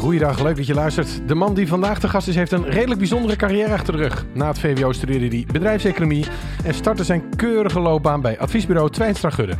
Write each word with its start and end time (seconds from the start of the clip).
Goeiedag, 0.00 0.42
leuk 0.42 0.56
dat 0.56 0.66
je 0.66 0.74
luistert. 0.74 1.28
De 1.28 1.34
man 1.34 1.54
die 1.54 1.68
vandaag 1.68 2.00
te 2.00 2.08
gast 2.08 2.28
is, 2.28 2.34
heeft 2.34 2.52
een 2.52 2.64
redelijk 2.64 2.98
bijzondere 2.98 3.36
carrière 3.36 3.72
achter 3.72 3.92
de 3.92 3.98
rug. 3.98 4.26
Na 4.34 4.46
het 4.46 4.58
VWO 4.58 4.92
studeerde 4.92 5.36
hij 5.36 5.46
bedrijfseconomie 5.52 6.26
en 6.64 6.74
startte 6.74 7.04
zijn 7.04 7.36
keurige 7.36 7.80
loopbaan 7.80 8.20
bij 8.20 8.38
adviesbureau 8.38 8.90
Twijnstra 8.90 9.30
Gudde. 9.30 9.56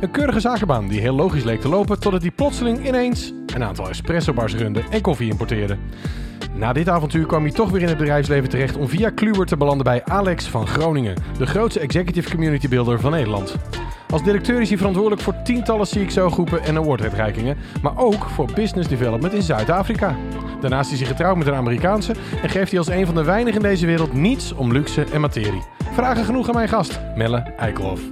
Een 0.00 0.10
keurige 0.10 0.40
zakenbaan 0.40 0.88
die 0.88 1.00
heel 1.00 1.14
logisch 1.14 1.44
leek 1.44 1.60
te 1.60 1.68
lopen, 1.68 2.00
totdat 2.00 2.22
hij 2.22 2.30
plotseling 2.30 2.86
ineens 2.86 3.32
een 3.54 3.64
aantal 3.64 3.88
espressobars 3.88 4.54
runde 4.54 4.82
en 4.90 5.00
koffie 5.00 5.30
importeerde. 5.30 5.76
Na 6.54 6.72
dit 6.72 6.88
avontuur 6.88 7.26
kwam 7.26 7.42
hij 7.42 7.52
toch 7.52 7.70
weer 7.70 7.82
in 7.82 7.88
het 7.88 7.96
bedrijfsleven 7.96 8.48
terecht 8.48 8.76
om 8.76 8.88
via 8.88 9.10
Kluwer 9.10 9.46
te 9.46 9.56
belanden 9.56 9.84
bij 9.84 10.04
Alex 10.04 10.46
van 10.46 10.66
Groningen, 10.66 11.14
de 11.38 11.46
grootste 11.46 11.80
executive 11.80 12.30
community 12.30 12.68
builder 12.68 13.00
van 13.00 13.10
Nederland. 13.10 13.56
Als 14.10 14.22
directeur 14.22 14.60
is 14.60 14.68
hij 14.68 14.78
verantwoordelijk 14.78 15.22
voor 15.22 15.42
tientallen 15.42 15.86
CXO-groepen 15.86 16.62
en 16.62 16.76
awarduitreikingen, 16.76 17.56
maar 17.82 17.98
ook 17.98 18.24
voor 18.24 18.48
business 18.54 18.88
development 18.88 19.34
in 19.34 19.42
Zuid-Afrika. 19.42 20.16
Daarnaast 20.60 20.92
is 20.92 20.98
hij 20.98 21.08
getrouwd 21.08 21.36
met 21.36 21.46
een 21.46 21.54
Amerikaanse 21.54 22.14
en 22.42 22.50
geeft 22.50 22.70
hij 22.70 22.78
als 22.78 22.88
een 22.88 23.06
van 23.06 23.14
de 23.14 23.24
weinigen 23.24 23.62
in 23.62 23.68
deze 23.68 23.86
wereld 23.86 24.12
niets 24.12 24.52
om 24.52 24.72
luxe 24.72 25.04
en 25.12 25.20
materie. 25.20 25.62
Vragen 25.92 26.24
genoeg 26.24 26.48
aan 26.48 26.54
mijn 26.54 26.68
gast, 26.68 27.00
Melle 27.14 27.52
Eikelhoff. 27.56 28.02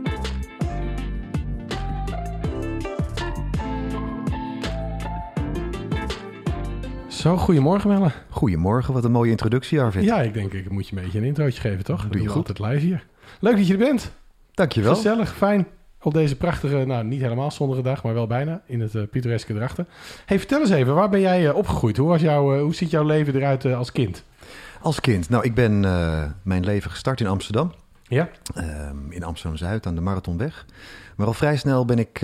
Zo, 7.22 7.36
goedemorgen 7.36 7.90
Melle. 7.90 8.10
Goedemorgen, 8.28 8.94
wat 8.94 9.04
een 9.04 9.10
mooie 9.12 9.30
introductie, 9.30 9.80
Arvid. 9.80 10.04
Ja, 10.04 10.20
ik 10.20 10.34
denk 10.34 10.52
ik 10.52 10.70
moet 10.70 10.88
je 10.88 10.96
een 10.96 11.02
beetje 11.02 11.18
een 11.18 11.24
introotje 11.24 11.60
geven, 11.60 11.84
toch? 11.84 12.08
Doe 12.08 12.22
je 12.22 12.28
goed. 12.28 12.36
altijd 12.36 12.58
live 12.58 12.86
hier. 12.86 13.06
Leuk 13.40 13.56
dat 13.56 13.66
je 13.66 13.72
er 13.72 13.78
bent. 13.78 14.12
Dankjewel. 14.54 14.94
Gezellig, 14.94 15.34
fijn. 15.36 15.66
Op 16.00 16.14
deze 16.14 16.36
prachtige, 16.36 16.84
nou 16.84 17.04
niet 17.04 17.20
helemaal 17.20 17.50
zonnige 17.50 17.82
dag, 17.82 18.02
maar 18.02 18.14
wel 18.14 18.26
bijna, 18.26 18.62
in 18.66 18.80
het 18.80 18.94
eh, 18.94 19.02
pittoreske 19.10 19.54
Drachten. 19.54 19.88
Hey, 20.26 20.38
vertel 20.38 20.60
eens 20.60 20.70
even, 20.70 20.94
waar 20.94 21.08
ben 21.08 21.20
jij 21.20 21.48
eh, 21.48 21.54
opgegroeid? 21.54 21.96
Hoe, 21.96 22.08
was 22.08 22.20
jouw, 22.20 22.54
eh, 22.54 22.62
hoe 22.62 22.74
ziet 22.74 22.90
jouw 22.90 23.04
leven 23.04 23.34
eruit 23.34 23.64
als 23.64 23.92
kind? 23.92 24.24
Als 24.80 25.00
kind, 25.00 25.28
nou, 25.28 25.44
ik 25.44 25.54
ben 25.54 25.80
mijn 26.42 26.64
leven 26.64 26.90
gestart 26.90 27.20
in 27.20 27.26
Amsterdam. 27.26 27.72
Ja? 28.02 28.28
ehm, 28.54 29.10
in 29.10 29.24
Amsterdam-Zuid 29.24 29.86
aan 29.86 29.94
de 29.94 30.00
Marathonweg. 30.00 30.66
Maar 31.16 31.26
al 31.26 31.32
vrij 31.32 31.56
snel 31.56 31.84
ben 31.84 31.98
ik 31.98 32.20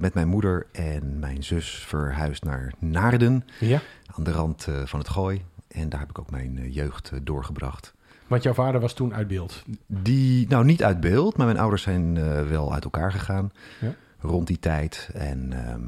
met 0.00 0.14
mijn 0.14 0.28
moeder 0.28 0.66
en 0.72 1.18
mijn 1.18 1.42
zus 1.42 1.84
verhuisd 1.86 2.44
naar 2.44 2.72
Naarden, 2.78 3.44
Ja? 3.60 3.80
Aan 4.16 4.24
de 4.24 4.32
rand 4.32 4.66
eh, 4.68 4.74
van 4.84 4.98
het 4.98 5.08
Gooi. 5.08 5.42
En 5.68 5.88
daar 5.88 6.00
heb 6.00 6.10
ik 6.10 6.18
ook 6.18 6.30
mijn 6.30 6.58
eh, 6.58 6.74
jeugd 6.74 7.10
eh, 7.12 7.18
doorgebracht. 7.22 7.94
Want 8.26 8.42
jouw 8.42 8.52
vader 8.52 8.80
was 8.80 8.92
toen 8.94 9.14
uit 9.14 9.28
beeld. 9.28 9.62
Die, 9.86 10.48
nou 10.48 10.64
niet 10.64 10.84
uit 10.84 11.00
beeld, 11.00 11.36
maar 11.36 11.46
mijn 11.46 11.58
ouders 11.58 11.82
zijn 11.82 12.14
wel 12.48 12.72
uit 12.72 12.84
elkaar 12.84 13.12
gegaan 13.12 13.52
Ja. 13.80 13.94
rond 14.20 14.46
die 14.46 14.58
tijd. 14.58 15.10
En 15.14 15.52
ehm, 15.52 15.82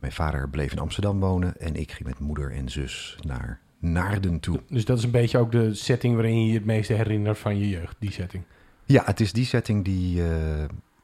mijn 0.00 0.12
vader 0.12 0.48
bleef 0.48 0.72
in 0.72 0.78
Amsterdam 0.78 1.20
wonen 1.20 1.60
en 1.60 1.74
ik 1.76 1.92
ging 1.92 2.08
met 2.08 2.18
moeder 2.18 2.52
en 2.52 2.68
zus 2.68 3.18
naar 3.20 3.60
Naarden 3.78 4.40
toe. 4.40 4.60
Dus 4.68 4.84
dat 4.84 4.98
is 4.98 5.04
een 5.04 5.10
beetje 5.10 5.38
ook 5.38 5.52
de 5.52 5.74
setting 5.74 6.14
waarin 6.14 6.40
je 6.44 6.48
je 6.48 6.54
het 6.58 6.64
meeste 6.64 6.92
herinnert 6.92 7.38
van 7.38 7.58
je 7.58 7.68
jeugd, 7.68 7.96
die 7.98 8.12
setting. 8.12 8.42
Ja, 8.84 9.02
het 9.04 9.20
is 9.20 9.32
die 9.32 9.44
setting 9.44 9.84
die 9.84 10.22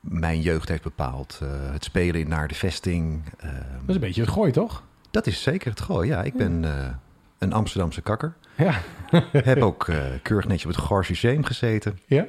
mijn 0.00 0.41
jeugd 0.41 0.69
heeft 0.69 0.82
bepaald. 0.82 1.41
Het 1.72 1.84
spelen 1.84 2.20
in 2.20 2.28
naar 2.28 2.48
de 2.48 2.55
vesting. 2.55 3.22
ehm, 3.38 3.53
Dat 3.80 3.88
is 3.88 3.94
een 3.94 4.00
beetje 4.00 4.20
het 4.20 4.30
gooi, 4.30 4.53
toch? 4.53 4.82
Dat 5.11 5.27
is 5.27 5.42
zeker 5.42 5.70
het 5.70 5.81
gooi. 5.81 6.09
Ja, 6.09 6.23
ik 6.23 6.34
ben 6.34 6.64
eh, 6.64 6.95
een 7.39 7.53
Amsterdamse 7.53 8.01
kakker. 8.01 8.34
Ja. 8.56 8.81
Heb 9.33 9.62
ook 9.62 9.89
eh, 9.89 10.05
keurig 10.23 10.47
netjes 10.47 10.77
op 10.77 10.89
het 10.91 11.09
Museum 11.09 11.45
gezeten. 11.45 11.98
ja? 12.06 12.27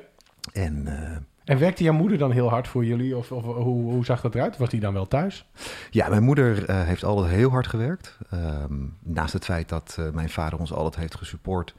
En 0.53 0.87
eh, 0.87 1.17
En 1.43 1.59
werkte 1.59 1.83
jouw 1.83 1.93
moeder 1.93 2.17
dan 2.17 2.31
heel 2.31 2.49
hard 2.49 2.67
voor 2.67 2.85
jullie? 2.85 3.17
Of, 3.17 3.31
of 3.31 3.43
hoe, 3.43 3.91
hoe 3.91 4.05
zag 4.05 4.21
dat 4.21 4.35
eruit? 4.35 4.57
Was 4.57 4.69
die 4.69 4.79
dan 4.79 4.93
wel 4.93 5.07
thuis? 5.07 5.45
ja, 5.89 6.09
mijn 6.09 6.23
moeder 6.23 6.73
heeft 6.73 7.03
altijd 7.03 7.33
heel 7.33 7.49
hard 7.49 7.67
gewerkt. 7.67 8.17
Ehm, 8.29 8.85
naast 8.99 9.33
het 9.33 9.45
feit 9.45 9.69
dat 9.69 9.97
mijn 10.13 10.29
vader 10.29 10.59
ons 10.59 10.73
altijd 10.73 10.95
heeft 10.95 11.15
gesupport... 11.15 11.75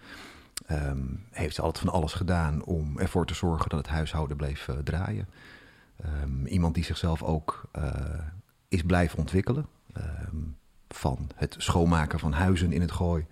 ehm, 0.67 1.03
heeft 1.31 1.55
ze 1.55 1.63
altijd 1.63 1.85
van 1.85 1.95
alles 1.95 2.13
gedaan 2.13 2.65
om 2.65 2.99
ervoor 2.99 3.27
te 3.27 3.35
zorgen 3.35 3.69
dat 3.69 3.79
het 3.79 3.89
huishouden 3.89 4.37
bleef 4.37 4.69
draaien. 4.85 5.29
Ehm, 6.05 6.47
iemand 6.47 6.75
die 6.75 6.85
zichzelf 6.85 7.23
ook 7.23 7.63
is 8.69 8.83
blijven 8.83 9.19
ontwikkelen. 9.19 9.67
Ehm, 9.93 10.37
van 10.95 11.31
het 11.35 11.55
schoonmaken 11.59 12.19
van 12.19 12.33
huizen 12.33 12.73
in 12.73 12.81
het 12.81 12.93
gooi 12.93 13.27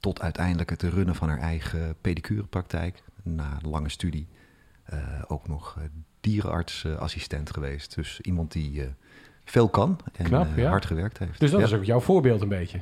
tot 0.00 0.20
uiteindelijk 0.20 0.70
het 0.70 0.82
runnen 0.82 1.14
van 1.14 1.28
haar 1.28 1.38
eigen 1.38 1.96
pedicurepraktijk. 2.00 3.02
Na 3.22 3.58
een 3.62 3.70
lange 3.70 3.88
studie 3.88 4.26
eh, 4.84 4.98
ook 5.26 5.48
nog 5.48 5.76
eh, 5.78 5.84
dierenartsassistent 6.20 7.50
geweest. 7.50 7.94
Dus 7.94 8.20
iemand 8.20 8.52
die 8.52 8.82
eh, 8.82 8.88
veel 9.44 9.68
kan 9.68 9.98
en 10.12 10.24
Knap, 10.24 10.56
ja. 10.56 10.68
hard 10.68 10.86
gewerkt 10.86 11.18
heeft. 11.18 11.40
Dus 11.40 11.50
dat 11.50 11.60
ja. 11.60 11.66
is 11.66 11.72
ook 11.72 11.84
jouw 11.84 12.00
voorbeeld 12.00 12.40
een 12.40 12.48
beetje. 12.48 12.80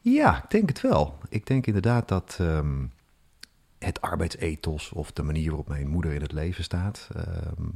Ja, 0.00 0.42
ik 0.42 0.50
denk 0.50 0.68
het 0.68 0.80
wel. 0.80 1.18
Ik 1.28 1.46
denk 1.46 1.66
inderdaad 1.66 2.08
dat 2.08 2.36
ehm, 2.40 2.86
het 3.78 4.00
arbeidsethos 4.00 4.92
of 4.92 5.12
de 5.12 5.22
manier 5.22 5.48
waarop 5.48 5.68
mijn 5.68 5.88
moeder 5.88 6.12
in 6.12 6.22
het 6.22 6.32
leven 6.32 6.64
staat... 6.64 7.08
ehm, 7.14 7.68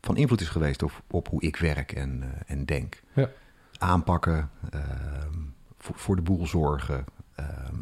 van 0.00 0.16
invloed 0.16 0.40
is 0.40 0.48
geweest 0.48 0.82
op, 0.82 1.02
op 1.10 1.28
hoe 1.28 1.42
ik 1.42 1.56
werk 1.56 1.92
en, 1.92 2.22
en 2.46 2.64
denk. 2.64 3.02
Ja. 3.12 3.30
Aanpakken, 3.78 4.50
ehm, 4.70 5.38
voor, 5.78 5.94
voor 5.98 6.16
de 6.16 6.22
boel 6.22 6.46
zorgen, 6.46 7.04
ehm, 7.34 7.80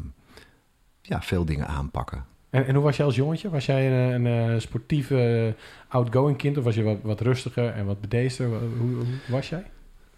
ja, 1.03 1.23
veel 1.23 1.45
dingen 1.45 1.67
aanpakken. 1.67 2.25
En, 2.53 2.67
en 2.67 2.75
hoe 2.75 2.85
was 2.85 2.97
jij 2.97 3.07
als 3.07 3.17
jongetje? 3.17 3.51
Was 3.51 3.67
jij 3.67 3.87
een, 3.87 4.25
een, 4.25 4.55
eh, 4.55 4.61
sportief, 4.61 5.11
eh, 5.11 5.53
outgoing 5.89 6.37
kind? 6.37 6.59
Of 6.59 6.65
was 6.65 6.75
je 6.75 6.83
wat, 6.83 6.99
wat 7.03 7.21
rustiger 7.21 7.69
en 7.73 7.87
wat 7.87 8.01
bedeesder? 8.01 8.47
Hoe, 8.47 8.59
hoe, 8.79 8.95
hoe 8.95 9.05
was 9.29 9.49
jij? 9.49 9.71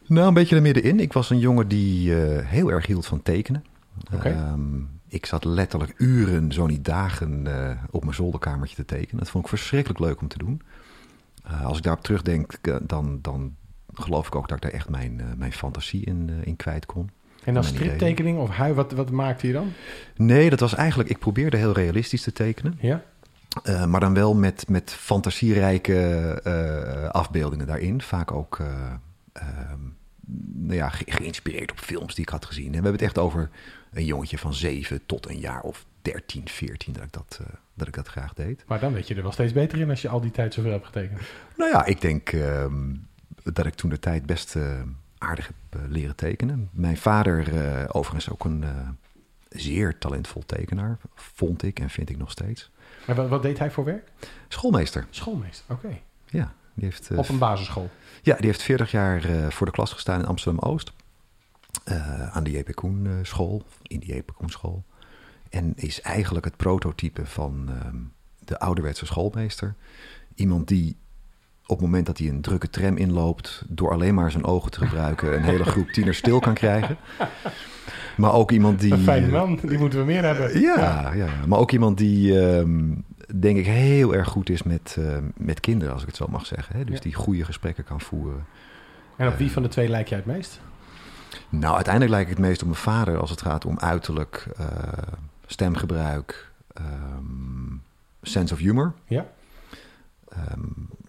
Nou, 0.07 0.29
een 0.29 0.35
beetje 0.35 0.57
er 0.57 0.63
middenin. 0.63 1.01
Ik 1.01 1.13
was 1.13 1.31
een 1.31 1.39
jongen 1.39 1.69
die 1.69 2.23
eh, 2.23 2.47
heel 2.47 2.69
erg 2.69 2.87
hield 2.87 3.07
van 3.07 3.23
tekenen. 3.23 3.65
Ehm, 4.11 4.81
ik 5.09 5.27
zat 5.27 5.45
letterlijk 5.45 5.95
uren, 5.97 6.53
zo 6.53 6.67
niet 6.67 6.85
dagen, 6.85 7.47
op 7.91 8.03
mijn 8.03 8.15
zolderkamertje 8.15 8.77
te 8.77 8.85
tekenen. 8.85 9.19
Dat 9.19 9.31
vond 9.31 9.45
ik 9.45 9.51
verschrikkelijk 9.51 10.01
leuk 10.01 10.21
om 10.21 10.29
te 10.29 10.39
doen. 10.39 10.63
Als 11.63 11.77
ik 11.77 11.83
daarop 11.83 12.03
terugdenk, 12.03 12.59
dan, 12.83 13.19
dan 13.23 13.57
geloof 13.95 14.27
ik 14.27 14.35
ook 14.35 14.49
dat 14.49 14.57
ik 14.57 14.63
daar 14.63 14.73
echt 14.73 14.89
mijn, 14.89 15.21
eh, 15.21 15.27
mijn 15.37 15.53
fantasie 15.53 16.05
in, 16.05 16.31
eh, 16.31 16.47
in 16.47 16.57
kwijt 16.57 16.87
kon. 16.87 17.11
En 17.45 17.55
dan 17.55 17.65
striptekening 17.65 18.39
of 18.39 18.51
hui, 18.51 18.73
wat, 18.73 18.93
wat 18.93 19.11
maakte 19.11 19.47
je 19.47 19.53
dan? 19.53 19.73
Nee, 20.17 20.51
dat 20.51 20.61
was 20.61 20.75
eigenlijk... 20.75 21.09
Ik 21.09 21.19
probeerde 21.19 21.57
heel 21.57 21.73
realistisch 21.73 22.23
te 22.23 22.33
tekenen. 22.33 22.79
Ja? 22.81 23.03
Eh, 23.63 23.87
maar 23.87 24.01
dan 24.01 24.15
wel 24.15 24.35
met, 24.35 24.65
met 24.69 24.93
fantasierijke 24.93 27.11
afbeeldingen 27.13 27.67
daarin. 27.67 28.03
Vaak 28.03 28.33
ook 28.33 28.59
eh, 28.59 28.93
ehm, 29.33 29.79
nou 30.55 30.75
ja, 30.75 30.89
ge- 30.89 31.05
geïnspireerd 31.07 31.71
op 31.71 31.79
films 31.79 32.15
die 32.15 32.25
ik 32.25 32.31
had 32.31 32.45
gezien. 32.45 32.65
En 32.65 32.69
we 32.71 32.75
hebben 32.75 32.93
het 32.93 33.03
echt 33.03 33.19
over 33.19 33.51
een 33.93 34.05
jongetje 34.05 34.39
van 34.39 34.55
7 34.55 35.01
tot 35.07 35.29
een 35.29 35.39
jaar 35.39 35.61
of 35.61 35.85
13, 36.03 36.49
14 36.49 36.93
dat 36.93 37.03
ik 37.03 37.13
dat, 37.13 37.41
dat, 37.75 37.89
ik 37.89 37.95
dat 37.95 38.09
graag 38.09 38.35
deed. 38.35 38.65
Maar 38.67 38.81
dan 38.81 38.93
weet 38.93 39.09
je 39.09 39.15
er 39.15 39.23
wel 39.23 39.33
steeds 39.33 39.53
beter 39.53 39.79
in 39.81 39.91
als 39.91 40.03
je 40.03 40.09
al 40.09 40.21
die 40.21 40.31
tijd 40.31 40.55
zoveel 40.55 40.71
hebt 40.73 40.87
getekend. 40.87 41.21
Nou 41.57 41.71
ja, 41.71 41.85
ik 41.85 42.01
denk 42.01 42.33
ehm, 42.33 42.95
dat 43.53 43.67
ik 43.67 43.75
toen 43.75 43.91
de 43.91 43.99
tijd 43.99 44.27
best 44.27 44.57
eh, 44.57 44.81
aardig 45.19 45.47
heb 45.47 45.81
eh, 45.81 45.89
leren 45.89 46.17
tekenen. 46.17 46.69
Mijn 46.73 46.97
vader, 46.97 47.57
eh, 47.57 47.85
overigens 47.89 48.31
ook 48.31 48.45
een 48.45 48.65
zeer 49.49 49.99
talentvol 49.99 50.43
tekenaar, 50.47 50.99
vond 51.15 51.63
ik 51.63 51.81
en 51.81 51.91
vind 51.91 52.11
ik 52.11 52.17
nog 52.17 52.31
steeds. 52.31 52.71
Maar 53.07 53.29
wat, 53.29 53.43
deed 53.43 53.59
hij 53.59 53.71
voor 53.71 53.85
werk? 53.85 54.13
Schoolmeester, 54.49 55.07
Schoolmeester, 55.11 55.75
oké. 55.75 55.99
ja. 56.27 56.55
Die 56.77 56.85
heeft, 56.85 57.11
Op 57.17 57.29
een 57.29 57.39
basisschool. 57.39 57.91
Ja, 58.23 58.37
die 58.37 58.47
heeft 58.47 58.63
40 58.63 58.91
jaar 58.91 59.53
voor 59.53 59.67
de 59.67 59.73
klas 59.73 59.93
gestaan 59.93 60.21
in 60.21 60.27
Amsterdam-Oost. 60.27 60.93
Eh, 61.85 62.37
aan 62.37 62.45
de 62.45 62.51
J.P. 62.51 62.75
Koen 62.75 63.09
school, 63.23 63.63
in 63.83 64.01
de 64.01 64.07
J.P. 64.07 64.35
Koen 64.35 64.51
school. 64.51 64.85
En 65.51 65.73
is 65.77 66.01
eigenlijk 66.01 66.45
het 66.45 66.57
prototype 66.57 67.27
van 67.27 67.69
ehm, 67.69 67.97
de 68.39 68.59
ouderwetse 68.59 69.07
schoolmeester. 69.07 69.75
Iemand 70.35 70.69
die 70.69 70.97
op 71.67 71.77
het 71.77 71.81
moment 71.87 72.07
dat 72.07 72.19
hij 72.19 72.29
een 72.29 72.41
drukke 72.41 72.71
tram 72.71 72.97
inloopt... 72.97 73.65
door 73.69 73.93
alleen 73.93 74.15
maar 74.15 74.31
zijn 74.31 74.45
ogen 74.45 74.71
te 74.71 74.79
gebruiken... 74.87 75.35
een 75.35 75.43
hele 75.43 75.65
groep 75.65 75.89
tieners 75.89 76.19
stil 76.19 76.41
kan 76.41 76.55
krijgen. 76.55 76.97
Maar 78.17 78.33
ook 78.33 78.51
iemand 78.51 78.81
die... 78.81 78.93
Een 78.93 78.99
fijne 78.99 79.29
man, 79.29 79.59
die 79.63 79.79
moeten 79.79 79.99
we 79.99 80.05
meer 80.05 80.25
hebben. 80.25 80.61
Ja, 80.61 81.13
ja. 81.15 81.29
maar 81.47 81.59
ook 81.59 81.71
iemand 81.73 81.99
die, 81.99 82.41
ehm, 82.49 82.93
denk 83.41 83.57
ik, 83.57 83.67
heel 83.67 84.15
erg 84.15 84.29
goed 84.29 84.51
is 84.51 84.63
met, 84.63 84.97
eh, 84.99 85.17
met 85.37 85.61
kinderen, 85.61 85.93
als 85.93 86.03
ik 86.03 86.09
het 86.09 86.17
zo 86.17 86.27
mag 86.31 86.47
zeggen. 86.47 86.77
Hè? 86.77 86.85
Dus 86.85 86.95
Ja. 86.95 87.01
die 87.01 87.15
goede 87.15 87.45
gesprekken 87.45 87.85
kan 87.85 88.01
voeren. 88.01 88.47
En 89.17 89.29
op 89.29 89.37
wie 89.37 89.53
van 89.53 89.63
de 89.63 89.69
twee 89.69 89.89
lijk 89.89 90.09
jij 90.09 90.19
het 90.19 90.27
meest? 90.27 90.61
Nou, 91.49 91.75
uiteindelijk 91.75 92.13
lijkt 92.15 92.31
ik 92.31 92.37
het 92.37 92.47
meest 92.47 92.61
op 92.61 92.69
mijn 92.69 92.81
vader 92.81 93.19
als 93.19 93.31
het 93.31 93.43
gaat 93.43 93.65
om 93.65 93.79
uiterlijk, 93.79 94.47
eh, 94.57 94.67
stemgebruik, 95.47 96.51
ehm, 96.73 97.77
sense 98.23 98.55
of 98.55 98.61
humor. 98.61 98.93
Ja? 99.07 99.27
Ehm, 100.29 100.61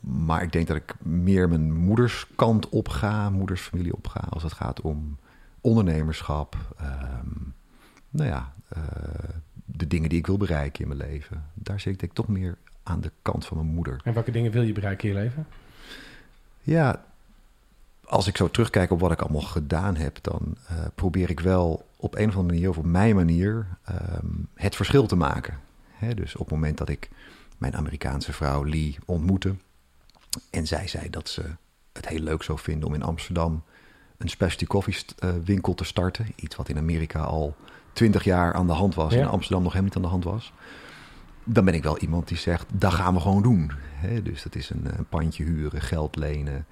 maar 0.07 0.43
ik 0.43 0.51
denk 0.51 0.67
dat 0.67 0.77
ik 0.77 0.95
meer 1.01 1.49
mijn 1.49 1.73
moeders 1.73 2.27
kant 2.35 2.69
op 2.69 2.89
ga, 2.89 3.29
moeders 3.29 3.61
familie 3.61 3.95
op 3.95 4.07
ga, 4.07 4.19
als 4.29 4.43
het 4.43 4.53
gaat 4.53 4.81
om 4.81 5.17
ondernemerschap. 5.61 6.57
ehm, 6.77 7.27
nou 8.09 8.29
ja, 8.29 8.53
eh, 8.67 8.81
de 9.65 9.87
dingen 9.87 10.09
die 10.09 10.17
ik 10.17 10.27
wil 10.27 10.37
bereiken 10.37 10.81
in 10.81 10.87
mijn 10.87 11.09
leven. 11.09 11.43
Daar 11.53 11.79
zit 11.79 11.93
ik 11.93 11.99
denk 11.99 12.11
ik 12.11 12.17
toch 12.17 12.27
meer 12.27 12.57
aan 12.83 13.01
de 13.01 13.11
kant 13.21 13.45
van 13.45 13.57
mijn 13.57 13.69
moeder. 13.69 14.01
En 14.03 14.13
welke 14.13 14.31
dingen 14.31 14.51
wil 14.51 14.61
je 14.61 14.73
bereiken 14.73 15.09
in 15.09 15.15
je 15.15 15.21
leven? 15.21 15.47
Ja, 16.61 17.05
als 18.05 18.27
ik 18.27 18.37
zo 18.37 18.51
terugkijk 18.51 18.91
op 18.91 18.99
wat 18.99 19.11
ik 19.11 19.21
allemaal 19.21 19.41
gedaan 19.41 19.95
heb, 19.95 20.17
dan 20.21 20.57
eh, 20.67 20.77
probeer 20.95 21.29
ik 21.29 21.39
wel 21.39 21.87
op 21.95 22.15
een 22.15 22.27
of 22.27 22.35
andere 22.35 22.53
manier, 22.53 22.69
of 22.69 22.77
op 22.77 22.85
mijn 22.85 23.15
manier, 23.15 23.67
ehm, 23.83 24.25
het 24.53 24.75
verschil 24.75 25.07
te 25.07 25.15
maken. 25.15 25.59
Hè, 25.91 26.13
dus 26.13 26.35
op 26.35 26.45
het 26.45 26.55
moment 26.55 26.77
dat 26.77 26.89
ik 26.89 27.09
mijn 27.57 27.75
Amerikaanse 27.75 28.33
vrouw 28.33 28.63
Lee 28.63 28.97
ontmoette 29.05 29.55
en 30.49 30.67
zij 30.67 30.87
zei 30.87 31.09
dat 31.09 31.29
ze 31.29 31.43
het 31.93 32.07
heel 32.07 32.19
leuk 32.19 32.43
zou 32.43 32.59
vinden 32.59 32.87
om 32.87 32.93
in 32.93 33.03
Amsterdam 33.03 33.63
een 34.17 34.29
specialty 34.29 34.65
coffee 34.65 34.95
eh, 35.19 35.29
winkel 35.43 35.73
te 35.73 35.83
starten. 35.83 36.27
Iets 36.35 36.55
wat 36.55 36.69
in 36.69 36.77
Amerika 36.77 37.19
al 37.19 37.55
twintig 37.93 38.23
jaar 38.23 38.53
aan 38.53 38.67
de 38.67 38.73
hand 38.73 38.95
was 38.95 39.13
en 39.13 39.19
in 39.19 39.27
Amsterdam 39.27 39.63
nog 39.63 39.73
helemaal 39.73 39.93
niet 39.95 40.05
aan 40.05 40.19
de 40.19 40.27
hand 40.27 40.33
was. 40.33 40.53
Dan 41.43 41.65
ben 41.65 41.73
ik 41.73 41.83
wel 41.83 41.97
iemand 41.97 42.27
die 42.27 42.37
zegt, 42.37 42.65
dat 42.73 42.93
gaan 42.93 43.13
we 43.13 43.19
gewoon 43.19 43.41
doen. 43.41 43.71
dus 44.23 44.43
dat 44.43 44.55
is 44.55 44.69
een, 44.69 44.85
een 44.97 45.07
pandje 45.09 45.43
huren, 45.43 45.81
geld 45.81 46.15
lenen, 46.15 46.65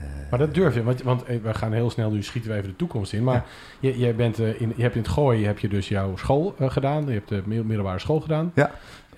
uh, 0.00 0.06
maar 0.30 0.38
dat 0.38 0.54
durf 0.54 0.74
je, 0.74 0.82
want, 0.82 1.02
want 1.02 1.24
eh, 1.24 1.36
we 1.42 1.54
gaan 1.54 1.72
heel 1.72 1.90
snel, 1.90 2.10
nu 2.10 2.22
schieten 2.22 2.50
we 2.50 2.56
even 2.56 2.68
de 2.68 2.76
toekomst 2.76 3.12
in. 3.12 3.24
Maar 3.24 3.44
je, 3.80 3.98
je, 3.98 4.14
bent, 4.14 4.38
in, 4.38 4.72
je 4.76 4.82
hebt 4.82 4.94
in 4.94 5.02
het 5.02 5.10
gooien 5.10 5.46
heb 5.46 5.58
je 5.58 5.68
dus 5.68 5.88
jouw 5.88 6.16
school 6.16 6.54
gedaan. 6.58 7.06
Je 7.06 7.12
hebt 7.12 7.28
de 7.28 7.42
middelbare 7.46 7.98
school 7.98 8.20
gedaan. 8.20 8.52
Ja. 8.54 8.70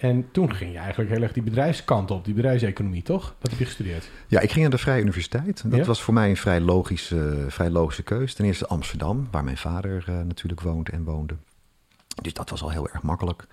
En 0.03 0.29
toen 0.33 0.55
ging 0.55 0.73
je 0.73 0.79
eigenlijk 0.79 1.11
heel 1.11 1.23
erg 1.23 1.33
die 1.33 1.43
bedrijfskant 1.43 2.11
op, 2.11 2.25
die 2.25 2.35
bedrijfseconomie, 2.35 3.03
toch? 3.03 3.35
Dat 3.39 3.51
heb 3.51 3.59
je 3.59 3.65
gestudeerd. 3.65 4.11
Ja, 4.27 4.41
ik 4.41 4.51
ging 4.51 4.61
naar 4.61 4.71
de 4.71 4.79
Vrije 4.79 5.01
Universiteit. 5.01 5.63
Dat 5.71 5.87
was 5.87 6.03
voor 6.03 6.15
mij 6.15 6.31
een 6.31 6.37
vrij 6.37 6.61
logische, 6.61 7.45
vrij 7.49 7.71
logische 7.71 8.03
keuze. 8.03 8.35
Ten 8.35 8.45
eerste 8.45 8.67
Amsterdam, 8.67 9.29
waar 9.31 9.45
mijn 9.45 9.57
vader 9.57 10.05
natuurlijk 10.27 10.61
woont 10.61 10.89
en 10.89 11.05
woonde. 11.05 11.35
Dus 12.23 12.35
dat 12.35 12.51
was 12.51 12.63
al 12.63 12.71
heel 12.71 12.89
erg 12.89 13.03
makkelijk. 13.03 13.47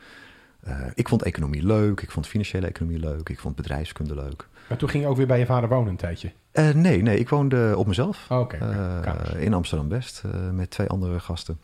ik 0.94 1.07
vond 1.07 1.24
economie 1.24 1.66
leuk, 1.66 2.01
ik 2.01 2.12
vond 2.12 2.28
financiële 2.28 2.68
economie 2.68 3.00
leuk, 3.00 3.30
ik 3.30 3.40
vond 3.40 3.56
bedrijfskunde 3.56 4.16
leuk. 4.16 4.48
Maar 4.68 4.78
toen 4.78 4.90
ging 4.90 5.04
je 5.04 5.10
ook 5.10 5.18
weer 5.18 5.28
bij 5.28 5.40
je 5.40 5.46
vader 5.46 5.69
wonen 5.69 5.90
een 5.90 5.96
tijdje? 5.96 6.31
Uh, 6.54 6.69
nee, 6.69 7.01
nee, 7.01 7.19
ik 7.19 7.30
woonde 7.30 7.74
op 7.78 7.88
mezelf. 7.88 8.25
Oh, 8.30 8.40
okay, 8.40 8.60
uh, 8.60 9.42
in 9.42 9.54
Amsterdam-West 9.54 10.24
uh, 10.25 10.50
met 10.50 10.69
twee 10.69 10.88
andere 10.88 11.19
gasten. 11.19 11.60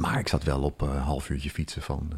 Maar 0.00 0.18
ik 0.18 0.28
zat 0.28 0.42
wel 0.42 0.62
op 0.62 0.80
een 0.80 0.96
half 0.96 1.30
uurtje 1.30 1.50
fietsen 1.50 1.82
van, 1.82 2.12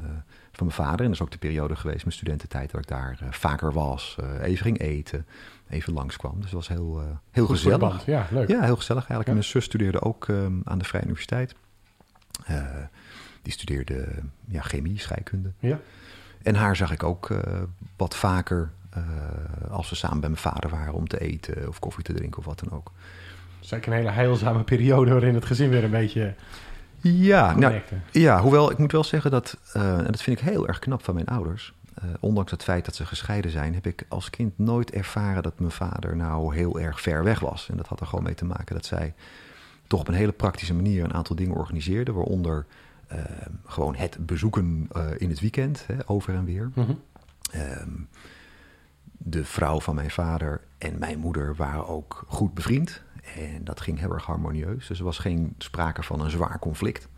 van 0.56 0.66
mijn 0.66 0.78
vader. 0.78 1.00
En 1.00 1.04
dat 1.04 1.14
is 1.14 1.22
ook 1.22 1.30
de 1.30 1.38
periode 1.38 1.76
geweest, 1.76 2.04
mijn 2.04 2.16
studententijd, 2.16 2.70
dat 2.70 2.80
ik 2.80 2.86
daar 2.86 3.18
vaker 3.30 3.72
was. 3.72 4.16
even 4.40 4.64
ging 4.64 4.80
eten, 4.80 5.26
even 5.68 5.92
langskwam. 5.92 6.34
Dus 6.34 6.44
het 6.44 6.52
was 6.52 6.68
heel, 6.68 7.02
heel 7.30 7.46
gezellig. 7.46 8.06
Ja, 8.06 8.26
leuk. 8.30 8.48
Ja, 8.48 8.62
heel 8.62 8.76
gezellig 8.76 9.08
eigenlijk. 9.08 9.26
Ja. 9.26 9.32
Mijn 9.32 9.44
zus 9.44 9.64
studeerde 9.64 10.00
ook 10.00 10.28
aan 10.64 10.78
de 10.78 10.84
Vrije 10.84 11.04
Universiteit. 11.04 11.54
die 13.42 13.52
studeerde 13.52 14.08
ja, 14.44 14.62
chemie, 14.62 14.98
scheikunde. 14.98 15.52
Ja. 15.58 15.80
En 16.42 16.54
haar 16.54 16.76
zag 16.76 16.92
ik 16.92 17.02
ook 17.02 17.28
wat 17.96 18.16
vaker 18.16 18.70
als 19.70 19.90
we 19.90 19.96
samen 19.96 20.20
bij 20.20 20.28
mijn 20.28 20.42
vader 20.42 20.70
waren 20.70 20.92
om 20.92 21.08
te 21.08 21.20
eten 21.20 21.68
of 21.68 21.78
koffie 21.78 22.04
te 22.04 22.12
drinken 22.12 22.38
of 22.38 22.44
wat 22.44 22.58
dan 22.58 22.72
ook. 22.72 22.92
Het 23.56 23.64
is 23.64 23.72
eigenlijk 23.72 23.86
een 23.86 24.14
hele 24.14 24.26
heilzame 24.26 24.62
periode 24.62 25.10
waarin 25.10 25.34
het 25.34 25.44
gezin 25.44 25.70
weer 25.70 25.84
een 25.84 25.90
beetje. 25.90 26.34
Ja, 27.14 27.56
nou, 27.56 27.80
ja, 28.10 28.40
hoewel 28.40 28.70
ik 28.70 28.78
moet 28.78 28.92
wel 28.92 29.04
zeggen 29.04 29.30
dat, 29.30 29.58
uh, 29.76 29.98
en 29.98 30.04
dat 30.12 30.22
vind 30.22 30.40
ik 30.40 30.44
heel 30.44 30.66
erg 30.66 30.78
knap 30.78 31.04
van 31.04 31.14
mijn 31.14 31.26
ouders. 31.26 31.74
Uh, 32.04 32.10
ondanks 32.20 32.50
het 32.50 32.62
feit 32.62 32.84
dat 32.84 32.94
ze 32.94 33.06
gescheiden 33.06 33.50
zijn, 33.50 33.74
heb 33.74 33.86
ik 33.86 34.04
als 34.08 34.30
kind 34.30 34.58
nooit 34.58 34.90
ervaren 34.90 35.42
dat 35.42 35.58
mijn 35.58 35.70
vader 35.70 36.16
nou 36.16 36.54
heel 36.54 36.80
erg 36.80 37.00
ver 37.00 37.24
weg 37.24 37.40
was. 37.40 37.68
En 37.70 37.76
dat 37.76 37.86
had 37.86 38.00
er 38.00 38.06
gewoon 38.06 38.24
mee 38.24 38.34
te 38.34 38.44
maken 38.44 38.74
dat 38.74 38.86
zij 38.86 39.14
toch 39.86 40.00
op 40.00 40.08
een 40.08 40.14
hele 40.14 40.32
praktische 40.32 40.74
manier 40.74 41.04
een 41.04 41.14
aantal 41.14 41.36
dingen 41.36 41.56
organiseerden, 41.56 42.14
waaronder 42.14 42.66
gewoon 43.66 43.94
het 43.94 44.26
bezoeken 44.26 44.88
in 45.18 45.28
het 45.30 45.40
weekend, 45.40 45.84
hè, 45.86 45.94
over 46.06 46.34
en 46.34 46.44
weer. 46.44 46.70
Mm 46.74 46.84
-hmm 46.84 46.98
de 49.28 49.44
vrouw 49.44 49.80
van 49.80 49.94
mijn 49.94 50.10
vader 50.10 50.60
en 50.78 50.98
mijn 50.98 51.18
moeder 51.18 51.54
waren 51.54 51.86
ook 51.86 52.24
goed 52.26 52.54
bevriend. 52.54 53.02
En 53.34 53.64
dat 53.64 53.80
ging 53.80 53.98
heel 53.98 54.12
erg 54.12 54.24
harmonieus. 54.24 54.86
Dus 54.86 54.98
er 54.98 55.04
was 55.04 55.18
geen 55.18 55.54
sprake 55.58 56.02
van 56.02 56.20
een 56.20 56.30
zwaar 56.30 56.58
conflict. 56.58 57.08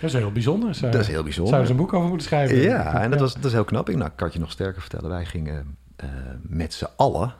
Dat 0.00 0.10
is 0.10 0.18
heel 0.18 0.32
bijzonder. 0.32 0.74
Zou, 0.74 0.92
dat 0.92 1.00
is 1.00 1.08
heel 1.08 1.22
bijzonder. 1.22 1.54
Zou 1.54 1.64
ze 1.64 1.70
een 1.70 1.76
boek 1.76 1.92
over 1.92 2.08
moeten 2.08 2.26
schrijven? 2.26 2.56
Ja, 2.56 3.02
en 3.02 3.10
dat, 3.10 3.20
Was, 3.20 3.34
dat 3.34 3.44
is 3.44 3.52
heel 3.52 3.64
knap. 3.64 3.88
Ik, 3.88 3.96
nou, 3.96 4.10
kan 4.14 4.30
je 4.32 4.38
nog 4.38 4.50
sterker 4.50 4.80
vertellen. 4.80 5.10
Wij 5.10 5.24
gingen 5.24 5.76
uh, 6.04 6.10
met 6.42 6.74
z'n 6.74 6.86
allen 6.96 7.34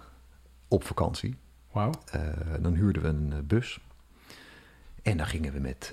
op 0.69 0.85
vakantie. 0.85 1.37
Wauw. 1.73 1.91
Uh, 2.15 2.21
dan 2.61 2.75
huurden 2.75 3.03
we 3.03 3.09
een 3.09 3.31
uh, 3.32 3.38
bus. 3.44 3.81
En 5.03 5.17
dan 5.17 5.27
gingen 5.27 5.53
we 5.53 5.61
met 5.61 5.93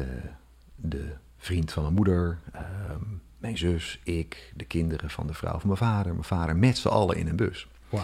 de 0.76 1.14
vriend 1.38 1.72
van 1.72 1.84
mijn 1.84 1.96
moeder, 1.96 2.38
ehm, 2.54 3.00
mijn 3.38 3.58
zus, 3.58 4.00
ik, 4.04 4.54
de 4.56 4.66
kinderen 4.66 5.10
van 5.10 5.28
de 5.28 5.34
vrouw 5.34 5.60
van 5.60 5.68
mijn 5.68 5.78
vader, 5.78 6.12
mijn 6.12 6.24
vader, 6.24 6.56
met 6.56 6.78
z'n 6.78 6.88
allen 6.88 7.18
in 7.18 7.28
een 7.28 7.36
bus. 7.36 7.68
Wow. 7.90 8.02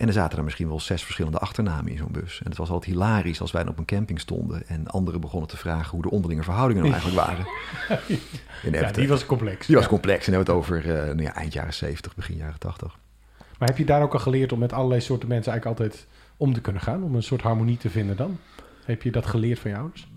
En 0.00 0.06
er 0.06 0.12
zaten 0.12 0.38
er 0.38 0.44
misschien 0.44 0.68
wel 0.68 0.80
zes 0.80 1.02
verschillende 1.02 1.38
achternamen 1.38 1.90
in 1.90 1.98
zo'n 1.98 2.12
bus. 2.12 2.38
En 2.38 2.48
het 2.48 2.58
was 2.58 2.70
altijd 2.70 2.92
hilarisch 2.92 3.40
als 3.40 3.52
wij 3.52 3.66
op 3.66 3.78
een 3.78 3.84
camping 3.84 4.20
stonden 4.20 4.66
en 4.66 4.86
anderen 4.86 5.20
begonnen 5.20 5.48
te 5.48 5.56
vragen 5.56 5.90
hoe 5.90 6.02
de 6.02 6.10
onderlinge 6.10 6.42
verhoudingen 6.42 6.82
nou 6.82 6.94
eigenlijk 6.94 7.26
waren. 7.26 7.46
ja, 8.80 8.92
die 8.92 9.08
was 9.08 9.26
complex. 9.26 9.66
Die 9.66 9.76
was 9.76 9.86
complex. 9.86 10.26
En 10.26 10.32
hebben 10.32 10.54
we 10.54 10.60
het 10.60 10.68
over 10.70 10.86
uh, 10.86 11.04
nou 11.04 11.22
ja, 11.22 11.34
eind 11.34 11.52
jaren 11.52 11.74
70, 11.74 12.14
begin 12.14 12.36
jaren 12.36 12.58
80. 12.58 12.98
Maar 13.58 13.68
heb 13.68 13.78
je 13.78 13.84
daar 13.84 14.02
ook 14.02 14.12
al 14.12 14.18
geleerd 14.18 14.52
om 14.52 14.58
met 14.58 14.72
allerlei 14.72 15.00
soorten 15.00 15.28
mensen 15.28 15.52
eigenlijk 15.52 15.80
altijd 15.80 16.06
om 16.36 16.52
te 16.52 16.60
kunnen 16.60 16.82
gaan? 16.82 17.02
Om 17.02 17.14
een 17.14 17.22
soort 17.22 17.42
harmonie 17.42 17.76
te 17.76 17.90
vinden 17.90 18.16
dan? 18.16 18.38
Heb 18.84 19.02
je 19.02 19.10
dat 19.10 19.26
geleerd 19.26 19.58
van 19.58 19.70
je 19.70 19.76
ouders? 19.76 20.08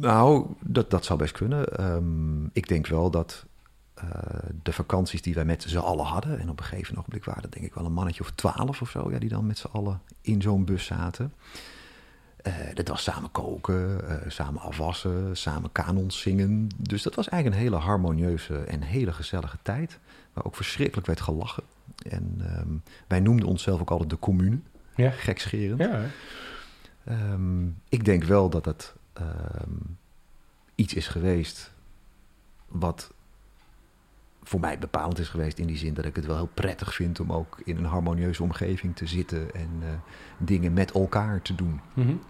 Nou, 0.00 0.46
dat, 0.60 0.90
dat 0.90 1.04
zou 1.04 1.18
best 1.18 1.32
kunnen. 1.32 1.84
Um, 1.84 2.50
ik 2.52 2.68
denk 2.68 2.86
wel 2.86 3.10
dat 3.10 3.44
uh, 4.04 4.10
de 4.62 4.72
vakanties 4.72 5.22
die 5.22 5.34
wij 5.34 5.44
met 5.44 5.62
z'n 5.62 5.78
allen 5.78 6.04
hadden. 6.04 6.38
En 6.38 6.50
op 6.50 6.58
een 6.58 6.64
gegeven 6.64 6.98
ogenblik 6.98 7.24
waren 7.24 7.42
dat 7.42 7.52
denk 7.52 7.64
ik 7.64 7.74
wel 7.74 7.84
een 7.84 7.92
mannetje 7.92 8.22
of 8.22 8.30
twaalf 8.30 8.80
of 8.80 8.90
zo, 8.90 9.10
ja, 9.10 9.18
die 9.18 9.28
dan 9.28 9.46
met 9.46 9.58
z'n 9.58 9.68
allen 9.72 10.00
in 10.20 10.42
zo'n 10.42 10.64
bus 10.64 10.84
zaten. 10.84 11.32
Uh, 12.46 12.54
dat 12.74 12.88
was 12.88 13.02
samen 13.02 13.30
koken, 13.30 14.00
uh, 14.04 14.16
samen 14.26 14.60
afwassen, 14.60 15.36
samen 15.36 15.72
kanons 15.72 16.20
zingen. 16.20 16.68
Dus 16.76 17.02
dat 17.02 17.14
was 17.14 17.28
eigenlijk 17.28 17.62
een 17.62 17.68
hele 17.70 17.84
harmonieuze 17.84 18.58
en 18.58 18.82
hele 18.82 19.12
gezellige 19.12 19.58
tijd. 19.62 19.98
Waar 20.32 20.44
ook 20.44 20.56
verschrikkelijk 20.56 21.06
werd 21.06 21.20
gelachen. 21.20 21.62
En 22.10 22.40
um, 22.58 22.82
wij 23.06 23.20
noemden 23.20 23.48
onszelf 23.48 23.80
ook 23.80 23.90
altijd 23.90 24.10
de 24.10 24.18
commune. 24.18 24.58
Ja. 24.94 25.10
Gekscherend. 25.10 25.80
Ja. 25.80 26.04
Um, 27.32 27.80
ik 27.88 28.04
denk 28.04 28.24
wel 28.24 28.50
dat 28.50 28.64
het 28.64 28.94
um, 29.20 29.98
iets 30.74 30.94
is 30.94 31.08
geweest 31.08 31.72
wat 32.68 33.12
voor 34.48 34.60
mij 34.60 34.78
bepalend 34.78 35.18
is 35.18 35.28
geweest 35.28 35.58
in 35.58 35.66
die 35.66 35.76
zin 35.76 35.94
dat 35.94 36.04
ik 36.04 36.16
het 36.16 36.26
wel 36.26 36.36
heel 36.36 36.50
prettig 36.54 36.94
vind 36.94 37.20
om 37.20 37.32
ook 37.32 37.60
in 37.64 37.76
een 37.76 37.84
harmonieuze 37.84 38.42
omgeving 38.42 38.96
te 38.96 39.06
zitten 39.06 39.54
en 39.54 39.68
uh, 39.80 39.86
dingen 40.38 40.72
met 40.72 40.90
elkaar 40.90 41.42
te 41.42 41.54
doen. 41.54 41.80
Mm 41.94 42.04
-hmm. 42.04 42.20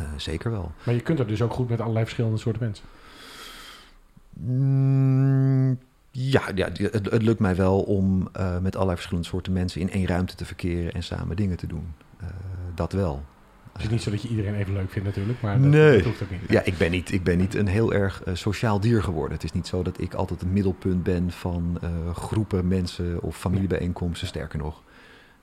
uh, 0.00 0.06
zeker 0.16 0.50
wel. 0.50 0.72
Maar 0.84 0.94
je 0.94 1.00
kunt 1.00 1.18
er 1.18 1.26
dus 1.26 1.42
ook 1.42 1.52
goed 1.52 1.68
met 1.68 1.80
allerlei 1.80 2.04
verschillende 2.04 2.38
soorten 2.38 2.62
mensen. 2.62 2.84
Mm, 4.32 5.78
ja, 6.10 6.42
ja 6.54 6.68
het, 6.68 7.10
het, 7.10 7.22
lukt 7.22 7.40
mij 7.40 7.56
wel 7.56 7.80
om 7.80 8.28
uh, 8.36 8.58
met 8.58 8.74
allerlei 8.74 8.96
verschillende 8.96 9.28
soorten 9.28 9.52
mensen 9.52 9.80
in 9.80 9.90
één 9.90 10.06
ruimte 10.06 10.34
te 10.34 10.44
verkeren 10.44 10.92
en 10.92 11.02
samen 11.02 11.36
dingen 11.36 11.56
te 11.56 11.66
doen. 11.66 11.94
dat 12.74 12.92
wel. 12.92 13.24
Het 13.72 13.82
is 13.82 13.88
niet 13.88 14.02
zo 14.02 14.10
dat 14.10 14.22
je 14.22 14.28
iedereen 14.28 14.54
even 14.54 14.72
leuk 14.72 14.90
vindt 14.90 15.08
natuurlijk, 15.08 15.40
maar 15.40 15.60
dat, 15.60 15.70
nee. 15.70 15.96
dat 15.96 16.04
hoeft 16.04 16.22
ook 16.22 16.30
niet. 16.30 16.40
Ja, 16.48 16.62
ik 16.64 16.76
ben 16.76 16.90
niet, 16.90 17.12
ik 17.12 17.22
ben 17.22 17.38
niet 17.38 17.54
een 17.54 17.66
heel 17.66 17.92
erg 17.92 18.22
uh, 18.26 18.34
sociaal 18.34 18.80
dier 18.80 19.02
geworden. 19.02 19.32
Het 19.32 19.44
is 19.44 19.52
niet 19.52 19.66
zo 19.66 19.82
dat 19.82 20.00
ik 20.00 20.14
altijd 20.14 20.40
het 20.40 20.52
middelpunt 20.52 21.02
ben 21.02 21.30
van 21.30 21.78
uh, 21.84 22.14
groepen 22.14 22.68
mensen 22.68 23.22
of 23.22 23.36
familiebijeenkomsten. 23.36 24.28
Sterker 24.28 24.58
nog, 24.58 24.82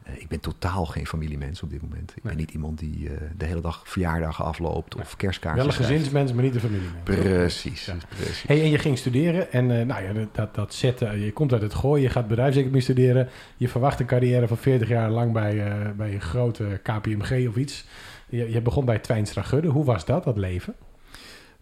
uh, 0.08 0.22
ik 0.22 0.28
ben 0.28 0.40
totaal 0.40 0.86
geen 0.86 1.08
familiemens 1.08 1.64
op 1.64 1.70
dit 1.70 1.82
moment. 1.82 2.12
Ik 2.16 2.24
nee. 2.24 2.34
ben 2.34 2.42
niet 2.42 2.52
iemand 2.52 2.80
die 2.80 3.10
de 3.38 3.46
hele 3.46 3.62
dag 3.62 3.82
verjaardagen 3.86 4.46
afloopt 4.46 4.96
of 4.96 5.16
nee. 5.22 5.32
Wel 5.56 5.66
een 5.66 5.74
gezinsmens, 5.74 6.34
maar 6.34 6.44
niet 6.44 6.56
een 6.56 6.62
familiemens. 6.62 7.04
Precies, 7.04 7.86
ja. 7.86 7.96
precies. 8.10 8.44
Hey, 8.48 8.62
en 8.62 8.70
je 8.70 8.78
ging 8.78 8.98
studeren 8.98 9.52
en 9.52 9.88
nou 9.88 10.04
ja, 10.04 10.28
dat, 10.32 10.56
dat 10.56 10.74
zetten, 10.74 11.20
je 11.20 11.34
komt 11.34 11.54
uit 11.54 11.62
het 11.62 11.74
gooien, 11.74 12.04
je 12.04 12.10
gaat 12.10 12.28
bedrijfseconomie 12.28 12.82
studeren. 12.82 13.30
Je 13.58 13.70
verwacht 13.70 14.00
een 14.00 14.06
carrière 14.06 14.48
van 14.48 14.58
40 14.58 14.88
jaar 14.88 15.10
lang 15.10 15.34
bij, 15.34 15.74
bij 15.98 16.14
een 16.14 16.22
grote 16.22 16.80
KPMG 16.84 17.48
of 17.48 17.56
iets. 17.56 17.86
Je, 18.30 18.52
je 18.52 18.62
begon 18.62 18.86
bij 18.86 19.00
Twijnstra 19.00 19.42
Gudde. 19.42 19.68
Hoe 19.68 19.86
was 19.86 20.06
dat, 20.06 20.24
dat 20.24 20.38
leven? 20.38 20.76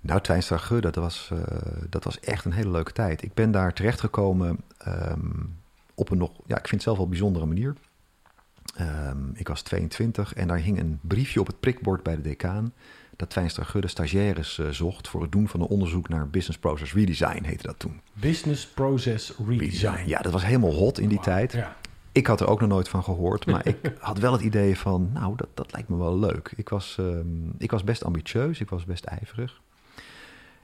Nou, 0.02 0.22
Twijnstra 0.22 0.58
Gudde, 0.58 0.92
dat 0.92 1.04
was, 1.04 1.30
uh, 1.34 1.40
dat 1.90 2.04
was 2.04 2.20
echt 2.20 2.46
een 2.46 2.52
hele 2.52 2.72
leuke 2.72 2.92
tijd. 2.92 3.24
Ik 3.24 3.34
ben 3.34 3.52
daar 3.52 3.74
terechtgekomen 3.74 4.60
um, 4.88 5.58
op 5.96 6.12
een 6.12 6.18
nog, 6.18 6.32
ja, 6.46 6.58
ik 6.58 6.68
vind 6.68 6.72
het 6.72 6.82
zelf 6.82 6.98
wel 6.98 7.08
bijzondere 7.08 7.46
manier. 7.46 7.76
Um, 8.82 9.32
ik 9.34 9.48
was 9.48 9.62
22 9.62 10.34
en 10.34 10.48
daar 10.48 10.58
hing 10.58 10.80
een 10.80 11.00
briefje 11.02 11.40
op 11.40 11.48
het 11.48 11.60
prikbord 11.60 12.04
bij 12.04 12.16
de 12.16 12.22
decaan 12.22 12.74
dat 13.16 13.30
Twijnstra 13.30 13.64
Gudde 13.64 13.88
stagiaires 13.88 14.58
uh, 14.58 14.70
zocht 14.70 15.08
voor 15.08 15.22
het 15.22 15.32
doen 15.32 15.48
van 15.48 15.62
een 15.62 15.68
onderzoek 15.68 16.10
naar 16.10 16.30
business 16.30 16.60
process 16.60 16.94
redesign, 16.94 17.44
heette 17.44 17.68
dat 17.68 17.80
toen. 17.80 18.02
Business 18.14 18.68
process 18.68 19.34
redesign. 19.48 20.08
Ja, 20.08 20.20
dat 20.20 20.32
was 20.32 20.46
helemaal 20.46 20.74
hot 20.74 21.00
in 21.00 21.08
die 21.08 21.18
wow, 21.18 21.26
tijd. 21.26 21.52
Ja. 21.52 21.76
Ik 22.16 22.28
had 22.28 22.42
er 22.42 22.48
ook 22.48 22.60
nog 22.60 22.70
nooit 22.70 22.90
van 22.90 23.04
gehoord, 23.04 23.46
maar 23.46 23.68
ik 23.82 23.92
had 24.00 24.18
wel 24.18 24.32
het 24.32 24.42
idee 24.42 24.78
van, 24.78 25.10
nou, 25.14 25.36
dat, 25.36 25.48
dat 25.54 25.72
lijkt 25.72 25.90
me 25.90 25.98
wel 25.98 26.20
leuk. 26.20 26.54
Ik 26.56 26.70
was, 26.70 26.98
um, 27.00 27.54
ik 27.58 27.72
was 27.72 27.84
best 27.84 28.04
ambitieus, 28.04 28.60
ik 28.60 28.70
was 28.70 28.86
best 28.86 29.06
ijverig. 29.06 29.62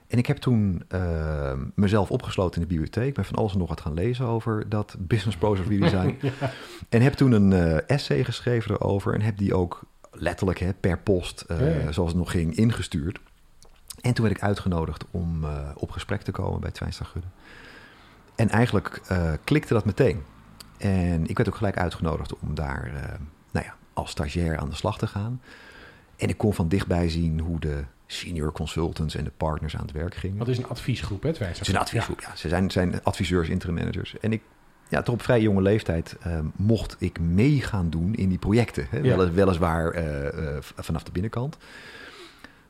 En 0.06 0.18
ik 0.18 0.26
heb 0.26 0.36
toen 0.36 0.82
uh, 0.94 1.52
mezelf 1.74 2.10
opgesloten 2.10 2.54
in 2.54 2.68
de 2.68 2.74
bibliotheek. 2.74 3.08
Ik 3.08 3.14
ben 3.14 3.24
van 3.24 3.34
alles 3.34 3.52
en 3.52 3.58
nog 3.58 3.68
wat 3.68 3.80
gaan 3.80 3.94
lezen 3.94 4.26
over 4.26 4.68
dat 4.68 4.96
business 4.98 5.36
process 5.36 5.68
redesign. 5.68 6.16
ja. 6.40 6.50
En 6.88 7.02
heb 7.02 7.12
toen 7.12 7.32
een 7.32 7.50
uh, 7.50 7.90
essay 7.90 8.24
geschreven 8.24 8.70
erover 8.70 9.14
en 9.14 9.20
heb 9.20 9.36
die 9.38 9.54
ook 9.54 9.82
letterlijk 10.10 10.58
hè, 10.58 10.72
per 10.74 10.98
post, 10.98 11.44
uh, 11.50 11.84
ja. 11.84 11.92
zoals 11.92 12.10
het 12.10 12.18
nog 12.18 12.30
ging, 12.30 12.56
ingestuurd. 12.56 13.20
En 14.00 14.14
toen 14.14 14.24
werd 14.24 14.36
ik 14.36 14.42
uitgenodigd 14.42 15.04
om 15.10 15.44
uh, 15.44 15.50
op 15.74 15.90
gesprek 15.90 16.22
te 16.22 16.32
komen 16.32 16.60
bij 16.60 16.70
Twijnstra 16.70 17.04
Gudde. 17.04 17.28
En 18.34 18.48
eigenlijk 18.48 19.02
klikte 19.44 19.74
dat 19.74 19.84
meteen. 19.84 20.22
En 20.82 21.26
ik 21.26 21.36
werd 21.36 21.48
ook 21.48 21.56
gelijk 21.56 21.78
uitgenodigd 21.78 22.38
om 22.38 22.54
daar 22.54 22.86
uh, 22.86 23.02
nou 23.50 23.66
ja, 23.66 23.74
als 23.92 24.10
stagiair 24.10 24.58
aan 24.58 24.68
de 24.68 24.74
slag 24.74 24.98
te 24.98 25.06
gaan. 25.06 25.40
En 26.16 26.28
ik 26.28 26.38
kon 26.38 26.54
van 26.54 26.68
dichtbij 26.68 27.08
zien 27.08 27.40
hoe 27.40 27.60
de 27.60 27.84
senior 28.06 28.52
consultants 28.52 29.14
en 29.14 29.24
de 29.24 29.32
partners 29.36 29.76
aan 29.76 29.82
het 29.82 29.92
werk 29.92 30.14
gingen. 30.14 30.38
Wat 30.38 30.48
is 30.48 30.58
een 30.58 30.66
adviesgroep, 30.66 31.22
hè? 31.22 31.28
Het 31.28 31.60
is 31.60 31.68
een 31.68 31.76
adviesgroep, 31.76 32.20
ja. 32.20 32.28
ja. 32.28 32.36
Ze 32.36 32.48
zijn, 32.48 32.70
zijn 32.70 33.02
adviseurs, 33.02 33.48
interim 33.48 33.74
managers. 33.74 34.18
En 34.18 34.32
ik, 34.32 34.42
ja, 34.88 35.02
toch 35.02 35.14
op 35.14 35.22
vrij 35.22 35.40
jonge 35.40 35.62
leeftijd 35.62 36.16
uh, 36.26 36.38
mocht 36.56 36.96
ik 36.98 37.20
mee 37.20 37.60
gaan 37.60 37.90
doen 37.90 38.14
in 38.14 38.28
die 38.28 38.38
projecten. 38.38 38.86
Hè? 38.90 38.98
Ja. 38.98 39.32
weliswaar 39.32 40.04
uh, 40.04 40.56
vanaf 40.60 41.02
de 41.02 41.12
binnenkant. 41.12 41.56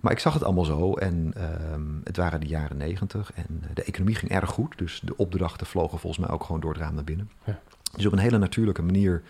Maar 0.00 0.12
ik 0.12 0.18
zag 0.18 0.34
het 0.34 0.44
allemaal 0.44 0.64
zo 0.64 0.94
en 0.94 1.34
um, 1.72 2.00
het 2.04 2.16
waren 2.16 2.40
de 2.40 2.46
jaren 2.46 2.76
negentig 2.76 3.32
en 3.34 3.62
de 3.74 3.82
economie 3.82 4.14
ging 4.14 4.30
erg 4.30 4.50
goed. 4.50 4.78
Dus 4.78 5.00
de 5.04 5.16
opdrachten 5.16 5.66
vlogen 5.66 5.98
volgens 5.98 6.26
mij 6.26 6.34
ook 6.34 6.44
gewoon 6.44 6.60
door 6.60 6.72
het 6.72 6.80
raam 6.80 6.94
naar 6.94 7.04
binnen. 7.04 7.30
Ja. 7.44 7.60
Dus 7.96 8.06
op 8.06 8.12
een 8.12 8.18
hele 8.18 8.38
natuurlijke 8.38 8.82
manier 8.82 9.22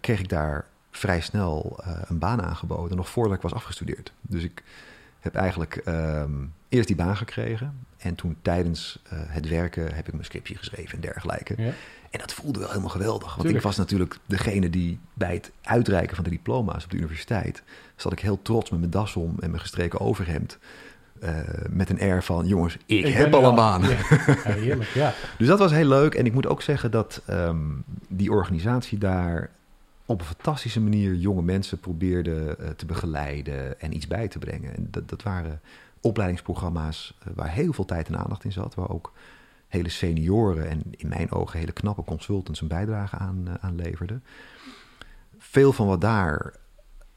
kreeg 0.00 0.20
ik 0.20 0.28
daar 0.28 0.66
vrij 0.90 1.20
snel 1.20 1.80
een 2.06 2.18
baan 2.18 2.42
aangeboden, 2.42 2.96
nog 2.96 3.08
voordat 3.08 3.36
ik 3.36 3.42
was 3.42 3.54
afgestudeerd. 3.54 4.12
Dus 4.20 4.42
ik 4.42 4.62
heb 5.20 5.34
eigenlijk 5.34 5.82
um, 5.86 6.52
eerst 6.68 6.86
die 6.86 6.96
baan 6.96 7.16
gekregen. 7.16 7.86
En 7.96 8.14
toen 8.14 8.36
tijdens 8.42 9.02
uh, 9.04 9.10
het 9.12 9.48
werken 9.48 9.94
heb 9.94 10.06
ik 10.06 10.12
mijn 10.12 10.24
scriptje 10.24 10.56
geschreven 10.56 10.94
en 10.94 11.00
dergelijke. 11.00 11.54
Ja. 11.56 11.72
En 12.10 12.18
dat 12.18 12.32
voelde 12.32 12.58
wel 12.58 12.68
helemaal 12.68 12.90
geweldig. 12.90 13.28
Want 13.28 13.40
Tuurlijk. 13.40 13.56
ik 13.56 13.62
was 13.62 13.76
natuurlijk 13.76 14.18
degene 14.26 14.70
die 14.70 14.98
bij 15.14 15.34
het 15.34 15.50
uitreiken 15.62 16.14
van 16.14 16.24
de 16.24 16.30
diploma's 16.30 16.84
op 16.84 16.90
de 16.90 16.96
universiteit... 16.96 17.62
zat 17.96 18.12
ik 18.12 18.20
heel 18.20 18.42
trots 18.42 18.70
met 18.70 18.78
mijn 18.78 18.90
das 18.90 19.16
om 19.16 19.34
en 19.40 19.50
mijn 19.50 19.62
gestreken 19.62 20.00
overhemd... 20.00 20.58
Uh, 21.22 21.38
met 21.70 21.90
een 21.90 22.00
air 22.00 22.22
van, 22.22 22.46
jongens, 22.46 22.78
ik, 22.86 23.04
ik 23.04 23.14
heb 23.14 23.34
al 23.34 23.44
een 23.44 23.54
baan. 23.54 23.82
Ja. 23.82 23.88
ja, 24.44 24.52
heerlijk, 24.52 24.90
ja. 24.90 25.14
dus 25.38 25.46
dat 25.46 25.58
was 25.58 25.70
heel 25.70 25.88
leuk. 25.88 26.14
En 26.14 26.26
ik 26.26 26.32
moet 26.32 26.46
ook 26.46 26.62
zeggen 26.62 26.90
dat 26.90 27.22
um, 27.30 27.84
die 28.08 28.30
organisatie 28.30 28.98
daar 28.98 29.50
op 30.06 30.20
een 30.20 30.26
fantastische 30.26 30.80
manier 30.80 31.14
jonge 31.14 31.42
mensen 31.42 31.78
probeerde 31.78 32.56
uh, 32.60 32.68
te 32.68 32.86
begeleiden 32.86 33.80
en 33.80 33.94
iets 33.94 34.06
bij 34.06 34.28
te 34.28 34.38
brengen. 34.38 34.76
En 34.76 34.88
dat, 34.90 35.08
dat 35.08 35.22
waren 35.22 35.60
opleidingsprogramma's 36.00 37.18
uh, 37.28 37.34
waar 37.34 37.50
heel 37.50 37.72
veel 37.72 37.84
tijd 37.84 38.08
en 38.08 38.18
aandacht 38.18 38.44
in 38.44 38.52
zat, 38.52 38.74
waar 38.74 38.90
ook 38.90 39.12
hele 39.68 39.88
senioren 39.88 40.68
en 40.68 40.82
in 40.90 41.08
mijn 41.08 41.30
ogen 41.30 41.58
hele 41.58 41.72
knappe 41.72 42.04
consultants 42.04 42.60
een 42.60 42.68
bijdrage 42.68 43.16
aan, 43.16 43.44
uh, 43.48 43.54
aan 43.60 43.76
leverden. 43.76 44.24
Veel 45.38 45.72
van 45.72 45.86
wat 45.86 46.00
daar 46.00 46.54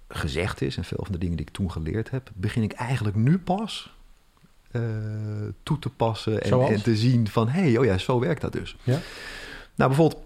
gezegd 0.07 0.61
is 0.61 0.77
en 0.77 0.83
veel 0.83 1.03
van 1.03 1.11
de 1.11 1.17
dingen 1.17 1.37
die 1.37 1.45
ik 1.45 1.53
toen 1.53 1.71
geleerd 1.71 2.09
heb, 2.09 2.31
begin 2.33 2.63
ik 2.63 2.71
eigenlijk 2.71 3.15
nu 3.15 3.37
pas 3.37 3.94
toe 5.63 5.79
te 5.79 5.89
passen 5.89 6.41
en, 6.41 6.61
en, 6.61 6.83
te 6.83 6.95
zien 6.95 7.27
van 7.27 7.47
hé, 7.47 7.61
hey, 7.61 7.77
oh 7.77 7.85
ja, 7.85 7.97
zo 7.97 8.19
werkt 8.19 8.41
dat 8.41 8.51
dus. 8.51 8.77
Ja? 8.83 8.99
Nou, 9.75 9.89
bijvoorbeeld 9.89 10.23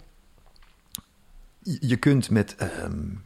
je 1.79 1.95
kunt 1.95 2.29
met 2.29 2.55
um, 2.83 3.23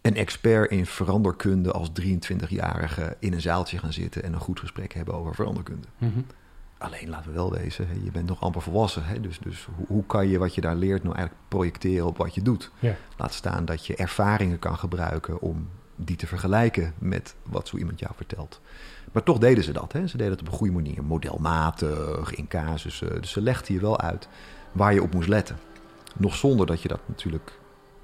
een 0.00 0.16
expert 0.16 0.70
in 0.70 0.86
veranderkunde 0.86 1.72
als 1.72 1.90
23-jarige 2.02 3.16
in 3.18 3.32
een 3.32 3.40
zaaltje 3.40 3.78
gaan 3.78 3.92
zitten 3.92 4.22
en 4.22 4.32
een 4.32 4.40
goed 4.40 4.60
gesprek 4.60 4.94
hebben 4.94 5.14
over 5.14 5.34
veranderkunde. 5.34 5.86
Mm 5.98 6.12
-hmm. 6.12 6.26
Alleen 6.78 7.08
laten 7.08 7.28
we 7.28 7.34
wel 7.34 7.52
wezen, 7.52 7.86
je 8.04 8.10
bent 8.10 8.26
nog 8.26 8.40
amper 8.40 8.62
volwassen. 8.62 9.04
Hè? 9.04 9.20
Dus, 9.20 9.38
dus 9.38 9.68
hoe, 9.76 9.86
hoe, 9.86 10.06
kan 10.06 10.28
je 10.28 10.38
wat 10.38 10.54
je 10.54 10.60
daar 10.60 10.76
leert 10.76 11.02
nou 11.02 11.14
eigenlijk 11.14 11.48
projecteren 11.48 12.06
op 12.06 12.16
wat 12.16 12.34
je 12.34 12.42
doet? 12.42 12.70
Ja. 12.78 12.96
Laat 13.16 13.34
staan 13.34 13.64
dat 13.64 13.86
je 13.86 13.96
ervaringen 13.96 14.58
kan 14.58 14.78
gebruiken 14.78 15.40
om 15.40 15.68
die 15.96 16.16
te 16.16 16.26
vergelijken 16.26 16.94
met 16.98 17.34
wat 17.42 17.68
zo 17.68 17.76
iemand 17.76 17.98
jou 17.98 18.12
vertelt. 18.16 18.60
Maar 19.12 19.22
toch 19.22 19.38
deden 19.38 19.64
ze 19.64 19.72
dat. 19.72 19.92
Hè? 19.92 20.06
Ze 20.06 20.16
deden 20.16 20.32
het 20.32 20.40
op 20.40 20.46
een 20.46 20.58
goede 20.58 20.72
manier, 20.72 21.04
modelmatig, 21.04 22.34
in 22.34 22.48
casussen. 22.48 23.20
Dus 23.20 23.30
ze 23.30 23.40
legden 23.40 23.74
je 23.74 23.80
wel 23.80 24.00
uit 24.00 24.28
waar 24.72 24.94
je 24.94 25.02
op 25.02 25.14
moest 25.14 25.28
letten. 25.28 25.56
Nog 26.16 26.34
zonder 26.34 26.66
dat 26.66 26.82
je 26.82 26.88
dat 26.88 27.00
natuurlijk 27.06 27.58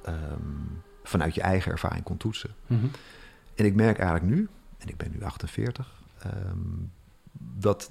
um, 0.08 0.82
vanuit 1.02 1.34
je 1.34 1.40
eigen 1.40 1.72
ervaring 1.72 2.04
kon 2.04 2.16
toetsen. 2.16 2.50
Mm 2.66 2.78
-hmm. 2.78 2.90
En 3.54 3.64
ik 3.64 3.74
merk 3.74 3.98
eigenlijk 3.98 4.34
nu, 4.34 4.48
en 4.78 4.88
ik 4.88 4.96
ben 4.96 5.10
nu 5.12 5.24
48, 5.24 5.92
um, 6.26 6.90
dat 7.32 7.90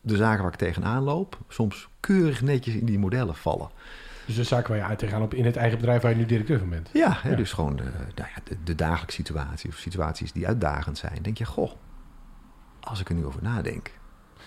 de 0.00 0.16
zaken 0.16 0.42
waar 0.42 0.52
ik 0.52 0.58
tegenaan 0.58 1.02
loop 1.02 1.38
soms 1.48 1.88
keurig 2.00 2.42
netjes 2.42 2.74
in 2.74 2.86
die 2.86 2.98
modellen 2.98 3.34
vallen. 3.34 3.70
Dus 4.26 4.34
de 4.34 4.44
zaken 4.44 4.68
waar 4.68 4.78
je 4.78 4.84
uit 4.84 4.98
tegenaan 4.98 5.22
op 5.22 5.34
in 5.34 5.44
het 5.44 5.56
eigen 5.56 5.78
bedrijf 5.78 6.02
waar 6.02 6.10
je 6.10 6.16
nu 6.16 6.26
directeur 6.26 6.58
van 6.58 6.68
bent. 6.68 6.90
Ja, 6.92 7.18
hè, 7.22 7.30
ja. 7.30 7.36
dus 7.36 7.52
gewoon 7.52 7.76
de, 7.76 7.82
nou 8.14 8.28
ja, 8.34 8.40
de, 8.44 8.56
de 8.64 8.74
dagelijkse 8.74 9.16
situatie 9.16 9.70
of 9.70 9.76
situaties 9.76 10.32
die 10.32 10.46
uitdagend 10.46 10.98
zijn. 10.98 11.18
Denk 11.22 11.38
je, 11.38 11.44
goh, 11.44 11.72
als 12.84 13.00
ik 13.00 13.08
er 13.08 13.14
nu 13.14 13.24
over 13.24 13.42
nadenk, 13.42 13.90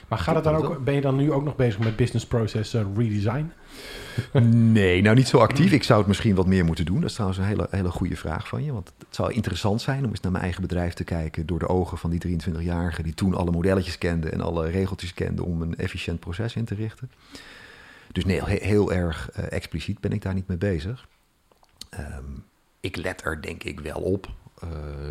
maar 0.08 0.20
gaat 0.20 0.36
het 0.36 0.44
dan 0.44 0.56
ook, 0.56 0.84
ben 0.84 0.94
je 0.94 1.02
dan 1.02 1.16
nu 1.16 1.32
ook 1.32 1.44
nog 1.44 1.56
bezig 1.56 1.80
met 1.80 1.96
business 1.96 2.26
process 2.26 2.76
uh, 2.76 2.82
redesign? 2.96 3.52
nee, 4.74 5.02
nou 5.02 5.16
niet 5.16 5.28
zo 5.28 5.38
actief. 5.38 5.72
Ik 5.72 5.84
zou 5.84 6.00
het 6.00 6.08
misschien 6.08 6.36
wat 6.36 6.46
meer 6.46 6.66
moeten 6.66 6.86
doen. 6.86 7.00
Dat 7.00 7.10
is 7.10 7.14
trouwens 7.14 7.40
een 7.40 7.46
hele, 7.46 7.68
hele 7.72 7.92
goede 7.92 8.16
vraag 8.16 8.48
van 8.48 8.64
je. 8.64 8.74
Want 8.74 8.94
het 8.98 9.16
zou 9.16 9.34
interessant 9.34 9.82
zijn 9.82 10.04
om 10.04 10.10
eens 10.10 10.20
naar 10.20 10.32
mijn 10.32 10.44
eigen 10.44 10.62
bedrijf 10.62 10.94
te 10.94 11.04
kijken... 11.04 11.46
door 11.46 11.60
de 11.60 11.68
ogen 11.68 11.98
van 11.98 12.10
die 12.10 12.40
23-jarige 12.40 13.04
die 13.04 13.14
toen 13.14 13.34
alle 13.34 13.52
modelletjes 13.52 13.98
kende... 13.98 14.30
en 14.30 14.42
alle 14.42 14.70
regeltjes 14.70 15.14
kende 15.14 15.44
om 15.44 15.62
een 15.62 15.76
efficiënt 15.76 16.20
proces 16.20 16.56
in 16.56 16.66
te 16.66 16.76
richten. 16.76 17.12
Dus 18.12 18.26
nee, 18.26 18.44
heel, 18.44 18.60
heel 18.60 18.94
erg 18.94 19.30
uh, 19.40 19.52
expliciet 19.52 20.00
ben 20.00 20.12
ik 20.12 20.22
daar 20.22 20.34
niet 20.34 20.48
mee 20.48 20.58
bezig. 20.58 21.08
Um, 22.00 22.44
ik 22.80 22.96
let 22.96 23.26
er 23.26 23.42
denk 23.42 23.64
ik 23.64 23.80
wel 23.80 24.02
op, 24.02 24.30
uh, 24.64 24.70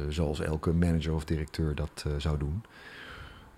zoals 0.09 0.41
elke 0.41 0.73
manager 0.73 1.15
of 1.15 1.25
directeur 1.25 1.75
dat 1.75 2.05
uh, 2.07 2.13
zou 2.19 2.39
doen... 2.39 2.63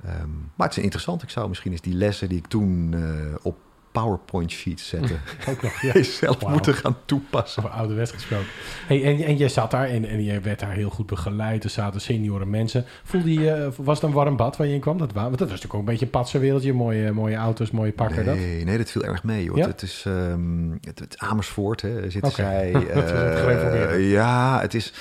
Um, 0.05 0.50
maar 0.55 0.69
het 0.69 0.76
is 0.76 0.83
interessant. 0.83 1.23
Ik 1.23 1.31
zou 1.31 1.49
misschien 1.49 1.73
eens 1.73 1.81
die 1.81 1.95
lessen 1.95 2.28
die 2.28 2.38
ik 2.38 2.47
toen 2.47 2.93
uh, 2.93 3.35
op 3.43 3.57
PowerPoint 3.93 4.50
sheets 4.50 4.88
zette, 4.88 5.14
ook 5.50 5.62
nog, 5.62 5.81
ja. 5.81 6.02
zelf 6.21 6.40
wow. 6.40 6.50
moeten 6.50 6.75
gaan 6.75 6.97
toepassen. 7.05 7.64
Over 7.64 7.76
ouderwets 7.76 8.12
gesproken. 8.12 8.47
Hey, 8.87 9.05
en, 9.05 9.25
en 9.25 9.38
je 9.38 9.49
zat 9.49 9.71
daar 9.71 9.88
en, 9.88 10.05
en 10.05 10.25
je 10.25 10.40
werd 10.40 10.61
daar 10.61 10.73
heel 10.73 10.90
goed 10.90 11.07
begeleid. 11.07 11.64
Er 11.64 11.71
zaten 11.71 12.00
senioren 12.00 12.50
mensen. 12.50 12.85
Voelde 13.05 13.33
je, 13.33 13.57
uh, 13.57 13.85
was 13.85 14.00
het 14.00 14.09
een 14.09 14.14
warm 14.14 14.37
bad 14.37 14.57
waar 14.57 14.67
je 14.67 14.75
in 14.75 14.81
kwam? 14.81 14.99
Dat, 14.99 15.12
want 15.12 15.31
dat 15.31 15.38
was 15.38 15.49
natuurlijk 15.49 15.75
ook 15.75 15.81
een 15.81 15.87
beetje 15.87 16.05
een 16.05 16.11
patse 16.11 16.38
wereldje. 16.38 16.73
Mooie, 16.73 17.12
mooie 17.12 17.37
auto's, 17.37 17.71
mooie 17.71 17.93
pakken. 17.93 18.25
Nee, 18.25 18.57
dat. 18.57 18.67
nee, 18.67 18.78
dat 18.78 18.90
viel 18.90 19.05
erg 19.05 19.23
mee. 19.23 19.55
Ja? 19.55 19.67
Het, 19.67 19.83
is 19.83 20.05
um, 20.07 20.78
het, 20.81 20.99
het 20.99 21.19
Amersfoort, 21.19 21.81
hè, 21.81 22.11
zitten 22.11 22.31
okay. 22.31 22.73
zij. 22.73 23.97
uh, 23.99 24.11
ja, 24.11 24.61
het 24.61 24.75
is... 24.75 24.93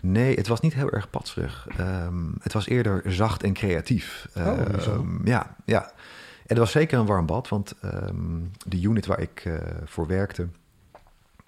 Nee, 0.00 0.36
het 0.36 0.46
was 0.46 0.60
niet 0.60 0.74
heel 0.74 0.90
erg 0.90 1.10
patserig. 1.10 1.66
Um, 1.80 2.34
het 2.40 2.52
was 2.52 2.66
eerder 2.66 3.12
zacht 3.12 3.42
en 3.42 3.52
creatief. 3.52 4.28
Oh, 4.36 4.58
um, 4.86 5.20
ja, 5.24 5.56
ja. 5.64 5.82
En 5.82 6.56
het 6.56 6.58
was 6.58 6.70
zeker 6.70 6.98
een 6.98 7.06
warm 7.06 7.26
bad, 7.26 7.48
want 7.48 7.74
um, 7.84 8.50
de 8.66 8.80
unit 8.80 9.06
waar 9.06 9.20
ik 9.20 9.44
uh, 9.44 9.58
voor 9.84 10.06
werkte, 10.06 10.48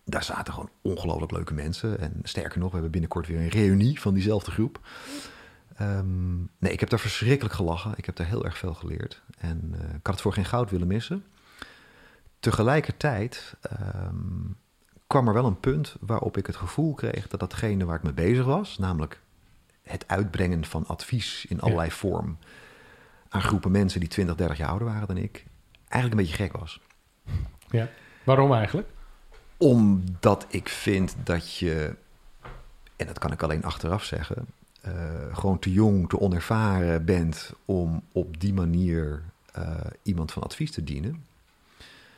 daar 0.05 0.25
zaten 0.25 0.53
gewoon 0.53 0.71
ongelooflijk 0.83 1.33
leuke 1.33 1.55
mensen. 1.55 1.99
En 1.99 2.21
sterker 2.23 2.59
nog, 2.59 2.69
we 2.69 2.75
hebben 2.75 2.91
binnenkort 2.91 3.27
weer 3.27 3.39
een 3.39 3.49
reunie 3.49 4.01
van 4.01 4.15
diezelfde 4.15 4.51
groep. 4.51 4.81
Um, 5.81 6.51
nee, 6.59 6.73
ik 6.73 6.81
heb 6.81 6.89
daar 6.89 6.99
verschrikkelijk 6.99 7.55
gelachen. 7.55 7.95
Ik 7.97 8.07
heb 8.07 8.17
daar 8.17 8.27
heel 8.27 8.45
erg 8.45 8.59
veel 8.59 8.75
geleerd. 8.75 9.23
En 9.39 9.73
uh, 9.75 9.81
ik 9.81 10.07
had 10.07 10.15
het 10.15 10.21
voor 10.21 10.33
geen 10.33 10.45
goud 10.45 10.71
willen 10.71 10.87
missen. 10.87 11.25
Tegelijkertijd 12.41 13.55
um, 14.07 14.57
kwam 15.13 15.29
er 15.29 15.35
wel 15.35 15.47
een 15.47 15.61
punt 15.61 15.97
waarop 16.01 16.37
ik 16.37 16.47
het 16.47 16.57
gevoel 16.57 16.95
kreeg 16.95 17.29
dat 17.29 17.41
datgene 17.41 17.85
waar 17.85 17.97
ik 17.97 18.03
mee 18.03 18.13
bezig 18.13 18.45
was, 18.45 18.79
namelijk 18.79 19.21
het 19.83 20.05
uitbrengen 20.07 20.65
van 20.65 20.87
advies 20.87 21.47
in 21.49 21.61
allerlei 21.61 21.89
ja. 21.89 21.95
vorm 21.95 22.39
aan 23.29 23.43
groepen 23.43 23.71
mensen 23.71 24.01
die 24.01 24.09
20, 24.09 24.35
30 24.35 24.57
jaar 24.59 24.69
ouder 24.69 24.89
waren 24.89 25.07
dan 25.07 25.17
ik, 25.17 25.45
eigenlijk 25.89 26.21
een 26.21 26.27
beetje 26.27 26.45
gek 26.45 26.57
was. 26.57 26.81
Ja, 27.71 27.89
waarom 28.25 28.53
eigenlijk? 28.53 28.89
Omdat 29.57 30.47
ik 30.49 30.69
vind 30.69 31.17
dat 31.25 31.57
je, 31.57 31.95
en 32.97 33.07
dat 33.07 33.19
kan 33.19 33.33
ik 33.33 33.43
alleen 33.43 33.65
achteraf 33.65 34.05
zeggen, 34.05 34.47
uh, 34.87 34.93
gewoon 35.33 35.59
te 35.59 35.73
jong, 35.73 36.09
te 36.09 36.21
onervaren 36.21 37.05
bent 37.05 37.53
om 37.65 38.03
op 38.13 38.41
die 38.41 38.55
manier 38.55 39.23
uh, 39.59 39.77
iemand 40.03 40.33
van 40.33 40.43
advies 40.43 40.71
te 40.71 40.85
dienen. 40.85 41.25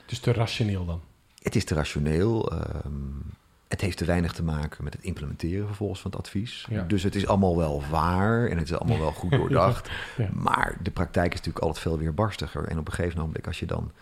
Dus 0.07 0.19
te 0.19 0.33
rationeel 0.33 0.85
dan? 0.85 1.01
Het 1.45 1.57
is 1.57 1.65
te 1.65 1.75
rationeel. 1.75 2.53
Um, 2.53 3.33
het 3.69 3.81
heeft 3.81 3.97
te 3.97 4.05
weinig 4.05 4.33
te 4.33 4.43
maken 4.43 4.85
met 4.85 4.93
het 4.93 5.03
implementeren 5.03 5.67
vervolgens 5.67 6.01
van 6.01 6.11
het 6.11 6.21
advies. 6.21 6.67
Ja. 6.71 6.83
Dus 6.83 7.03
het 7.03 7.15
is 7.15 7.27
allemaal 7.27 7.57
wel 7.57 7.83
waar 7.91 8.47
en 8.47 8.59
het 8.59 8.71
is 8.71 8.79
allemaal 8.79 8.99
wel 8.99 9.13
goed 9.13 9.31
doordacht. 9.31 9.91
ja. 10.17 10.29
Maar 10.33 10.77
de 10.83 10.91
praktijk 10.91 11.33
is 11.33 11.39
natuurlijk 11.39 11.65
altijd 11.65 11.83
veel 11.83 11.99
weer 11.99 12.15
barstiger. 12.15 12.65
En 12.65 12.79
op 12.79 12.87
een 12.87 12.93
gegeven 12.93 13.21
moment, 13.21 13.47
als 13.47 13.59
je 13.59 13.67
dan, 13.67 13.93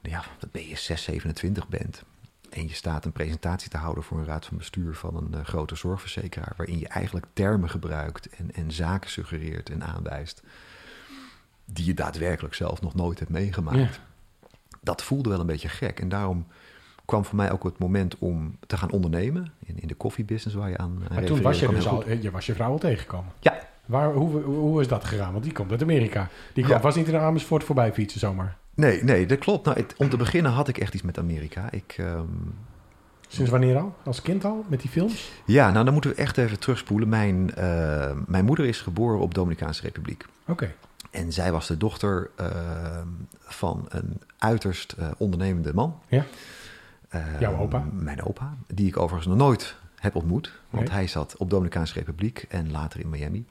nou 0.00 0.14
ja, 0.14 0.24
wat 0.40 0.50
ben 0.50 0.68
je, 0.68 0.76
6, 0.76 1.02
27 1.02 1.68
bent... 1.68 2.02
en 2.50 2.66
je 2.66 2.74
staat 2.74 3.04
een 3.04 3.12
presentatie 3.12 3.70
te 3.70 3.76
houden 3.76 4.04
voor 4.04 4.18
een 4.18 4.24
raad 4.24 4.46
van 4.46 4.56
bestuur 4.56 4.94
van 4.94 5.16
een 5.16 5.30
uh, 5.34 5.44
grote 5.44 5.74
zorgverzekeraar... 5.74 6.52
waarin 6.56 6.78
je 6.78 6.88
eigenlijk 6.88 7.26
termen 7.32 7.70
gebruikt 7.70 8.28
en, 8.28 8.54
en 8.54 8.72
zaken 8.72 9.10
suggereert 9.10 9.70
en 9.70 9.84
aanwijst... 9.84 10.42
die 11.64 11.84
je 11.84 11.94
daadwerkelijk 11.94 12.54
zelf 12.54 12.80
nog 12.80 12.94
nooit 12.94 13.18
hebt 13.18 13.30
meegemaakt... 13.30 13.78
Ja 13.78 14.04
dat 14.86 15.02
voelde 15.02 15.28
wel 15.28 15.40
een 15.40 15.46
beetje 15.46 15.68
gek. 15.68 16.00
En 16.00 16.08
daarom 16.08 16.46
kwam 17.04 17.24
voor 17.24 17.36
mij 17.36 17.52
ook 17.52 17.64
het 17.64 17.78
moment 17.78 18.18
om 18.18 18.56
te 18.66 18.76
gaan 18.76 18.90
ondernemen 18.90 19.52
in, 19.64 19.80
in 19.80 19.88
de 19.88 19.94
koffiebusiness 19.94 20.54
waar 20.58 20.70
je 20.70 20.78
aan. 20.78 21.02
Maar 21.14 21.24
toen 21.24 21.42
was 21.42 21.60
je 21.60 21.68
dus 21.68 21.86
al, 21.88 22.10
je 22.10 22.30
was 22.30 22.46
je 22.46 22.54
vrouw 22.54 22.70
al 22.70 22.78
tegengekomen. 22.78 23.32
Ja, 23.40 23.58
Waar, 23.86 24.12
hoe, 24.12 24.40
hoe 24.42 24.80
is 24.80 24.88
dat 24.88 25.04
gegaan? 25.04 25.32
Want 25.32 25.44
die 25.44 25.52
komt 25.52 25.70
uit 25.70 25.82
Amerika. 25.82 26.28
Die 26.52 26.64
kwam 26.64 26.76
Ja. 26.76 26.82
was 26.82 26.94
niet 26.94 27.08
in 27.08 27.16
Amersfoort 27.16 27.64
voorbij 27.64 27.92
fietsen 27.92 28.20
zomaar. 28.20 28.56
Nee, 28.74 29.04
nee, 29.04 29.26
dat 29.26 29.38
klopt. 29.38 29.64
Nou, 29.64 29.76
het- 29.80 29.94
om 29.96 30.08
te 30.08 30.16
beginnen 30.16 30.52
had 30.52 30.68
ik 30.68 30.78
echt 30.78 30.94
iets 30.94 31.02
met 31.02 31.18
Amerika. 31.18 31.70
Ik, 31.70 31.94
ehm, 31.98 32.24
Sinds 33.28 33.50
wanneer 33.50 33.76
al? 33.78 33.94
Als 34.04 34.22
kind 34.22 34.44
al? 34.44 34.64
Met 34.68 34.80
die 34.80 34.90
films? 34.90 35.30
ja, 35.46 35.70
nou 35.70 35.84
dan 35.84 35.92
moeten 35.92 36.10
we 36.10 36.16
echt 36.16 36.38
even 36.38 36.58
terugspoelen. 36.58 37.08
Mijn, 37.08 37.54
eh, 37.54 38.10
mijn 38.26 38.44
moeder 38.44 38.64
is 38.66 38.80
geboren 38.80 39.20
op 39.20 39.34
Dominicaanse 39.34 39.82
Republiek. 39.82 40.24
Oké. 40.46 40.72
En 41.10 41.32
zij 41.32 41.52
was 41.52 41.66
de 41.66 41.76
dochter 41.76 42.30
ehm, 42.36 43.08
van 43.40 43.86
een 43.88 44.20
uiterst 44.38 44.92
eh, 44.92 45.08
ondernemende 45.16 45.74
man. 45.74 46.00
Ja. 46.08 46.24
Ehm, 47.08 47.40
Jouw 47.40 47.58
opa? 47.58 47.84
Mijn 47.92 48.22
opa, 48.22 48.54
die 48.74 48.86
ik 48.86 48.96
overigens 48.96 49.26
nog 49.26 49.36
nooit 49.46 49.74
heb 49.96 50.14
ontmoet. 50.14 50.52
Want 50.70 50.84
Nee. 50.84 50.94
hij 50.94 51.06
zat 51.06 51.36
op 51.36 51.50
Dominicaanse 51.50 51.94
Republiek 51.94 52.44
en 52.48 52.70
later 52.70 53.00
in 53.00 53.08
Miami. 53.08 53.46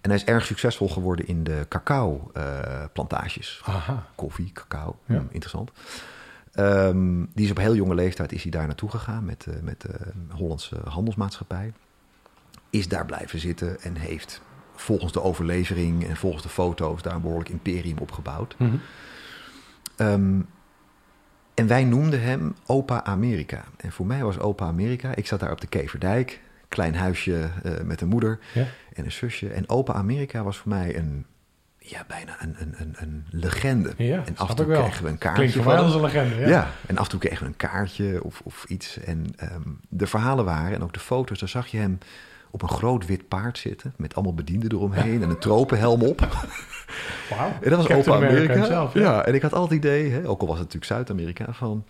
En 0.00 0.10
hij 0.12 0.20
is 0.20 0.24
erg 0.24 0.44
succesvol 0.46 0.88
geworden 0.88 1.26
in 1.26 1.44
de 1.44 1.66
cacao-plantages. 1.68 3.60
Aha. 3.64 4.06
Koffie, 4.14 4.52
cacao, 4.52 4.96
Ja. 5.04 5.14
hm, 5.18 5.24
interessant. 5.30 5.70
Ehm, 6.52 7.24
die 7.34 7.44
is 7.44 7.50
op 7.50 7.56
heel 7.56 7.74
jonge 7.74 7.94
leeftijd 7.94 8.32
is 8.32 8.42
hij 8.42 8.50
daar 8.50 8.66
naartoe 8.66 8.90
gegaan 8.90 9.24
met, 9.24 9.46
eh, 9.46 9.54
met 9.62 9.80
de 9.80 9.94
Hollandse 10.28 10.76
handelsmaatschappij. 10.88 11.72
Is 12.70 12.88
daar 12.88 13.06
blijven 13.06 13.38
zitten 13.38 13.80
en 13.80 13.96
heeft 13.96 14.40
volgens 14.76 15.12
de 15.12 15.22
overlevering 15.22 16.06
en 16.06 16.16
volgens 16.16 16.42
de 16.42 16.48
foto's 16.48 17.02
daar 17.02 17.14
een 17.14 17.20
behoorlijk 17.20 17.48
imperium 17.48 17.98
opgebouwd. 17.98 18.54
Mhm. 18.58 18.76
Ehm, 19.96 20.40
en 21.54 21.66
wij 21.66 21.84
noemden 21.84 22.22
hem 22.22 22.54
Opa 22.66 23.04
Amerika. 23.04 23.64
En 23.76 23.92
voor 23.92 24.06
mij 24.06 24.22
was 24.22 24.38
Opa 24.38 24.66
Amerika, 24.66 25.14
ik 25.14 25.26
zat 25.26 25.40
daar 25.40 25.50
op 25.52 25.60
de 25.60 25.66
Keverdijk, 25.66 26.40
klein 26.68 26.94
huisje 26.94 27.50
eh, 27.62 27.72
met 27.84 28.00
een 28.00 28.08
moeder 28.08 28.38
Ja. 28.54 28.66
en 28.92 29.04
een 29.04 29.12
zusje. 29.12 29.48
En 29.48 29.68
Opa 29.68 29.92
Amerika 29.92 30.42
was 30.42 30.56
voor 30.56 30.68
mij 30.68 30.96
een, 30.96 31.26
ja, 31.78 32.04
bijna 32.08 32.36
een, 32.42 32.56
een, 32.58 32.74
een, 32.78 32.94
een 32.98 33.24
legende. 33.30 33.92
Ja, 33.96 34.22
en 34.24 34.36
af 34.36 34.48
en 34.50 34.56
toe 34.56 34.66
kregen 34.66 35.04
we 35.04 35.10
een 35.10 35.18
kaartje 35.18 35.42
Klinkt 35.42 35.54
voor 35.54 35.64
mij 35.64 35.82
als 35.82 35.94
een 35.94 36.00
legende. 36.00 36.34
Ja. 36.34 36.48
Ja. 36.48 36.70
en 36.86 36.96
af 36.96 37.04
en 37.04 37.10
toe 37.10 37.20
kregen 37.20 37.42
we 37.42 37.46
een 37.46 37.56
kaartje 37.56 38.24
of, 38.24 38.40
of 38.44 38.64
iets. 38.68 38.98
En 38.98 39.26
ehm, 39.36 39.70
de 39.88 40.06
verhalen 40.06 40.44
waren, 40.44 40.74
en 40.74 40.82
ook 40.82 40.92
de 40.92 41.00
foto's, 41.00 41.38
daar 41.38 41.48
zag 41.48 41.66
je 41.66 41.78
hem 41.78 41.98
op 42.56 42.62
een 42.62 42.76
groot 42.76 43.06
wit 43.06 43.28
paard 43.28 43.58
zitten... 43.58 43.94
met 43.96 44.14
allemaal 44.14 44.34
bedienden 44.34 44.72
eromheen 44.72 45.22
en 45.22 45.30
een 45.30 45.38
tropenhelm 45.38 46.02
op. 46.02 46.20
Wauw. 47.30 47.52
En 47.60 47.70
dat 47.70 47.76
was 47.78 47.86
Captain 47.86 48.16
Opa 48.16 48.26
Amerika. 48.26 48.54
ja. 48.54 48.90
ja. 48.94 49.24
en 49.24 49.34
ik 49.34 49.42
had 49.42 49.52
altijd 49.52 49.82
het 49.82 49.92
idee, 49.92 50.10
hè, 50.10 50.28
ook 50.28 50.40
al 50.40 50.46
was 50.46 50.58
het 50.58 50.66
natuurlijk 50.66 50.92
Zuid-Amerika, 50.92 51.52
van... 51.52 51.84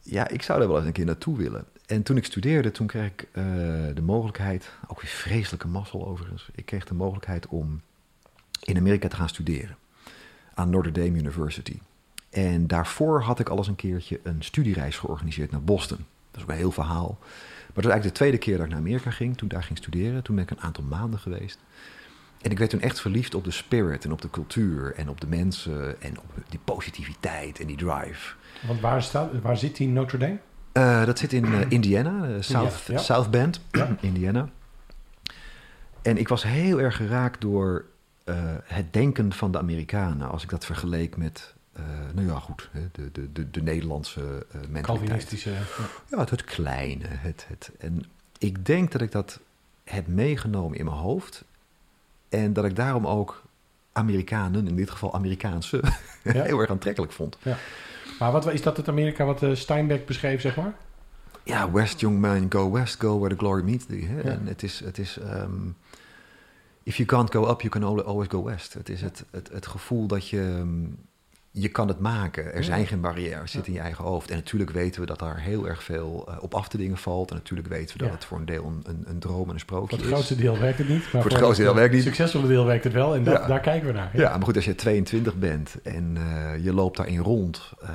ja, 0.00 0.28
ik 0.28 0.42
zou 0.42 0.58
daar 0.58 0.68
wel 0.68 0.76
eens 0.76 0.86
een 0.86 0.92
keer 0.92 1.04
naartoe 1.04 1.36
willen. 1.36 1.64
En 1.86 2.02
toen 2.02 2.16
ik 2.16 2.24
studeerde, 2.24 2.70
toen 2.70 2.86
kreeg 2.86 3.06
ik 3.06 3.28
eh, 3.32 3.44
de 3.94 4.02
mogelijkheid... 4.02 4.70
ook 4.86 5.00
weer 5.00 5.10
vreselijke 5.10 5.68
mazzel 5.68 6.06
overigens. 6.06 6.48
Ik 6.54 6.66
kreeg 6.66 6.84
de 6.84 6.94
mogelijkheid 6.94 7.46
om 7.46 7.80
in 8.62 8.76
Amerika 8.76 9.08
te 9.08 9.16
gaan 9.16 9.28
studeren. 9.28 9.76
Aan 10.54 10.70
Notre 10.70 10.92
Dame 10.92 11.18
University. 11.18 11.78
En 12.30 12.66
daarvoor 12.66 13.22
had 13.22 13.40
ik 13.40 13.48
al 13.48 13.56
eens 13.56 13.68
een 13.68 13.76
keertje 13.76 14.20
een 14.22 14.42
studiereis 14.42 14.96
georganiseerd 14.96 15.50
naar 15.50 15.62
Boston. 15.62 16.06
Dat 16.30 16.36
is 16.36 16.42
ook 16.42 16.48
een 16.48 16.56
heel 16.56 16.72
verhaal. 16.72 17.16
Maar 17.18 17.74
dat 17.74 17.84
was 17.84 17.92
eigenlijk 17.92 18.02
de 18.02 18.20
tweede 18.20 18.38
keer 18.38 18.56
dat 18.56 18.64
ik 18.64 18.70
naar 18.70 18.80
Amerika 18.80 19.10
ging, 19.10 19.36
toen 19.36 19.48
daar 19.48 19.62
ging 19.62 19.78
studeren. 19.78 20.22
Toen 20.22 20.34
ben 20.34 20.44
ik 20.44 20.50
een 20.50 20.60
aantal 20.60 20.84
maanden 20.84 21.20
geweest. 21.20 21.58
En 22.42 22.50
ik 22.50 22.58
werd 22.58 22.70
toen 22.70 22.80
echt 22.80 23.00
verliefd 23.00 23.34
op 23.34 23.44
de 23.44 23.50
spirit 23.50 24.04
en 24.04 24.12
op 24.12 24.22
de 24.22 24.30
cultuur 24.30 24.94
en 24.94 25.08
op 25.08 25.20
de 25.20 25.26
mensen 25.26 26.02
en 26.02 26.18
op 26.18 26.24
die 26.48 26.60
positiviteit 26.64 27.60
en 27.60 27.66
die 27.66 27.76
drive. 27.76 28.34
Want 28.66 28.80
waar, 28.80 29.02
staat, 29.02 29.40
waar 29.42 29.56
zit 29.56 29.76
die 29.76 29.88
Notre 29.88 30.18
Dame? 30.18 30.38
Eh, 30.72 31.04
dat 31.04 31.18
zit 31.18 31.32
in 31.32 31.44
eh, 31.44 31.60
Indiana, 31.68 32.28
eh, 32.28 32.34
South, 32.40 32.84
ja. 32.86 32.98
South 32.98 33.30
Bend, 33.30 33.60
Ja. 33.70 33.96
Indiana. 34.00 34.48
En 36.02 36.16
ik 36.18 36.28
was 36.28 36.42
heel 36.42 36.80
erg 36.80 36.96
geraakt 36.96 37.40
door 37.40 37.84
het 38.64 38.92
denken 38.92 39.32
van 39.32 39.52
de 39.52 39.58
Amerikanen. 39.58 40.30
Als 40.30 40.42
ik 40.42 40.48
dat 40.48 40.64
vergeleek 40.64 41.16
met, 41.16 41.54
eh, 41.78 42.14
nou 42.14 42.26
ja 42.26 42.38
goed, 42.38 42.68
hè, 42.72 42.80
de, 42.92 43.12
de, 43.12 43.32
de, 43.32 43.50
de 43.50 43.62
Nederlandse 43.62 44.20
eh 44.20 44.54
mentaliteit. 44.54 44.84
Calvinistische. 44.84 45.50
Ja. 45.50 45.58
Ja, 46.10 46.18
het, 46.18 46.30
het 46.30 46.44
kleine. 46.44 47.04
Het, 47.08 47.44
het, 47.48 47.70
en 47.78 48.02
ik 48.38 48.66
denk 48.66 48.92
dat 48.92 49.00
ik 49.00 49.12
dat 49.12 49.40
heb 49.84 50.06
meegenomen 50.06 50.78
in 50.78 50.84
mijn 50.84 50.96
hoofd. 50.96 51.44
En 52.28 52.52
dat 52.52 52.64
ik 52.64 52.76
daarom 52.76 53.06
ook 53.06 53.42
Amerikanen, 53.92 54.68
in 54.68 54.76
dit 54.76 54.90
geval 54.90 55.14
Amerikaanse, 55.14 55.82
Ja. 56.24 56.42
heel 56.42 56.58
erg 56.60 56.70
aantrekkelijk 56.70 57.12
vond. 57.12 57.38
Maar 58.18 58.32
wat 58.32 58.52
is 58.52 58.62
dat 58.62 58.76
het 58.76 58.88
Amerika 58.88 59.24
wat 59.24 59.42
eh, 59.42 59.54
Steinbeck 59.54 60.06
beschreef, 60.06 60.40
zeg 60.40 60.56
maar? 60.56 60.74
Ja, 61.42 61.70
West, 61.70 62.00
young 62.00 62.20
man, 62.20 62.46
go 62.48 62.70
west, 62.70 63.00
go 63.00 63.18
where 63.18 63.34
the 63.34 63.40
glory 63.40 63.62
meets 63.62 63.86
thee. 63.86 64.04
Hè? 64.06 64.16
Ja. 64.16 64.22
En 64.30 64.46
het 64.46 64.62
is, 64.62 64.80
het 64.80 64.98
is 64.98 65.18
ehm, 65.18 65.52
if 66.82 66.96
you 66.96 67.08
can't 67.08 67.30
go 67.34 67.50
up, 67.50 67.60
you 67.60 67.68
can 67.72 67.82
al- 67.82 68.02
always 68.04 68.28
go 68.28 68.42
west. 68.44 68.74
Het 68.74 68.88
is 68.88 69.00
het, 69.00 69.24
het, 69.30 69.48
het 69.52 69.66
gevoel 69.66 70.06
dat 70.06 70.28
je, 70.28 70.40
ehm, 70.58 70.68
je 71.50 71.68
kan 71.68 71.88
het 71.88 71.98
maken. 71.98 72.54
Er 72.54 72.64
zijn 72.64 72.86
geen 72.86 73.00
barrières, 73.00 73.40
het 73.40 73.50
zit 73.50 73.66
in 73.66 73.72
je 73.72 73.78
eigen 73.80 74.04
hoofd. 74.04 74.30
En 74.30 74.36
natuurlijk 74.36 74.70
weten 74.70 75.00
we 75.00 75.06
dat 75.06 75.18
daar 75.18 75.40
heel 75.40 75.68
erg 75.68 75.82
veel 75.82 76.24
eh, 76.28 76.36
op 76.42 76.54
af 76.54 76.68
te 76.68 76.76
dingen 76.76 76.96
valt. 76.96 77.30
En 77.30 77.36
natuurlijk 77.36 77.68
weten 77.68 77.92
we 77.92 77.98
dat 77.98 78.08
Ja. 78.08 78.14
het 78.14 78.24
voor 78.24 78.38
een 78.38 78.44
deel 78.44 78.64
een, 78.64 78.82
een, 78.86 79.04
een 79.06 79.18
droom 79.18 79.48
en 79.48 79.54
een 79.54 79.60
sprookje 79.60 79.88
Voor 79.88 79.96
het 79.98 80.06
is. 80.06 80.12
grootste 80.12 80.36
deel 80.36 80.58
werkt 80.58 80.78
het 80.78 80.88
niet. 80.88 81.12
Maar 81.12 81.24
het 81.24 81.32
grootste 81.34 81.62
deel 81.62 81.74
werkt 81.74 81.94
niet. 81.94 82.02
succesvolle 82.02 82.46
deel 82.46 82.64
werkt 82.64 82.84
het 82.84 82.92
wel. 82.92 83.14
En 83.14 83.24
dat, 83.24 83.40
Ja. 83.40 83.46
daar 83.46 83.60
kijken 83.60 83.86
we 83.86 83.92
naar. 83.92 84.10
Ja, 84.12 84.30
maar 84.36 84.44
goed, 84.44 84.56
als 84.56 84.64
je 84.64 84.74
22 84.74 85.36
bent 85.36 85.82
en 85.82 86.16
eh, 86.16 86.64
je 86.64 86.72
loopt 86.72 86.96
daarin 86.96 87.18
rond, 87.18 87.72
eh, 87.80 87.88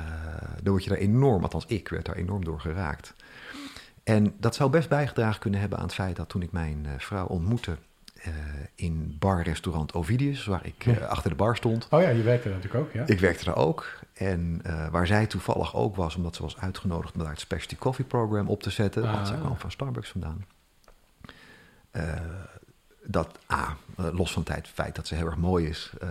dan 0.62 0.72
word 0.72 0.84
je 0.84 0.90
daar 0.90 0.98
enorm, 0.98 1.42
althans 1.42 1.64
ik 1.66 1.88
werd 1.88 2.04
daar 2.06 2.16
enorm 2.16 2.44
door 2.44 2.60
geraakt. 2.60 3.14
En 4.04 4.34
dat 4.40 4.54
zou 4.54 4.70
best 4.70 4.88
bijgedragen 4.88 5.40
kunnen 5.40 5.60
hebben 5.60 5.78
aan 5.78 5.84
het 5.84 5.94
feit 5.94 6.16
dat 6.16 6.28
toen 6.28 6.42
ik 6.42 6.52
mijn 6.52 6.86
vrouw 6.98 7.26
ontmoette 7.26 7.76
in 8.74 9.16
bar-restaurant 9.18 9.94
Ovidius, 9.94 10.44
waar 10.44 10.66
ik 10.66 10.86
eh, 10.86 10.96
Ja. 10.98 11.04
achter 11.06 11.30
de 11.30 11.36
bar 11.36 11.56
stond. 11.56 11.86
Oh 11.90 12.00
ja, 12.00 12.08
je 12.08 12.22
werkt 12.22 12.44
er 12.44 12.50
natuurlijk 12.50 12.84
ook, 12.84 12.92
ja. 12.92 13.06
Ik 13.06 13.20
werkte 13.20 13.44
daar 13.44 13.56
ook. 13.56 13.98
En 14.14 14.60
eh, 14.62 14.88
waar 14.88 15.06
zij 15.06 15.26
toevallig 15.26 15.74
ook 15.74 15.96
was, 15.96 16.16
omdat 16.16 16.36
ze 16.36 16.42
was 16.42 16.58
uitgenodigd 16.58 17.14
om 17.14 17.20
daar 17.20 17.30
het 17.30 17.40
Specialty 17.40 17.76
Coffee 17.76 18.04
Program 18.04 18.48
op 18.48 18.62
te 18.62 18.70
zetten. 18.70 19.02
Want 19.02 19.16
Ah. 19.16 19.26
zij 19.26 19.36
kwam 19.36 19.56
van 19.56 19.70
Starbucks 19.70 20.08
vandaan. 20.10 20.44
Dat, 23.06 23.38
A, 23.52 23.76
eh, 23.96 24.04
los 24.12 24.32
van 24.32 24.42
het 24.46 24.68
feit- 24.74 24.94
dat 24.94 25.06
ze 25.06 25.14
heel 25.14 25.26
erg 25.26 25.36
mooi 25.36 25.66
is, 25.66 25.90
eh, 26.00 26.08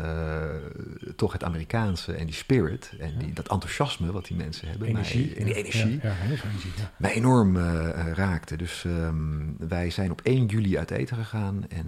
toch 1.15 1.32
het 1.34 1.43
Amerikaanse 1.43 2.13
en 2.13 2.25
die 2.25 2.36
spirit 2.36 2.91
en 2.99 3.17
die, 3.17 3.34
dat 3.34 3.47
enthousiasme 3.47 4.12
wat 4.12 4.25
die 4.25 4.38
mensen 4.38 4.67
hebben. 4.67 4.88
Energie. 4.88 5.25
Mij, 5.27 5.38
en 5.38 5.45
die 5.45 5.56
energie. 5.56 5.99
Ja, 6.01 6.10
ja, 6.10 6.15
energie. 6.25 6.71
Mij 6.97 7.12
enorm 7.13 7.58
eh, 7.58 8.12
raakte. 8.13 8.56
Dus 8.58 8.86
ehm, 8.86 9.67
wij 9.67 9.89
zijn 9.89 10.12
op 10.12 10.21
1 10.23 10.45
juli 10.45 10.77
uit 10.77 10.91
eten 10.91 11.17
gegaan. 11.17 11.65
En 11.69 11.86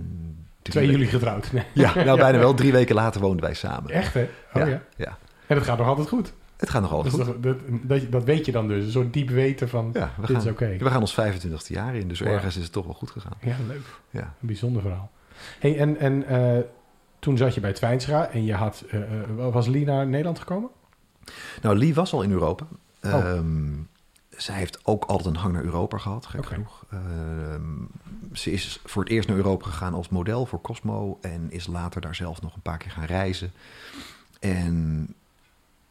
drie 0.62 0.74
2 0.86 0.90
juli 0.90 1.06
getrouwd. 1.08 1.52
Nee. 1.52 1.64
Ja, 1.74 1.94
nou 2.06 2.18
bijna 2.20 2.38
wel. 2.38 2.54
Drie 2.54 2.72
weken 2.72 2.96
later 2.96 3.22
woonden 3.22 3.46
wij 3.46 3.54
samen. 3.54 3.92
Echt, 3.92 4.14
hè? 4.14 4.22
Oh 4.22 4.28
ja. 4.62 4.66
ja, 4.68 4.82
ja. 4.96 5.18
En 5.48 5.56
dat 5.56 5.66
gaat 5.66 5.78
nog 5.78 5.88
altijd 5.88 6.08
goed. 6.08 6.34
Het 6.58 6.70
gaat 6.70 6.82
nog 6.82 6.92
altijd 6.92 7.16
Dus 7.16 7.26
goed. 7.26 7.44
dat, 7.44 7.58
dat, 7.60 7.80
dat, 7.82 8.12
dat 8.12 8.24
weet 8.24 8.46
je 8.46 8.52
dan 8.52 8.68
dus. 8.68 8.86
Een 8.86 8.92
soort 8.92 9.14
diep 9.14 9.30
weten 9.30 9.70
van, 9.70 9.90
Ja, 9.94 10.12
we 10.16 10.22
dit 10.28 10.36
gaan, 10.36 10.46
is 10.46 10.52
oké. 10.52 10.78
we 10.78 10.90
gaan 10.90 11.02
ons 11.02 11.18
25e 11.20 11.68
jaar 11.68 11.96
in, 11.96 12.08
dus 12.08 12.22
ergens 12.22 12.58
is 12.58 12.64
het 12.64 12.72
toch 12.72 12.86
wel 12.86 12.94
goed 12.94 13.10
gegaan. 13.12 13.34
Ja, 13.42 13.56
leuk. 13.68 14.00
Ja. 14.10 14.22
Een 14.22 14.48
bijzonder 14.48 14.82
verhaal. 14.82 15.12
Hey, 15.60 15.78
en 15.78 15.98
en 16.00 16.28
eh, 16.28 16.64
toen 17.20 17.38
zat 17.38 17.54
je 17.54 17.62
bij 17.62 17.74
Twijnsra 17.74 18.28
en 18.30 18.44
je 18.46 18.54
had, 18.54 18.84
eh, 18.90 19.02
eh, 19.02 19.30
was 19.52 19.68
Lee 19.68 19.86
naar 19.86 20.08
Nederland 20.08 20.40
gekomen? 20.40 20.70
Nou, 21.62 21.78
Lee 21.78 21.94
was 21.94 22.14
al 22.14 22.22
in 22.22 22.32
Europa. 22.32 22.66
Oh. 23.04 23.14
Ehm, 23.14 23.74
zij 24.30 24.56
heeft 24.56 24.86
ook 24.86 25.06
altijd 25.06 25.36
een 25.36 25.42
hang 25.42 25.54
naar 25.54 25.64
Europa 25.64 25.98
gehad, 25.98 26.26
gek 26.26 26.46
genoeg. 26.46 26.86
Ehm, 26.92 27.62
ze 28.34 28.52
is 28.52 28.80
voor 28.84 29.04
het 29.04 29.12
eerst 29.12 29.28
naar 29.28 29.38
Europa 29.38 29.66
gegaan 29.66 29.94
als 29.94 30.10
model 30.10 30.46
voor 30.46 30.62
Cosmo 30.62 31.18
en 31.22 31.48
is 31.52 31.68
later 31.68 32.02
daar 32.02 32.16
zelf 32.16 32.42
nog 32.42 32.56
een 32.56 32.62
paar 32.62 32.78
keer 32.78 32.92
gaan 32.92 33.06
reizen. 33.06 33.52
En 34.40 35.08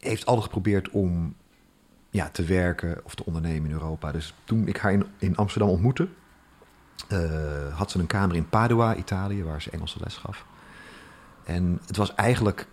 heeft 0.05 0.27
altijd 0.27 0.45
geprobeerd 0.45 0.89
om 0.89 1.35
ja, 2.11 2.29
te 2.29 2.45
werken 2.45 3.01
of 3.05 3.15
te 3.15 3.25
ondernemen 3.25 3.69
in 3.69 3.77
Europa. 3.77 4.13
Dus 4.13 4.35
toen 4.45 4.69
ik 4.69 4.77
haar 4.77 4.93
in, 4.93 5.05
in 5.19 5.37
Amsterdam 5.37 5.71
ontmoette, 5.71 6.09
eh, 7.09 7.77
had 7.77 7.91
ze 7.91 7.99
een 7.99 8.07
kamer 8.07 8.37
in 8.37 8.49
Padua, 8.49 8.97
Italië, 8.97 9.45
waar 9.45 9.63
ze 9.63 9.71
Engelse 9.71 9.99
les 10.01 10.17
gaf. 10.17 10.45
En 11.45 11.81
het 11.87 11.97
was 11.97 12.15
eigenlijk 12.15 12.67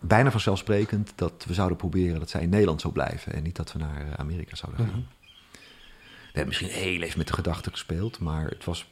bijna 0.00 0.30
vanzelfsprekend 0.30 1.12
dat 1.14 1.44
we 1.46 1.54
zouden 1.54 1.76
proberen 1.76 2.18
dat 2.18 2.30
zij 2.30 2.42
in 2.42 2.48
Nederland 2.48 2.80
zou 2.80 2.92
blijven 2.92 3.32
en 3.32 3.42
niet 3.42 3.56
dat 3.56 3.72
we 3.72 3.78
naar 3.78 4.00
eh, 4.00 4.12
Amerika 4.12 4.56
zouden 4.56 4.80
gaan. 4.86 4.88
Mhm. 4.88 5.06
We 6.32 6.38
hebben 6.38 6.46
misschien 6.46 6.82
heel 6.82 7.02
even 7.02 7.18
met 7.18 7.26
de 7.26 7.32
gedachte 7.32 7.70
gespeeld, 7.70 8.18
maar 8.18 8.46
het 8.46 8.64
was 8.64 8.90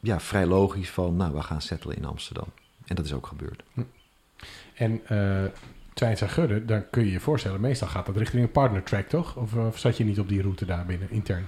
ja, 0.00 0.20
vrij 0.20 0.46
logisch 0.46 0.90
van, 0.90 1.16
nou, 1.16 1.34
we 1.34 1.42
gaan 1.42 1.60
settelen 1.60 1.96
in 1.96 2.04
Amsterdam. 2.04 2.48
En 2.84 2.96
dat 2.96 3.04
is 3.04 3.12
ook 3.12 3.26
gebeurd. 3.26 3.62
En 4.74 5.00
uh, 5.10 5.44
Twijnsra 5.94 6.26
Gudde, 6.26 6.64
dan 6.64 6.84
kun 6.90 7.04
je 7.04 7.10
je 7.10 7.20
voorstellen, 7.20 7.60
meestal 7.60 7.88
gaat 7.88 8.06
dat 8.06 8.16
richting 8.16 8.42
een 8.42 8.50
partner 8.50 8.82
track, 8.82 9.08
toch? 9.08 9.36
Of, 9.36 9.54
of 9.54 9.78
zat 9.78 9.96
je 9.96 10.04
niet 10.04 10.18
op 10.20 10.28
die 10.28 10.42
route 10.42 10.64
daar 10.66 10.86
binnen, 10.86 11.10
intern? 11.10 11.46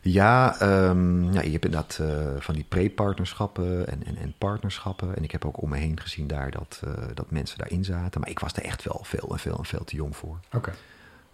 Ja, 0.00 0.60
ehm, 0.60 1.32
ja 1.32 1.40
je 1.42 1.50
hebt 1.50 1.64
inderdaad 1.64 1.98
eh, 2.00 2.08
van 2.38 2.54
die 2.54 2.64
pre-partnerschappen 2.68 3.88
en, 3.88 4.06
en, 4.06 4.16
en 4.16 4.34
partnerschappen. 4.38 5.16
En 5.16 5.22
ik 5.24 5.30
heb 5.30 5.44
ook 5.44 5.62
om 5.62 5.68
me 5.68 5.76
heen 5.76 6.00
gezien 6.00 6.26
daar 6.26 6.50
dat, 6.50 6.80
eh, 6.84 6.90
dat 7.14 7.30
mensen 7.30 7.58
daarin 7.58 7.84
zaten. 7.84 8.20
Maar 8.20 8.30
ik 8.30 8.38
was 8.38 8.52
er 8.52 8.62
echt 8.64 8.82
wel 8.84 9.00
veel 9.02 9.28
en 9.32 9.38
veel 9.38 9.56
en 9.58 9.64
veel 9.64 9.84
te 9.84 9.96
jong 9.96 10.16
voor. 10.16 10.38
Oké. 10.52 10.72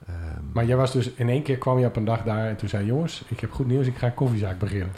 Ehm, 0.06 0.16
Maar 0.52 0.64
jij 0.64 0.76
was 0.76 0.92
dus 0.92 1.10
in 1.10 1.28
één 1.28 1.42
keer 1.42 1.58
kwam 1.58 1.78
je 1.78 1.86
op 1.86 1.96
een 1.96 2.04
dag 2.04 2.22
daar 2.22 2.48
en 2.48 2.56
toen 2.56 2.68
zei 2.68 2.86
jongens, 2.86 3.24
ik 3.28 3.40
heb 3.40 3.52
goed 3.52 3.66
nieuws, 3.66 3.86
ik 3.86 3.96
ga 3.96 4.06
een 4.06 4.14
koffiezaak 4.14 4.58
beginnen. 4.58 4.88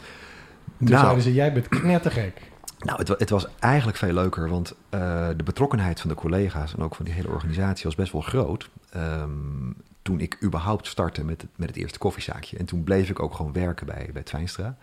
En 0.79 0.85
toen 0.85 0.87
Nou. 0.89 1.01
zeiden 1.03 1.23
ze, 1.23 1.33
jij 1.33 1.53
bent 1.53 1.67
knettergek. 1.67 2.41
Nou, 2.83 2.99
het, 2.99 3.07
het, 3.07 3.29
was 3.29 3.47
eigenlijk 3.59 3.97
veel 3.97 4.13
leuker, 4.13 4.49
want 4.49 4.71
uh, 4.71 5.27
de 5.37 5.43
betrokkenheid 5.43 5.99
van 5.99 6.09
de 6.09 6.15
collega's 6.15 6.73
en 6.73 6.83
ook 6.83 6.95
van 6.95 7.05
die 7.05 7.13
hele 7.13 7.29
organisatie 7.29 7.83
was 7.83 7.95
best 7.95 8.11
wel 8.11 8.21
groot. 8.21 8.69
Um, 8.95 9.75
toen 10.01 10.19
ik 10.19 10.37
überhaupt 10.43 10.87
startte 10.87 11.23
met 11.23 11.41
het, 11.41 11.49
met 11.55 11.69
het 11.69 11.77
eerste 11.77 11.99
koffiezaakje. 11.99 12.57
En 12.57 12.65
toen 12.65 12.83
bleef 12.83 13.09
ik 13.09 13.19
ook 13.19 13.35
gewoon 13.35 13.53
werken 13.53 13.85
bij, 13.85 14.09
bij 14.13 14.23
Twijnstra. 14.23 14.77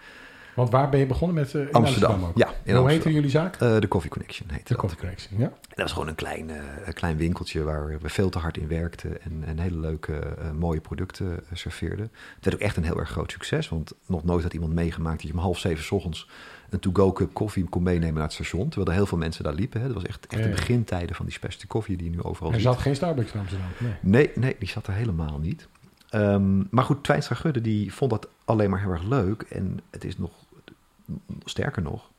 Want 0.54 0.70
waar 0.70 0.88
ben 0.88 1.00
je 1.00 1.06
begonnen 1.06 1.36
met 1.36 1.52
uh, 1.52 1.60
in 1.60 1.72
Amsterdam? 1.72 2.10
Amsterdam 2.10 2.30
ook? 2.30 2.38
Ja, 2.38 2.46
in 2.46 2.52
Hoe 2.52 2.56
Amsterdam. 2.56 2.88
heette 2.88 3.12
jullie 3.12 3.30
zaak? 3.30 3.60
Uh, 3.60 3.78
de 3.78 3.88
Coffee 3.88 4.10
Connection 4.10 4.48
heette 4.48 4.62
De 4.62 4.68
dat. 4.68 4.78
Coffee 4.78 4.98
Connection, 4.98 5.38
ja. 5.38 5.44
En 5.44 5.52
dat 5.68 5.78
was 5.78 5.92
gewoon 5.92 6.08
een 6.08 6.14
klein, 6.14 6.48
uh, 6.48 6.56
klein 6.92 7.16
winkeltje 7.16 7.62
waar 7.62 7.98
we 8.00 8.08
veel 8.08 8.30
te 8.30 8.38
hard 8.38 8.56
in 8.56 8.68
werkten 8.68 9.22
en, 9.22 9.42
en 9.46 9.58
hele 9.58 9.78
leuke, 9.78 10.36
mooie 10.58 10.80
producten 10.80 11.44
serveerden. 11.52 12.10
Het 12.34 12.44
werd 12.44 12.56
ook 12.56 12.62
echt 12.62 12.76
een 12.76 12.84
heel 12.84 12.98
erg 12.98 13.10
groot 13.10 13.30
succes, 13.30 13.68
want 13.68 13.92
nog 14.06 14.24
nooit 14.24 14.42
had 14.42 14.54
iemand 14.54 14.72
meegemaakt 14.72 15.18
dat 15.18 15.26
je 15.26 15.32
om 15.32 15.38
half 15.38 15.58
zeven 15.58 15.84
s 15.84 15.90
ochtends 15.90 16.28
een 16.70 16.80
to-go 16.80 17.12
cup 17.12 17.34
koffie 17.34 17.64
kon 17.64 17.82
meenemen 17.82 18.14
naar 18.14 18.22
het 18.22 18.32
station. 18.32 18.68
Terwijl 18.68 18.86
er 18.90 18.96
heel 18.96 19.06
veel 19.06 19.18
mensen 19.18 19.44
daar 19.44 19.54
liepen. 19.54 19.80
Hè. 19.80 19.86
Dat 19.86 19.94
was 19.94 20.04
echt, 20.04 20.26
echt 20.26 20.40
Ja, 20.42 20.48
de 20.48 20.54
begintijden 20.54 21.16
van 21.16 21.24
die 21.24 21.34
specialty 21.34 21.66
koffie 21.66 21.96
die 21.96 22.10
je 22.10 22.16
nu 22.16 22.22
overal 22.22 22.48
Er 22.48 22.54
ziet. 22.54 22.64
zat 22.64 22.78
geen 22.78 22.94
Starbucks 22.96 23.32
in 23.32 23.40
Amsterdam. 23.40 23.68
Nee. 23.78 23.92
Nee, 24.00 24.30
nee, 24.34 24.56
die 24.58 24.68
zat 24.68 24.86
er 24.86 24.92
helemaal 24.92 25.38
niet. 25.38 25.68
Um, 26.14 26.66
maar 26.70 26.84
goed, 26.84 27.04
Twijnstra 27.04 27.34
Gudde 27.34 27.60
die 27.60 27.92
vond 27.94 28.10
dat 28.10 28.28
alleen 28.44 28.70
maar 28.70 28.80
heel 28.80 28.90
erg 28.90 29.02
leuk. 29.02 29.42
En 29.42 29.80
het 29.90 30.04
is 30.04 30.18
nog, 30.18 30.30
sterker 31.44 31.82
nog, 31.82 32.10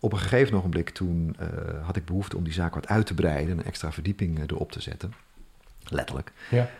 op 0.00 0.12
een 0.12 0.18
gegeven 0.18 0.56
ogenblik 0.56 0.90
toen 0.90 1.36
uh, 1.40 1.46
had 1.86 1.96
ik 1.96 2.04
behoefte 2.04 2.36
om 2.36 2.44
die 2.44 2.52
zaak 2.52 2.74
wat 2.74 2.86
uit 2.88 3.06
te 3.06 3.14
breiden. 3.14 3.50
en 3.52 3.58
Een 3.58 3.64
extra 3.64 3.92
verdieping 3.92 4.38
uh, 4.38 4.44
erop 4.46 4.72
te 4.72 4.80
zetten. 4.80 5.14
Letterlijk. 5.84 6.32
Ja. 6.50 6.70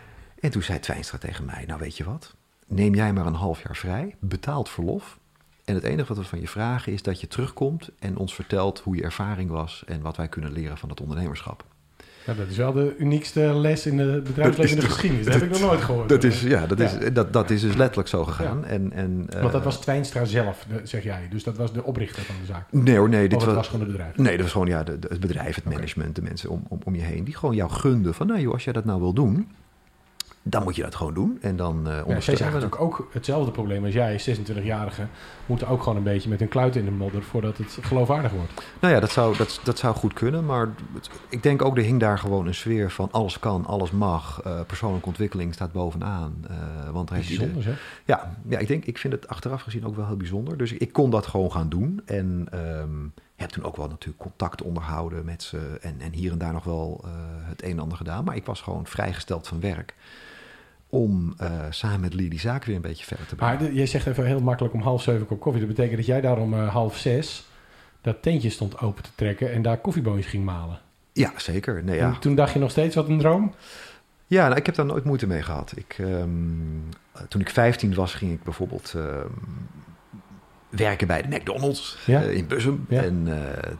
En 0.40 0.50
toen 0.50 0.62
zei 0.62 0.78
Twijnstra 0.78 1.18
tegen 1.18 1.44
mij, 1.44 1.64
nou 1.66 1.80
weet 1.80 1.96
je 1.96 2.04
wat, 2.04 2.34
neem 2.66 2.94
jij 2.94 3.12
maar 3.12 3.26
een 3.26 3.34
half 3.34 3.62
jaar 3.62 3.76
vrij, 3.76 4.14
betaald 4.18 4.68
verlof. 4.68 5.18
En 5.64 5.74
het 5.74 5.84
enige 5.84 6.08
wat 6.08 6.16
we 6.16 6.24
van 6.24 6.40
je 6.40 6.48
vragen 6.48 6.92
is 6.92 7.02
dat 7.02 7.20
je 7.20 7.28
terugkomt 7.28 7.90
en 7.98 8.16
ons 8.16 8.34
vertelt 8.34 8.80
hoe 8.80 8.96
je 8.96 9.02
ervaring 9.02 9.50
was 9.50 9.82
en 9.86 10.00
wat 10.00 10.16
wij 10.16 10.28
kunnen 10.28 10.52
leren 10.52 10.78
van 10.78 10.88
het 10.88 11.00
ondernemerschap. 11.00 11.64
Ja, 12.26 12.34
dat 12.34 12.48
is 12.48 12.56
wel 12.56 12.72
de 12.72 12.94
uniekste 12.98 13.40
les 13.40 13.86
in 13.86 13.96
de 13.96 14.20
bedrijfsleven 14.24 14.82
geschiedenis. 14.82 15.24
Dat, 15.24 15.34
heb 15.34 15.42
ik 15.42 15.50
nog 15.50 15.60
nooit 15.60 15.80
gehoord. 15.80 16.08
Dat 16.08 16.24
is, 16.24 16.42
ja, 16.42 16.66
dat, 16.66 16.80
Is, 16.80 16.92
dat, 17.12 17.32
dat 17.32 17.50
is 17.50 17.60
dus 17.60 17.74
letterlijk 17.74 18.08
zo 18.08 18.24
gegaan. 18.24 18.60
Ja. 18.60 18.66
En, 18.66 18.92
en, 18.92 19.26
uh, 19.34 19.40
Want 19.40 19.52
dat 19.52 19.64
was 19.64 19.80
Twijnstra 19.80 20.24
zelf, 20.24 20.66
de- 20.68 20.80
zeg 20.86 21.02
jij. 21.02 21.28
Dus 21.30 21.44
dat 21.44 21.56
was 21.56 21.72
de 21.72 21.84
oprichter 21.84 22.22
van 22.22 22.34
de 22.40 22.46
zaak. 22.46 22.72
Nee 22.72 22.96
hoor, 22.96 23.08
nee. 23.08 23.28
Dit 23.28 23.44
was, 23.44 23.54
was 23.54 23.66
gewoon 23.66 23.80
het 23.80 23.90
bedrijf. 23.90 24.16
nee, 24.16 24.32
dat 24.32 24.42
was 24.42 24.52
gewoon 24.52 24.66
ja, 24.66 24.82
de, 24.82 24.98
de- 24.98 25.08
het 25.10 25.20
bedrijf, 25.20 25.54
het 25.54 25.64
management, 25.64 26.14
de 26.14 26.22
mensen 26.22 26.50
om, 26.50 26.64
om, 26.68 26.78
om 26.84 26.94
je 26.94 27.02
heen. 27.02 27.24
Die 27.24 27.36
gewoon 27.36 27.54
jou 27.54 27.70
gunden 27.70 28.14
van, 28.14 28.26
nou 28.26 28.40
joh, 28.40 28.52
als 28.52 28.64
jij 28.64 28.72
dat 28.72 28.84
nou 28.84 29.00
wil 29.00 29.12
doen, 29.12 29.48
dan 30.44 30.62
moet 30.62 30.76
je 30.76 30.82
dat 30.82 30.94
gewoon 30.94 31.14
doen. 31.14 31.38
En 31.40 31.56
dan 31.56 31.88
uh, 31.88 32.00
Ja, 32.06 32.20
zij 32.20 32.34
dat. 32.34 32.44
natuurlijk 32.44 32.80
ook 32.80 33.08
hetzelfde 33.12 33.50
probleem 33.50 33.84
als 33.84 33.94
jij, 33.94 34.20
26-jarige, 34.38 35.06
moeten 35.46 35.68
ook 35.68 35.82
gewoon 35.82 35.98
een 35.98 36.04
beetje 36.04 36.28
met 36.28 36.40
een 36.40 36.48
kluit 36.48 36.76
in 36.76 36.84
de 36.84 36.90
modder 36.90 37.22
voordat 37.22 37.56
het 37.58 37.78
geloofwaardig 37.80 38.32
wordt. 38.32 38.52
Nou 38.80 38.94
ja, 38.94 39.00
dat 39.00 39.10
zou, 39.10 39.36
dat, 39.36 39.60
dat 39.64 39.78
zou 39.78 39.94
goed 39.94 40.12
kunnen. 40.12 40.46
Maar 40.46 40.68
het- 40.94 41.10
ik 41.28 41.42
denk 41.42 41.62
ook, 41.62 41.76
er 41.76 41.82
hing 41.82 42.00
daar 42.00 42.18
gewoon 42.18 42.46
een 42.46 42.54
sfeer 42.54 42.90
van 42.90 43.08
alles 43.10 43.38
kan, 43.38 43.66
alles 43.66 43.90
mag. 43.90 44.40
eh, 44.44 44.60
persoonlijke 44.66 45.06
ontwikkeling 45.06 45.54
staat 45.54 45.72
bovenaan. 45.72 46.44
eh, 46.48 46.90
want 46.90 47.10
ieder- 47.10 47.26
Bijzonder, 47.28 47.64
hè? 47.64 47.72
Ja, 48.04 48.36
ja, 48.48 48.58
ik 48.58 48.68
denk, 48.68 48.84
ik 48.84 48.98
vind 48.98 49.12
het 49.12 49.28
achteraf 49.28 49.62
gezien 49.62 49.86
ook 49.86 49.96
wel 49.96 50.06
heel 50.06 50.16
bijzonder. 50.16 50.56
Dus 50.56 50.72
ik 50.72 50.92
kon 50.92 51.10
dat 51.10 51.26
gewoon 51.26 51.52
gaan 51.52 51.68
doen. 51.68 52.00
En 52.04 52.46
ehm, 52.50 52.90
heb 53.36 53.50
toen 53.50 53.64
ook 53.64 53.76
wel 53.76 53.88
natuurlijk 53.88 54.22
contact 54.22 54.62
onderhouden 54.62 55.24
met 55.24 55.42
ze. 55.42 55.78
En, 55.80 55.94
en 56.00 56.12
hier 56.12 56.32
en 56.32 56.38
daar 56.38 56.52
nog 56.52 56.64
wel 56.64 57.04
het 57.48 57.62
een 57.62 57.70
en 57.70 57.78
ander 57.78 57.96
gedaan. 57.96 58.24
Maar 58.24 58.36
ik 58.36 58.46
was 58.46 58.60
gewoon 58.60 58.86
vrijgesteld 58.86 59.48
van 59.48 59.60
werk. 59.60 59.94
Om 60.94 61.34
eh, 61.38 61.50
samen 61.70 62.00
met 62.00 62.14
Lee 62.14 62.28
die 62.28 62.40
zaak 62.40 62.64
weer 62.64 62.76
een 62.76 62.80
beetje 62.82 63.04
verder 63.04 63.26
te 63.26 63.34
brengen. 63.34 63.62
Maar 63.62 63.72
jij 63.72 63.86
zegt 63.86 64.06
even 64.06 64.26
heel 64.26 64.40
makkelijk 64.40 64.74
om 64.74 64.80
half 64.80 65.02
zeven 65.02 65.26
kop 65.26 65.40
koffie. 65.40 65.60
Dat 65.66 65.70
betekent 65.74 65.96
dat 65.96 66.06
jij 66.06 66.20
daar 66.20 66.38
om 66.38 66.54
eh, 66.54 66.68
half 66.68 66.96
zes 66.96 67.44
dat 68.00 68.22
tentje 68.22 68.50
stond 68.50 68.78
open 68.78 69.02
te 69.02 69.10
trekken 69.14 69.52
en 69.52 69.62
daar 69.62 69.78
koffieboontjes 69.78 70.26
ging 70.26 70.44
malen. 70.44 70.78
Ja, 71.12 71.32
zeker. 71.36 71.84
Nee, 71.84 71.96
ja. 71.96 72.06
En 72.14 72.20
toen 72.20 72.34
dacht 72.34 72.52
je 72.52 72.58
nog 72.58 72.70
steeds 72.70 72.94
wat 72.94 73.08
een 73.08 73.18
droom? 73.18 73.54
Ja, 74.26 74.44
nou, 74.46 74.58
ik 74.58 74.66
heb 74.66 74.74
daar 74.74 74.86
nooit 74.86 75.04
moeite 75.04 75.26
mee 75.26 75.42
gehad. 75.42 75.72
Ik, 75.76 75.96
ehm, 75.98 76.28
eh, 77.12 77.22
toen 77.28 77.40
ik 77.40 77.50
15 77.50 77.94
was, 77.94 78.14
ging 78.14 78.32
ik 78.32 78.42
bijvoorbeeld 78.42 78.92
ehm, 78.96 79.26
werken 80.68 81.06
bij 81.06 81.22
de 81.22 81.36
McDonald's 81.36 81.98
Ja. 82.06 82.20
in 82.20 82.46
Bussum. 82.46 82.86
Ja. 82.88 83.02
En 83.02 83.28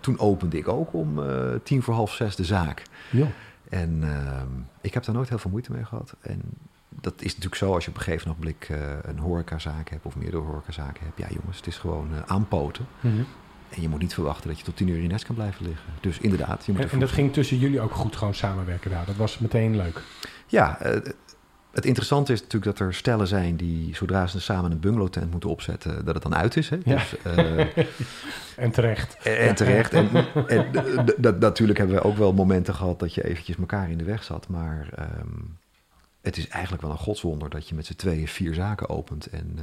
toen 0.01 0.18
opende 0.18 0.57
ik 0.57 0.68
ook 0.68 0.92
om 0.94 1.20
tien 1.62 1.83
voor 1.83 1.94
half 1.94 2.12
zes 2.14 2.37
de 2.37 2.44
zaak. 2.44 2.83
Ja. 3.11 3.27
En 3.68 3.98
ehm, 4.03 4.48
ik 4.81 4.94
heb 4.94 5.05
daar 5.05 5.14
nooit 5.14 5.29
heel 5.29 5.38
veel 5.38 5.51
moeite 5.51 5.72
mee 5.72 5.85
gehad. 5.85 6.14
En 6.20 6.42
dat 7.02 7.14
is 7.16 7.28
natuurlijk 7.28 7.54
zo 7.54 7.74
als 7.74 7.84
je 7.84 7.90
op 7.90 7.96
een 7.96 8.02
gegeven 8.02 8.30
ogenblik 8.30 8.66
eh, 8.70 8.78
een 9.02 9.18
horecazaak 9.18 9.90
hebt 9.90 10.06
of 10.06 10.16
meerdere 10.16 10.42
horecazaken 10.42 11.04
hebt. 11.04 11.18
Ja 11.18 11.26
jongens, 11.28 11.56
het 11.56 11.66
is 11.66 11.78
gewoon 11.78 12.08
eh, 12.14 12.22
aanpoten. 12.26 12.86
Mhm. 13.00 13.22
En 13.68 13.82
je 13.82 13.88
moet 13.88 14.00
niet 14.00 14.14
verwachten 14.14 14.48
dat 14.48 14.58
je 14.58 14.64
tot 14.64 14.76
tien 14.76 14.88
uur 14.88 15.02
in 15.02 15.08
nest 15.08 15.24
kan 15.24 15.34
blijven 15.34 15.66
liggen. 15.66 15.84
Dus 16.00 16.18
inderdaad, 16.18 16.66
je 16.66 16.72
moet 16.72 16.80
En, 16.80 16.90
en 16.90 16.98
dat 16.98 17.10
ging 17.10 17.32
tussen 17.32 17.58
jullie 17.58 17.80
ook 17.80 17.94
goed 17.94 18.16
gewoon 18.16 18.34
samenwerken 18.34 18.90
daar. 18.90 19.06
Dat 19.06 19.16
was 19.16 19.38
meteen 19.38 19.76
leuk. 19.76 20.02
Ja, 20.46 20.80
eh, 20.80 21.00
het 21.72 21.84
interessante 21.84 22.32
is 22.32 22.40
natuurlijk 22.40 22.78
dat 22.78 22.86
er 22.86 22.94
stellen 22.94 23.26
zijn 23.26 23.56
die 23.56 23.94
zodra 23.94 24.26
ze 24.26 24.40
samen 24.40 24.70
een 24.70 24.80
bungalowtent 24.80 25.30
moeten 25.30 25.50
opzetten, 25.50 26.04
dat 26.04 26.14
het 26.14 26.22
dan 26.22 26.34
uit 26.34 26.56
is. 26.56 26.68
Hè? 26.68 26.78
Ja. 26.84 26.94
Dus, 26.94 27.16
En 28.56 28.70
terecht. 28.70 29.16
en 29.22 29.54
terecht. 29.54 29.92
En, 29.92 30.08
natuurlijk 31.38 31.78
hebben 31.78 31.96
we 31.96 32.02
ook 32.02 32.16
wel 32.16 32.32
momenten 32.32 32.74
gehad 32.74 32.98
dat 32.98 33.14
je 33.14 33.24
eventjes 33.24 33.56
elkaar 33.56 33.90
in 33.90 33.98
de 33.98 34.04
weg 34.04 34.24
zat. 34.24 34.48
Maar 34.48 34.88
ehm, 34.94 35.28
het 36.22 36.37
is 36.37 36.48
eigenlijk 36.48 36.82
wel 36.82 36.90
een 36.92 36.98
godswonder 36.98 37.50
dat 37.50 37.68
je 37.68 37.74
met 37.74 37.87
z'n 37.87 37.94
tweeën 37.96 38.28
vier 38.28 38.54
zaken 38.54 38.88
opent. 38.88 39.26
En 39.26 39.52
eh, 39.56 39.62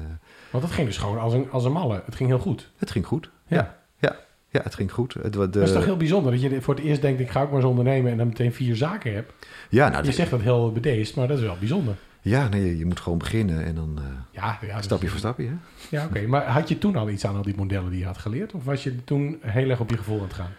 Want 0.52 0.64
dat 0.64 0.74
ging 0.74 0.88
dus 0.88 0.98
gewoon 0.98 1.20
als 1.20 1.34
een, 1.34 1.52
als 1.52 1.66
een 1.66 1.72
malle. 1.72 2.02
Het 2.06 2.16
ging 2.16 2.30
heel 2.30 2.40
goed. 2.40 2.72
het 2.78 2.92
ging 2.92 3.06
goed. 3.06 3.30
Ja. 3.48 3.56
Ja, 3.58 3.78
ja, 4.10 4.16
ja, 4.50 4.62
het 4.64 4.76
ging 4.76 4.92
goed. 4.92 5.14
Het, 5.14 5.34
de, 5.34 5.50
Dat 5.50 5.56
is 5.68 5.72
toch 5.74 5.86
heel 5.86 5.98
bijzonder 5.98 6.32
dat 6.32 6.42
je 6.42 6.62
voor 6.62 6.76
het 6.76 6.84
eerst 6.84 7.02
denkt, 7.02 7.20
ik 7.20 7.30
ga 7.30 7.42
ook 7.42 7.48
maar 7.50 7.60
eens 7.60 7.70
ondernemen 7.70 8.12
en 8.12 8.18
dan 8.18 8.28
meteen 8.28 8.54
vier 8.54 8.76
zaken 8.76 9.14
heb. 9.16 9.34
ja, 9.70 9.88
nou, 9.90 9.98
Je 10.00 10.06
dat- 10.08 10.16
zegt 10.16 10.30
dat 10.32 10.42
heel 10.42 10.72
bedeesd, 10.72 11.16
maar 11.16 11.28
dat 11.28 11.38
is 11.38 11.44
wel 11.44 11.58
bijzonder. 11.60 11.96
ja 12.22 12.48
nee, 12.48 12.78
je- 12.78 12.86
moet 12.86 13.00
gewoon 13.00 13.18
beginnen 13.18 13.64
en 13.66 13.76
dan 13.76 13.94
eh, 13.98 14.04
Ja, 14.32 14.60
ja 14.68 14.82
stapje 14.82 15.08
voor 15.08 15.20
stapje. 15.20 15.46
Hè? 15.46 15.54
Ja, 15.90 16.06
oké. 16.06 16.22
Maar 16.28 16.46
had 16.46 16.70
je 16.70 16.78
toen 16.78 16.96
al 16.96 17.10
iets 17.10 17.26
aan 17.26 17.36
al 17.36 17.42
die 17.42 17.56
modellen 17.58 17.90
die 17.90 18.00
je 18.00 18.06
had 18.06 18.18
geleerd? 18.18 18.54
Of 18.54 18.64
was 18.64 18.84
je 18.84 19.04
toen 19.04 19.38
heel 19.42 19.70
erg 19.70 19.80
op 19.80 19.90
je 19.90 19.98
gevoel 19.98 20.18
aan 20.18 20.24
het 20.24 20.34
gaan? 20.34 20.52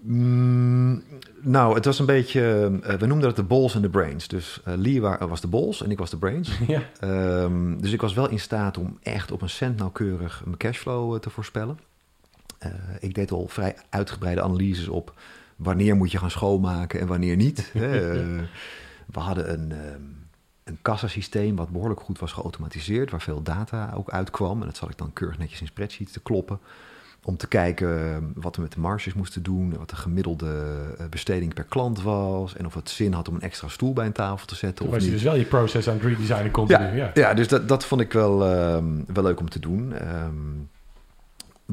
Mm, 0.00 1.02
nou, 1.40 1.74
het 1.74 1.84
was 1.84 1.98
een 1.98 2.06
beetje. 2.06 2.40
eh, 2.82 2.94
we 2.94 3.06
noemden 3.06 3.26
dat 3.28 3.36
de 3.36 3.42
balls 3.42 3.74
en 3.74 3.82
de 3.82 3.88
brains. 3.90 4.28
Dus 4.28 4.60
eh, 4.64 4.74
Lee 4.76 5.00
wa- 5.00 5.26
was 5.28 5.40
de 5.40 5.46
balls 5.48 5.82
en 5.82 5.90
ik 5.90 5.98
was 5.98 6.10
de 6.10 6.16
brains. 6.16 6.58
ja. 6.66 6.82
Ehm, 7.00 7.76
dus 7.78 7.92
ik 7.92 8.00
was 8.00 8.14
wel 8.14 8.28
in 8.28 8.40
staat 8.40 8.78
om 8.78 8.98
echt 9.02 9.30
op 9.32 9.42
een 9.42 9.50
cent 9.50 9.76
nauwkeurig 9.78 10.42
mijn 10.44 10.56
cashflow 10.56 11.14
eh, 11.14 11.20
te 11.20 11.30
voorspellen. 11.30 11.78
Eh, 12.58 12.70
ik 13.00 13.14
deed 13.14 13.30
al 13.30 13.48
vrij 13.48 13.74
uitgebreide 13.90 14.42
analyses 14.42 14.88
op 14.88 15.14
wanneer 15.56 15.96
moet 15.96 16.10
je 16.12 16.18
gaan 16.18 16.30
schoonmaken 16.30 17.00
en 17.00 17.06
wanneer 17.06 17.36
niet. 17.36 17.70
hè. 17.72 18.12
Eh, 18.20 18.42
we 19.06 19.20
hadden 19.20 19.52
een, 19.52 19.72
ehm, 19.72 20.00
een 20.64 20.78
kassasysteem 20.82 21.56
wat 21.56 21.68
behoorlijk 21.70 22.00
goed 22.00 22.18
was 22.18 22.32
geautomatiseerd, 22.32 23.10
waar 23.10 23.20
veel 23.22 23.42
data 23.42 23.92
ook 23.96 24.10
uitkwam. 24.10 24.60
En 24.60 24.66
dat 24.66 24.76
zat 24.76 24.90
ik 24.90 24.98
dan 24.98 25.12
keurig 25.12 25.38
netjes 25.38 25.60
in 25.60 25.66
spreadsheets 25.66 26.12
te 26.12 26.20
kloppen. 26.20 26.58
Om 27.24 27.36
te 27.36 27.48
kijken 27.48 27.88
eh, 27.98 28.16
wat 28.34 28.56
we 28.56 28.62
met 28.62 28.72
de 28.72 28.80
marges 28.80 29.14
moesten 29.14 29.42
doen, 29.42 29.74
wat 29.78 29.90
de 29.90 29.96
gemiddelde 29.96 30.64
eh, 30.98 31.06
besteding 31.10 31.54
per 31.54 31.64
klant 31.64 32.02
was. 32.02 32.56
En 32.56 32.66
of 32.66 32.74
het 32.74 32.90
zin 32.90 33.12
had 33.12 33.28
om 33.28 33.34
een 33.34 33.40
extra 33.40 33.68
stoel 33.68 33.92
bij 33.92 34.06
een 34.06 34.12
tafel 34.12 34.46
te 34.46 34.54
zetten 34.54 34.76
Toen 34.78 34.86
of 34.86 34.92
was 34.92 35.02
je 35.02 35.10
niet. 35.10 35.18
dus 35.18 35.28
wel 35.28 35.38
je 35.38 35.44
proces 35.44 35.88
aan 35.88 35.94
het 35.94 36.02
redesignen 36.02 36.50
continu. 36.50 36.84
Ja, 36.84 36.92
Ja, 36.94 37.10
ja. 37.14 37.34
dus 37.34 37.48
dat, 37.48 37.68
dat 37.68 37.84
vond 37.84 38.00
ik 38.00 38.12
wel, 38.12 38.46
ehm, 38.46 38.84
wel 39.06 39.24
leuk 39.24 39.40
om 39.40 39.48
te 39.48 39.58
doen. 39.58 39.92
Ehm, 39.92 40.34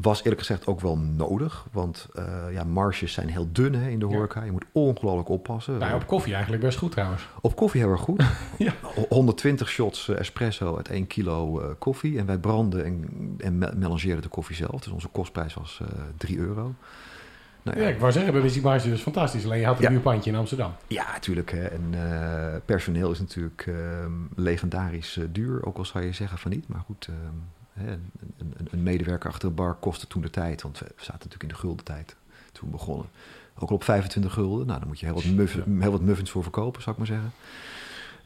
was 0.01 0.19
eerlijk 0.19 0.39
gezegd 0.39 0.67
ook 0.67 0.79
wel 0.81 0.97
nodig. 0.97 1.65
Want 1.71 2.07
eh, 2.13 2.25
ja, 2.51 2.63
marges 2.63 3.13
zijn 3.13 3.29
heel 3.29 3.47
dun 3.51 3.73
hè, 3.73 3.89
in 3.89 3.99
de 3.99 4.07
Ja. 4.07 4.15
horeca. 4.15 4.43
Je 4.43 4.51
moet 4.51 4.65
ongelooflijk 4.71 5.29
oppassen. 5.29 5.77
Nou, 5.77 5.95
op 5.95 6.07
koffie 6.07 6.33
eigenlijk 6.33 6.63
best 6.63 6.77
goed 6.77 6.91
trouwens. 6.91 7.27
Op 7.41 7.55
koffie 7.55 7.81
heel 7.81 7.91
erg 7.91 8.01
goed. 8.01 8.23
Ja. 8.57 8.73
120 9.09 9.69
shots 9.69 10.07
eh, 10.09 10.19
espresso 10.19 10.75
uit 10.77 10.87
1 10.89 11.07
kilo 11.07 11.59
eh, 11.59 11.69
koffie. 11.79 12.17
En 12.17 12.25
wij 12.25 12.37
branden 12.37 12.85
en, 12.85 13.07
en 13.37 13.57
me- 13.57 13.73
melangeerden 13.75 14.21
de 14.21 14.29
koffie 14.29 14.55
zelf. 14.55 14.81
Dus 14.81 14.93
onze 14.93 15.07
kostprijs 15.07 15.53
was 15.53 15.79
eh 15.81 15.87
3 16.17 16.37
euro. 16.37 16.73
Nou 17.61 17.79
Ja, 17.81 17.87
ik 17.87 17.99
wou 17.99 18.11
zeggen, 18.11 18.33
bij 18.33 18.41
Wizzy 18.41 18.67
is 18.67 18.83
dus 18.83 19.01
fantastisch. 19.01 19.45
Alleen 19.45 19.59
je 19.59 19.65
had 19.65 19.83
een 19.83 20.01
Ja. 20.03 20.19
in 20.23 20.35
Amsterdam. 20.35 20.71
Ja, 20.87 21.05
natuurlijk. 21.11 21.51
Hè. 21.51 21.63
En 21.65 21.93
personeel 22.65 23.11
is 23.11 23.19
natuurlijk 23.19 23.65
ehm, 23.67 24.11
legendarisch 24.35 25.19
duur, 25.31 25.65
ook 25.65 25.77
al 25.77 25.85
zou 25.85 26.03
je 26.03 26.11
zeggen 26.11 26.37
van 26.37 26.51
niet. 26.51 26.67
Maar 26.67 26.81
goed, 26.85 27.07
ehm, 27.09 27.35
een, 28.71 28.83
medewerker 28.83 29.29
achter 29.29 29.49
de 29.49 29.55
bar 29.55 29.73
kostte 29.73 30.07
toen 30.07 30.21
de 30.21 30.29
tijd, 30.29 30.61
want 30.61 30.79
we 30.79 30.85
zaten 30.95 31.13
natuurlijk 31.13 31.43
in 31.43 31.47
de 31.47 31.55
gulden 31.55 31.85
tijd 31.85 32.15
toen 32.51 32.69
we 32.69 32.75
begonnen. 32.75 33.07
Ook 33.57 33.69
al 33.69 33.75
op 33.75 33.83
25 33.83 34.33
gulden. 34.33 34.67
Nou, 34.67 34.79
dan 34.79 34.87
moet 34.87 34.99
je 34.99 35.05
heel 35.05 35.15
wat, 35.15 35.25
muff- 35.25 35.65
heel 35.79 35.91
wat 35.91 36.01
muffins 36.01 36.31
voor 36.31 36.43
verkopen, 36.43 36.81
zou 36.81 36.91
ik 36.91 36.97
maar 36.97 37.17
zeggen. 37.17 37.31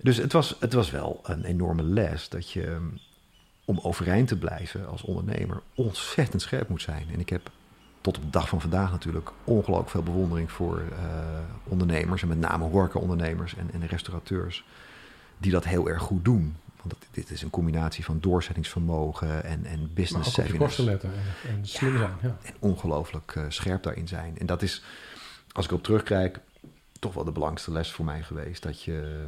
Dus 0.01 0.17
het 0.17 0.33
was, 0.33 0.55
het 0.59 0.73
was 0.73 0.91
wel 0.91 1.19
een 1.23 1.43
enorme 1.43 1.83
les 1.83 2.29
dat 2.29 2.51
je 2.51 2.65
ehm, 2.65 2.85
om 3.65 3.79
overeind 3.81 4.27
te 4.27 4.37
blijven 4.37 4.87
als 4.87 5.01
ondernemer 5.01 5.61
ontzettend 5.75 6.41
scherp 6.41 6.69
moet 6.69 6.81
zijn. 6.81 7.07
En 7.13 7.19
ik 7.19 7.29
heb 7.29 7.51
tot 8.01 8.17
op 8.17 8.23
de 8.23 8.29
dag 8.29 8.49
van 8.49 8.61
vandaag 8.61 8.91
natuurlijk 8.91 9.31
ongelooflijk 9.43 9.89
veel 9.89 10.03
bewondering 10.03 10.51
voor 10.51 10.83
eh, 10.91 11.05
ondernemers. 11.63 12.21
En 12.21 12.27
met 12.27 12.39
name 12.39 12.63
horeca-ondernemers 12.65 13.55
en, 13.55 13.69
en 13.73 13.87
restaurateurs. 13.87 14.65
Die 15.37 15.51
dat 15.51 15.63
heel 15.63 15.89
erg 15.89 16.01
goed 16.01 16.25
doen. 16.25 16.55
Want 16.83 16.95
dit, 17.01 17.09
dit 17.11 17.29
is 17.31 17.41
een 17.41 17.49
combinatie 17.49 18.03
van 18.03 18.19
doorzettingsvermogen 18.19 19.43
en, 19.43 19.65
en 19.65 19.79
Maar 19.79 19.89
business 19.93 20.27
je 20.27 20.33
savviness. 20.33 20.65
kosten 20.65 20.85
letten 20.85 21.09
en, 21.09 21.49
en 21.49 21.65
slim 21.67 21.97
zijn. 21.97 22.17
Ja. 22.21 22.37
En 22.43 22.53
ongelooflijk 22.59 23.35
eh, 23.35 23.43
scherp 23.47 23.83
daarin 23.83 24.07
zijn. 24.07 24.37
En 24.37 24.45
dat 24.45 24.61
is, 24.61 24.83
als 25.51 25.65
ik 25.65 25.71
op 25.71 25.83
terugkijk, 25.83 26.39
toch 26.99 27.13
wel 27.13 27.23
de 27.23 27.31
belangrijkste 27.31 27.71
les 27.71 27.91
voor 27.91 28.05
mij 28.05 28.23
geweest. 28.23 28.63
Dat 28.63 28.81
je, 28.83 29.25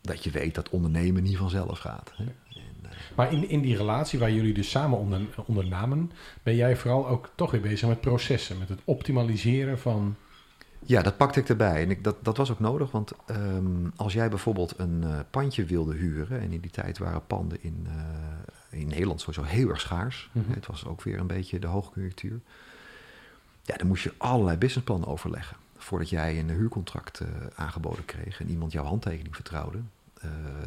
dat 0.00 0.24
je 0.24 0.30
weet 0.30 0.54
dat 0.54 0.68
ondernemen 0.68 1.22
niet 1.22 1.36
vanzelf 1.36 1.78
gaat. 1.78 2.12
Hè? 2.16 2.24
En, 2.24 2.32
eh, 2.82 2.90
Maar 3.14 3.32
in, 3.32 3.48
in 3.48 3.60
die 3.60 3.76
relatie 3.76 4.18
waar 4.18 4.32
jullie 4.32 4.54
dus 4.54 4.70
samen 4.70 4.98
onder, 4.98 5.20
ondernamen, 5.46 6.12
ben 6.42 6.56
jij 6.56 6.76
vooral 6.76 7.08
ook 7.08 7.30
toch 7.34 7.50
weer 7.50 7.60
bezig 7.60 7.88
met 7.88 8.00
processen, 8.00 8.58
met 8.58 8.68
het 8.68 8.80
optimaliseren 8.84 9.78
van. 9.78 10.16
Ja, 10.86 11.02
dat 11.02 11.16
pakte 11.16 11.40
ik 11.40 11.48
erbij. 11.48 11.82
En 11.82 11.90
ik, 11.90 12.04
dat, 12.04 12.16
dat 12.22 12.36
was 12.36 12.50
ook 12.50 12.60
nodig, 12.60 12.90
want 12.90 13.12
ehm, 13.26 13.88
als 13.96 14.12
jij 14.12 14.28
bijvoorbeeld 14.28 14.78
een 14.78 15.04
eh, 15.04 15.18
pandje 15.30 15.64
wilde 15.64 15.94
huren... 15.94 16.40
en 16.40 16.52
in 16.52 16.60
die 16.60 16.70
tijd 16.70 16.98
waren 16.98 17.26
panden 17.26 17.62
in, 17.62 17.86
eh, 17.88 18.80
in 18.80 18.88
Nederland 18.88 19.20
sowieso 19.20 19.42
heel 19.42 19.68
erg 19.68 19.80
schaars. 19.80 20.30
Mhm. 20.32 20.52
Het 20.52 20.66
was 20.66 20.86
ook 20.86 21.02
weer 21.02 21.18
een 21.18 21.26
beetje 21.26 21.58
de 21.58 21.66
hoogconjunctuur. 21.66 22.40
Ja, 23.62 23.76
dan 23.76 23.86
moest 23.86 24.02
je 24.02 24.12
allerlei 24.16 24.56
businessplannen 24.56 25.08
overleggen... 25.08 25.56
voordat 25.76 26.08
jij 26.08 26.38
een 26.38 26.50
huurcontract 26.50 27.20
eh, 27.20 27.28
aangeboden 27.54 28.04
kreeg... 28.04 28.40
en 28.40 28.48
iemand 28.48 28.72
jouw 28.72 28.84
handtekening 28.84 29.34
vertrouwde. 29.34 29.78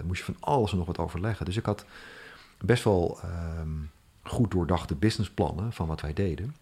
moest 0.06 0.20
je 0.20 0.26
van 0.26 0.38
alles 0.40 0.72
en 0.72 0.78
nog 0.78 0.88
wat 0.88 0.98
overleggen. 0.98 1.46
Dus 1.46 1.58
ik 1.58 1.66
had 1.66 1.86
best 2.62 2.84
wel 2.84 3.20
ehm, 3.24 3.70
goed 4.24 4.52
doordachte 4.52 4.96
businessplannen 4.96 5.74
van 5.74 5.88
wat 5.88 6.02
wij 6.02 6.14
deden... 6.14 6.56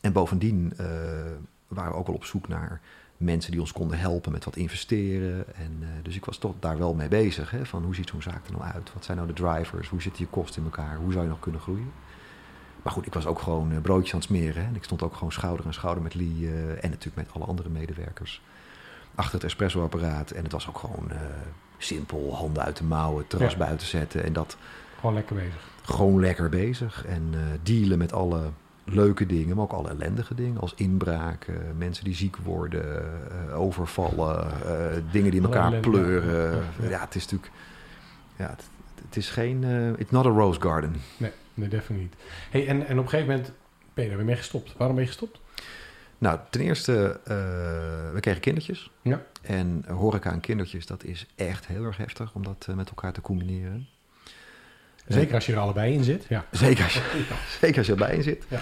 En 0.00 0.12
bovendien 0.12 0.72
waren 1.70 1.92
we 1.92 1.98
ook 1.98 2.06
wel 2.06 2.16
op 2.16 2.24
zoek 2.24 2.48
naar 2.48 2.80
mensen 3.16 3.50
die 3.50 3.60
ons 3.60 3.72
konden 3.72 3.98
helpen 3.98 4.32
met 4.32 4.44
wat 4.44 4.56
investeren. 4.56 5.54
En, 5.56 5.78
eh, 5.80 5.88
dus 6.02 6.16
ik 6.16 6.24
was 6.24 6.38
toch 6.38 6.54
daar 6.60 6.78
wel 6.78 6.94
mee 6.94 7.08
bezig. 7.08 7.50
Hè, 7.50 7.66
van 7.66 7.84
hoe 7.84 7.94
ziet 7.94 8.08
zo'n 8.08 8.22
zaak 8.22 8.46
er 8.46 8.52
nou 8.52 8.64
uit? 8.64 8.92
Wat 8.94 9.04
zijn 9.04 9.16
nou 9.16 9.28
de 9.28 9.42
drivers? 9.42 9.88
Hoe 9.88 10.02
zitten 10.02 10.22
je 10.24 10.30
kosten 10.30 10.62
in 10.62 10.64
elkaar? 10.70 10.96
Hoe 10.96 11.12
zou 11.12 11.24
je 11.24 11.30
nog 11.30 11.40
kunnen 11.40 11.60
groeien? 11.60 11.92
Maar 12.82 12.92
goed, 12.92 13.06
ik 13.06 13.14
was 13.14 13.26
ook 13.26 13.38
gewoon 13.38 13.72
eh, 13.72 13.80
broodjes 13.80 14.12
aan 14.12 14.18
het 14.20 14.28
smeren. 14.28 14.62
Hè, 14.62 14.68
en 14.68 14.74
ik 14.76 14.84
stond 14.84 15.02
ook 15.02 15.14
gewoon 15.14 15.32
schouder 15.32 15.66
aan 15.66 15.72
schouder 15.72 16.02
met 16.02 16.14
Lee 16.14 16.36
eh, 16.40 16.70
en 16.84 16.90
natuurlijk 16.90 17.16
met 17.16 17.32
alle 17.32 17.44
andere 17.44 17.68
medewerkers. 17.68 18.42
Achter 19.14 19.34
het 19.34 19.44
espressoapparaat. 19.44 20.30
En 20.30 20.42
het 20.42 20.52
was 20.52 20.68
ook 20.68 20.78
gewoon 20.78 21.10
simpel, 21.78 22.34
handen 22.36 22.62
uit 22.62 22.76
de 22.76 22.84
mouwen, 22.84 23.26
terras 23.26 23.52
Ja. 23.52 23.58
buiten 23.58 23.86
zetten. 23.86 24.24
En 24.24 24.32
dat 24.32 24.56
Gewoon 24.98 25.14
lekker 25.14 25.36
bezig. 25.36 25.68
gewoon 25.82 26.20
lekker 26.20 26.48
bezig. 26.48 27.06
En 27.06 27.34
dealen 27.62 27.98
met 27.98 28.12
alle 28.12 28.50
leuke 28.84 29.26
dingen, 29.26 29.56
maar 29.56 29.64
ook 29.64 29.72
alle 29.72 29.88
ellendige 29.88 30.34
dingen. 30.34 30.60
Als 30.60 30.74
inbraken, 30.74 31.76
mensen 31.76 32.04
die 32.04 32.14
ziek 32.14 32.36
worden, 32.36 33.04
eh, 33.30 33.60
overvallen, 33.60 34.46
eh, 34.64 35.02
dingen 35.12 35.30
die 35.30 35.40
in 35.40 35.46
elkaar 35.46 35.72
pleuren. 35.72 36.64
ja. 36.88 37.00
Het 37.00 37.14
is 37.14 37.22
natuurlijk... 37.22 37.52
Ja, 38.36 38.48
het, 38.48 38.64
het 39.04 39.16
is 39.16 39.30
geen... 39.30 39.64
eh 39.64 39.88
it's 39.98 40.10
not 40.10 40.26
a 40.26 40.28
rose 40.28 40.60
garden. 40.60 40.94
Nee, 41.16 41.30
nee 41.54 41.68
definitely 41.68 42.02
niet. 42.02 42.14
Hey, 42.50 42.66
en, 42.66 42.86
en 42.86 42.98
op 42.98 43.04
een 43.04 43.10
gegeven 43.10 43.32
moment 43.32 43.52
ben 43.94 44.02
je 44.04 44.08
daar 44.10 44.18
weer 44.18 44.28
mee 44.28 44.36
gestopt. 44.36 44.74
Waarom 44.76 44.96
ben 44.96 45.04
je 45.04 45.10
gestopt? 45.10 45.40
Nou, 46.18 46.38
ten 46.50 46.60
eerste, 46.60 47.20
we 48.12 48.20
kregen 48.20 48.40
kindertjes. 48.40 48.90
Ja. 49.02 49.22
En 49.42 49.84
horeca 49.88 50.32
en 50.32 50.40
kindertjes, 50.40 50.86
dat 50.86 51.04
is 51.04 51.26
echt 51.34 51.66
heel 51.66 51.84
erg 51.84 51.96
heftig 51.96 52.34
om 52.34 52.42
dat 52.42 52.68
met 52.74 52.88
elkaar 52.88 53.12
te 53.12 53.20
combineren. 53.20 53.88
Zeker 55.14 55.34
als 55.34 55.46
je 55.46 55.52
er 55.52 55.58
allebei 55.58 55.92
in 55.92 56.04
zit. 56.04 56.24
Ja. 56.28 56.44
Zeker 56.50 56.84
als 56.84 56.94
je, 56.94 57.24
zeker 57.60 57.76
als 57.78 57.86
je 57.86 57.92
erbij 57.92 58.14
in 58.14 58.22
zit. 58.22 58.44
Ja. 58.48 58.60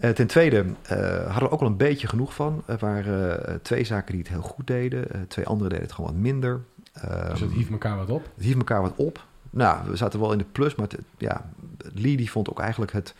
Eh, 0.00 0.10
ten 0.10 0.26
tweede 0.26 0.64
eh, 0.82 0.98
hadden 1.26 1.42
we 1.48 1.50
ook 1.50 1.60
wel 1.60 1.68
een 1.68 1.76
beetje 1.76 2.06
genoeg 2.08 2.34
van. 2.34 2.62
Er 2.66 2.78
waren 2.78 3.46
eh, 3.46 3.54
twee 3.62 3.84
zaken 3.84 4.12
die 4.12 4.22
het 4.22 4.32
heel 4.32 4.42
goed 4.42 4.66
deden. 4.66 5.24
Twee 5.28 5.46
andere 5.46 5.68
deden 5.68 5.84
het 5.84 5.94
gewoon 5.94 6.10
wat 6.10 6.20
minder. 6.20 6.60
Dus 6.92 7.02
het 7.40 7.40
Ehm, 7.40 7.50
hief 7.50 7.70
elkaar 7.70 7.96
wat 7.96 8.10
op. 8.10 8.28
het 8.34 8.44
hief 8.44 8.56
elkaar 8.56 8.82
wat 8.82 8.92
op. 8.96 9.24
Nou, 9.50 9.90
we 9.90 9.96
zaten 9.96 10.20
wel 10.20 10.32
in 10.32 10.38
de 10.38 10.44
plus, 10.52 10.74
maar 10.74 10.86
het, 10.88 10.98
ja, 11.18 11.50
Lee 11.94 12.16
die 12.16 12.30
vond 12.30 12.50
ook 12.50 12.60
eigenlijk 12.60 12.92
het, 12.92 13.14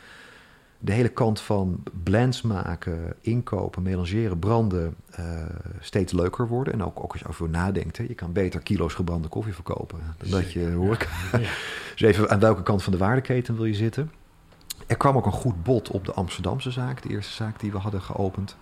de 0.85 0.93
hele 0.93 1.09
kant 1.09 1.41
van 1.41 1.83
blends 2.03 2.43
maken, 2.43 3.15
inkopen, 3.21 3.83
melangeren, 3.83 4.39
branden 4.39 4.95
eh, 5.11 5.25
steeds 5.81 6.13
leuker 6.13 6.49
worden. 6.49 6.73
En 6.73 6.85
ook, 6.85 7.03
ook 7.03 7.13
als 7.13 7.21
je 7.21 7.29
over 7.29 7.49
nadenkt, 7.49 7.97
hè, 7.97 8.05
je 8.09 8.15
kan 8.15 8.33
beter 8.33 8.61
kilo's 8.61 8.95
gebrande 8.95 9.29
koffie 9.29 9.55
verkopen 9.55 9.99
dan 10.19 10.31
dat 10.31 10.53
je 10.53 10.71
horeca. 10.71 11.07
Ja. 11.41 11.49
Dus 11.93 12.01
even 12.01 12.31
aan 12.31 12.39
welke 12.39 12.63
kant 12.63 12.83
van 12.83 12.93
de 12.93 12.99
waardeketen 12.99 13.57
wil 13.57 13.65
je 13.65 13.75
zitten? 13.75 14.11
Er 14.87 14.97
kwam 14.97 15.17
ook 15.17 15.27
een 15.27 15.33
goed 15.33 15.63
bod 15.63 15.91
op 15.91 16.05
de 16.05 16.13
Amsterdamse 16.13 16.71
zaak, 16.71 17.03
de 17.03 17.09
eerste 17.09 17.33
zaak 17.33 17.61
die 17.61 17.73
we 17.73 17.79
hadden 17.79 18.03
geopend. 18.03 18.57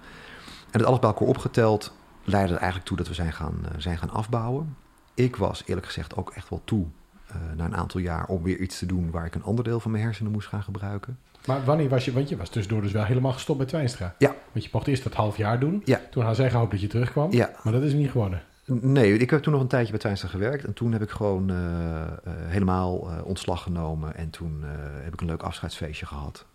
En 0.70 0.78
het 0.78 0.84
alles 0.84 0.98
bij 0.98 1.08
elkaar 1.08 1.28
opgeteld 1.28 1.92
leidde 2.24 2.54
er 2.54 2.60
eigenlijk 2.60 2.88
toe 2.88 2.96
dat 2.96 3.08
we 3.08 3.14
zijn 3.14 3.32
gaan, 3.32 3.54
eh, 3.64 3.70
zijn 3.78 3.98
gaan 3.98 4.10
afbouwen. 4.10 4.76
Ik 5.14 5.36
was 5.36 5.62
eerlijk 5.66 5.86
gezegd 5.86 6.16
ook 6.16 6.30
echt 6.30 6.48
wel 6.48 6.62
toe 6.64 6.86
eh, 7.26 7.36
na 7.56 7.64
een 7.64 7.76
aantal 7.76 8.00
jaar 8.00 8.26
om 8.26 8.42
weer 8.42 8.58
iets 8.58 8.78
te 8.78 8.86
doen 8.86 9.10
waar 9.10 9.26
ik 9.26 9.34
een 9.34 9.42
ander 9.42 9.64
deel 9.64 9.80
van 9.80 9.90
mijn 9.90 10.02
hersenen 10.02 10.32
moest 10.32 10.48
gaan 10.48 10.62
gebruiken. 10.62 11.18
Maar 11.46 11.64
wanneer 11.64 11.88
was 11.88 12.04
je, 12.04 12.12
want 12.12 12.28
je 12.28 12.36
was 12.36 12.48
tussendoor 12.48 12.82
dus 12.82 12.92
wel 12.92 13.04
helemaal 13.04 13.32
gestopt 13.32 13.58
bij 13.58 13.66
Twijnstra. 13.66 14.14
Ja. 14.18 14.34
Want 14.52 14.64
je 14.64 14.70
mocht 14.72 14.86
eerst 14.86 15.02
dat 15.02 15.14
half 15.14 15.36
jaar 15.36 15.60
doen. 15.60 15.82
Ja. 15.84 16.00
Toen 16.10 16.22
hadden 16.22 16.40
zij 16.40 16.50
gehoopt 16.50 16.70
dat 16.70 16.80
je 16.80 16.86
terugkwam. 16.86 17.32
Ja. 17.32 17.50
Maar 17.62 17.72
dat 17.72 17.82
is 17.82 17.92
niet 17.92 18.10
geworden. 18.10 18.42
Nee, 18.72 19.16
ik 19.16 19.30
heb 19.30 19.42
toen 19.42 19.52
nog 19.52 19.62
een 19.62 19.68
tijdje 19.68 19.90
bij 19.90 20.00
Twijnstra 20.00 20.28
gewerkt. 20.28 20.64
En 20.64 20.72
toen 20.72 20.92
heb 20.92 21.02
ik 21.02 21.10
gewoon 21.10 21.50
eh, 21.50 22.02
eh, 22.02 22.10
helemaal 22.24 23.10
eh, 23.10 23.24
ontslag 23.24 23.62
genomen. 23.62 24.16
En 24.16 24.30
toen 24.30 24.62
heb 25.02 25.12
ik 25.12 25.20
een 25.20 25.26
leuk 25.26 25.42
afscheidsfeestje 25.42 26.06
gehad. 26.06 26.46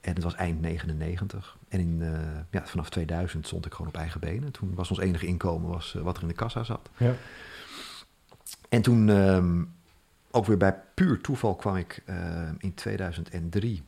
En 0.00 0.14
het 0.14 0.22
was 0.22 0.34
eind 0.34 0.60
99. 0.60 1.56
En 1.68 1.80
in, 1.80 2.02
ja, 2.50 2.66
vanaf 2.66 2.90
2000 2.90 3.46
stond 3.46 3.66
ik 3.66 3.72
gewoon 3.72 3.86
op 3.86 3.96
eigen 3.96 4.20
benen. 4.20 4.52
Toen 4.52 4.74
was 4.74 4.90
ons 4.90 4.98
enige 4.98 5.26
inkomen 5.26 5.70
was, 5.70 5.96
wat 6.02 6.16
er 6.16 6.22
in 6.22 6.28
de 6.28 6.34
kassa 6.34 6.64
zat. 6.64 6.90
Ja. 6.96 7.14
En 8.68 8.82
toen, 8.82 9.08
ehm, 9.08 9.62
ook 10.30 10.46
weer 10.46 10.56
bij 10.56 10.80
puur 10.94 11.20
toeval, 11.20 11.54
kwam 11.54 11.76
ik 11.76 12.02
in 12.58 12.74
2003 12.74 13.82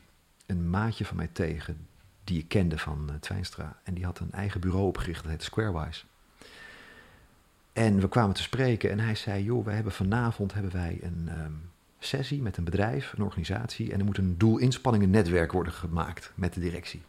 een 0.47 0.71
maatje 0.71 1.05
van 1.05 1.17
mij 1.17 1.29
tegen... 1.33 1.87
die 2.25 2.39
ik 2.39 2.49
kende 2.49 2.79
van 2.79 3.09
eh, 3.09 3.15
Twijnstra. 3.21 3.77
En 3.83 3.95
die 3.95 4.05
had 4.05 4.19
een 4.19 4.33
eigen 4.33 4.61
bureau 4.61 4.87
opgericht, 4.87 5.21
dat 5.23 5.31
heette 5.31 5.45
Squarewise. 5.45 6.05
En 7.73 8.01
we 8.01 8.09
kwamen 8.09 8.35
te 8.35 8.43
spreken 8.43 8.91
en 8.91 8.99
hij 9.01 9.15
zei: 9.15 9.45
Joh, 9.45 9.65
we 9.65 9.73
hebben 9.73 9.93
vanavond 9.93 10.55
hebben 10.55 10.73
wij 10.73 10.99
een 11.03 11.25
ehm, 11.29 11.53
sessie 11.99 12.43
met 12.43 12.57
een 12.57 12.65
bedrijf, 12.65 13.13
een 13.17 13.25
organisatie. 13.25 13.93
En 13.93 13.99
er 13.99 14.05
moet 14.05 14.19
een 14.19 14.39
doel-inspanningen-netwerk 14.39 15.53
worden 15.53 15.73
gemaakt 15.73 16.33
met 16.35 16.55
de 16.55 16.61
directie. 16.61 17.03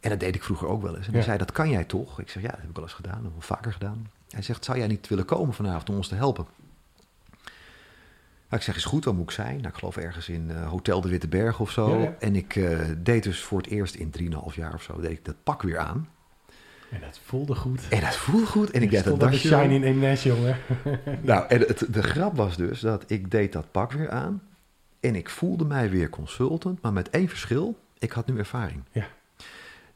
En 0.00 0.10
dat 0.10 0.20
deed 0.20 0.34
ik 0.34 0.44
vroeger 0.44 0.68
ook 0.68 0.82
wel 0.82 0.96
eens. 0.96 1.04
En 1.06 1.10
hij 1.12 1.20
Ja. 1.20 1.26
zei: 1.26 1.38
Dat 1.38 1.52
kan 1.52 1.70
jij 1.70 1.84
toch? 1.84 2.20
Ik 2.20 2.28
zeg: 2.28 2.42
Ja, 2.42 2.48
dat 2.50 2.60
heb 2.60 2.68
ik 2.68 2.74
wel 2.74 2.84
eens 2.84 2.92
gedaan, 2.94 3.12
dat 3.14 3.22
heb 3.22 3.32
ik 3.32 3.38
wel 3.48 3.56
vaker 3.56 3.72
gedaan. 3.72 4.10
Hij 4.30 4.42
zegt: 4.42 4.64
Zou 4.64 4.78
jij 4.78 4.86
niet 4.86 5.08
willen 5.08 5.24
komen 5.24 5.54
vanavond 5.54 5.88
om 5.90 5.96
ons 5.96 6.08
te 6.08 6.14
helpen? 6.14 6.46
Nou, 8.48 8.60
ik 8.60 8.62
zeg: 8.62 8.76
Is 8.76 8.84
goed, 8.84 9.04
waar 9.04 9.14
moet 9.14 9.24
ik 9.24 9.30
zijn? 9.30 9.56
Nou, 9.56 9.68
ik 9.68 9.74
geloof 9.74 9.96
ergens 9.96 10.28
in 10.28 10.50
eh, 10.50 10.68
Hotel 10.68 11.00
de 11.00 11.08
Witte 11.08 11.28
Berg 11.28 11.60
of 11.60 11.70
zo. 11.70 11.98
Ja, 11.98 12.02
ja. 12.02 12.16
En 12.18 12.36
ik 12.36 12.56
eh, 12.56 12.78
deed 12.98 13.22
dus 13.22 13.42
voor 13.42 13.58
het 13.58 13.66
eerst 13.66 13.94
in 13.94 14.12
3,5 14.20 14.54
jaar 14.54 14.74
of 14.74 14.82
zo, 14.82 15.00
deed 15.00 15.10
ik 15.10 15.24
dat 15.24 15.36
pak 15.42 15.62
weer 15.62 15.78
aan. 15.78 16.08
En 16.90 17.00
dat 17.00 17.20
voelde 17.24 17.54
goed. 17.54 17.88
En 17.88 18.00
dat 18.00 18.16
voelde 18.16 18.46
goed. 18.46 18.70
En 18.70 18.82
ik 18.82 18.90
deed 18.90 19.04
dat 19.04 19.20
dasje 19.20 19.48
shine 19.48 19.74
in 19.74 19.82
Eemnes, 19.82 20.22
jongen. 20.22 20.58
Nou, 21.22 21.46
en 21.48 21.60
het, 21.60 21.86
de 21.90 22.02
grap 22.02 22.36
was 22.36 22.56
dus 22.56 22.80
dat 22.80 23.04
ik 23.06 23.30
deed 23.30 23.52
dat 23.52 23.70
pak 23.70 23.92
weer 23.92 24.10
aan. 24.10 24.42
En 25.00 25.14
ik 25.14 25.28
voelde 25.28 25.64
mij 25.64 25.90
weer 25.90 26.10
consultant, 26.10 26.82
maar 26.82 26.92
met 26.92 27.10
één 27.10 27.28
verschil. 27.28 27.78
Ik 27.98 28.12
had 28.12 28.26
nu 28.26 28.38
ervaring. 28.38 28.82
Ja. 28.92 29.06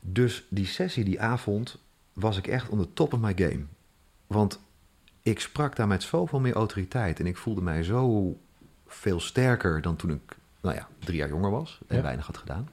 Dus 0.00 0.46
die 0.48 0.66
sessie 0.66 1.04
die 1.04 1.20
avond 1.20 1.78
was 2.12 2.36
ik 2.36 2.46
echt 2.46 2.68
on 2.68 2.78
the 2.78 2.92
top 2.92 3.12
of 3.12 3.20
my 3.20 3.32
game. 3.36 3.64
Want 4.26 4.60
ik 5.22 5.40
sprak 5.40 5.76
daar 5.76 5.86
met 5.86 6.02
zoveel 6.02 6.40
meer 6.40 6.54
autoriteit. 6.54 7.20
En 7.20 7.26
ik 7.26 7.36
voelde 7.36 7.62
mij 7.62 7.82
zo 7.82 8.36
veel 8.86 9.20
sterker 9.20 9.80
dan 9.82 9.96
toen 9.96 10.10
ik, 10.10 10.36
nou 10.60 10.74
ja, 10.74 10.88
drie 10.98 11.16
jaar 11.16 11.28
jonger 11.28 11.50
was. 11.50 11.80
En 11.86 11.96
Ja. 11.96 12.02
weinig 12.02 12.26
had 12.26 12.36
gedaan. 12.38 12.68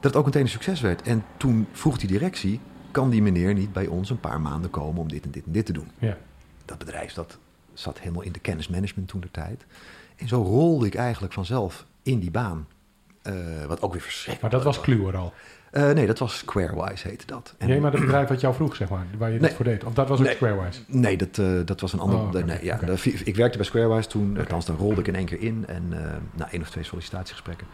Dat 0.00 0.12
het 0.12 0.16
ook 0.16 0.24
meteen 0.24 0.42
een 0.42 0.48
succes 0.48 0.80
werd. 0.80 1.02
En 1.02 1.24
toen 1.36 1.66
vroeg 1.72 1.98
die 1.98 2.08
directie, 2.08 2.60
kan 2.90 3.10
die 3.10 3.22
meneer 3.22 3.54
niet 3.54 3.72
bij 3.72 3.86
ons 3.86 4.10
een 4.10 4.20
paar 4.20 4.40
maanden 4.40 4.70
komen 4.70 5.00
om 5.00 5.08
dit 5.08 5.24
en 5.24 5.30
dit 5.30 5.44
en 5.44 5.52
dit 5.52 5.66
te 5.66 5.72
doen? 5.72 5.88
Ja. 5.98 6.16
dat 6.64 6.78
bedrijf 6.78 7.12
dat 7.12 7.38
zat 7.72 7.98
helemaal 7.98 8.22
in 8.22 8.32
de 8.32 8.38
kennismanagement 8.38 9.08
toen 9.08 9.20
de 9.20 9.30
tijd. 9.30 9.64
En 10.16 10.28
zo 10.28 10.42
rolde 10.42 10.86
ik 10.86 10.94
eigenlijk 10.94 11.32
vanzelf 11.32 11.86
in 12.02 12.18
die 12.20 12.30
baan. 12.30 12.68
Eh, 13.22 13.64
wat 13.66 13.82
ook 13.82 13.92
weer 13.92 14.00
verschrikkelijk 14.00 14.42
Maar 14.42 14.50
dat 14.50 14.74
was 14.74 14.84
Kluwer 14.84 15.16
al. 15.16 15.32
Eh, 15.74 15.90
nee, 15.90 16.06
dat 16.06 16.18
was 16.18 16.38
Squarewise 16.38 17.08
heette 17.08 17.26
dat. 17.26 17.54
En- 17.58 17.68
Nee, 17.68 17.80
maar 17.80 17.90
dat 17.90 18.00
bedrijf 18.00 18.28
wat 18.28 18.40
jou 18.40 18.54
vroeg, 18.54 18.76
zeg 18.76 18.88
maar. 18.88 19.06
Waar 19.18 19.28
je 19.30 19.38
Nee. 19.38 19.48
dit 19.48 19.56
voor 19.56 19.64
deed. 19.64 19.84
Of 19.84 19.94
dat 19.94 20.08
was 20.08 20.18
ook 20.18 20.24
Nee. 20.24 20.34
Squarewise. 20.34 20.80
Nee, 20.86 21.16
dat, 21.16 21.38
eh, 21.38 21.60
dat 21.64 21.80
was 21.80 21.92
een 21.92 21.98
ander. 21.98 22.18
Oh, 22.18 22.32
nee, 22.32 22.64
ja, 22.64 22.76
dat- 22.76 23.04
ik 23.04 23.36
werkte 23.36 23.56
bij 23.56 23.66
Squarewise 23.66 24.08
toen. 24.08 24.38
Althans, 24.38 24.66
dan 24.66 24.76
rolde 24.76 25.00
ik 25.00 25.06
in 25.06 25.14
één 25.14 25.24
keer 25.26 25.40
in. 25.40 25.64
En 25.66 25.84
eh, 25.90 26.16
na 26.34 26.52
één 26.52 26.60
of 26.60 26.70
twee 26.70 26.84
sollicitatiegesprekken. 26.84 27.66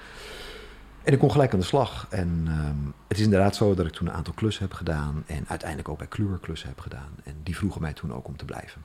En 1.02 1.12
ik 1.12 1.18
kon 1.18 1.30
gelijk 1.30 1.52
aan 1.52 1.58
de 1.58 1.64
slag. 1.64 2.06
En 2.10 2.42
ehm, 2.46 2.90
het 3.08 3.18
is 3.18 3.24
inderdaad 3.24 3.56
zo 3.56 3.74
dat 3.74 3.86
ik 3.86 3.92
toen 3.92 4.06
een 4.08 4.12
aantal 4.14 4.34
klussen 4.34 4.62
heb 4.62 4.72
gedaan. 4.72 5.22
En 5.26 5.44
uiteindelijk 5.48 5.88
ook 5.88 5.98
bij 5.98 6.06
Kluwer 6.06 6.38
klussen 6.38 6.68
heb 6.68 6.80
gedaan. 6.80 7.08
En 7.24 7.34
die 7.42 7.56
vroegen 7.56 7.80
mij 7.80 7.92
toen 7.92 8.12
ook 8.14 8.26
om 8.26 8.36
te 8.36 8.44
blijven. 8.44 8.82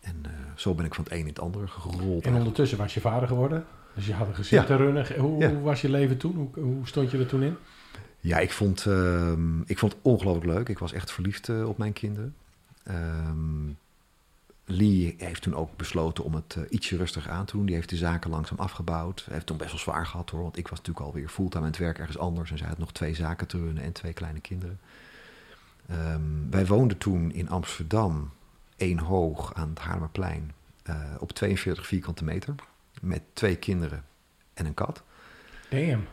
En 0.00 0.22
zo 0.54 0.74
ben 0.74 0.84
ik 0.84 0.94
van 0.94 1.04
het 1.04 1.12
een 1.12 1.18
in 1.18 1.26
het 1.26 1.40
andere 1.40 1.66
gerold. 1.66 2.24
En 2.24 2.34
ondertussen 2.34 2.78
was 2.78 2.94
je 2.94 3.00
vader 3.00 3.28
geworden. 3.28 3.64
Dus 3.94 4.06
je 4.06 4.12
had 4.14 4.28
een 4.28 4.34
gezin 4.34 4.58
Ja. 4.58 4.64
te 4.64 4.76
runnen. 4.76 5.06
Hoe, 5.18 5.40
Ja. 5.40 5.48
hoe 5.50 5.60
was 5.62 5.80
je 5.80 5.90
leven 5.90 6.16
toen? 6.16 6.34
Hoe, 6.34 6.64
hoe 6.64 6.86
stond 6.86 7.10
je 7.10 7.18
er 7.18 7.26
toen 7.26 7.42
in? 7.42 7.56
Ja, 8.20 8.38
ik 8.38 8.50
vond, 8.50 8.86
ehm, 8.86 9.60
ik 9.60 9.78
vond 9.78 9.92
het 9.92 10.02
ongelooflijk 10.02 10.46
leuk. 10.46 10.68
Ik 10.68 10.78
was 10.78 10.92
echt 10.92 11.12
verliefd 11.12 11.48
eh, 11.48 11.68
op 11.68 11.78
mijn 11.78 11.92
kinderen. 11.92 12.34
Ehm, 12.82 13.68
Lee 14.64 15.14
heeft 15.18 15.42
toen 15.42 15.54
ook 15.54 15.76
besloten 15.76 16.24
om 16.24 16.34
het 16.34 16.54
uh, 16.58 16.64
ietsje 16.68 16.96
rustiger 16.96 17.30
aan 17.30 17.44
te 17.44 17.56
doen. 17.56 17.66
Die 17.66 17.74
heeft 17.74 17.88
de 17.88 17.96
zaken 17.96 18.30
langzaam 18.30 18.58
afgebouwd. 18.58 19.26
Heeft 19.30 19.46
toen 19.46 19.56
best 19.56 19.70
wel 19.70 19.80
zwaar 19.80 20.06
gehad 20.06 20.30
hoor. 20.30 20.42
Want 20.42 20.56
ik 20.56 20.68
was 20.68 20.78
natuurlijk 20.78 21.06
alweer 21.06 21.28
fulltime 21.28 21.64
aan 21.64 21.70
het 21.70 21.80
werk 21.80 21.98
ergens 21.98 22.18
anders. 22.18 22.50
En 22.50 22.58
zij 22.58 22.68
had 22.68 22.78
nog 22.78 22.92
twee 22.92 23.14
zaken 23.14 23.46
te 23.46 23.58
runnen 23.58 23.82
en 23.82 23.92
twee 23.92 24.12
kleine 24.12 24.40
kinderen. 24.40 24.80
Um, 25.90 26.50
wij 26.50 26.66
woonden 26.66 26.98
toen 26.98 27.32
in 27.32 27.48
Amsterdam, 27.48 28.30
één 28.76 28.98
hoog 28.98 29.54
aan 29.54 29.68
het 29.68 29.78
Haarlemmerplein. 29.78 30.52
Uh, 30.84 30.96
op 31.18 31.32
42 31.32 31.86
vierkante 31.86 32.24
meter. 32.24 32.54
Met 33.00 33.22
twee 33.32 33.56
kinderen 33.56 34.04
en 34.54 34.66
een 34.66 34.74
kat. 34.74 35.02
Damn. 35.68 36.06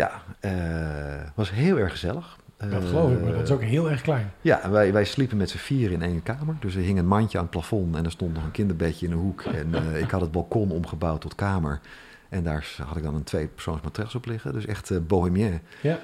Ja, 0.00 0.22
uh, 0.40 1.28
was 1.34 1.50
heel 1.50 1.78
erg 1.78 1.90
gezellig. 1.90 2.38
Dat 2.56 2.84
geloof 2.84 3.12
ik, 3.12 3.22
maar 3.22 3.32
dat 3.32 3.42
is 3.42 3.50
ook 3.50 3.62
heel 3.62 3.90
erg 3.90 4.00
klein. 4.00 4.32
Ja, 4.40 4.70
wij, 4.70 4.92
wij 4.92 5.04
sliepen 5.04 5.36
met 5.36 5.50
z'n 5.50 5.56
vier 5.56 5.92
in 5.92 6.02
één 6.02 6.22
kamer. 6.22 6.56
Dus 6.60 6.74
er 6.74 6.82
hing 6.82 6.98
een 6.98 7.06
mandje 7.06 7.38
aan 7.38 7.44
het 7.44 7.52
plafond 7.52 7.96
en 7.96 8.04
er 8.04 8.10
stond 8.10 8.34
nog 8.34 8.44
een 8.44 8.50
kinderbedje 8.50 9.06
in 9.06 9.12
de 9.12 9.18
hoek. 9.18 9.42
En 9.42 9.68
uh, 9.68 10.00
ik 10.04 10.10
had 10.10 10.20
het 10.20 10.32
balkon 10.32 10.70
omgebouwd 10.70 11.20
tot 11.20 11.34
kamer. 11.34 11.80
En 12.28 12.42
daar 12.42 12.76
had 12.86 12.96
ik 12.96 13.02
dan 13.02 13.14
een 13.14 13.24
tweepersoons 13.24 13.80
matras 13.80 14.14
op 14.14 14.26
liggen. 14.26 14.52
Dus 14.52 14.66
echt 14.66 14.90
uh, 14.90 14.98
bohemien. 15.06 15.60
Ja. 15.80 15.98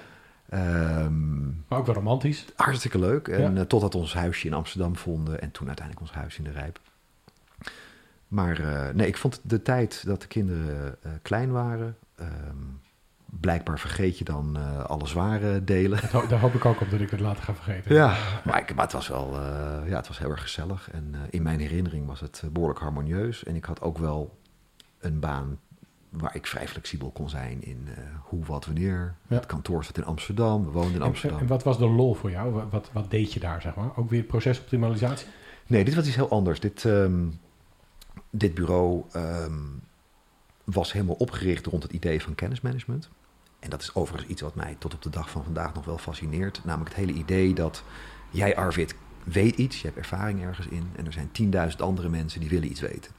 Um, 1.04 1.64
maar 1.68 1.78
ook 1.78 1.86
wel 1.86 1.94
romantisch. 1.94 2.44
Hartstikke 2.56 2.98
leuk. 2.98 3.28
En 3.28 3.54
ja. 3.54 3.60
uh, 3.60 3.60
totdat 3.60 3.92
we 3.92 3.98
ons 3.98 4.14
huisje 4.14 4.46
in 4.46 4.54
Amsterdam 4.54 4.96
vonden. 4.96 5.40
En 5.40 5.50
toen 5.50 5.66
uiteindelijk 5.66 6.06
ons 6.06 6.16
huis 6.16 6.38
in 6.38 6.44
de 6.44 6.50
Rijp. 6.52 6.80
Maar 8.28 8.60
nee, 8.94 9.06
ik 9.06 9.16
vond 9.16 9.40
de 9.42 9.62
tijd 9.62 10.02
dat 10.06 10.20
de 10.20 10.26
kinderen 10.26 10.98
klein 11.22 11.50
waren... 11.50 11.96
Um, 12.20 12.80
blijkbaar 13.40 13.78
vergeet 13.78 14.18
je 14.18 14.24
dan 14.24 14.56
uh, 14.58 14.84
alle 14.84 15.06
zware 15.06 15.64
delen. 15.64 15.98
Ho 16.12 16.26
daar 16.26 16.40
hoop 16.40 16.54
ik 16.54 16.64
ook 16.64 16.80
op 16.80 16.90
dat 16.90 17.00
ik 17.00 17.10
het 17.10 17.20
later 17.20 17.42
ga 17.42 17.54
vergeten. 17.54 17.94
Ja, 17.94 18.16
maar, 18.44 18.60
ik, 18.60 18.74
maar 18.74 18.84
het 18.84 18.92
was 18.92 19.08
wel 19.08 19.32
uh, 19.32 19.88
ja, 19.88 19.96
het 19.96 20.08
was 20.08 20.18
heel 20.18 20.30
erg 20.30 20.42
gezellig. 20.42 20.90
En 20.90 21.10
uh, 21.14 21.20
in 21.30 21.42
mijn 21.42 21.60
herinnering 21.60 22.06
was 22.06 22.20
het 22.20 22.42
behoorlijk 22.52 22.80
harmonieus. 22.80 23.44
En 23.44 23.56
ik 23.56 23.64
had 23.64 23.80
ook 23.80 23.98
wel 23.98 24.38
een 24.98 25.20
baan 25.20 25.58
waar 26.10 26.34
ik 26.34 26.46
vrij 26.46 26.68
flexibel 26.68 27.10
kon 27.10 27.28
zijn 27.28 27.62
in 27.62 27.88
hoe, 28.22 28.44
wat, 28.44 28.64
wanneer. 28.64 29.14
Ja. 29.26 29.36
Het 29.36 29.46
kantoor 29.46 29.84
zat 29.84 29.96
in 29.96 30.04
Amsterdam, 30.04 30.64
we 30.64 30.70
woonden 30.70 30.94
in 30.94 31.02
Amsterdam. 31.02 31.38
En, 31.38 31.44
en, 31.44 31.50
wat 31.50 31.62
was 31.62 31.78
de 31.78 31.86
lol 31.86 32.14
voor 32.14 32.30
jou? 32.30 32.62
Wat, 32.70 32.90
wat 32.92 33.10
deed 33.10 33.32
je 33.32 33.40
daar, 33.40 33.60
zeg 33.62 33.74
maar? 33.74 33.90
Ook 33.96 34.10
weer 34.10 34.22
procesoptimalisatie? 34.22 35.26
Nee, 35.66 35.84
dit 35.84 35.94
was 35.94 36.06
iets 36.06 36.16
heel 36.16 36.30
anders. 36.30 36.60
Dit, 36.60 36.84
um, 36.84 37.40
dit 38.30 38.54
bureau 38.54 39.04
um, 39.16 39.82
was 40.64 40.92
helemaal 40.92 41.14
opgericht 41.14 41.66
rond 41.66 41.82
het 41.82 41.92
idee 41.92 42.22
van 42.22 42.34
kennismanagement. 42.34 43.08
En 43.66 43.72
dat 43.72 43.82
is 43.82 43.94
overigens 43.94 44.30
iets 44.30 44.40
wat 44.40 44.54
mij 44.54 44.76
tot 44.78 44.94
op 44.94 45.02
de 45.02 45.10
dag 45.10 45.30
van 45.30 45.44
vandaag 45.44 45.74
nog 45.74 45.84
wel 45.84 45.98
fascineert. 45.98 46.60
Namelijk 46.64 46.94
het 46.94 47.04
hele 47.06 47.18
idee 47.18 47.54
dat 47.54 47.82
jij, 48.30 48.56
Arvid, 48.56 48.94
weet 49.24 49.56
iets, 49.56 49.80
je 49.80 49.86
hebt 49.86 49.98
ervaring 49.98 50.42
ergens 50.42 50.66
in. 50.66 50.90
En 50.96 51.06
er 51.06 51.12
zijn 51.12 51.70
10.000 51.72 51.76
andere 51.76 52.08
mensen 52.08 52.40
die 52.40 52.48
willen 52.48 52.70
iets 52.70 52.80
weten. 52.80 53.12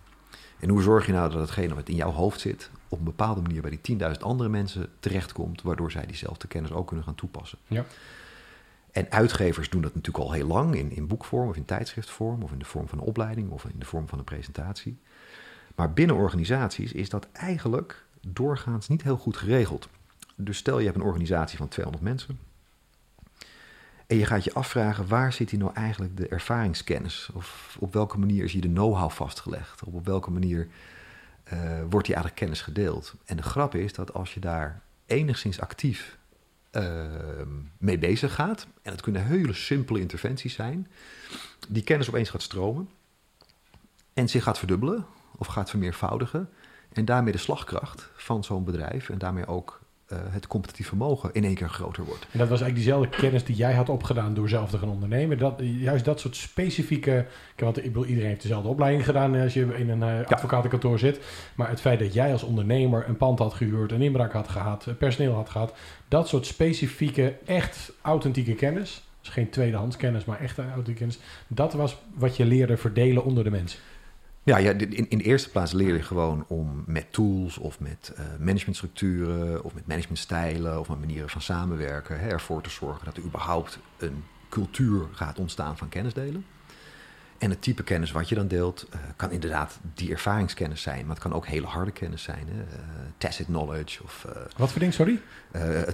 En 0.59 0.69
hoe 0.69 0.81
zorg 0.81 1.05
je 1.05 1.11
nou 1.11 1.31
dat 1.31 1.39
hetgene 1.39 1.75
wat 1.75 1.89
in 1.89 1.95
jouw 1.95 2.11
hoofd 2.11 2.39
zit, 2.39 2.69
op 2.87 2.97
een 2.97 3.03
bepaalde 3.03 3.41
manier 3.41 3.61
bij 3.61 3.79
die 3.81 3.97
10.000 3.99 4.19
andere 4.19 4.49
mensen 4.49 4.89
terechtkomt, 4.99 5.61
waardoor 5.61 5.91
zij 5.91 6.05
diezelfde 6.05 6.47
kennis 6.47 6.71
ook 6.71 6.87
kunnen 6.87 7.05
gaan 7.05 7.15
toepassen. 7.15 7.57
Ja. 7.67 7.85
En 8.91 9.11
uitgevers 9.11 9.69
doen 9.69 9.81
dat 9.81 9.95
natuurlijk 9.95 10.25
al 10.25 10.31
heel 10.31 10.47
lang 10.47 10.75
in, 10.75 10.91
in 10.91 11.07
boekvorm 11.07 11.49
of 11.49 11.55
in 11.55 11.65
tijdschriftvorm 11.65 12.43
of 12.43 12.51
in 12.51 12.59
de 12.59 12.65
vorm 12.65 12.87
van 12.87 12.97
een 12.97 13.03
opleiding 13.03 13.49
of 13.49 13.63
in 13.65 13.79
de 13.79 13.85
vorm 13.85 14.07
van 14.07 14.17
een 14.17 14.23
presentatie. 14.23 14.97
Maar 15.75 15.93
binnen 15.93 16.15
organisaties 16.15 16.91
is 16.91 17.09
dat 17.09 17.27
eigenlijk 17.31 18.05
doorgaans 18.27 18.87
niet 18.87 19.03
heel 19.03 19.17
goed 19.17 19.37
geregeld. 19.37 19.89
Dus 20.39 20.57
stel 20.57 20.79
je 20.79 20.85
hebt 20.85 20.97
een 20.97 21.03
organisatie 21.03 21.57
van 21.57 21.67
200 21.67 22.03
mensen. 22.03 22.39
En 24.07 24.17
je 24.17 24.25
gaat 24.25 24.43
je 24.43 24.53
afvragen, 24.53 25.07
waar 25.07 25.33
zit 25.33 25.49
hier 25.49 25.59
nou 25.59 25.73
eigenlijk 25.73 26.17
de 26.17 26.27
ervaringskennis? 26.27 27.29
Of 27.33 27.77
op 27.79 27.93
welke 27.93 28.17
manier 28.17 28.43
is 28.43 28.51
hier 28.51 28.61
de 28.61 28.71
know-how 28.71 29.11
vastgelegd? 29.11 29.83
Of 29.83 29.93
op 29.93 30.05
welke 30.05 30.31
manier 30.31 30.67
uh, 31.53 31.79
wordt 31.89 32.05
die 32.05 32.15
eigenlijk 32.15 32.35
kennis 32.35 32.61
gedeeld? 32.61 33.13
En 33.25 33.37
de 33.37 33.43
grap 33.43 33.75
is 33.75 33.93
dat 33.93 34.13
als 34.13 34.33
je 34.33 34.39
daar 34.39 34.81
enigszins 35.05 35.59
actief 35.59 36.17
uh, 36.71 37.05
mee 37.77 37.97
bezig 37.97 38.33
gaat, 38.33 38.67
en 38.81 38.91
dat 38.91 39.01
kunnen 39.01 39.25
hele 39.25 39.53
simpele 39.53 39.99
interventies 39.99 40.53
zijn, 40.53 40.87
die 41.67 41.83
kennis 41.83 42.09
opeens 42.09 42.29
gaat 42.29 42.41
stromen 42.41 42.89
en 44.13 44.29
zich 44.29 44.43
gaat 44.43 44.57
verdubbelen 44.57 45.05
of 45.37 45.47
gaat 45.47 45.69
vermeervoudigen. 45.69 46.49
En 46.93 47.05
daarmee 47.05 47.31
de 47.31 47.37
slagkracht 47.37 48.09
van 48.15 48.43
zo'n 48.43 48.63
bedrijf 48.63 49.09
en 49.09 49.17
daarmee 49.17 49.47
ook 49.47 49.81
uh, 50.13 50.19
het 50.29 50.47
competitief 50.47 50.87
vermogen 50.87 51.29
in 51.33 51.43
één 51.43 51.55
keer 51.55 51.69
groter 51.69 52.03
wordt. 52.03 52.27
En 52.31 52.39
dat 52.39 52.49
was 52.49 52.61
eigenlijk 52.61 52.75
diezelfde 52.75 53.21
kennis 53.21 53.43
die 53.43 53.55
jij 53.55 53.73
had 53.73 53.89
opgedaan 53.89 54.33
door 54.33 54.49
zelf 54.49 54.69
te 54.69 54.77
gaan 54.77 54.89
ondernemen. 54.89 55.37
Dat, 55.37 55.53
juist 55.59 56.05
dat 56.05 56.19
soort 56.19 56.35
specifieke. 56.35 57.25
Want 57.55 57.77
ik 57.77 57.83
bedoel, 57.83 58.05
iedereen 58.05 58.29
heeft 58.29 58.41
dezelfde 58.41 58.69
opleiding 58.69 59.05
gedaan 59.05 59.35
als 59.35 59.53
je 59.53 59.77
in 59.77 59.89
een 59.89 60.19
uh, 60.19 60.25
advocatenkantoor 60.27 60.99
zit. 60.99 61.19
Maar 61.55 61.69
het 61.69 61.81
feit 61.81 61.99
dat 61.99 62.13
jij 62.13 62.31
als 62.31 62.43
ondernemer 62.43 63.07
een 63.07 63.17
pand 63.17 63.39
had 63.39 63.53
gehuurd, 63.53 63.91
een 63.91 64.01
inbraak 64.01 64.33
had 64.33 64.47
gehad, 64.47 64.87
personeel 64.97 65.33
had 65.33 65.49
gehad. 65.49 65.73
Dat 66.07 66.27
soort 66.27 66.45
specifieke, 66.45 67.35
echt 67.45 67.91
authentieke 68.01 68.55
kennis. 68.55 69.01
Dus 69.19 69.29
geen 69.29 69.49
tweedehands 69.49 69.95
kennis, 69.95 70.25
maar 70.25 70.39
echt 70.39 70.57
authentieke 70.57 70.99
kennis. 70.99 71.19
Dat 71.47 71.73
was 71.73 71.97
wat 72.13 72.37
je 72.37 72.45
leerde 72.45 72.77
verdelen 72.77 73.23
onder 73.23 73.43
de 73.43 73.49
mensen. 73.49 73.79
Ja, 74.47 74.57
ja 74.57 74.71
in, 74.71 75.09
in 75.09 75.17
de 75.17 75.23
eerste 75.23 75.49
plaats 75.49 75.71
leer 75.71 75.93
je 75.93 76.01
gewoon 76.01 76.45
om 76.47 76.83
met 76.85 77.13
tools 77.13 77.57
of 77.57 77.79
met 77.79 78.13
uh, 78.13 78.25
managementstructuren 78.39 79.63
of 79.63 79.73
met 79.73 79.87
managementstijlen 79.87 80.79
of 80.79 80.89
met 80.89 80.99
manieren 80.99 81.29
van 81.29 81.41
samenwerken 81.41 82.19
hè, 82.19 82.27
ervoor 82.27 82.61
te 82.61 82.69
zorgen 82.69 83.05
dat 83.05 83.17
er 83.17 83.23
überhaupt 83.23 83.79
een 83.97 84.23
cultuur 84.49 85.07
gaat 85.11 85.39
ontstaan 85.39 85.77
van 85.77 85.89
kennisdelen. 85.89 86.45
En 87.37 87.49
het 87.49 87.61
type 87.61 87.83
kennis 87.83 88.11
wat 88.11 88.29
je 88.29 88.35
dan 88.35 88.47
deelt 88.47 88.85
uh, 88.89 88.99
kan 89.15 89.31
inderdaad 89.31 89.79
die 89.93 90.11
ervaringskennis 90.11 90.81
zijn, 90.81 91.01
maar 91.01 91.15
het 91.15 91.23
kan 91.23 91.33
ook 91.33 91.47
hele 91.47 91.67
harde 91.67 91.91
kennis 91.91 92.23
zijn. 92.23 92.47
Hè? 92.47 92.57
Uh, 92.57 92.79
tacit 93.17 93.45
knowledge 93.45 94.03
of... 94.03 94.25
Uh, 94.27 94.41
wat 94.57 94.71
voor 94.71 94.79
ding, 94.79 94.93
sorry? 94.93 95.19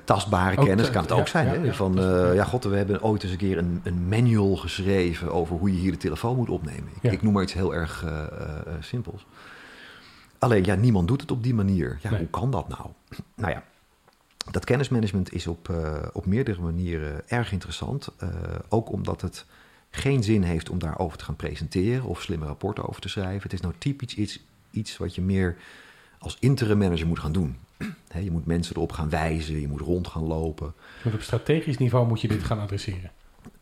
tastbare 0.04 0.58
ook 0.58 0.66
kennis 0.66 0.90
kan 0.90 1.02
het 1.02 1.12
ook 1.12 1.28
zijn. 1.28 1.46
Ja, 1.46 1.52
hè? 1.52 1.66
Ja, 1.66 1.74
van, 1.74 1.94
ja, 2.34 2.44
god, 2.44 2.64
we 2.64 2.76
hebben 2.76 3.04
ooit 3.04 3.24
eens 3.24 3.32
een 3.32 3.38
keer 3.38 3.58
een, 3.58 3.82
een, 3.84 4.08
manual 4.08 4.56
geschreven 4.56 5.32
over 5.32 5.56
hoe 5.56 5.74
je 5.74 5.80
hier 5.80 5.92
de 5.92 5.98
telefoon 5.98 6.36
moet 6.36 6.50
opnemen. 6.50 6.90
Ik, 7.02 7.12
ik 7.12 7.22
noem 7.22 7.34
maar 7.34 7.44
iets 7.44 7.54
heel 7.54 7.76
erg 7.76 8.06
simpels. 8.80 9.26
Alleen, 10.40 10.66
ja, 10.66 10.76
niemand 10.76 11.08
doet 11.08 11.22
het 11.22 11.32
op 11.32 11.44
die 11.44 11.54
manier. 11.54 11.98
Ja, 12.02 12.10
nee. 12.10 12.20
hoe 12.20 12.30
kan 12.30 12.52
dat 12.52 12.68
nou? 12.68 12.88
Nou 13.36 13.52
ja, 13.52 13.64
dat 14.52 14.66
kennismanagement 14.66 15.34
is 15.34 15.48
op, 15.48 15.74
op 16.14 16.26
meerdere 16.26 16.62
manieren 16.62 17.30
erg 17.30 17.52
interessant. 17.52 18.10
ook 18.70 18.92
omdat 18.92 19.22
het 19.22 19.46
geen 19.96 20.24
zin 20.24 20.44
heeft 20.44 20.70
om 20.70 20.80
daarover 20.80 21.18
te 21.18 21.24
gaan 21.24 21.36
presenteren 21.36 22.04
of 22.04 22.22
slimme 22.22 22.46
rapporten 22.46 22.90
over 22.90 23.02
te 23.02 23.10
schrijven. 23.10 23.42
Het 23.42 23.54
is 23.54 23.62
nou 23.62 23.74
typisch 23.78 24.16
iets, 24.16 24.40
iets 24.72 24.98
wat 24.98 25.16
je 25.16 25.22
meer 25.22 25.58
als 26.18 26.38
interim 26.40 26.78
manager 26.78 27.08
moet 27.08 27.20
gaan 27.20 27.32
doen. 27.32 27.58
je 28.22 28.32
moet 28.32 28.46
mensen 28.46 28.76
erop 28.76 28.92
gaan 28.92 29.10
wijzen, 29.10 29.62
je 29.62 29.68
moet 29.68 29.82
rond 29.82 30.08
gaan 30.08 30.24
lopen. 30.24 30.74
Op 31.14 31.22
strategisch 31.22 31.78
niveau 31.78 32.08
moet 32.08 32.22
je 32.22 32.28
dit 32.28 32.44
gaan 32.44 32.60
adresseren? 32.60 33.12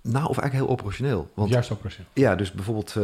Nou, 0.01 0.27
of 0.27 0.37
eigenlijk 0.37 0.53
heel 0.53 0.77
operationeel. 0.77 1.31
Want, 1.33 1.49
Juist 1.49 1.71
operationeel. 1.71 2.09
Ja, 2.13 2.35
dus 2.35 2.51
bijvoorbeeld 2.51 2.95
uh, 2.95 3.03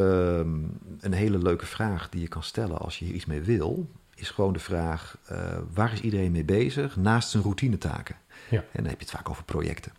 een 0.99 1.13
hele 1.13 1.37
leuke 1.37 1.65
vraag 1.65 2.09
die 2.09 2.21
je 2.21 2.27
kan 2.27 2.43
stellen 2.43 2.77
als 2.77 2.99
je 2.99 3.05
hier 3.05 3.13
iets 3.13 3.25
mee 3.25 3.41
wil, 3.41 3.89
is 4.15 4.29
gewoon 4.29 4.53
de 4.53 4.59
vraag: 4.59 5.17
uh, 5.31 5.37
waar 5.73 5.93
is 5.93 6.01
iedereen 6.01 6.31
mee 6.31 6.43
bezig 6.43 6.95
naast 6.95 7.29
zijn 7.29 7.43
routinetaken? 7.43 8.15
Ja. 8.49 8.59
En 8.59 8.67
dan 8.71 8.85
heb 8.85 8.99
je 8.99 9.05
het 9.05 9.15
vaak 9.15 9.29
over 9.29 9.43
projecten. 9.43 9.91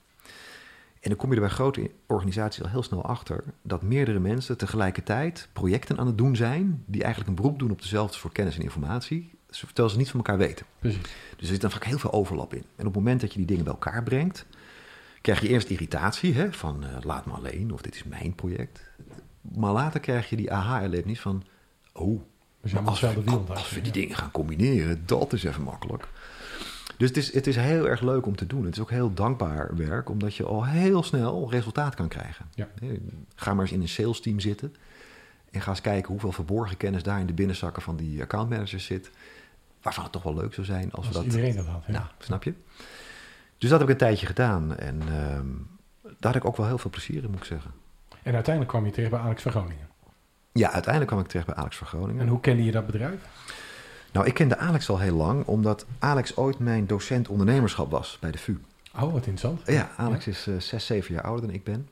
En 1.01 1.09
dan 1.09 1.17
kom 1.17 1.29
je 1.29 1.35
er 1.35 1.41
bij 1.41 1.51
grote 1.51 1.91
organisaties 2.07 2.63
al 2.63 2.69
heel 2.69 2.83
snel 2.83 3.05
achter 3.05 3.45
dat 3.63 3.83
meerdere 3.83 4.19
mensen 4.19 4.59
tegelijkertijd 4.59 5.49
projecten 5.53 5.99
aan 5.99 6.07
het 6.07 6.19
doen 6.19 6.37
zijn 6.37 6.83
die 6.87 7.03
eigenlijk 7.03 7.31
een 7.31 7.43
beroep 7.43 7.59
doen 7.59 7.71
op 7.71 7.83
dezelfde 7.83 8.17
soort 8.17 8.33
kennis 8.33 8.57
en 8.57 8.63
informatie, 8.63 9.31
terwijl 9.51 9.89
ze 9.89 9.97
niet 9.97 10.11
van 10.11 10.21
elkaar 10.21 10.39
weten. 10.39 10.67
Precies. 10.79 11.03
Dus 11.03 11.41
er 11.41 11.47
zit 11.47 11.61
dan 11.61 11.71
vaak 11.71 11.85
heel 11.85 11.99
veel 11.99 12.13
overlap 12.13 12.55
in. 12.55 12.65
En 12.77 12.87
op 12.87 12.95
het 12.95 12.95
moment 12.95 13.21
dat 13.21 13.33
je 13.33 13.39
die 13.39 13.47
dingen 13.47 13.65
bij 13.65 13.73
elkaar 13.73 14.03
brengt, 14.03 14.47
krijg 15.21 15.41
je 15.41 15.49
eerst 15.49 15.69
irritatie 15.69 16.35
hè, 16.35 16.53
van 16.53 16.85
uh, 16.85 16.89
laat 17.03 17.27
me 17.27 17.33
alleen 17.33 17.73
of 17.73 17.83
dit 17.83 17.95
is 17.95 18.05
mijn 18.05 18.35
project. 18.35 18.91
Maar 19.41 19.73
later 19.73 20.01
krijg 20.01 20.31
je 20.31 20.37
die 20.37 20.53
aha-erlevenis 20.53 21.21
van, 21.21 21.45
oh, 21.93 22.21
we 22.61 22.79
als, 22.79 23.01
we, 23.01 23.09
als, 23.09 23.49
als 23.49 23.71
we 23.71 23.81
die 23.81 23.93
dingen 23.93 24.17
gaan 24.17 24.31
combineren, 24.31 25.03
dat 25.07 25.33
is 25.33 25.45
even 25.45 25.63
makkelijk. 25.63 26.09
Dus 26.99 27.09
het 27.09 27.17
is, 27.17 27.33
het 27.33 27.47
is 27.47 27.57
heel 27.57 27.89
erg 27.89 28.01
leuk 28.01 28.27
om 28.27 28.37
te 28.37 28.47
doen. 28.47 28.65
Het 28.65 28.75
is 28.75 28.81
ook 28.81 28.91
heel 28.91 29.15
dankbaar 29.15 29.77
werk, 29.77 30.11
omdat 30.11 30.35
je 30.35 30.45
al 30.45 30.67
heel 30.67 31.03
snel 31.03 31.51
resultaat 31.51 31.95
kan 31.95 32.09
krijgen. 32.09 32.47
Ja. 32.55 32.69
Ga 33.35 33.55
maar 33.55 33.65
eens 33.65 33.73
in 33.73 33.81
een 33.81 33.89
sales 33.89 34.21
team 34.21 34.41
zitten 34.41 34.75
en 35.51 35.61
ga 35.61 35.71
eens 35.71 35.81
kijken 35.81 36.11
hoeveel 36.11 36.33
verborgen 36.33 36.77
kennis 36.77 37.03
daar 37.03 37.21
in 37.21 37.27
de 37.27 37.33
binnenzakken 37.33 37.83
van 37.83 37.97
die 37.97 38.23
accountmanagers 38.23 38.85
zit. 38.85 39.11
Waarvan 39.83 40.03
het 40.03 40.13
toch 40.13 40.23
wel 40.23 40.35
leuk 40.35 40.55
zou 40.55 40.67
zijn 40.67 40.93
als, 40.93 41.07
als 41.07 41.07
we 41.07 41.13
dat. 41.13 41.25
Iedereen 41.25 41.57
dat 41.57 41.67
had. 41.67 41.83
Ja. 41.87 41.93
Nou, 41.93 42.05
snap 42.19 42.43
je? 42.43 42.55
Dus 43.59 43.71
dat 43.71 43.81
heb 43.81 43.89
ik 43.89 43.95
een 43.95 44.01
tijdje 44.01 44.27
gedaan 44.27 44.77
en 44.77 45.01
uh, 45.03 45.11
daar 46.03 46.33
had 46.33 46.35
ik 46.35 46.45
ook 46.45 46.57
wel 46.57 46.67
heel 46.67 46.79
veel 46.79 46.91
plezier 46.91 47.23
in, 47.23 47.31
moet 47.31 47.39
ik 47.39 47.45
zeggen. 47.45 47.71
En 48.23 48.35
uiteindelijk 48.35 48.75
kwam 48.75 48.85
je 48.85 48.93
terecht 48.93 49.11
bij 49.11 49.21
Alex 49.21 49.43
van 49.43 49.51
Groningen. 49.51 49.89
Ja, 50.53 50.71
uiteindelijk 50.71 51.07
kwam 51.07 51.21
ik 51.21 51.29
terecht 51.29 51.47
bij 51.47 51.57
Alex 51.57 51.77
van 51.77 51.87
Groningen. 51.87 52.23
En 52.23 52.29
hoe 52.29 52.41
kende 52.41 52.65
je 52.65 52.71
dat 52.73 52.87
bedrijf? 52.87 53.21
Nou, 54.13 54.27
ik 54.27 54.35
kende 54.35 54.57
Alex 54.57 54.89
al 54.89 54.99
heel 54.99 55.17
lang, 55.17 55.45
omdat 55.45 55.87
Alex 55.99 56.37
ooit 56.37 56.59
mijn 56.59 56.87
docent 56.87 57.29
ondernemerschap 57.29 57.91
was 57.91 58.19
bij 58.21 58.31
de 58.31 58.39
VU. 58.39 58.59
Oh, 58.95 59.01
wat 59.01 59.27
interessant. 59.27 59.61
Ja, 59.67 59.91
Alex 59.97 60.27
is 60.27 60.47
uh, 60.47 60.61
zes, 60.61 60.87
zeven 60.87 61.15
jaar 61.15 61.23
ouder 61.23 61.47
dan 61.47 61.55
ik 61.55 61.65
ben. 61.65 61.89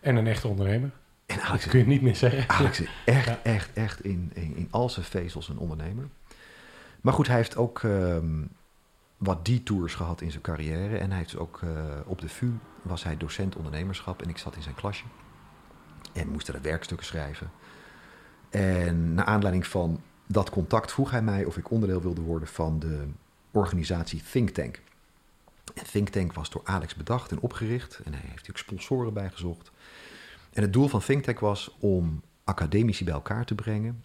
En 0.00 0.16
een 0.16 0.26
echte 0.26 0.48
ondernemer? 0.48 0.90
En 1.26 1.40
Alex, 1.40 1.66
kun 1.66 1.78
je 1.78 1.86
niet 1.86 2.02
meer 2.02 2.16
zeggen. 2.16 2.48
Alex 2.48 2.80
is 2.80 2.88
echt, 3.04 3.42
echt, 3.42 3.72
echt 3.72 4.04
in, 4.04 4.30
in, 4.34 4.56
in 4.56 4.68
al 4.70 4.88
zijn 4.88 5.06
vezels 5.06 5.48
een 5.48 5.58
ondernemer. 5.58 6.08
Maar 7.00 7.12
goed, 7.12 7.26
hij 7.26 7.36
heeft 7.36 7.56
ook 7.56 7.82
um, 7.82 8.48
wat 9.16 9.44
detours 9.44 9.94
gehad 9.94 10.20
in 10.20 10.30
zijn 10.30 10.42
carrière. 10.42 10.96
En 10.96 11.08
hij 11.08 11.18
heeft 11.18 11.36
ook 11.36 11.60
uh, 11.64 11.70
op 12.04 12.20
de 12.20 12.28
VU 12.28 12.50
was 12.82 13.04
hij 13.04 13.16
docent 13.16 13.56
ondernemerschap 13.56 14.22
en 14.22 14.28
ik 14.28 14.38
zat 14.38 14.56
in 14.56 14.62
zijn 14.62 14.74
klasje. 14.74 15.04
En 16.12 16.28
moest 16.28 16.48
er 16.48 16.62
werkstukken 16.62 17.06
schrijven. 17.06 17.50
En 18.50 19.14
naar 19.14 19.24
aanleiding 19.24 19.66
van 19.66 20.00
dat 20.26 20.50
contact 20.50 20.92
vroeg 20.92 21.10
hij 21.10 21.22
mij 21.22 21.44
of 21.44 21.56
ik 21.56 21.70
onderdeel 21.70 22.02
wilde 22.02 22.20
worden 22.20 22.48
van 22.48 22.78
de 22.78 23.06
organisatie 23.50 24.22
Think 24.30 24.50
Tank. 24.50 24.80
En 25.74 25.86
Think 25.90 26.08
Tank 26.08 26.32
was 26.32 26.50
door 26.50 26.60
Alex 26.64 26.94
bedacht 26.94 27.30
en 27.30 27.40
opgericht. 27.40 28.00
En 28.04 28.12
hij 28.12 28.22
heeft 28.24 28.50
ook 28.50 28.58
sponsoren 28.58 29.12
bijgezocht. 29.12 29.70
En 30.52 30.62
het 30.62 30.72
doel 30.72 30.88
van 30.88 31.00
Think 31.00 31.24
Tank 31.24 31.40
was 31.40 31.76
om 31.78 32.22
academici 32.44 33.04
bij 33.04 33.14
elkaar 33.14 33.44
te 33.44 33.54
brengen. 33.54 34.02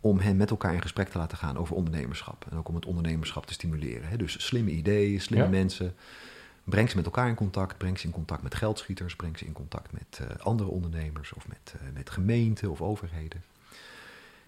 Om 0.00 0.18
hen 0.18 0.36
met 0.36 0.50
elkaar 0.50 0.74
in 0.74 0.82
gesprek 0.82 1.08
te 1.08 1.18
laten 1.18 1.38
gaan 1.38 1.56
over 1.56 1.76
ondernemerschap. 1.76 2.46
En 2.50 2.58
ook 2.58 2.68
om 2.68 2.74
het 2.74 2.86
ondernemerschap 2.86 3.46
te 3.46 3.52
stimuleren. 3.52 4.18
Dus 4.18 4.46
slimme 4.46 4.70
ideeën, 4.70 5.20
slimme 5.20 5.44
ja. 5.44 5.50
mensen. 5.50 5.94
Breng 6.64 6.90
ze 6.90 6.96
met 6.96 7.04
elkaar 7.04 7.28
in 7.28 7.34
contact. 7.34 7.78
Breng 7.78 7.98
ze 7.98 8.06
in 8.06 8.12
contact 8.12 8.42
met 8.42 8.54
geldschieters. 8.54 9.16
Breng 9.16 9.38
ze 9.38 9.44
in 9.44 9.52
contact 9.52 9.92
met 9.92 10.20
uh, 10.22 10.26
andere 10.38 10.68
ondernemers. 10.68 11.32
Of 11.32 11.48
met, 11.48 11.74
uh, 11.76 11.92
met 11.94 12.10
gemeenten 12.10 12.70
of 12.70 12.82
overheden. 12.82 13.42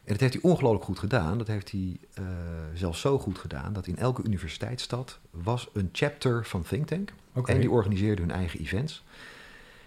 En 0.05 0.13
dat 0.13 0.21
heeft 0.21 0.33
hij 0.33 0.43
ongelooflijk 0.43 0.85
goed 0.85 0.99
gedaan. 0.99 1.39
Dat 1.39 1.47
heeft 1.47 1.71
hij 1.71 1.97
uh, 2.19 2.27
zelfs 2.75 3.01
zo 3.01 3.19
goed 3.19 3.39
gedaan 3.39 3.73
dat 3.73 3.87
in 3.87 3.97
elke 3.97 4.23
universiteitsstad 4.23 5.19
was 5.31 5.69
een 5.73 5.89
chapter 5.93 6.45
van 6.45 6.63
Think 6.63 6.87
Tank. 6.87 7.13
Okay. 7.33 7.55
En 7.55 7.61
die 7.61 7.71
organiseerden 7.71 8.25
hun 8.25 8.37
eigen 8.37 8.61
events. 8.61 9.05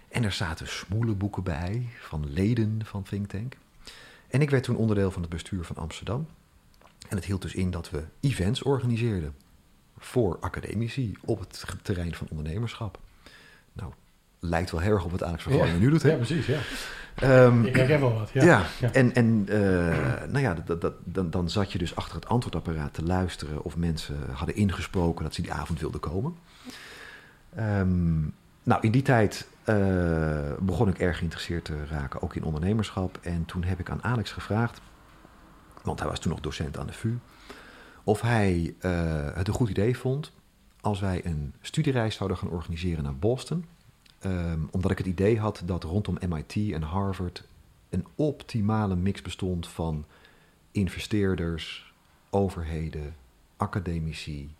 En 0.08 0.24
er 0.24 0.32
zaten 0.32 0.68
smoelenboeken 0.68 1.42
bij 1.42 1.88
van 2.00 2.30
leden 2.30 2.80
van 2.84 3.02
Think 3.02 3.26
Tank. 3.26 3.56
En 4.28 4.40
ik 4.40 4.50
werd 4.50 4.64
toen 4.64 4.76
onderdeel 4.76 5.10
van 5.10 5.22
het 5.22 5.30
bestuur 5.30 5.64
van 5.64 5.76
Amsterdam. 5.76 6.26
En 7.08 7.16
het 7.16 7.24
hield 7.24 7.42
dus 7.42 7.54
in 7.54 7.70
dat 7.70 7.90
we 7.90 8.04
events 8.20 8.62
organiseerden 8.62 9.34
voor 9.98 10.38
academici 10.40 11.16
op 11.24 11.38
het 11.38 11.64
terrein 11.82 12.14
van 12.14 12.26
ondernemerschap. 12.30 12.98
Lijkt 14.40 14.70
wel 14.70 14.80
heel 14.80 14.92
erg 14.92 15.04
op 15.04 15.10
wat 15.10 15.22
Alex 15.22 15.42
van 15.42 15.56
ja. 15.56 15.76
nu 15.78 15.90
doet. 15.90 16.02
Hè? 16.02 16.10
Ja, 16.10 16.16
precies, 16.16 16.46
ja. 16.46 16.58
Um, 17.22 17.64
ik 17.64 17.76
herken 17.76 18.00
wel 18.00 18.14
wat, 18.14 18.30
ja. 18.32 18.44
Ja, 18.44 18.64
ja. 18.80 18.92
en, 18.92 19.14
en 19.14 19.46
uh, 19.48 19.56
nou 20.28 20.38
ja, 20.38 20.54
dat, 20.54 20.80
dat, 20.80 20.94
dan, 21.04 21.30
dan 21.30 21.50
zat 21.50 21.72
je 21.72 21.78
dus 21.78 21.96
achter 21.96 22.14
het 22.14 22.28
antwoordapparaat 22.28 22.94
te 22.94 23.02
luisteren... 23.02 23.62
of 23.62 23.76
mensen 23.76 24.16
hadden 24.32 24.56
ingesproken 24.56 25.24
dat 25.24 25.34
ze 25.34 25.42
die 25.42 25.52
avond 25.52 25.80
wilden 25.80 26.00
komen. 26.00 26.34
Um, 27.58 28.34
nou, 28.62 28.80
in 28.82 28.90
die 28.90 29.02
tijd 29.02 29.48
uh, 29.64 29.76
begon 30.60 30.88
ik 30.88 30.98
erg 30.98 31.16
geïnteresseerd 31.16 31.64
te 31.64 31.86
raken, 31.86 32.22
ook 32.22 32.34
in 32.34 32.44
ondernemerschap. 32.44 33.18
En 33.22 33.44
toen 33.44 33.64
heb 33.64 33.80
ik 33.80 33.90
aan 33.90 34.04
Alex 34.04 34.32
gevraagd, 34.32 34.80
want 35.82 36.00
hij 36.00 36.08
was 36.08 36.20
toen 36.20 36.30
nog 36.30 36.40
docent 36.40 36.78
aan 36.78 36.86
de 36.86 36.92
VU... 36.92 37.18
of 38.04 38.20
hij 38.20 38.74
uh, 38.80 38.90
het 39.34 39.48
een 39.48 39.54
goed 39.54 39.68
idee 39.68 39.98
vond 39.98 40.32
als 40.80 41.00
wij 41.00 41.20
een 41.24 41.54
studiereis 41.60 42.14
zouden 42.14 42.38
gaan 42.38 42.48
organiseren 42.50 43.04
naar 43.04 43.16
Boston... 43.16 43.64
Um, 44.26 44.68
omdat 44.70 44.90
ik 44.90 44.98
het 44.98 45.06
idee 45.06 45.38
had 45.38 45.62
dat 45.64 45.84
rondom 45.84 46.18
MIT 46.28 46.72
en 46.72 46.82
Harvard 46.82 47.44
een 47.90 48.06
optimale 48.14 48.96
mix 48.96 49.22
bestond 49.22 49.68
van 49.68 50.04
investeerders, 50.70 51.92
overheden, 52.30 53.14
academici, 53.56 54.54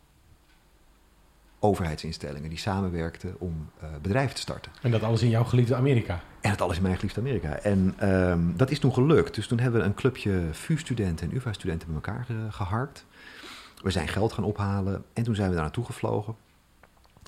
overheidsinstellingen 1.59 2.49
die 2.49 2.59
samenwerkten 2.59 3.35
om 3.39 3.71
uh, 3.83 3.89
bedrijven 4.03 4.35
te 4.35 4.41
starten. 4.41 4.73
En 4.83 4.91
dat 4.91 5.03
alles 5.03 5.23
in 5.23 5.29
jouw 5.29 5.45
geliefde 5.45 5.75
Amerika? 5.75 6.23
En 6.41 6.51
dat 6.51 6.61
alles 6.61 6.77
in 6.77 6.83
mijn 6.83 6.97
geliefde 6.97 7.21
Amerika. 7.21 7.59
En 7.59 8.11
um, 8.11 8.57
dat 8.57 8.71
is 8.71 8.79
toen 8.79 8.93
gelukt. 8.93 9.35
Dus 9.35 9.47
toen 9.47 9.59
hebben 9.59 9.81
we 9.81 9.87
een 9.87 9.95
clubje 9.95 10.49
VU-studenten 10.53 11.31
en 11.31 11.37
UvA-studenten 11.37 11.89
met 11.93 11.97
elkaar 11.97 12.25
ge 12.25 12.47
geharkt. 12.51 13.07
We 13.83 13.91
zijn 13.91 14.09
geld 14.09 14.33
gaan 14.33 14.45
ophalen 14.45 15.05
en 15.13 15.23
toen 15.23 15.35
zijn 15.35 15.49
we 15.49 15.55
daar 15.55 15.65
naartoe 15.65 15.85
gevlogen. 15.85 16.37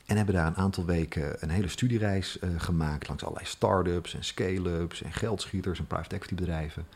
En 0.09 0.16
hebben 0.16 0.34
daar 0.34 0.46
een 0.46 0.56
aantal 0.56 0.84
weken 0.84 1.36
een 1.42 1.50
hele 1.50 1.68
studiereis 1.68 2.38
uh, 2.40 2.50
gemaakt 2.56 3.09
langs 3.09 3.22
allerlei 3.22 3.46
start-ups 3.46 4.14
en 4.14 4.24
scale-ups 4.24 5.02
en 5.02 5.12
geldschieters 5.12 5.78
en 5.78 5.86
private 5.86 6.14
equity 6.14 6.34
bedrijven. 6.34 6.86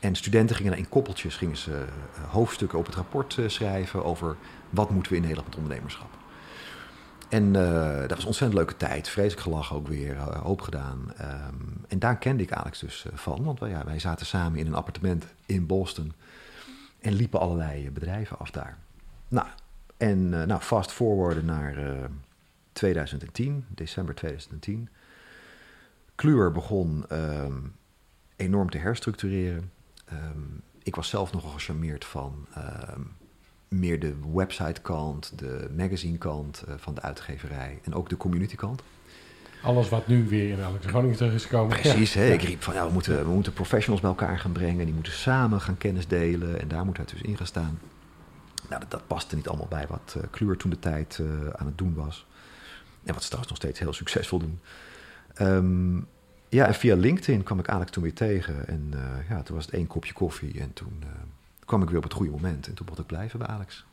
En 0.00 0.14
studenten 0.14 0.56
gingen 0.56 0.76
in 0.76 0.88
koppeltjes 0.88 1.36
gingen 1.36 1.56
ze, 1.56 1.70
uh, 1.70 2.30
hoofdstukken 2.30 2.78
op 2.78 2.86
het 2.86 2.94
rapport 2.94 3.36
uh, 3.36 3.48
schrijven 3.48 4.04
over 4.04 4.36
wat 4.70 4.90
moeten 4.90 5.12
we 5.12 5.18
in 5.18 5.24
Nederland 5.24 5.48
met 5.48 5.58
ondernemerschap. 5.58 6.08
En 7.28 7.52
dat 7.52 8.10
was 8.10 8.20
een 8.20 8.26
ontzettend 8.26 8.54
leuke 8.54 8.76
tijd, 8.76 9.08
vreselijk 9.08 9.42
gelachen 9.42 9.76
ook 9.76 9.88
weer, 9.88 10.16
hoop 10.18 10.60
gedaan. 10.60 11.12
Um, 11.20 11.84
en 11.88 11.98
daar 11.98 12.18
kende 12.18 12.42
ik 12.42 12.52
Alex 12.52 12.78
dus 12.78 13.06
van, 13.12 13.44
want 13.44 13.58
wij, 13.60 13.70
ja, 13.70 13.84
wij 13.84 13.98
zaten 13.98 14.26
samen 14.26 14.58
in 14.58 14.66
een 14.66 14.74
appartement 14.74 15.26
in 15.46 15.66
Boston 15.66 16.12
en 17.00 17.12
liepen 17.12 17.40
allerlei 17.40 17.90
bedrijven 17.90 18.38
af 18.38 18.50
daar. 18.50 18.78
Nou, 19.28 19.46
en 20.00 20.32
uh, 20.32 20.42
nou, 20.42 20.60
fast 20.60 20.92
forwarden 20.92 21.44
naar 21.44 21.78
uh, 21.78 22.04
2010, 22.72 23.64
december 23.68 24.14
2010. 24.14 24.88
Kluwer 26.14 26.52
begon 26.52 27.04
um, 27.12 27.72
enorm 28.36 28.70
te 28.70 28.78
herstructureren. 28.78 29.70
Um, 30.12 30.62
ik 30.82 30.96
was 30.96 31.08
zelf 31.08 31.32
nogal 31.32 31.50
gecharmeerd 31.50 32.04
van 32.04 32.46
um, 32.56 33.12
meer 33.68 34.00
de 34.00 34.14
website-kant, 34.32 35.38
de 35.38 35.70
magazine-kant 35.76 36.64
uh, 36.68 36.74
van 36.76 36.94
de 36.94 37.02
uitgeverij 37.02 37.78
en 37.84 37.94
ook 37.94 38.08
de 38.08 38.16
community-kant. 38.16 38.82
Alles 39.62 39.88
wat 39.88 40.06
nu 40.06 40.28
weer 40.28 40.50
in 40.50 40.62
Alex 40.62 40.86
Groningen 40.86 41.16
terug 41.16 41.34
is 41.34 41.44
gekomen. 41.44 41.80
Precies, 41.80 42.12
ja. 42.12 42.20
Hè? 42.20 42.32
ik 42.32 42.42
riep 42.42 42.62
van 42.62 42.74
ja, 42.74 42.86
we 42.86 42.92
moeten, 42.92 43.24
we 43.24 43.32
moeten 43.32 43.52
professionals 43.52 44.00
bij 44.00 44.10
elkaar 44.10 44.38
gaan 44.38 44.52
brengen. 44.52 44.84
Die 44.84 44.94
moeten 44.94 45.12
samen 45.12 45.60
gaan 45.60 45.78
kennis 45.78 46.06
delen 46.06 46.60
en 46.60 46.68
daar 46.68 46.84
moet 46.84 46.96
het 46.96 47.08
dus 47.08 47.22
in 47.22 47.36
gaan 47.36 47.46
staan. 47.46 47.78
Nou, 48.68 48.80
dat, 48.80 48.90
dat 48.90 49.06
paste 49.06 49.36
niet 49.36 49.48
allemaal 49.48 49.66
bij 49.68 49.86
wat 49.86 50.14
uh, 50.16 50.22
Kluwer 50.30 50.56
toen 50.56 50.70
de 50.70 50.78
tijd 50.78 51.18
uh, 51.20 51.28
aan 51.56 51.66
het 51.66 51.78
doen 51.78 51.94
was. 51.94 52.26
En 53.04 53.12
wat 53.14 53.22
ze 53.22 53.28
trouwens 53.28 53.48
nog 53.48 53.56
steeds 53.56 53.78
heel 53.78 53.92
succesvol 53.92 54.38
doen. 54.38 54.60
Um, 55.40 56.06
ja, 56.48 56.66
en 56.66 56.74
via 56.74 56.96
LinkedIn 56.96 57.42
kwam 57.42 57.58
ik 57.58 57.68
Alex 57.68 57.90
toen 57.90 58.02
weer 58.02 58.14
tegen. 58.14 58.68
En 58.68 58.90
uh, 58.94 59.28
ja, 59.28 59.42
toen 59.42 59.56
was 59.56 59.64
het 59.64 59.74
één 59.74 59.86
kopje 59.86 60.12
koffie. 60.12 60.60
En 60.60 60.72
toen 60.72 61.02
kwam 61.64 61.82
ik 61.82 61.88
weer 61.88 61.96
op 61.96 62.02
het 62.04 62.12
goede 62.12 62.30
moment. 62.30 62.66
En 62.66 62.74
toen 62.74 62.86
mocht 62.88 62.98
ik 63.00 63.06
blijven 63.06 63.38
bij 63.38 63.48
Alex. 63.48 63.84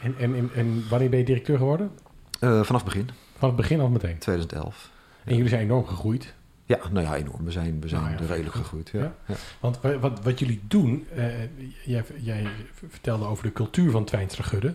En, 0.00 0.14
en, 0.18 0.50
en 0.54 0.88
wanneer 0.88 1.10
ben 1.10 1.18
je 1.18 1.24
directeur 1.24 1.56
geworden? 1.56 1.90
vanaf 2.38 2.68
het 2.68 2.84
begin. 2.84 3.10
Vanaf 3.32 3.56
het 3.56 3.56
begin 3.56 3.80
al 3.80 3.88
meteen? 3.88 4.18
2011. 4.18 4.90
En 5.24 5.30
ja. 5.30 5.36
jullie 5.36 5.48
zijn 5.48 5.62
enorm 5.62 5.86
gegroeid. 5.86 6.34
Ja, 6.82 6.88
nou 6.92 7.06
ja, 7.06 7.16
enorm. 7.16 7.44
We 7.44 7.50
zijn, 7.50 7.80
we 7.80 7.88
zijn 7.88 8.02
Nou 8.02 8.14
ja, 8.14 8.26
redelijk 8.26 8.54
gegroeid. 8.56 8.90
Ja. 8.92 9.14
Ja. 9.26 9.34
Want 9.60 9.80
wa- 9.80 9.98
wat, 9.98 10.22
wat 10.22 10.38
jullie 10.38 10.60
doen, 10.68 11.06
eh, 11.16 11.24
jij, 11.84 12.04
jij 12.16 12.46
vertelde 12.88 13.24
over 13.24 13.44
de 13.44 13.52
cultuur 13.52 13.90
van 13.90 14.04
Twijnstra 14.04 14.44
Gudde. 14.44 14.74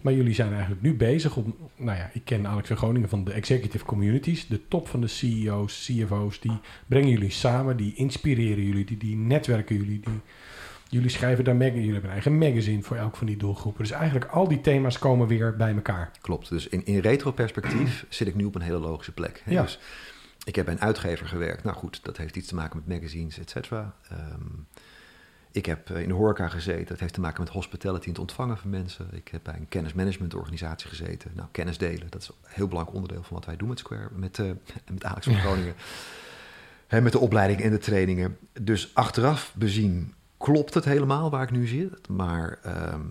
Maar 0.00 0.12
jullie 0.12 0.34
zijn 0.34 0.52
eigenlijk 0.52 0.82
nu 0.82 0.94
bezig 0.94 1.36
om, 1.36 1.56
nou 1.76 1.98
ja, 1.98 2.10
ik 2.12 2.24
ken 2.24 2.46
Alex 2.46 2.68
van 2.68 2.76
Groningen 2.76 3.08
van 3.08 3.24
de 3.24 3.32
executive 3.32 3.84
communities. 3.84 4.46
De 4.46 4.68
top 4.68 4.88
van 4.88 5.00
de 5.00 5.06
CEO's, 5.06 5.84
CFO's, 5.90 6.40
die 6.40 6.58
brengen 6.86 7.08
jullie 7.10 7.30
samen, 7.30 7.76
die 7.76 7.94
inspireren 7.94 8.64
jullie, 8.64 8.84
die, 8.84 8.96
die 8.96 9.16
netwerken 9.16 9.76
jullie. 9.76 10.00
Die, 10.00 10.20
jullie 10.88 11.10
schrijven 11.10 11.44
daar, 11.44 11.56
jullie 11.56 11.82
hebben 11.92 12.04
een 12.04 12.10
eigen 12.10 12.38
magazine 12.38 12.82
voor 12.82 12.96
elk 12.96 13.16
van 13.16 13.26
die 13.26 13.36
doelgroepen. 13.36 13.82
Dus 13.82 13.90
eigenlijk 13.92 14.30
al 14.30 14.48
die 14.48 14.60
thema's 14.60 14.98
komen 14.98 15.26
weer 15.26 15.56
bij 15.56 15.74
elkaar. 15.74 16.10
Klopt. 16.20 16.48
Dus 16.48 16.68
in, 16.68 16.86
in 16.86 16.98
retro-perspectief 16.98 18.06
zit 18.08 18.26
ik 18.28 18.34
nu 18.34 18.44
op 18.44 18.54
een 18.54 18.60
hele 18.62 18.78
logische 18.78 19.12
plek. 19.12 19.42
Hè? 19.44 19.52
Ja. 19.52 19.62
Dus 19.62 19.78
ik 20.44 20.56
heb 20.56 20.64
bij 20.64 20.74
een 20.74 20.80
uitgever 20.80 21.26
gewerkt. 21.26 21.64
Nou 21.64 21.76
goed, 21.76 22.04
dat 22.04 22.16
heeft 22.16 22.36
iets 22.36 22.48
te 22.48 22.54
maken 22.54 22.82
met 22.84 22.98
magazines, 22.98 23.38
et 23.38 23.50
cetera. 23.50 23.94
Ehm, 24.08 24.46
ik 25.50 25.66
heb 25.66 25.90
eh, 25.90 26.02
in 26.02 26.08
de 26.08 26.14
horeca 26.14 26.48
gezeten. 26.48 26.86
Dat 26.86 27.00
heeft 27.00 27.14
te 27.14 27.20
maken 27.20 27.42
met 27.42 27.52
hospitality 27.52 28.04
en 28.04 28.10
het 28.10 28.18
ontvangen 28.18 28.58
van 28.58 28.70
mensen. 28.70 29.08
Ik 29.12 29.28
heb 29.28 29.40
bij 29.42 29.54
een 29.54 29.68
kennismanagementorganisatie 29.68 30.88
gezeten. 30.88 31.30
Nou, 31.34 31.48
kennis 31.52 31.78
delen, 31.78 32.06
dat 32.10 32.22
is 32.22 32.28
een 32.28 32.34
heel 32.42 32.68
belangrijk 32.68 32.96
onderdeel 32.96 33.22
van 33.22 33.36
wat 33.36 33.46
wij 33.46 33.56
doen 33.56 33.68
met 33.68 33.78
Square, 33.78 34.08
met, 34.16 34.38
eh, 34.38 34.50
met 34.92 35.04
Alex 35.04 35.26
van 35.26 35.34
Groningen. 35.34 35.74
Hè, 36.86 37.00
met 37.00 37.12
de 37.12 37.18
opleiding 37.18 37.60
en 37.60 37.70
de 37.70 37.78
trainingen. 37.78 38.38
Dus 38.60 38.94
achteraf 38.94 39.52
bezien 39.56 40.14
klopt 40.36 40.74
het 40.74 40.84
helemaal 40.84 41.30
waar 41.30 41.42
ik 41.42 41.50
nu 41.50 41.66
zit. 41.66 42.08
Maar 42.08 42.58
ehm, 42.62 43.06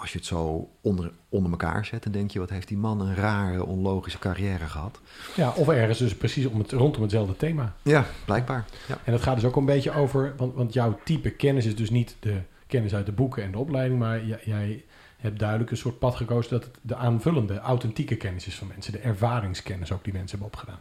als 0.00 0.12
je 0.12 0.18
het 0.18 0.26
zo 0.26 0.70
onder, 0.80 1.12
onder 1.28 1.50
elkaar 1.50 1.84
zet, 1.84 2.02
dan 2.02 2.12
denk 2.12 2.30
je, 2.30 2.38
wat 2.38 2.50
heeft 2.50 2.68
die 2.68 2.76
man 2.76 3.00
een 3.00 3.14
rare, 3.14 3.64
onlogische 3.64 4.18
carrière 4.18 4.66
gehad. 4.66 5.00
Ja, 5.36 5.50
of 5.50 5.68
ergens 5.68 5.98
dus 5.98 6.16
precies 6.16 6.46
om 6.46 6.58
het, 6.58 6.72
rondom 6.72 7.02
hetzelfde 7.02 7.36
thema. 7.36 7.74
Ja, 7.82 8.06
blijkbaar. 8.24 8.64
Ja. 8.88 8.98
En 9.04 9.12
dat 9.12 9.22
gaat 9.22 9.34
dus 9.34 9.44
ook 9.44 9.56
een 9.56 9.64
beetje 9.64 9.92
over, 9.92 10.34
want, 10.36 10.54
want 10.54 10.72
jouw 10.72 10.98
type 11.04 11.30
kennis 11.30 11.66
is 11.66 11.76
dus 11.76 11.90
niet 11.90 12.16
de 12.20 12.40
kennis 12.66 12.94
uit 12.94 13.06
de 13.06 13.12
boeken 13.12 13.42
en 13.42 13.52
de 13.52 13.58
opleiding, 13.58 13.98
maar 13.98 14.24
jij, 14.24 14.40
jij 14.44 14.84
hebt 15.16 15.38
duidelijk 15.38 15.70
een 15.70 15.76
soort 15.76 15.98
pad 15.98 16.14
gekozen 16.14 16.50
dat 16.50 16.64
het 16.64 16.78
de 16.82 16.96
aanvullende, 16.96 17.58
authentieke 17.58 18.16
kennis 18.16 18.46
is 18.46 18.54
van 18.54 18.66
mensen, 18.66 18.92
de 18.92 18.98
ervaringskennis 18.98 19.92
ook 19.92 20.04
die 20.04 20.12
mensen 20.12 20.38
hebben 20.38 20.58
opgedaan. 20.58 20.80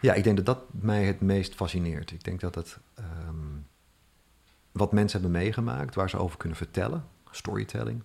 Ja, 0.00 0.14
ik 0.14 0.24
denk 0.24 0.36
dat 0.36 0.46
dat 0.46 0.62
mij 0.70 1.04
het 1.04 1.20
meest 1.20 1.54
fascineert. 1.54 2.10
Ik 2.10 2.24
denk 2.24 2.40
dat 2.40 2.54
het 2.54 2.78
ehm, 2.94 3.36
wat 4.72 4.92
mensen 4.92 5.20
hebben 5.20 5.40
meegemaakt, 5.40 5.94
waar 5.94 6.10
ze 6.10 6.18
over 6.18 6.36
kunnen 6.36 6.58
vertellen, 6.58 7.04
storytelling, 7.30 8.02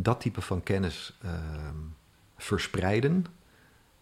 dat 0.00 0.20
type 0.20 0.40
van 0.40 0.62
kennis 0.62 1.16
ehm, 1.22 1.76
verspreiden, 2.36 3.24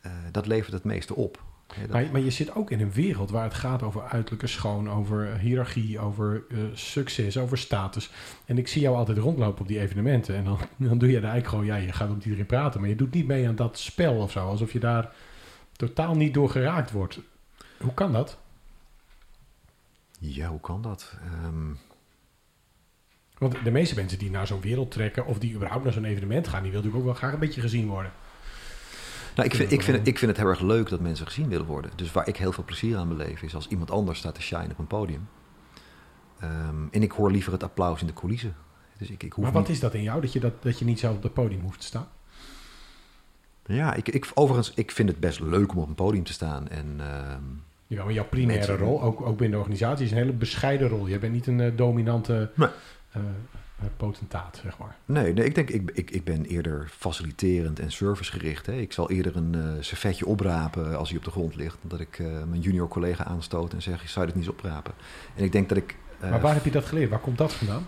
eh, 0.00 0.12
dat 0.32 0.46
levert 0.46 0.72
het 0.72 0.84
meeste 0.84 1.14
op. 1.14 1.44
Dat- 1.80 1.88
Maar, 1.88 2.08
maar 2.12 2.20
je 2.20 2.30
zit 2.30 2.54
ook 2.54 2.70
in 2.70 2.80
een 2.80 2.92
wereld 2.92 3.30
waar 3.30 3.44
het 3.44 3.54
gaat 3.54 3.82
over 3.82 4.02
uiterlijke 4.02 4.46
schoon, 4.46 4.90
over 4.90 5.38
hiërarchie, 5.38 5.98
over 5.98 6.44
eh, 6.50 6.58
succes, 6.72 7.38
over 7.38 7.58
status. 7.58 8.10
En 8.44 8.58
ik 8.58 8.68
zie 8.68 8.80
jou 8.82 8.96
altijd 8.96 9.18
rondlopen 9.18 9.60
op 9.60 9.68
die 9.68 9.80
evenementen. 9.80 10.34
En 10.36 10.44
dan, 10.44 10.58
dan 10.88 10.98
doe 10.98 11.08
je 11.10 11.16
er 11.16 11.22
eigenlijk 11.24 11.48
gewoon, 11.48 11.64
ja, 11.64 11.76
je 11.76 11.92
gaat 11.92 12.08
met 12.14 12.24
iedereen 12.24 12.46
praten. 12.46 12.80
Maar 12.80 12.88
je 12.88 12.96
doet 12.96 13.14
niet 13.14 13.26
mee 13.26 13.48
aan 13.48 13.54
dat 13.56 13.78
spel 13.78 14.14
of 14.16 14.30
zo. 14.30 14.46
Alsof 14.48 14.72
je 14.72 14.80
daar 14.80 15.12
totaal 15.72 16.14
niet 16.16 16.34
door 16.34 16.50
geraakt 16.50 16.90
wordt. 16.90 17.20
Hoe 17.80 17.94
kan 17.94 18.12
dat? 18.12 18.38
Ja, 20.18 20.48
hoe 20.48 20.60
kan 20.60 20.82
dat? 20.82 21.14
Ehm, 21.22 21.70
Want 23.38 23.56
de 23.64 23.70
meeste 23.70 23.94
mensen 23.94 24.18
die 24.18 24.30
naar 24.30 24.46
zo'n 24.46 24.60
wereld 24.60 24.90
trekken, 24.90 25.26
of 25.26 25.38
die 25.38 25.54
überhaupt 25.54 25.84
naar 25.84 25.92
zo'n 25.92 26.04
evenement 26.04 26.48
gaan, 26.48 26.62
die 26.62 26.70
willen 26.70 26.86
natuurlijk 26.86 26.96
ook 26.96 27.04
wel 27.04 27.14
graag 27.14 27.32
een 27.32 27.46
beetje 27.46 27.60
gezien 27.60 27.86
worden. 27.88 28.12
nou, 29.34 29.48
ik, 29.48 29.54
vind, 29.54 29.72
ik, 29.72 29.82
vind, 29.82 30.06
ik 30.06 30.18
vind 30.18 30.30
het 30.30 30.40
heel 30.40 30.50
erg 30.50 30.60
leuk 30.60 30.88
dat 30.88 31.00
mensen 31.00 31.26
gezien 31.26 31.48
willen 31.48 31.66
worden. 31.66 31.90
Dus 31.96 32.12
waar 32.12 32.28
ik 32.28 32.36
heel 32.36 32.52
veel 32.52 32.64
plezier 32.64 32.96
aan 32.96 33.08
beleef, 33.08 33.42
is 33.42 33.54
als 33.54 33.68
iemand 33.68 33.90
anders 33.90 34.18
staat 34.18 34.34
te 34.34 34.42
shine 34.42 34.68
op 34.70 34.78
een 34.78 34.86
podium. 34.86 35.28
Ehm, 36.40 36.76
en 36.90 37.02
ik 37.02 37.10
hoor 37.12 37.30
liever 37.30 37.52
het 37.52 37.62
applaus 37.62 38.00
in 38.00 38.06
de 38.06 38.12
coulissen. 38.12 38.54
Dus 38.98 39.10
ik, 39.10 39.22
ik 39.22 39.32
hoef 39.32 39.44
Maar 39.44 39.52
wat 39.52 39.62
niet- 39.62 39.70
is 39.70 39.80
dat 39.80 39.94
in 39.94 40.02
jou, 40.02 40.20
dat 40.20 40.32
je, 40.32 40.40
dat, 40.40 40.62
dat 40.62 40.78
je 40.78 40.84
niet 40.84 40.98
zelf 40.98 41.16
op 41.16 41.22
het 41.22 41.32
podium 41.34 41.60
hoeft 41.60 41.80
te 41.80 41.86
staan? 41.86 42.08
Ja, 43.66 43.94
ik, 43.94 44.08
ik, 44.08 44.30
overigens, 44.34 44.72
ik 44.74 44.90
vind 44.90 45.08
het 45.08 45.20
best 45.20 45.40
leuk 45.40 45.72
om 45.72 45.78
op 45.78 45.88
een 45.88 45.94
podium 45.94 46.24
te 46.24 46.32
staan. 46.32 46.68
En 46.68 46.94
ehm, 46.98 47.42
Ja, 47.86 48.04
maar 48.04 48.12
jouw 48.12 48.24
primaire 48.24 48.66
Mensen- 48.66 48.86
rol, 48.86 49.02
ook, 49.02 49.20
ook 49.20 49.36
binnen 49.38 49.50
de 49.50 49.56
organisatie, 49.64 50.04
is 50.04 50.10
een 50.10 50.16
hele 50.16 50.32
bescheiden 50.32 50.88
rol. 50.88 51.06
Je 51.06 51.18
bent 51.18 51.32
niet 51.32 51.46
een 51.46 51.60
eh, 51.60 51.76
dominante 51.76 52.50
Nee. 52.54 52.68
Eh, 53.16 53.86
eh, 53.86 53.90
potentaat, 53.96 54.60
zeg 54.62 54.78
maar. 54.78 54.96
nee, 55.04 55.32
nee, 55.32 55.44
ik 55.44 55.54
denk, 55.54 55.70
ik, 55.70 55.90
ik, 55.94 56.10
ik 56.10 56.24
ben 56.24 56.44
eerder 56.44 56.88
faciliterend 56.96 57.80
en 57.80 57.92
servicegericht. 57.92 58.66
Hè. 58.66 58.72
Ik 58.72 58.92
zal 58.92 59.10
eerder 59.10 59.36
een 59.36 59.54
eh, 59.54 59.82
servetje 59.82 60.26
oprapen 60.26 60.98
als 60.98 61.08
hij 61.08 61.18
op 61.18 61.24
de 61.24 61.30
grond 61.30 61.54
ligt. 61.54 61.76
Dan 61.80 61.90
dat 61.90 62.00
ik 62.00 62.18
mijn 62.18 62.60
junior 62.60 62.88
collega 62.88 63.24
aanstoot 63.24 63.72
en 63.72 63.82
zeg, 63.82 64.08
zou 64.08 64.26
je 64.26 64.32
dit 64.32 64.40
niet 64.40 64.50
eens 64.50 64.56
oprapen? 64.56 64.94
En 65.34 65.44
ik 65.44 65.52
denk 65.52 65.68
dat 65.68 65.78
ik... 65.78 65.96
maar 66.20 66.40
waar 66.40 66.54
heb 66.54 66.64
je 66.64 66.70
dat 66.70 66.84
geleerd? 66.84 67.10
Waar 67.10 67.18
komt 67.20 67.38
dat 67.38 67.52
vandaan? 67.52 67.86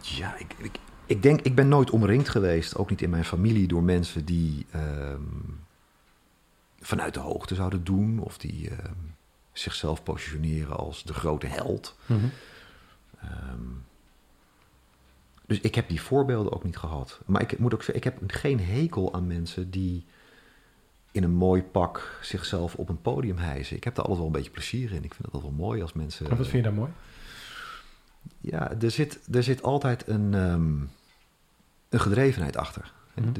Ja, 0.00 0.36
ik, 0.38 0.54
ik, 0.58 0.78
ik 1.06 1.22
denk, 1.22 1.40
ik 1.40 1.54
ben 1.54 1.68
nooit 1.68 1.90
omringd 1.90 2.28
geweest, 2.28 2.76
ook 2.76 2.90
niet 2.90 3.02
in 3.02 3.10
mijn 3.10 3.24
familie, 3.24 3.68
door 3.68 3.82
mensen 3.82 4.24
die 4.24 4.66
ehm, 4.70 5.20
vanuit 6.80 7.14
de 7.14 7.20
hoogte 7.20 7.54
zouden 7.54 7.84
doen 7.84 8.18
of 8.18 8.38
die 8.38 8.70
ehm, 8.70 8.94
zichzelf 9.52 10.02
positioneren 10.02 10.76
als 10.76 11.02
de 11.02 11.14
grote 11.14 11.46
held. 11.46 11.96
Ehm, 13.22 13.60
dus 15.46 15.60
ik 15.60 15.74
heb 15.74 15.88
die 15.88 16.00
voorbeelden 16.00 16.52
ook 16.52 16.64
niet 16.64 16.76
gehad. 16.76 17.20
Maar 17.26 17.42
ik 17.42 17.58
moet 17.58 17.74
ook 17.74 17.82
zeggen, 17.82 17.96
ik 17.96 18.04
heb 18.04 18.18
geen 18.26 18.60
hekel 18.60 19.14
aan 19.14 19.26
mensen 19.26 19.70
die 19.70 20.04
in 21.12 21.22
een 21.22 21.34
mooi 21.34 21.62
pak 21.62 22.18
zichzelf 22.22 22.74
op 22.74 22.88
een 22.88 23.00
podium 23.00 23.36
hijsen. 23.36 23.76
Ik 23.76 23.84
heb 23.84 23.94
daar 23.94 24.04
alles 24.04 24.16
wel 24.16 24.26
een 24.26 24.32
beetje 24.32 24.50
plezier 24.50 24.92
in. 24.92 25.04
Ik 25.04 25.14
vind 25.14 25.24
het 25.24 25.34
altijd 25.34 25.42
wel 25.42 25.66
mooi 25.66 25.82
als 25.82 25.92
mensen. 25.92 26.30
En 26.30 26.36
wat 26.36 26.46
vind 26.46 26.64
je 26.64 26.70
daar 26.70 26.78
mooi? 26.78 26.90
Ja, 28.40 28.72
er 28.80 28.90
zit, 28.90 29.20
er 29.32 29.42
zit 29.42 29.62
altijd 29.62 30.08
een, 30.08 30.34
ehm, 30.34 30.80
een 31.88 32.00
gedrevenheid 32.00 32.56
achter. 32.56 32.92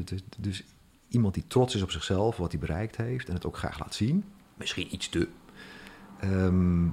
Dus- 0.05 0.22
dus 0.39 0.64
iemand 1.09 1.35
die 1.35 1.45
trots 1.47 1.74
is 1.74 1.83
op 1.83 1.91
zichzelf, 1.91 2.37
wat 2.37 2.51
hij 2.51 2.61
bereikt 2.61 2.97
heeft 2.97 3.28
en 3.28 3.35
het 3.35 3.47
ook 3.47 3.57
graag 3.57 3.78
laat 3.78 3.95
zien. 3.95 4.24
Misschien 4.55 4.95
iets 4.95 5.09
te. 5.09 5.28
Ehm, 6.20 6.87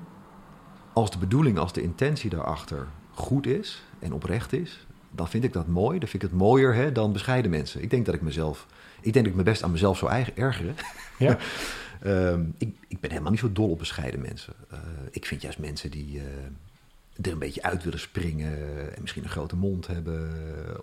als 0.94 1.12
de 1.12 1.18
bedoeling, 1.18 1.58
als 1.58 1.74
de 1.74 1.82
intentie 1.82 2.30
daarachter 2.30 2.88
goed 3.14 3.48
is 3.48 3.84
en 4.00 4.14
oprecht 4.14 4.54
is, 4.54 4.86
dan 5.12 5.30
vind 5.30 5.44
ik 5.44 5.54
dat 5.54 5.68
mooi. 5.68 6.00
Dan 6.00 6.08
vind 6.08 6.24
ik 6.24 6.30
het 6.30 6.40
mooier 6.40 6.76
hè, 6.76 6.92
dan 6.92 7.14
bescheiden 7.14 7.52
mensen. 7.52 7.82
Ik 7.82 7.90
denk 7.90 8.06
dat 8.06 8.16
ik 8.16 8.22
mezelf, 8.22 8.66
ik 9.02 9.14
denk 9.14 9.26
dat 9.26 9.34
ik 9.34 9.36
me 9.36 9.44
best 9.44 9.64
aan 9.64 9.72
mezelf 9.72 9.98
zou 9.98 10.12
eigen 10.12 10.38
ergeren. 10.38 10.76
Ja. 11.18 11.38
Ehm, 12.00 12.44
ik, 12.58 12.76
ik 12.88 13.00
ben 13.00 13.10
helemaal 13.10 13.32
niet 13.32 13.40
zo 13.40 13.52
dol 13.52 13.70
op 13.70 13.80
bescheiden 13.80 14.22
mensen. 14.22 14.54
Eh, 14.70 14.80
ik 15.12 15.26
vind 15.26 15.42
juist 15.42 15.60
mensen 15.60 15.92
die 15.92 16.20
eh, 16.20 16.26
er 17.26 17.32
een 17.32 17.40
beetje 17.40 17.64
uit 17.64 17.84
willen 17.84 18.00
springen 18.00 18.58
en 18.96 19.02
misschien 19.02 19.24
een 19.24 19.30
grote 19.30 19.56
mond 19.56 19.88
hebben 19.88 20.30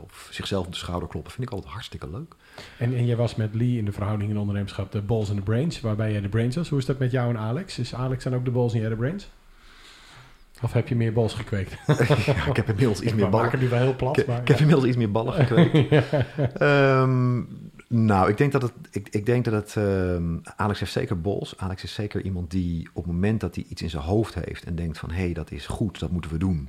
of 0.02 0.28
zichzelf 0.30 0.66
op 0.66 0.72
de 0.72 0.78
schouder 0.78 1.08
kloppen, 1.08 1.32
vind 1.32 1.46
ik 1.46 1.54
altijd 1.54 1.72
hartstikke 1.72 2.10
leuk. 2.10 2.34
En, 2.78 2.94
en 2.94 3.06
jij 3.06 3.16
was 3.16 3.34
met 3.34 3.54
Lee 3.54 3.78
in 3.78 3.84
de 3.84 3.92
verhouding 3.92 4.30
in 4.30 4.38
ondernemerschap 4.38 4.92
de 4.92 5.02
balls 5.02 5.30
en 5.30 5.36
de 5.36 5.42
brains, 5.42 5.80
waarbij 5.80 6.12
jij 6.12 6.20
de 6.20 6.28
brains 6.28 6.56
was. 6.56 6.68
Hoe 6.68 6.78
is 6.78 6.86
dat 6.86 6.98
met 6.98 7.10
jou 7.10 7.30
en 7.30 7.38
Alex? 7.38 7.78
Is 7.78 7.94
Alex 7.94 8.24
dan 8.24 8.34
ook 8.34 8.44
de 8.44 8.50
balls 8.50 8.72
en 8.72 8.80
jij 8.80 8.88
de 8.88 8.96
brains? 8.96 9.28
Of 10.62 10.72
heb 10.72 10.88
je 10.88 10.96
meer 10.96 11.12
balls 11.12 11.34
gekweekt? 11.34 11.72
Ja, 12.26 12.46
ik 12.46 12.56
heb 12.56 12.68
inmiddels 12.68 13.00
iets 13.00 13.10
Ik 13.12 13.16
meer 13.18 13.28
ballen. 13.28 13.50
het 13.50 13.60
nu 13.60 13.68
wel 13.68 13.78
heel 13.78 13.96
plat, 13.96 14.16
Ik, 14.18 14.26
maar... 14.26 14.40
ik 14.40 14.48
heb 14.48 14.58
inmiddels 14.58 14.86
iets 14.86 14.96
meer 14.96 15.10
ballen 15.10 15.32
gekweekt. 15.32 16.04
Ehm, 16.54 17.42
nou, 17.88 18.28
ik 18.30 18.36
denk 18.36 18.52
dat 18.52 18.62
het. 18.62 18.72
Ik, 18.90 19.08
ik 19.10 19.26
denk 19.26 19.44
dat 19.44 19.52
het. 19.54 19.76
ehm, 19.76 20.36
Alex 20.56 20.80
heeft 20.80 20.92
zeker 20.92 21.20
bols. 21.20 21.54
Alex 21.58 21.82
is 21.82 21.94
zeker 21.94 22.22
iemand 22.22 22.50
die 22.50 22.88
op 22.92 23.04
het 23.04 23.12
moment 23.12 23.40
dat 23.40 23.54
hij 23.54 23.64
iets 23.68 23.82
in 23.82 23.90
zijn 23.90 24.02
hoofd 24.02 24.34
heeft 24.34 24.64
en 24.64 24.74
denkt 24.74 24.98
van 24.98 25.10
hé, 25.10 25.22
hey, 25.24 25.32
dat 25.32 25.50
is 25.50 25.66
goed, 25.66 25.98
dat 26.00 26.10
moeten 26.10 26.30
we 26.30 26.38
doen. 26.38 26.68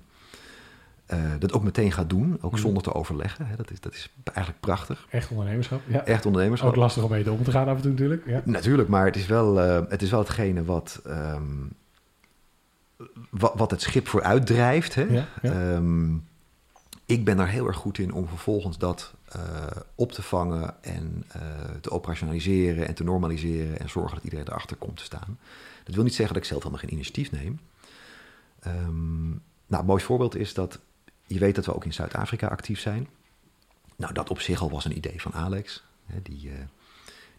eh, 1.06 1.20
dat 1.40 1.54
ook 1.54 1.64
meteen 1.64 1.92
gaat 1.92 2.10
doen, 2.10 2.38
ook 2.42 2.52
Mhm. 2.52 2.62
zonder 2.62 2.84
te 2.84 2.94
overleggen. 2.94 3.46
Hè. 3.46 3.56
Dat, 3.56 3.72
is, 3.72 3.80
dat 3.80 3.94
is 3.94 4.10
eigenlijk 4.34 4.60
prachtig. 4.60 5.08
Echt 5.10 5.30
ondernemerschap, 5.30 5.82
ja. 5.88 6.06
Echt 6.06 6.26
ondernemerschap. 6.26 6.70
Ook 6.70 6.76
lastig 6.76 7.04
om 7.04 7.10
mee 7.10 7.24
te 7.24 7.32
om 7.32 7.44
te 7.44 7.52
gaan 7.52 7.68
af 7.68 7.76
en 7.76 7.82
toe 7.82 7.92
natuurlijk. 7.92 8.24
Ja. 8.26 8.42
Natuurlijk, 8.46 8.90
maar 8.90 9.06
het 9.06 9.16
is 9.16 9.26
wel, 9.26 9.62
eh, 9.62 9.82
het, 9.90 10.02
is 10.02 10.10
wel 10.12 10.20
hetgene 10.20 10.64
wat, 10.64 11.02
ehm, 11.06 11.42
wat, 13.30 13.72
het 13.72 13.82
schip 13.82 14.08
vooruit 14.08 14.46
drijft. 14.46 14.96
Hè? 14.96 15.02
Ja, 15.02 15.28
ja. 15.42 15.52
Ehm, 15.52 16.16
ik 17.06 17.26
ben 17.26 17.38
daar 17.38 17.50
heel 17.50 17.68
erg 17.68 17.78
goed 17.78 17.98
in 17.98 18.14
om 18.14 18.28
vervolgens 18.28 18.78
dat 18.78 19.14
eh, 19.28 19.42
op 19.96 20.12
te 20.12 20.22
vangen 20.22 20.84
en 20.84 21.24
eh, 21.28 21.42
te 21.82 21.92
operationaliseren 21.92 22.88
en 22.88 22.94
te 22.94 23.04
normaliseren 23.04 23.80
en 23.80 23.90
zorgen 23.90 24.16
dat 24.16 24.24
iedereen 24.24 24.48
erachter 24.48 24.78
komt 24.78 24.98
te 24.98 25.04
staan. 25.04 25.40
Dat 25.84 25.96
wil 25.96 26.04
niet 26.04 26.16
zeggen 26.16 26.34
dat 26.34 26.44
ik 26.44 26.50
zelf 26.50 26.64
helemaal 26.64 26.84
geen 26.84 26.94
initiatief 26.94 27.32
neem. 27.32 27.60
Ehm, 28.60 29.30
nou, 29.68 29.82
een 29.82 29.86
mooi 29.86 30.04
voorbeeld 30.04 30.36
is 30.36 30.54
dat 30.54 30.80
je 31.26 31.40
weet 31.40 31.56
dat 31.56 31.66
we 31.66 31.76
ook 31.76 31.86
in 31.86 31.94
Zuid-Afrika 31.94 32.48
actief 32.48 32.80
zijn. 32.80 33.08
Nou, 33.96 34.14
dat 34.14 34.30
op 34.30 34.40
zich 34.40 34.62
al 34.62 34.70
was 34.70 34.86
een 34.86 34.98
idee 34.98 35.22
van 35.22 35.34
Alex. 35.34 35.84
Hè, 36.06 36.22
die, 36.22 36.50
eh, 36.50 36.56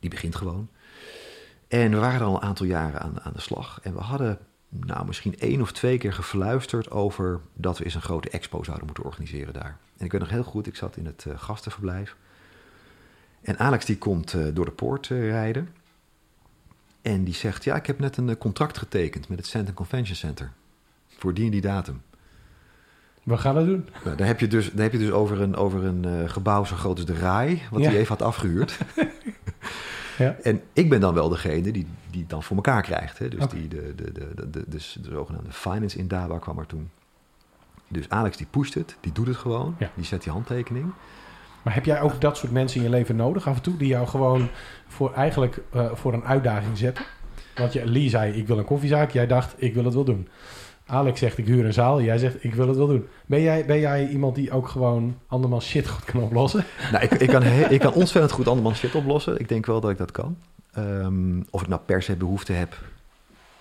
die 0.01 0.11
begint 0.11 0.37
gewoon. 0.37 0.69
En 1.69 1.91
we 1.91 1.97
waren 1.97 2.21
er 2.21 2.27
al 2.27 2.35
een 2.35 2.49
aantal 2.49 2.67
jaren 2.67 3.01
aan, 3.01 3.21
aan 3.21 3.33
de 3.33 3.41
slag. 3.41 3.81
En 3.83 3.95
we 3.95 4.01
hadden 4.01 4.39
nou, 4.69 5.07
misschien 5.07 5.39
één 5.39 5.61
of 5.61 5.73
twee 5.73 5.99
keer 5.99 6.13
gefluisterd 6.13 6.91
over 6.91 7.41
dat 7.55 7.79
we 7.79 7.85
eens 7.85 7.95
een 7.95 8.03
grote 8.03 8.31
expo 8.31 8.63
zouden 8.63 8.87
moeten 8.87 9.05
organiseren 9.05 9.53
daar. 9.53 9.77
En 9.97 10.05
ik 10.05 10.13
weet 10.13 10.21
nog 10.21 10.31
heel 10.31 10.43
goed, 10.43 10.67
ik 10.67 10.77
zat 10.77 10.97
in 10.97 11.07
het 11.07 11.25
eh, 11.29 11.39
gastenverblijf. 11.39 12.17
En 13.41 13.59
Alex 13.59 13.85
die 13.85 13.99
komt 13.99 14.35
eh, 14.35 14.45
door 14.53 14.65
de 14.65 14.71
poort 14.71 15.11
eh, 15.11 15.29
rijden. 15.29 15.69
En 17.03 17.25
die 17.25 17.35
zegt, 17.35 17.65
ja, 17.65 17.77
ik 17.77 17.87
heb 17.87 17.99
net 17.99 18.17
een 18.17 18.39
contract 18.39 18.79
getekend 18.79 19.29
met 19.29 19.39
het 19.39 19.47
Center 19.47 19.75
Convention 19.75 20.17
Center. 20.17 20.53
Voor 21.19 21.35
die 21.35 21.45
en 21.45 21.51
die 21.51 21.61
datum. 21.61 22.03
We 23.23 23.37
gaan 23.37 23.57
het 23.57 23.67
doen. 23.67 23.89
Nou, 24.05 24.17
daar 24.17 24.27
heb 24.27 24.41
je 24.41 24.47
dus, 24.47 24.71
daar 24.73 24.83
heb 24.83 24.93
je 24.93 24.99
dus 24.99 25.11
over 25.11 25.41
een, 25.41 25.57
over 25.57 25.85
een 25.85 26.31
gebouw 26.31 26.65
zo 26.65 26.77
groot 26.77 26.97
als 26.97 27.07
de 27.07 27.15
RAI, 27.19 27.63
wat 27.71 27.81
Ja. 27.83 27.89
hij 27.89 27.99
even 27.99 28.09
had 28.09 28.23
afgehuurd. 28.23 28.79
Ja. 30.19 30.37
En 30.43 30.63
ik 30.73 30.89
ben 30.89 31.01
dan 31.01 31.15
wel 31.15 31.29
degene 31.29 31.71
die, 31.71 31.87
die 32.11 32.21
het 32.21 32.31
dan 32.31 32.43
voor 32.43 32.57
elkaar 32.57 32.83
krijgt. 32.83 33.19
Hè? 33.19 33.29
Dus 33.29 33.47
die, 33.47 33.69
de, 33.69 33.95
de, 33.95 34.13
de, 34.13 34.51
de, 34.51 34.65
dus 34.67 34.99
de 35.03 35.11
zogenaamde 35.11 35.53
finance 35.53 35.99
in 35.99 36.09
Daba 36.09 36.39
kwam 36.39 36.59
er 36.59 36.67
toen. 36.67 36.91
Dus 37.89 38.09
Alex 38.09 38.37
die 38.37 38.47
pusht 38.51 38.75
het, 38.75 38.97
die 39.01 39.13
doet 39.13 39.27
het 39.27 39.37
gewoon. 39.37 39.75
Ja. 39.79 39.91
Die 39.95 40.05
zet 40.05 40.23
die 40.23 40.33
handtekening. 40.33 40.93
Maar 41.63 41.75
heb 41.75 41.85
jij 41.85 42.01
ook 42.01 42.21
dat 42.21 42.37
soort 42.37 42.53
mensen 42.53 42.79
in 42.79 42.83
je 42.87 42.91
leven 42.91 43.17
nodig 43.17 43.49
af 43.49 43.57
en 43.57 43.63
toe, 43.63 43.77
die 43.77 43.89
jou 43.89 44.07
gewoon 44.07 44.49
voor, 44.87 45.13
eigenlijk 45.13 45.63
eh, 45.73 45.93
voor 45.95 46.13
een 46.13 46.25
uitdaging 46.25 46.79
zetten? 46.79 47.05
Want 47.55 47.73
je, 47.73 47.87
Lee 47.87 48.09
zei, 48.09 48.33
ik 48.33 48.47
wil 48.47 48.59
een 48.59 48.65
koffiezaak. 48.65 49.11
Jij 49.11 49.27
dacht, 49.27 49.55
ik 49.57 49.75
wil 49.75 49.85
het 49.85 49.95
wel 49.95 50.05
doen. 50.05 50.29
Alex 50.87 51.21
zegt, 51.21 51.39
ik 51.39 51.47
huur 51.47 51.65
een 51.65 51.73
zaal. 51.73 52.03
Jij 52.03 52.19
zegt, 52.19 52.45
ik 52.45 52.55
wil 52.55 52.69
het 52.69 52.77
wel 52.77 52.87
doen. 52.87 53.07
Ben 53.27 53.43
jij, 53.43 53.67
ben 53.67 53.79
jij 53.79 54.09
iemand 54.09 54.35
die 54.35 54.51
ook 54.51 54.69
gewoon 54.69 55.19
andermans 55.27 55.67
shit 55.67 55.89
goed 55.89 56.05
kan 56.05 56.23
oplossen? 56.23 56.65
Nou, 56.93 57.05
ik, 57.05 57.13
ik, 57.13 57.29
kan 57.29 57.43
ik 57.43 57.81
kan 57.81 57.93
ontzettend 58.03 58.33
goed 58.33 58.49
andermans 58.49 58.79
shit 58.79 58.95
oplossen. 58.95 59.41
Ik 59.41 59.49
denk 59.49 59.67
wel 59.67 59.81
dat 59.81 59.91
ik 59.91 59.99
dat 59.99 60.11
kan. 60.11 60.37
Ehm, 60.79 61.43
of 61.51 61.63
ik 61.63 61.69
nou 61.69 61.81
per 61.87 62.03
se 62.03 62.17
behoefte 62.17 62.53
heb 62.53 62.77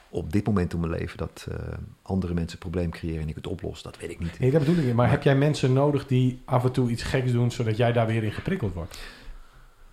op 0.10 0.32
dit 0.32 0.46
moment 0.46 0.74
in 0.74 0.80
mijn 0.80 0.92
leven... 0.92 1.18
dat 1.18 1.48
eh, 1.52 1.58
andere 2.02 2.34
mensen 2.34 2.54
een 2.54 2.70
probleem 2.70 2.90
creëren 2.92 3.22
en 3.22 3.30
ik 3.30 3.36
het 3.36 3.48
oplos, 3.48 3.82
dat 3.82 3.98
weet 3.98 4.10
ik 4.10 4.20
niet. 4.20 4.40
Nee, 4.40 4.52
dat 4.52 4.60
bedoel 4.60 4.76
ik 4.76 4.84
niet. 4.86 4.88
Maar, 4.94 4.96
Maar- 5.06 5.10
heb 5.14 5.24
jij 5.24 5.36
mensen 5.36 5.74
nodig 5.74 6.08
die 6.08 6.42
af 6.46 6.64
en 6.64 6.72
toe 6.72 6.90
iets 6.90 7.04
geks 7.04 7.32
doen, 7.32 7.52
zodat 7.52 7.78
jij 7.78 7.92
daar 7.92 8.08
weer 8.08 8.24
in 8.24 8.32
geprikkeld 8.32 8.74
wordt? 8.74 9.00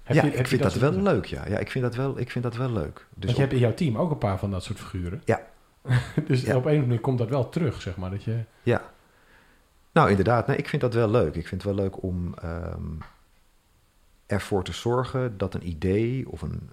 Heb 0.03 0.17
ja, 0.17 0.23
je- 0.25 0.31
ik 0.33 0.39
je 0.39 0.47
vind 0.47 0.63
dat, 0.63 0.75
wel 0.75 0.93
leuk, 0.93 1.25
ja. 1.25 1.49
ja 1.49 1.59
ik, 1.59 1.71
vind 1.71 1.85
dat 1.85 1.95
wel, 1.95 2.19
ik 2.19 2.31
vind 2.31 2.45
dat 2.45 2.57
wel 2.57 2.71
leuk. 2.73 2.95
Dus 3.15 3.25
Want 3.25 3.35
je 3.37 3.41
hebt 3.41 3.53
in 3.53 3.59
jouw 3.59 3.75
team 3.75 3.99
ook 3.99 4.11
een 4.11 4.19
paar 4.19 4.39
van 4.39 4.51
dat 4.51 4.63
soort 4.65 4.79
figuren. 4.81 5.23
Ja. 5.25 5.41
dus 6.27 6.43
Ja. 6.43 6.47
op 6.47 6.53
een 6.53 6.57
of 6.57 6.65
andere 6.67 6.81
manier 6.81 7.01
komt 7.01 7.19
dat 7.19 7.29
wel 7.29 7.49
terug, 7.49 7.83
zeg 7.83 7.97
maar. 7.97 8.11
Dat 8.11 8.25
je, 8.25 8.39
Ja. 8.63 8.83
Nou, 9.93 10.11
inderdaad. 10.11 10.47
Nee, 10.47 10.57
ik 10.57 10.69
vind 10.69 10.83
dat 10.83 10.95
wel 10.95 11.11
leuk. 11.11 11.35
Ik 11.35 11.49
vind 11.49 11.63
het 11.63 11.75
wel 11.75 11.85
leuk 11.85 12.03
om 12.03 12.35
ehm, 12.43 12.83
ervoor 14.27 14.65
te 14.65 14.73
zorgen 14.73 15.39
dat 15.39 15.55
een 15.55 15.69
idee 15.69 16.29
of 16.31 16.43
een, 16.43 16.71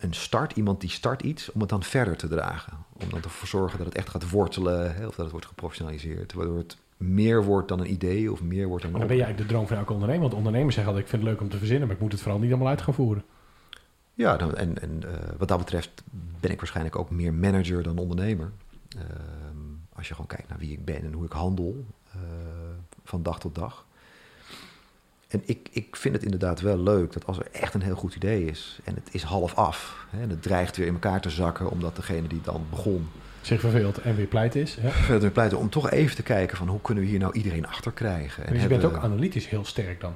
een 0.00 0.12
start, 0.12 0.52
iemand 0.52 0.80
die 0.80 0.90
start 0.90 1.22
iets, 1.22 1.52
om 1.52 1.60
het 1.60 1.68
dan 1.68 1.82
verder 1.82 2.16
te 2.16 2.28
dragen. 2.28 2.72
Om 2.92 3.08
dan 3.10 3.22
ervoor 3.22 3.40
te 3.40 3.46
zorgen 3.46 3.78
dat 3.78 3.86
het 3.86 3.96
echt 3.96 4.08
gaat 4.08 4.30
wortelen, 4.30 4.94
hè, 4.94 5.06
of 5.06 5.14
dat 5.14 5.24
het 5.24 5.30
wordt 5.30 5.46
geprofessionaliseerd, 5.46 6.32
waardoor 6.32 6.58
het 6.58 6.76
meer 6.96 7.44
wordt 7.44 7.68
dan 7.68 7.80
een 7.80 7.92
idee 7.92 8.32
of 8.32 8.42
meer 8.42 8.66
wordt 8.66 8.82
dan 8.82 8.90
maar 8.90 9.00
dan 9.00 9.08
ben 9.08 9.18
je 9.18 9.22
eigenlijk 9.22 9.50
de 9.50 9.54
droom 9.54 9.68
van 9.68 9.76
elke 9.76 9.92
ondernemer. 9.92 10.22
Want 10.22 10.34
ondernemers 10.34 10.74
zeggen 10.74 10.92
altijd, 10.92 11.12
ik 11.12 11.18
vind 11.18 11.28
het 11.28 11.32
leuk 11.32 11.42
om 11.42 11.52
te 11.52 11.58
verzinnen, 11.58 11.86
maar 11.86 11.96
ik 11.96 12.02
moet 12.02 12.12
het 12.12 12.20
vooral 12.20 12.40
niet 12.40 12.50
allemaal 12.50 12.68
uit 12.68 12.82
gaan 12.82 12.94
voeren. 12.94 13.24
Ja, 14.14 14.36
dan, 14.36 14.54
en, 14.54 14.80
en 14.80 15.02
eh, 15.02 15.32
wat 15.38 15.48
dat 15.48 15.58
betreft 15.58 16.02
ben 16.40 16.50
ik 16.50 16.58
waarschijnlijk 16.58 16.96
ook 16.96 17.10
meer 17.10 17.34
manager 17.34 17.82
dan 17.82 17.98
ondernemer. 17.98 18.50
Ehm, 18.88 19.56
als 19.92 20.08
je 20.08 20.14
gewoon 20.14 20.28
kijkt 20.28 20.48
naar 20.48 20.58
wie 20.58 20.72
ik 20.72 20.84
ben 20.84 21.02
en 21.02 21.12
hoe 21.12 21.24
ik 21.24 21.32
handel 21.32 21.84
eh, 22.12 22.20
van 23.04 23.22
dag 23.22 23.40
tot 23.40 23.54
dag. 23.54 23.86
En 25.30 25.42
ik, 25.44 25.68
ik 25.70 25.96
vind 25.96 26.14
het 26.14 26.24
inderdaad 26.24 26.60
wel 26.60 26.78
leuk 26.78 27.12
dat 27.12 27.26
als 27.26 27.38
er 27.38 27.46
echt 27.52 27.74
een 27.74 27.82
heel 27.82 27.94
goed 27.94 28.14
idee 28.14 28.44
is 28.44 28.78
en 28.84 28.94
het 28.94 29.08
is 29.10 29.22
half 29.22 29.54
af 29.54 30.06
hè, 30.10 30.22
en 30.22 30.30
het 30.30 30.42
dreigt 30.42 30.76
weer 30.76 30.86
in 30.86 30.92
elkaar 30.92 31.20
te 31.20 31.30
zakken 31.30 31.70
omdat 31.70 31.96
degene 31.96 32.28
die 32.28 32.40
dan 32.42 32.66
begon 32.70 33.08
zich 33.40 33.60
verveelt 33.60 33.98
en 33.98 34.16
weer 34.16 34.26
pleit 34.26 34.54
is. 34.54 34.78
Weer 35.08 35.30
pleiten 35.30 35.58
om 35.58 35.70
toch 35.70 35.90
even 35.90 36.16
te 36.16 36.22
kijken 36.22 36.56
van 36.56 36.68
hoe 36.68 36.80
kunnen 36.80 37.04
we 37.04 37.10
hier 37.10 37.18
nou 37.18 37.32
iedereen 37.32 37.66
achter 37.66 37.92
krijgen. 37.92 38.46
En 38.46 38.52
Dus 38.52 38.62
je 38.62 38.68
hebben 38.68 38.80
bent 38.80 38.92
ook 38.92 39.02
analytisch 39.02 39.48
heel 39.48 39.64
sterk 39.64 40.00
dan. 40.00 40.14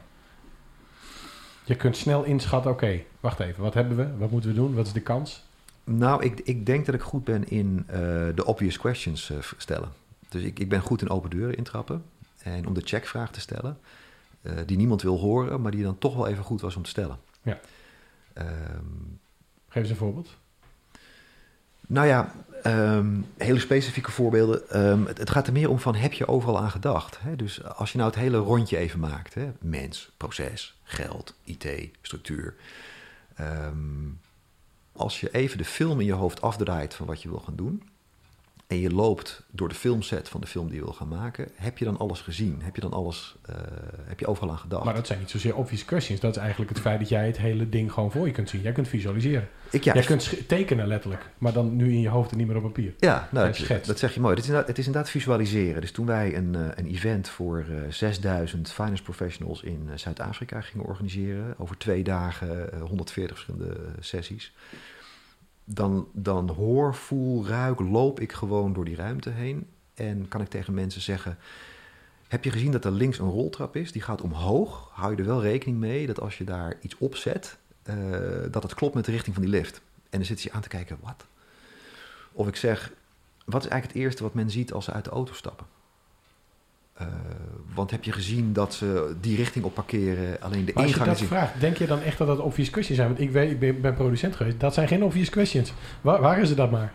Je 1.64 1.74
kunt 1.74 1.96
snel 1.96 2.24
inschatten, 2.24 2.70
oké, 2.70 3.00
wacht 3.20 3.40
even, 3.40 3.62
wat 3.62 3.74
hebben 3.74 3.96
we? 3.96 4.16
Wat 4.18 4.30
moeten 4.30 4.50
we 4.50 4.56
doen? 4.56 4.74
Wat 4.74 4.86
is 4.86 4.92
de 4.92 5.00
kans? 5.00 5.44
Nou, 5.84 6.24
ik, 6.24 6.40
ik 6.40 6.66
denk 6.66 6.86
dat 6.86 6.94
ik 6.94 7.00
goed 7.00 7.24
ben 7.24 7.48
in 7.48 7.84
eh, 7.86 7.98
de 8.34 8.44
obvious 8.44 8.78
questions 8.78 9.30
eh, 9.30 9.36
stellen. 9.56 9.88
Dus 10.28 10.42
ik, 10.42 10.58
ik 10.58 10.68
ben 10.68 10.80
goed 10.80 11.02
in 11.02 11.10
open 11.10 11.30
deuren 11.30 11.56
intrappen. 11.56 12.02
En 12.42 12.66
om 12.66 12.74
de 12.74 12.80
checkvraag 12.84 13.30
te 13.30 13.40
stellen, 13.40 13.78
eh, 14.44 14.52
die 14.66 14.76
niemand 14.76 15.02
wil 15.02 15.18
horen, 15.18 15.60
maar 15.60 15.70
die 15.70 15.82
dan 15.82 15.98
toch 15.98 16.14
wel 16.14 16.26
even 16.28 16.44
goed 16.44 16.60
was 16.60 16.76
om 16.76 16.82
te 16.82 16.88
stellen. 16.88 17.18
Ja. 17.42 17.60
Ehm, 18.32 18.48
Geef 19.68 19.82
eens 19.82 19.90
een 19.90 19.96
voorbeeld. 19.96 20.28
nou 21.86 22.06
ja, 22.06 22.34
ehm, 22.62 23.20
hele 23.36 23.58
specifieke 23.58 24.10
voorbeelden. 24.10 24.70
Ehm, 24.70 25.04
het, 25.04 25.18
het 25.18 25.30
gaat 25.30 25.46
er 25.46 25.52
meer 25.52 25.70
om 25.70 25.78
van, 25.78 25.94
heb 25.94 26.12
je 26.12 26.28
overal 26.28 26.58
aan 26.58 26.70
gedacht? 26.70 27.18
Hè? 27.20 27.36
Dus 27.36 27.64
als 27.64 27.92
je 27.92 27.98
nou 27.98 28.10
het 28.10 28.20
hele 28.20 28.36
rondje 28.36 28.76
even 28.76 29.00
maakt. 29.00 29.34
Hè? 29.34 29.52
Mens, 29.60 30.10
proces, 30.16 30.80
geld, 30.82 31.34
IT, 31.44 31.66
structuur. 32.02 32.54
Als 34.92 35.20
je 35.20 35.30
even 35.30 35.58
de 35.58 35.64
film 35.64 36.00
in 36.00 36.06
je 36.06 36.12
hoofd 36.12 36.40
afdraait 36.40 36.94
van 36.94 37.06
wat 37.06 37.22
je 37.22 37.28
wil 37.28 37.40
gaan 37.40 37.56
doen... 37.56 37.82
en 38.74 38.80
je 38.80 38.90
loopt 38.90 39.42
door 39.50 39.68
de 39.68 39.74
filmset 39.74 40.28
van 40.28 40.40
de 40.40 40.46
film 40.46 40.66
die 40.66 40.76
je 40.76 40.84
wil 40.84 40.92
gaan 40.92 41.08
maken... 41.08 41.48
heb 41.54 41.78
je 41.78 41.84
dan 41.84 41.98
alles 41.98 42.20
gezien? 42.20 42.60
Heb 42.62 42.74
je 42.74 42.80
dan 42.80 42.92
alles, 42.92 43.36
eh, 43.46 43.54
heb 44.04 44.20
je 44.20 44.26
overal 44.26 44.50
aan 44.50 44.58
gedacht? 44.58 44.84
Maar 44.84 44.94
dat 44.94 45.06
zijn 45.06 45.18
niet 45.18 45.30
zozeer 45.30 45.56
obvious 45.56 45.84
questions. 45.84 46.20
Dat 46.20 46.36
is 46.36 46.42
eigenlijk 46.42 46.70
het 46.70 46.80
feit 46.80 46.98
dat 46.98 47.08
jij 47.08 47.26
het 47.26 47.38
hele 47.38 47.68
ding 47.68 47.92
gewoon 47.92 48.12
voor 48.12 48.26
je 48.26 48.32
kunt 48.32 48.48
zien. 48.48 48.60
Jij 48.60 48.72
kunt 48.72 48.88
visualiseren. 48.88 49.48
ik, 49.70 49.84
ja, 49.84 49.94
jij 49.94 50.02
kunt 50.02 50.48
tekenen 50.48 50.86
letterlijk. 50.86 51.30
Maar 51.38 51.52
dan 51.52 51.76
nu 51.76 51.92
in 51.92 52.00
je 52.00 52.08
hoofd 52.08 52.30
en 52.30 52.36
niet 52.36 52.46
meer 52.46 52.56
op 52.56 52.62
papier. 52.62 52.94
Ja, 52.98 53.28
nou, 53.30 53.54
dat, 53.86 53.98
zeg 53.98 54.14
je 54.14 54.20
mooi. 54.20 54.34
Het 54.34 54.42
is, 54.42 54.48
inderdaad, 54.48 54.68
het 54.68 54.78
is 54.78 54.86
inderdaad 54.86 55.10
visualiseren. 55.10 55.80
Dus 55.80 55.92
toen 55.92 56.06
wij 56.06 56.36
een, 56.36 56.54
eh, 56.54 56.62
een 56.74 56.86
event 56.86 57.28
voor 57.28 57.58
eh 57.58 57.92
6000 57.92 58.72
finance 58.72 59.02
professionals 59.02 59.62
in 59.62 59.88
eh, 59.90 59.96
Zuid-Afrika 59.96 60.60
gingen 60.60 60.86
organiseren, 60.86 61.54
over 61.58 61.78
twee 61.78 62.02
dagen, 62.02 62.72
eh, 62.72 62.80
140 62.80 63.36
verschillende 63.36 63.74
eh, 63.74 63.90
sessies, 64.00 64.52
dan, 65.64 66.08
dan 66.12 66.50
hoor, 66.50 66.94
voel, 66.94 67.46
ruik, 67.46 67.80
loop 67.80 68.20
ik 68.20 68.32
gewoon 68.32 68.72
door 68.72 68.84
die 68.84 68.96
ruimte 68.96 69.30
heen 69.30 69.66
en 69.94 70.28
kan 70.28 70.40
ik 70.40 70.48
tegen 70.48 70.74
mensen 70.74 71.00
zeggen. 71.00 71.38
Heb 72.28 72.44
je 72.44 72.50
gezien 72.50 72.72
dat 72.72 72.84
er 72.84 72.92
links 72.92 73.18
een 73.18 73.30
roltrap 73.30 73.76
is? 73.76 73.92
Die 73.92 74.02
gaat 74.02 74.20
omhoog. 74.20 74.90
Hou 74.92 75.12
je 75.12 75.18
er 75.18 75.26
wel 75.26 75.42
rekening 75.42 75.78
mee 75.78 76.06
dat 76.06 76.20
als 76.20 76.38
je 76.38 76.44
daar 76.44 76.76
iets 76.80 76.98
op 76.98 77.16
zet, 77.16 77.58
eh, 77.82 77.96
dat 78.50 78.62
het 78.62 78.74
klopt 78.74 78.94
met 78.94 79.04
de 79.04 79.10
richting 79.10 79.34
van 79.34 79.44
die 79.44 79.52
lift. 79.52 79.80
En 80.10 80.18
dan 80.18 80.24
zit 80.24 80.42
je 80.42 80.52
aan 80.52 80.60
te 80.60 80.68
kijken, 80.68 80.98
wat? 81.00 81.26
Of 82.32 82.48
ik 82.48 82.56
zeg, 82.56 82.92
wat 83.44 83.64
is 83.64 83.68
eigenlijk 83.68 83.92
het 83.92 84.02
eerste 84.02 84.22
wat 84.22 84.34
men 84.34 84.50
ziet 84.50 84.72
als 84.72 84.84
ze 84.84 84.92
uit 84.92 85.04
de 85.04 85.10
auto 85.10 85.32
stappen? 85.32 85.66
Eh, 86.94 87.06
want 87.74 87.90
heb 87.90 88.04
je 88.04 88.12
gezien 88.12 88.52
dat 88.52 88.74
ze 88.74 89.14
die 89.20 89.36
richting 89.36 89.64
op 89.64 89.74
parkeren, 89.74 90.40
alleen 90.40 90.64
de 90.64 90.72
Maar 90.74 90.82
als 90.82 90.92
je 90.92 90.98
ingang 90.98 91.10
dat 91.12 91.20
in- 91.20 91.26
vraagt, 91.26 91.60
denk 91.60 91.76
je 91.76 91.86
dan 91.86 92.00
echt 92.00 92.18
dat 92.18 92.26
dat 92.26 92.38
obvious 92.40 92.70
questions 92.70 92.98
zijn? 92.98 93.10
Want 93.12 93.20
ik, 93.20 93.30
weet, 93.30 93.50
ik 93.50 93.58
ben, 93.58 93.80
ben 93.80 93.94
producent 93.94 94.36
geweest. 94.36 94.60
Dat 94.60 94.74
zijn 94.74 94.88
geen 94.88 95.04
obvious 95.04 95.28
questions. 95.30 95.72
Waar, 96.00 96.20
waar 96.20 96.40
is 96.40 96.48
het 96.48 96.58
dat 96.58 96.70
maar? 96.70 96.92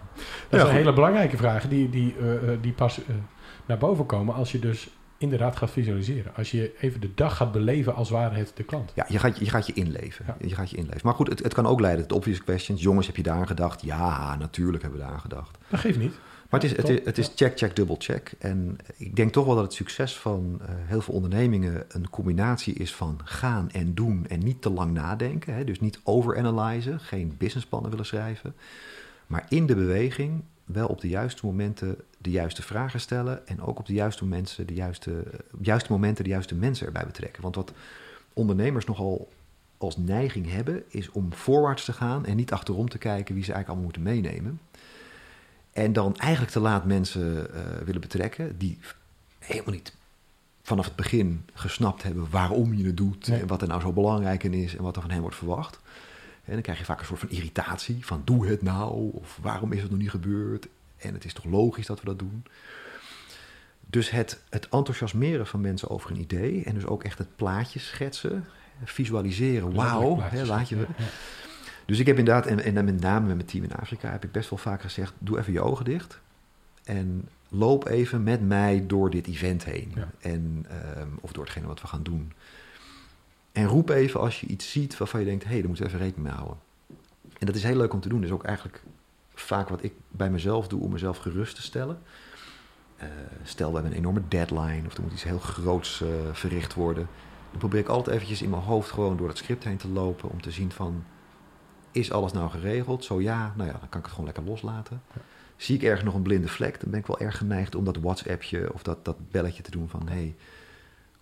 Dat 0.50 0.60
Ja, 0.60 0.66
zijn 0.66 0.78
hele 0.78 0.94
belangrijke 0.94 1.38
vragen 1.38 1.70
die, 1.70 1.90
die, 1.90 2.16
eh, 2.20 2.34
eh, 2.54 2.58
die 2.62 2.72
pas 2.72 3.00
naar 3.66 3.78
boven 3.78 4.06
komen 4.06 4.36
als 4.36 4.52
je 4.52 4.60
dus 4.60 4.90
inderdaad 5.18 5.56
gaat 5.56 5.72
visualiseren. 5.72 6.36
Als 6.36 6.52
je 6.52 6.76
even 6.80 7.02
de 7.02 7.14
dag 7.16 7.36
gaat 7.36 7.52
beleven 7.52 7.96
als 7.96 8.10
ware 8.10 8.36
het 8.36 8.52
de 8.56 8.64
klant. 8.64 8.92
Ja, 8.96 9.06
je 9.10 9.20
gaat, 9.20 9.38
je 9.40 9.50
gaat 9.50 9.68
je 9.68 9.74
inleven. 9.74 10.26
Ja. 10.28 10.36
Je 10.48 10.56
gaat 10.56 10.70
je 10.70 10.78
inleven. 10.78 11.02
Maar 11.04 11.14
goed, 11.14 11.28
het, 11.30 11.44
het 11.44 11.54
kan 11.54 11.66
ook 11.68 11.80
leiden 11.80 12.08
tot 12.08 12.18
obvious 12.18 12.44
questions. 12.44 12.82
Jongens, 12.82 13.08
heb 13.08 13.16
je 13.16 13.24
daar 13.24 13.36
aan 13.36 13.48
gedacht? 13.48 13.82
Ja, 13.82 14.36
natuurlijk 14.36 14.82
hebben 14.84 15.00
we 15.00 15.06
daar 15.06 15.16
aan 15.16 15.22
gedacht. 15.22 15.58
Dat 15.68 15.80
geeft 15.80 15.98
niet. 16.00 16.14
Maar 16.50 16.60
het 16.60 16.72
is, 16.72 16.78
het 16.78 16.90
is, 16.90 17.00
het 17.06 17.18
is 17.18 17.32
check, 17.36 17.58
check, 17.58 17.76
double 17.76 17.96
check. 17.98 18.32
En 18.40 18.78
ik 18.98 19.16
denk 19.16 19.32
toch 19.32 19.46
wel 19.46 19.56
dat 19.56 19.64
het 19.64 19.74
succes 19.74 20.18
van 20.18 20.60
eh, 20.62 20.68
heel 20.70 21.02
veel 21.02 21.14
ondernemingen 21.14 21.86
een 21.88 22.10
combinatie 22.10 22.74
is 22.74 22.96
van 22.96 23.20
gaan 23.24 23.72
en 23.72 23.94
doen 23.94 24.26
en 24.28 24.44
niet 24.44 24.62
te 24.62 24.70
lang 24.70 24.92
nadenken. 24.92 25.54
Hè? 25.54 25.64
Dus 25.64 25.80
niet 25.80 26.00
overanalyzen, 26.04 27.00
geen 27.00 27.36
businessplannen 27.38 27.90
willen 27.90 28.06
schrijven. 28.06 28.56
Maar 29.28 29.46
in 29.50 29.66
de 29.66 29.76
beweging 29.76 30.44
wel 30.66 30.88
op 30.88 31.02
de 31.02 31.08
juiste 31.08 31.46
momenten 31.46 31.96
de 32.18 32.32
juiste 32.32 32.62
vragen 32.62 33.00
stellen. 33.00 33.48
En 33.48 33.62
ook 33.62 33.80
op 33.80 33.86
de 33.86 33.94
juiste 33.94 34.24
momenten 34.24 34.68
de 34.68 34.74
juiste, 34.74 35.12
op 35.52 35.60
de 35.60 35.66
juiste, 35.66 35.92
momenten 35.92 36.24
de 36.24 36.30
juiste 36.30 36.56
mensen 36.56 36.86
erbij 36.86 37.06
betrekken. 37.06 37.42
Want 37.42 37.56
wat 37.56 37.74
ondernemers 38.34 38.86
nogal 38.86 39.30
als 39.78 39.98
neiging 39.98 40.52
hebben, 40.52 40.84
is 40.88 41.10
om 41.12 41.34
voorwaarts 41.34 41.86
te 41.86 41.94
gaan 41.94 42.26
en 42.26 42.36
niet 42.36 42.52
achterom 42.52 42.90
te 42.90 42.98
kijken 42.98 43.36
wie 43.36 43.44
ze 43.44 43.54
eigenlijk 43.54 43.68
allemaal 43.68 43.84
moeten 43.84 44.32
meenemen. 44.32 44.60
En 45.80 45.94
dan 45.94 46.16
eigenlijk 46.18 46.52
te 46.52 46.60
laat 46.60 46.86
mensen 46.86 47.54
eh, 47.54 47.62
willen 47.86 48.02
betrekken 48.02 48.58
die 48.58 48.80
helemaal 49.40 49.74
niet 49.74 49.94
vanaf 50.62 50.86
het 50.86 50.96
begin 50.96 51.46
gesnapt 51.54 52.04
hebben 52.04 52.28
waarom 52.30 52.74
je 52.74 52.86
het 52.86 52.98
doet 52.98 53.28
Nee. 53.28 53.40
en 53.40 53.48
wat 53.48 53.62
er 53.62 53.68
nou 53.68 53.82
zo 53.82 53.92
belangrijk 53.92 54.44
in 54.44 54.54
is 54.54 54.76
en 54.76 54.84
wat 54.84 54.96
er 54.96 55.02
van 55.02 55.12
hen 55.12 55.22
wordt 55.22 55.36
verwacht. 55.36 55.80
En 56.46 56.54
dan 56.54 56.62
krijg 56.62 56.78
je 56.78 56.86
vaak 56.86 57.00
een 57.00 57.06
soort 57.06 57.20
van 57.20 57.30
irritatie 57.30 58.06
van 58.06 58.22
doe 58.26 58.48
het 58.48 58.62
nou 58.62 59.12
of 59.14 59.40
waarom 59.42 59.72
is 59.72 59.82
het 59.82 59.90
nog 59.92 60.00
niet 60.00 60.10
gebeurd 60.10 60.68
en 60.98 61.14
het 61.14 61.26
is 61.26 61.34
toch 61.34 61.46
logisch 61.46 61.86
dat 61.86 62.00
we 62.00 62.06
dat 62.06 62.20
doen. 62.20 62.44
Dus 63.86 64.10
het, 64.10 64.40
het 64.50 64.70
enthousiasmeren 64.70 65.48
van 65.48 65.62
mensen 65.62 65.90
over 65.90 66.12
een 66.12 66.20
idee 66.20 66.64
en 66.64 66.74
dus 66.74 66.86
ook 66.86 67.04
echt 67.04 67.18
het 67.18 67.36
plaatje 67.36 67.80
schetsen, 67.80 68.46
visualiseren, 68.84 69.74
wauw, 69.74 70.24
laat 70.46 70.70
je... 70.70 70.76
Ja, 70.76 70.86
ja. 70.98 71.06
Dus 71.90 72.00
ik 72.00 72.06
heb 72.06 72.18
inderdaad, 72.18 72.46
en, 72.46 72.86
met 72.86 73.02
name 73.02 73.28
met 73.28 73.36
mijn 73.36 73.48
team 73.48 73.64
in 73.64 73.74
Afrika, 73.74 74.12
heb 74.12 74.24
ik 74.24 74.32
best 74.32 74.50
wel 74.50 74.60
vaak 74.60 74.82
gezegd: 74.82 75.14
doe 75.20 75.40
even 75.40 75.54
je 75.54 75.62
ogen 75.62 75.86
dicht. 75.86 76.20
En 76.84 77.28
loop 77.50 77.88
even 77.88 78.24
met 78.24 78.48
mij 78.48 78.84
door 78.88 79.10
dit 79.10 79.28
event 79.28 79.66
heen. 79.66 79.92
Ja. 79.96 80.10
En, 80.20 80.66
ehm, 80.70 81.08
of 81.22 81.32
door 81.32 81.44
hetgene 81.44 81.68
wat 81.68 81.82
we 81.82 81.88
gaan 81.88 82.04
doen. 82.04 82.32
En 83.52 83.66
roep 83.66 83.90
even 83.90 84.20
als 84.20 84.40
je 84.40 84.48
iets 84.48 84.72
ziet 84.72 84.98
waarvan 84.98 85.20
je 85.20 85.26
denkt: 85.26 85.44
hé, 85.44 85.50
hey, 85.50 85.60
daar 85.60 85.68
moeten 85.68 85.86
we 85.86 85.92
even 85.92 86.06
rekening 86.06 86.28
mee 86.28 86.38
houden. 86.38 86.58
En 87.40 87.46
dat 87.46 87.56
is 87.56 87.64
heel 87.64 87.78
leuk 87.78 87.94
om 87.94 88.00
te 88.00 88.10
doen. 88.10 88.20
Dat 88.22 88.30
is 88.30 88.36
ook 88.36 88.44
eigenlijk 88.44 88.84
vaak 89.34 89.70
wat 89.70 89.84
ik 89.84 89.94
bij 90.08 90.30
mezelf 90.30 90.68
doe 90.68 90.82
om 90.82 90.92
mezelf 90.92 91.18
gerust 91.18 91.56
te 91.56 91.62
stellen. 91.62 92.00
Eh, 92.98 93.08
stel, 93.44 93.68
we 93.68 93.74
hebben 93.74 93.92
een 93.92 93.98
enorme 93.98 94.22
deadline 94.28 94.86
of 94.86 94.96
er 94.96 95.04
moet 95.04 95.12
iets 95.12 95.24
heel 95.24 95.40
groots 95.40 96.02
eh, 96.02 96.10
verricht 96.32 96.74
worden. 96.74 97.08
Dan 97.50 97.60
probeer 97.60 97.80
ik 97.80 97.88
altijd 97.88 98.16
eventjes 98.16 98.42
in 98.42 98.50
mijn 98.50 98.62
hoofd 98.62 98.92
gewoon 98.92 99.18
door 99.18 99.28
het 99.28 99.38
script 99.38 99.64
heen 99.64 99.78
te 99.78 99.88
lopen 99.88 100.30
om 100.30 100.42
te 100.42 100.52
zien 100.52 100.72
van... 100.72 101.04
Is 101.92 102.12
alles 102.12 102.32
nou 102.32 102.50
geregeld? 102.50 103.04
Zo 103.04 103.22
ja, 103.22 103.54
nou 103.58 103.70
ja, 103.70 103.78
dan 103.80 103.90
kan 103.90 104.00
ik 104.00 104.06
het 104.06 104.10
gewoon 104.10 104.26
lekker 104.26 104.44
loslaten. 104.44 105.02
Zie 105.56 105.76
ik 105.76 105.84
ergens 105.84 106.04
nog 106.04 106.14
een 106.14 106.22
blinde 106.22 106.48
vlek, 106.48 106.80
dan 106.82 106.90
ben 106.92 107.00
ik 107.00 107.06
wel 107.08 107.20
erg 107.20 107.38
geneigd 107.38 107.76
om 107.76 107.84
dat 107.86 107.98
WhatsAppje 107.98 108.74
of 108.74 108.84
dat, 108.84 109.06
dat 109.06 109.32
belletje 109.32 109.64
te 109.64 109.72
doen 109.72 109.90
van... 109.90 110.08
hey, 110.10 110.36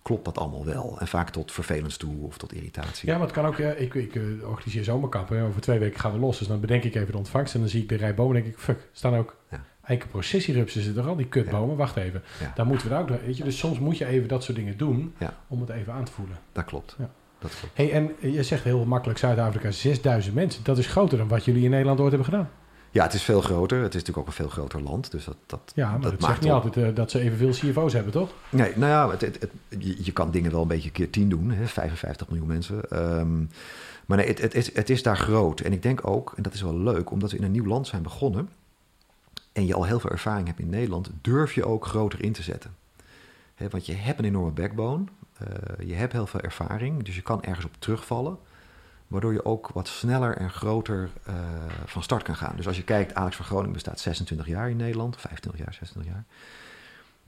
klopt 0.02 0.24
dat 0.24 0.38
allemaal 0.38 0.64
wel? 0.64 0.96
En 1.00 1.06
vaak 1.08 1.30
tot 1.30 1.52
vervelens 1.52 1.96
toe 1.96 2.26
of 2.26 2.38
tot 2.38 2.52
irritatie. 2.52 3.08
Ja, 3.08 3.16
maar 3.16 3.26
het 3.26 3.34
kan 3.34 3.46
ook. 3.46 3.58
ik 3.58 3.94
ik 3.94 4.14
eh, 4.14 4.22
organiseer 4.48 4.84
zomerkampen. 4.84 5.42
Over 5.42 5.60
twee 5.60 5.78
weken 5.78 6.00
gaan 6.00 6.12
we 6.12 6.18
los. 6.18 6.38
Dus 6.38 6.48
dan 6.48 6.60
bedenk 6.60 6.84
ik 6.84 6.94
even 6.94 7.12
de 7.12 7.18
ontvangst. 7.18 7.54
En 7.54 7.60
dan 7.60 7.68
zie 7.68 7.82
ik 7.82 7.88
de 7.88 7.94
rij 7.94 8.14
bomen. 8.14 8.36
En 8.36 8.42
denk 8.42 8.54
ik, 8.54 8.60
fuck, 8.60 8.88
staan 8.92 9.14
ook 9.14 9.36
Ja. 9.50 9.64
eikenprocessierupsen 9.84 10.82
zitten 10.82 11.02
er 11.02 11.08
al. 11.08 11.16
Die 11.16 11.26
kutbomen. 11.26 11.76
Wacht 11.76 11.96
even. 11.96 12.22
Ja. 12.40 12.52
Daar 12.54 12.66
moeten 12.66 12.86
we 12.88 12.92
daar 12.92 13.02
ook. 13.02 13.08
Weet 13.08 13.36
je, 13.36 13.44
dus 13.44 13.58
soms 13.58 13.78
moet 13.78 13.98
je 13.98 14.06
even 14.06 14.28
dat 14.28 14.44
soort 14.44 14.56
dingen 14.56 14.76
doen. 14.76 15.14
Om 15.48 15.60
het 15.60 15.70
even 15.70 15.92
aan 15.92 16.04
te 16.04 16.12
voelen. 16.12 16.36
Dat 16.52 16.64
klopt. 16.64 16.96
Ja. 16.98 17.10
Dat 17.38 17.50
klopt. 17.58 17.76
Hey, 17.76 17.92
en 17.92 18.10
je 18.32 18.42
zegt 18.42 18.64
heel 18.64 18.84
makkelijk 18.84 19.18
Zuid-Afrika 19.18 19.70
6000 19.70 20.34
mensen. 20.34 20.64
Dat 20.64 20.78
is 20.78 20.86
groter 20.86 21.18
dan 21.18 21.28
wat 21.28 21.44
jullie 21.44 21.64
in 21.64 21.70
Nederland 21.70 22.00
ooit 22.00 22.08
hebben 22.12 22.28
gedaan. 22.28 22.50
Ja, 22.90 23.02
het 23.02 23.14
is 23.14 23.22
veel 23.22 23.40
groter. 23.40 23.76
Het 23.82 23.94
is 23.94 24.00
natuurlijk 24.00 24.18
ook 24.18 24.26
een 24.26 24.32
veel 24.44 24.48
groter 24.48 24.82
land. 24.82 25.10
Dus 25.10 25.24
dat, 25.24 25.36
dat, 25.46 25.72
Ja, 25.74 25.90
maar 25.90 26.00
dat, 26.00 26.02
dat 26.02 26.20
zegt 26.20 26.22
maakt 26.32 26.40
niet 26.42 26.50
altijd 26.52 26.76
eh, 26.76 26.94
dat 26.94 27.10
ze 27.10 27.20
evenveel 27.20 27.50
CFO's 27.50 27.92
hebben, 27.92 28.12
toch? 28.12 28.30
Nee, 28.50 28.72
nou 28.76 28.90
ja, 28.92 29.10
het, 29.10 29.20
het, 29.20 29.40
het- 29.40 29.84
je, 29.84 30.04
je 30.04 30.12
kan 30.12 30.30
dingen 30.30 30.50
wel 30.50 30.62
een 30.62 30.68
beetje 30.68 30.90
keer 30.90 31.10
10 31.10 31.28
doen, 31.28 31.50
hè, 31.50 31.66
55 31.66 32.28
miljoen 32.28 32.46
mensen. 32.48 32.90
Ehm, 32.90 33.38
maar 34.06 34.16
nee, 34.18 34.26
het, 34.26 34.40
het, 34.40 34.54
is, 34.54 34.74
het 34.74 34.90
is 34.90 35.02
daar 35.02 35.16
groot. 35.16 35.60
En 35.60 35.72
ik 35.72 35.82
denk 35.82 36.06
ook, 36.08 36.32
en 36.36 36.42
dat 36.42 36.54
is 36.54 36.62
wel 36.62 36.78
leuk, 36.78 37.10
omdat 37.10 37.30
we 37.30 37.36
in 37.36 37.42
een 37.42 37.50
nieuw 37.50 37.66
land 37.66 37.86
zijn 37.86 38.02
begonnen 38.02 38.48
en 39.52 39.66
je 39.66 39.74
al 39.74 39.84
heel 39.84 40.00
veel 40.00 40.10
ervaring 40.10 40.46
hebt 40.46 40.60
in 40.60 40.68
Nederland, 40.70 41.10
durf 41.20 41.52
je 41.54 41.64
ook 41.64 41.86
groter 41.86 42.22
in 42.22 42.32
te 42.32 42.42
zetten. 42.42 42.74
Hè, 43.54 43.68
want 43.68 43.86
je 43.86 43.94
hebt 43.94 44.18
een 44.18 44.24
enorme 44.24 44.50
backbone, 44.50 45.04
je 45.86 45.94
hebt 45.94 46.12
heel 46.12 46.26
veel 46.26 46.40
ervaring, 46.40 47.02
dus 47.02 47.14
je 47.14 47.22
kan 47.22 47.42
ergens 47.42 47.66
op 47.66 47.74
terugvallen, 47.78 48.38
waardoor 49.06 49.32
je 49.32 49.44
ook 49.44 49.68
wat 49.68 49.88
sneller 49.88 50.36
en 50.36 50.50
groter 50.50 51.10
eh, 51.22 51.34
van 51.84 52.02
start 52.02 52.22
kan 52.22 52.36
gaan. 52.36 52.56
Dus 52.56 52.66
als 52.66 52.76
je 52.76 52.84
kijkt, 52.84 53.14
Alex 53.14 53.36
van 53.36 53.44
Groningen 53.44 53.72
bestaat 53.72 54.00
26 54.00 54.46
jaar 54.46 54.70
in 54.70 54.76
Nederland, 54.76 55.16
25 55.16 55.60
jaar, 55.60 55.74
26 55.74 56.12
jaar 56.12 56.24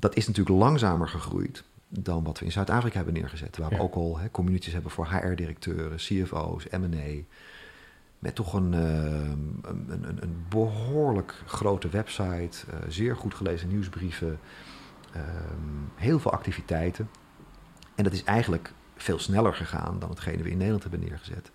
dat 0.01 0.17
is 0.17 0.27
natuurlijk 0.27 0.59
langzamer 0.59 1.09
gegroeid 1.09 1.65
dan 1.89 2.25
wat 2.25 2.39
we 2.39 2.45
in 2.45 2.53
Zuid-Afrika 2.53 2.97
hebben 2.97 3.15
neergezet. 3.15 3.57
Waar 3.57 3.71
Ja. 3.71 3.77
we 3.77 3.83
ook 3.83 3.95
al 3.95 4.19
communities 4.31 4.73
hebben 4.73 4.91
voor 4.91 5.07
HR-directeuren, 5.07 5.97
CFO's, 5.97 6.65
M&A. 6.71 7.23
Met 8.19 8.35
toch 8.35 8.55
een, 8.55 8.73
uh, 8.73 8.81
een, 9.63 9.87
een, 9.89 10.23
een, 10.23 10.45
behoorlijk 10.49 11.35
grote 11.47 11.89
website, 11.89 12.67
uh, 12.69 12.75
zeer 12.89 13.17
goed 13.17 13.35
gelezen 13.35 13.69
nieuwsbrieven, 13.69 14.39
uh, 15.17 15.23
heel 15.95 16.19
veel 16.19 16.33
activiteiten. 16.33 17.09
En 18.01 18.07
dat 18.07 18.15
is 18.15 18.25
eigenlijk 18.25 18.73
veel 18.97 19.19
sneller 19.19 19.55
gegaan 19.55 19.97
dan 19.99 20.11
hetgene 20.11 20.43
we 20.43 20.51
in 20.51 20.57
Nederland 20.57 20.83
hebben 20.83 21.01
neergezet. 21.01 21.51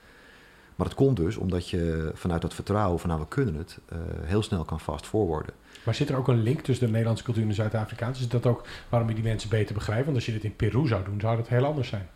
Maar 0.75 0.87
dat 0.87 0.95
komt 0.95 1.17
dus 1.17 1.37
omdat 1.37 1.69
je 1.69 2.11
vanuit 2.13 2.41
dat 2.41 2.53
vertrouwen 2.53 2.99
van 2.99 3.09
nou 3.09 3.21
we 3.21 3.27
kunnen 3.27 3.55
het, 3.55 3.79
uh, 3.93 3.99
heel 4.21 4.43
snel 4.43 4.63
kan 4.63 4.79
fast 4.79 5.05
forwarden. 5.05 5.53
Maar 5.83 5.95
zit 5.95 6.09
er 6.09 6.17
ook 6.17 6.27
een 6.27 6.41
link 6.41 6.61
tussen 6.61 6.85
de 6.85 6.91
Nederlandse 6.91 7.23
cultuur 7.23 7.43
en 7.43 7.49
de 7.49 7.55
Zuid-Afrikaanse? 7.55 8.21
Is 8.21 8.27
dat 8.27 8.45
ook 8.45 8.67
waarom 8.89 9.09
je 9.09 9.15
die 9.15 9.23
mensen 9.23 9.49
beter 9.49 9.73
begrijpt? 9.73 10.03
Want 10.05 10.15
als 10.15 10.25
je 10.25 10.31
dit 10.31 10.43
in 10.43 10.55
Peru 10.55 10.87
zou 10.87 11.03
doen, 11.03 11.19
zou 11.19 11.35
dat 11.35 11.47
heel 11.47 11.65
anders 11.65 11.87
zijn. 11.87 12.09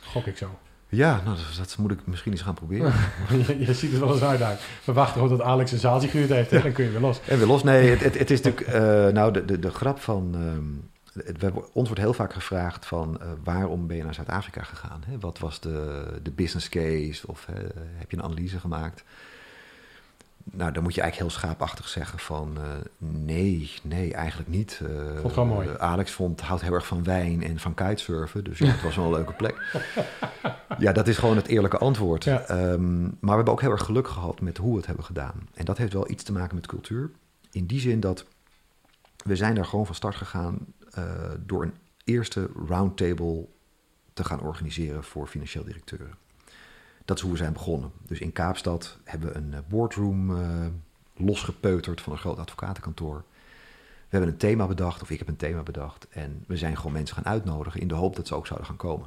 Gok 0.00 0.26
ik 0.26 0.36
zo. 0.36 0.58
Ja, 0.88 1.20
nou, 1.24 1.36
dat, 1.36 1.56
dat 1.56 1.76
moet 1.78 1.90
ik 1.90 2.06
misschien 2.06 2.32
eens 2.32 2.42
gaan 2.42 2.54
proberen. 2.54 2.92
je, 3.28 3.58
je, 3.66 3.74
ziet 3.74 3.90
het 3.90 4.00
wel 4.00 4.12
eens 4.12 4.22
uit 4.22 4.38
daar. 4.38 4.58
We 4.84 4.92
wachten 4.92 5.20
gewoon 5.20 5.36
dat 5.36 5.46
Alex 5.46 5.72
een 5.72 5.78
zaaltje 5.78 6.08
gehuurd 6.08 6.30
heeft. 6.30 6.50
Hè? 6.50 6.62
Dan 6.62 6.72
kun 6.72 6.84
je 6.84 6.90
weer 6.90 7.00
los. 7.00 7.20
En 7.26 7.38
weer 7.38 7.46
los. 7.46 7.62
Nee, 7.62 7.90
het, 7.90 8.00
het, 8.00 8.18
het 8.18 8.30
is 8.30 8.40
natuurlijk... 8.40 8.74
Uh, 8.74 9.08
nou, 9.08 9.32
de, 9.32 9.44
de, 9.44 9.58
de 9.58 9.70
grap 9.70 10.00
van... 10.00 10.34
Um, 10.34 10.90
we, 10.97 10.97
ons 11.72 11.86
wordt 11.86 12.02
heel 12.02 12.12
vaak 12.12 12.32
gevraagd 12.32 12.86
van 12.86 13.18
uh, 13.22 13.28
waarom 13.44 13.86
ben 13.86 13.96
je 13.96 14.04
naar 14.04 14.14
Zuid-Afrika 14.14 14.62
gegaan? 14.62 15.02
Hè? 15.06 15.18
Wat 15.18 15.38
was 15.38 15.60
de, 15.60 16.06
de 16.22 16.30
business 16.30 16.68
case? 16.68 17.26
Of 17.26 17.46
heb 17.96 18.10
je 18.10 18.16
een 18.16 18.22
analyse 18.22 18.60
gemaakt? 18.60 19.04
Nou, 20.52 20.72
dan 20.72 20.82
moet 20.82 20.94
je 20.94 21.00
eigenlijk 21.00 21.30
heel 21.30 21.40
schaapachtig 21.40 21.88
zeggen 21.88 22.18
van 22.18 22.56
uh, 22.58 22.64
nee, 22.98 23.70
nee, 23.82 24.14
eigenlijk 24.14 24.48
niet. 24.48 24.80
vond 24.82 25.22
het 25.22 25.32
gewoon 25.32 25.48
mooi. 25.48 25.68
Alex 25.78 26.12
vond, 26.12 26.40
houdt 26.40 26.62
heel 26.62 26.72
erg 26.72 26.86
van 26.86 27.04
wijn 27.04 27.42
en 27.42 27.58
van 27.58 27.74
kitesurfen, 27.74 28.44
dus 28.44 28.58
ja, 28.58 28.66
het 28.66 28.82
was 28.82 28.96
wel 28.96 29.04
een 29.04 29.10
leuke 29.10 29.32
plek. 29.32 29.82
ja, 30.78 30.92
dat 30.92 31.08
is 31.08 31.18
gewoon 31.18 31.36
het 31.36 31.46
eerlijke 31.46 31.78
antwoord. 31.78 32.24
Ja. 32.24 32.50
Um, 32.50 33.00
maar 33.00 33.16
we 33.20 33.34
hebben 33.34 33.52
ook 33.52 33.60
heel 33.60 33.70
erg 33.70 33.84
geluk 33.84 34.08
gehad 34.08 34.40
met 34.40 34.56
hoe 34.56 34.70
we 34.70 34.76
het 34.76 34.86
hebben 34.86 35.04
gedaan. 35.04 35.48
En 35.54 35.64
dat 35.64 35.78
heeft 35.78 35.92
wel 35.92 36.10
iets 36.10 36.24
te 36.24 36.32
maken 36.32 36.54
met 36.54 36.66
cultuur. 36.66 37.10
In 37.50 37.66
die 37.66 37.80
zin 37.80 38.00
dat 38.00 38.24
we 39.24 39.36
zijn 39.36 39.54
daar 39.54 39.64
gewoon 39.64 39.86
van 39.86 39.94
start 39.94 40.16
gegaan 40.16 40.58
door 41.46 41.62
een 41.62 41.74
eerste 42.04 42.50
roundtable 42.66 43.46
te 44.12 44.24
gaan 44.24 44.40
organiseren 44.40 45.04
voor 45.04 45.26
financieel 45.26 45.64
directeuren. 45.64 46.14
Dat 47.04 47.16
is 47.16 47.22
hoe 47.22 47.32
we 47.32 47.38
zijn 47.38 47.52
begonnen. 47.52 47.90
Dus 48.06 48.18
in 48.18 48.32
Kaapstad 48.32 48.98
hebben 49.04 49.28
we 49.28 49.34
een 49.34 49.54
boardroom 49.68 50.30
uh, 50.30 50.66
losgepeuterd 51.16 52.00
van 52.00 52.12
een 52.12 52.18
groot 52.18 52.38
advocatenkantoor. 52.38 53.24
We 54.08 54.16
hebben 54.16 54.30
een 54.30 54.36
thema 54.36 54.66
bedacht, 54.66 55.02
of 55.02 55.10
ik 55.10 55.18
heb 55.18 55.28
een 55.28 55.36
thema 55.36 55.62
bedacht. 55.62 56.06
En 56.10 56.44
we 56.46 56.56
zijn 56.56 56.76
gewoon 56.76 56.92
mensen 56.92 57.16
gaan 57.16 57.26
uitnodigen 57.26 57.80
in 57.80 57.88
de 57.88 57.94
hoop 57.94 58.16
dat 58.16 58.26
ze 58.26 58.34
ook 58.34 58.46
zouden 58.46 58.68
gaan 58.68 58.76
komen. 58.76 59.06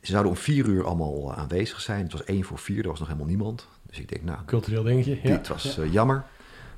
Ze 0.00 0.10
zouden 0.10 0.32
om 0.32 0.38
vier 0.38 0.66
uur 0.66 0.86
allemaal 0.86 1.34
aanwezig 1.34 1.80
zijn. 1.80 2.02
Het 2.02 2.12
was 2.12 2.24
één 2.24 2.44
voor 2.44 2.58
vier, 2.58 2.82
er 2.82 2.88
was 2.88 2.98
nog 2.98 3.08
helemaal 3.08 3.28
niemand. 3.28 3.68
Dus 3.86 3.98
ik 3.98 4.08
denk, 4.08 4.22
nou, 4.22 4.44
cultureel 4.44 4.82
dingetje. 4.82 5.18
Ja. 5.22 5.36
Dit 5.36 5.48
was 5.48 5.74
ja. 5.74 5.84
jammer. 5.84 6.24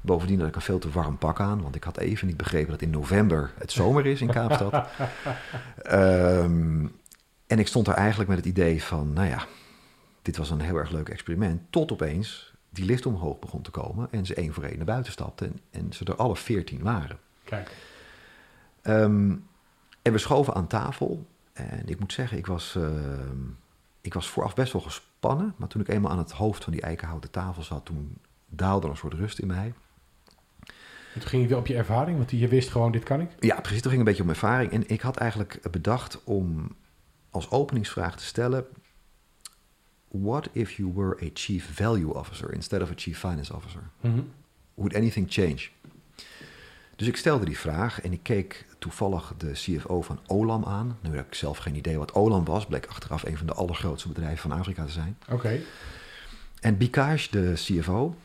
Bovendien 0.01 0.39
had 0.39 0.49
ik 0.49 0.55
een 0.55 0.61
veel 0.61 0.79
te 0.79 0.91
warm 0.91 1.19
pak 1.19 1.41
aan, 1.41 1.63
want 1.63 1.75
ik 1.75 1.85
had 1.85 1.99
even 1.99 2.27
niet 2.27 2.37
begrepen 2.37 2.71
dat 2.71 2.83
in 2.83 2.91
november 2.91 3.53
het 3.59 3.73
zomer 3.73 4.07
is 4.07 4.21
in 4.21 4.31
Kaapstad. 4.31 4.89
um, 5.91 6.93
en 7.47 7.59
ik 7.59 7.67
stond 7.67 7.87
daar 7.87 7.97
eigenlijk 7.97 8.29
met 8.29 8.39
het 8.39 8.47
idee 8.47 8.83
van, 8.83 9.13
nou 9.13 9.29
ja, 9.29 9.47
dit 10.23 10.37
was 10.37 10.51
een 10.51 10.61
heel 10.61 10.77
erg 10.77 10.91
leuk 10.91 11.09
experiment. 11.09 11.61
Tot 11.71 11.93
opeens 11.93 12.53
die 12.71 12.85
lift 12.85 13.07
omhoog 13.07 13.39
begon 13.39 13.63
te 13.63 13.71
komen 13.71 14.09
en 14.11 14.27
ze 14.27 14.35
één 14.35 14.53
voor 14.53 14.65
één 14.65 14.77
naar 14.77 14.87
buiten 14.87 15.13
stapten 15.13 15.47
en, 15.47 15.61
en 15.71 15.93
ze 15.93 16.05
er 16.05 16.17
alle 16.17 16.37
veertien 16.37 16.83
waren. 16.83 17.19
Kijk. 17.45 17.71
Um, 18.83 19.49
en 20.03 20.13
we 20.13 20.19
schoven 20.19 20.55
aan 20.55 20.67
tafel. 20.67 21.27
En 21.53 21.89
ik 21.89 22.01
moet 22.01 22.13
zeggen, 22.13 22.39
ik 22.39 22.47
was, 22.47 22.75
uh, 22.79 22.89
ik 24.01 24.15
was 24.15 24.29
vooraf 24.29 24.55
best 24.55 24.73
wel 24.73 24.83
gespannen. 24.83 25.55
Maar 25.57 25.69
toen 25.69 25.81
ik 25.81 25.89
eenmaal 25.89 26.11
aan 26.11 26.19
het 26.19 26.33
hoofd 26.33 26.65
van 26.65 26.73
die 26.73 26.83
eikenhouten 26.83 27.31
tafel 27.31 27.63
zat, 27.63 27.85
toen 27.85 28.19
daalde 28.49 28.85
er 28.85 28.93
een 28.93 28.99
soort 28.99 29.15
rust 29.15 29.39
in 29.39 29.47
mij. 29.47 29.73
En 31.15 31.21
toen 31.21 31.29
ging 31.29 31.43
je 31.43 31.49
weer 31.49 31.59
op 31.59 31.67
je 31.67 31.77
ervaring, 31.77 32.17
want 32.17 32.31
je 32.31 32.49
wist 32.49 32.69
gewoon, 32.69 32.93
dit 32.93 33.03
kan 33.03 33.21
ik? 33.21 33.31
Ja, 33.41 33.61
precies. 33.61 33.81
Toen 33.81 33.91
ging 33.91 34.03
een 34.03 34.09
beetje 34.09 34.25
mijn 34.25 34.37
ervaring. 34.37 34.73
En 34.73 34.89
ik 34.89 35.01
had 35.01 35.17
eigenlijk 35.17 35.71
bedacht 35.71 36.25
om 36.25 36.77
als 37.31 37.51
openingsvraag 37.51 38.17
te 38.17 38.25
stellen... 38.25 38.65
What 40.09 40.49
if 40.53 40.73
you 40.73 40.93
were 40.95 41.17
a 41.23 41.29
chief 41.35 41.75
value 41.75 42.15
officer 42.15 42.53
instead 42.53 42.83
of 42.83 42.91
a 42.91 42.95
chief 42.97 43.19
finance 43.19 43.55
officer? 43.55 43.83
Mm 44.01 44.13
-hmm. 44.13 44.33
Would 44.75 44.95
anything 44.95 45.27
change? 45.29 45.69
Dus 46.97 47.09
ik 47.09 47.17
stelde 47.17 47.45
die 47.45 47.59
vraag 47.59 48.01
en 48.01 48.13
ik 48.13 48.23
keek 48.23 48.67
toevallig 48.79 49.35
de 49.37 49.53
CFO 49.53 50.03
van 50.03 50.21
Olam 50.27 50.65
aan. 50.65 50.99
Nu 51.01 51.17
heb 51.17 51.27
ik 51.27 51.35
zelf 51.35 51.59
geen 51.59 51.75
idee 51.75 51.99
wat 51.99 52.13
Olam 52.13 52.45
was. 52.45 52.67
Bleek 52.67 52.87
achteraf 52.87 53.23
een 53.23 53.37
van 53.37 53.47
de 53.47 53.53
allergrootste 53.53 54.09
bedrijven 54.09 54.51
van 54.51 54.59
Afrika 54.59 54.85
te 54.85 54.93
zijn. 54.93 55.17
Oké. 55.23 55.35
Okay. 55.35 55.63
En 56.61 56.77
Bikash, 56.77 57.29
de 57.29 57.53
CFO, 57.55 58.17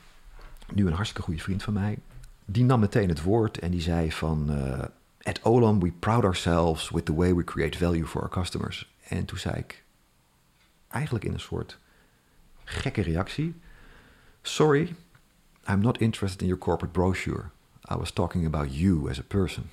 nu 0.73 0.88
een 0.88 0.93
hartstikke 0.93 1.21
goede 1.21 1.41
vriend 1.41 1.63
van 1.63 1.73
mij... 1.73 1.97
die 2.45 2.63
nam 2.63 2.79
meteen 2.79 3.09
het 3.09 3.21
woord 3.21 3.59
en 3.59 3.71
die 3.71 3.81
zei 3.81 4.11
van... 4.11 4.47
Uh, 4.51 4.83
At 5.21 5.39
Olam 5.43 5.79
we 5.79 5.91
proud 5.91 6.23
ourselves 6.23 6.89
with 6.89 7.05
the 7.05 7.13
way 7.15 7.35
we 7.35 7.43
create 7.43 7.77
value 7.77 8.05
for 8.05 8.21
our 8.21 8.29
customers. 8.29 8.93
En 9.07 9.25
toen 9.25 9.37
zei 9.37 9.55
ik, 9.55 9.83
eigenlijk 10.87 11.25
in 11.25 11.33
een 11.33 11.39
soort 11.39 11.79
gekke 12.63 13.01
reactie... 13.01 13.55
Sorry, 14.41 14.95
I'm 15.69 15.79
not 15.79 15.97
interested 15.97 16.41
in 16.41 16.47
your 16.47 16.63
corporate 16.63 16.93
brochure. 16.93 17.43
I 17.91 17.95
was 17.95 18.11
talking 18.11 18.45
about 18.45 18.77
you 18.77 19.09
as 19.09 19.19
a 19.19 19.23
person. 19.27 19.69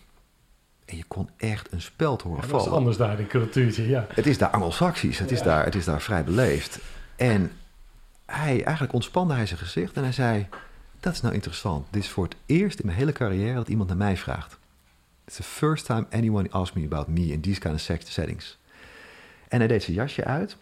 En 0.85 0.97
je 0.97 1.05
kon 1.05 1.29
echt 1.37 1.73
een 1.73 1.81
speld 1.83 2.23
horen 2.23 2.43
ja, 2.43 2.49
vallen. 2.49 2.65
Dat 2.65 2.73
is 2.73 2.79
anders 2.79 2.97
daar, 2.97 3.21
in 3.21 3.27
cultuurtje, 3.27 3.89
ja. 3.89 4.07
Het 4.09 4.27
is 4.27 4.39
daar 4.39 4.51
Anglo-Saxisch, 4.51 5.19
het, 5.19 5.31
is 5.31 5.43
daar- 5.43 5.65
het 5.65 5.75
is 5.75 5.85
daar 5.85 6.01
vrij 6.01 6.25
beleefd. 6.25 6.79
En 7.17 7.53
hij, 8.27 8.65
eigenlijk 8.65 8.93
ontspande 8.95 9.35
hij 9.35 9.47
zijn 9.47 9.59
gezicht 9.59 9.97
en 9.97 10.03
hij 10.03 10.13
zei... 10.13 10.49
Dat 11.03 11.13
is 11.13 11.21
nou 11.21 11.35
interessant. 11.35 11.87
Dit 11.91 12.03
is 12.03 12.09
voor 12.09 12.25
het 12.25 12.37
eerst 12.47 12.79
in 12.79 12.87
mijn 12.87 12.99
hele 12.99 13.13
carrière 13.13 13.55
dat 13.55 13.69
iemand 13.69 13.89
naar 13.89 13.99
mij 13.99 14.17
vraagt. 14.17 14.59
It's 15.25 15.37
the 15.37 15.43
first 15.43 15.85
time 15.85 16.07
anyone 16.11 16.51
asked 16.51 16.77
me 16.77 16.85
about 16.85 17.09
me 17.09 17.27
in 17.27 17.41
these 17.41 17.61
kind 17.61 17.75
of 17.75 17.81
set- 17.81 18.09
settings. 18.09 18.59
En 19.49 19.59
hij 19.59 19.69
deed 19.69 19.83
zijn 19.83 19.97
jasje 19.97 20.25
uit. 20.25 20.57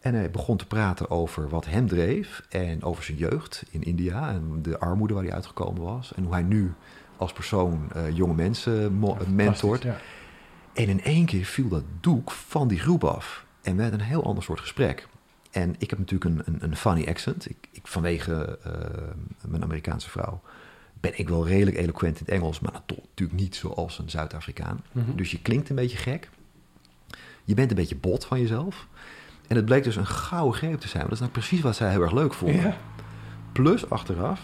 En 0.00 0.14
hij 0.14 0.30
begon 0.30 0.56
te 0.56 0.66
praten 0.66 1.10
over 1.10 1.48
wat 1.48 1.66
hem 1.66 1.88
dreef. 1.88 2.42
En 2.48 2.82
over 2.82 3.04
zijn 3.04 3.16
jeugd 3.16 3.64
in 3.70 3.82
India. 3.82 4.28
En 4.28 4.62
de 4.62 4.78
armoede 4.78 5.14
waar 5.14 5.22
hij 5.22 5.32
uitgekomen 5.32 5.82
was. 5.82 6.12
En 6.14 6.22
hoe 6.24 6.32
hij 6.32 6.42
nu 6.42 6.74
als 7.16 7.32
persoon 7.32 7.90
eh, 7.92 8.16
jonge 8.16 8.34
mensen 8.34 8.98
mentort. 9.34 9.82
Ja. 9.82 9.96
En 10.72 10.88
in 10.88 11.02
één 11.02 11.26
keer 11.26 11.44
viel 11.44 11.68
dat 11.68 11.84
doek 12.00 12.30
van 12.30 12.68
die 12.68 12.78
groep 12.78 13.04
af. 13.04 13.44
En 13.62 13.76
we 13.76 13.82
hadden 13.82 14.00
een 14.00 14.06
heel 14.06 14.24
ander 14.24 14.42
soort 14.42 14.60
gesprek. 14.60 15.08
En 15.54 15.74
ik 15.78 15.90
heb 15.90 15.98
natuurlijk 15.98 16.30
een, 16.30 16.54
een, 16.54 16.62
een 16.62 16.76
funny 16.76 17.06
accent. 17.08 17.50
Ik, 17.50 17.68
ik, 17.70 17.86
vanwege 17.86 18.58
eh, 18.62 19.48
mijn 19.48 19.62
Amerikaanse 19.62 20.10
vrouw 20.10 20.40
ben 21.00 21.18
ik 21.18 21.28
wel 21.28 21.46
redelijk 21.46 21.76
eloquent 21.76 22.18
in 22.18 22.24
het 22.24 22.34
Engels, 22.34 22.60
maar 22.60 22.72
natuurlijk 22.72 23.38
niet 23.38 23.56
zoals 23.56 23.98
een 23.98 24.10
Zuid-Afrikaan. 24.10 24.84
Mhm. 24.92 25.16
Dus 25.16 25.30
je 25.30 25.42
klinkt 25.42 25.68
een 25.68 25.76
beetje 25.76 25.96
gek. 25.96 26.30
Je 27.44 27.54
bent 27.54 27.70
een 27.70 27.76
beetje 27.76 27.96
bot 27.96 28.24
van 28.24 28.40
jezelf. 28.40 28.86
En 29.46 29.56
het 29.56 29.64
bleek 29.64 29.84
dus 29.84 29.96
een 29.96 30.06
gouden 30.06 30.54
greep 30.54 30.80
te 30.80 30.88
zijn. 30.88 31.06
Want 31.06 31.18
dat 31.18 31.28
is 31.28 31.32
nou 31.32 31.32
precies 31.32 31.60
wat 31.60 31.76
zij 31.76 31.90
heel 31.90 32.02
erg 32.02 32.12
leuk 32.12 32.34
vonden. 32.34 32.62
Ja. 32.62 32.76
Plus 33.52 33.90
achteraf, 33.90 34.40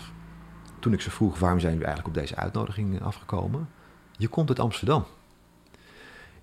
toen 0.79 0.93
ik 0.93 1.01
ze 1.01 1.11
vroeg 1.11 1.39
waarom 1.39 1.61
zijn 1.61 1.73
jullie 1.73 1.87
eigenlijk 1.87 2.17
op 2.17 2.23
deze 2.23 2.37
uitnodiging 2.37 3.03
afgekomen? 3.03 3.69
Je 4.17 4.29
komt 4.29 4.49
uit 4.49 4.59
Amsterdam. 4.59 5.05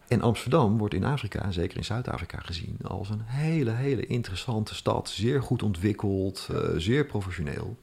En 0.08 0.22
Amsterdam 0.22 0.78
wordt 0.78 0.93
in 0.93 1.03
Afrika, 1.03 1.41
en 1.43 1.53
zeker 1.53 1.78
in 1.78 1.86
Zuid-Afrika, 1.86 2.39
gezien 2.39 2.78
als 2.84 3.10
een 3.10 3.22
hele, 3.26 3.72
hele 3.72 4.05
interessante 4.05 4.76
stad. 4.76 5.10
Zeer 5.10 5.41
goed 5.41 5.64
ontwikkeld, 5.64 6.47
eh, 6.51 6.60
zeer 6.78 7.05
professioneel. 7.05 7.78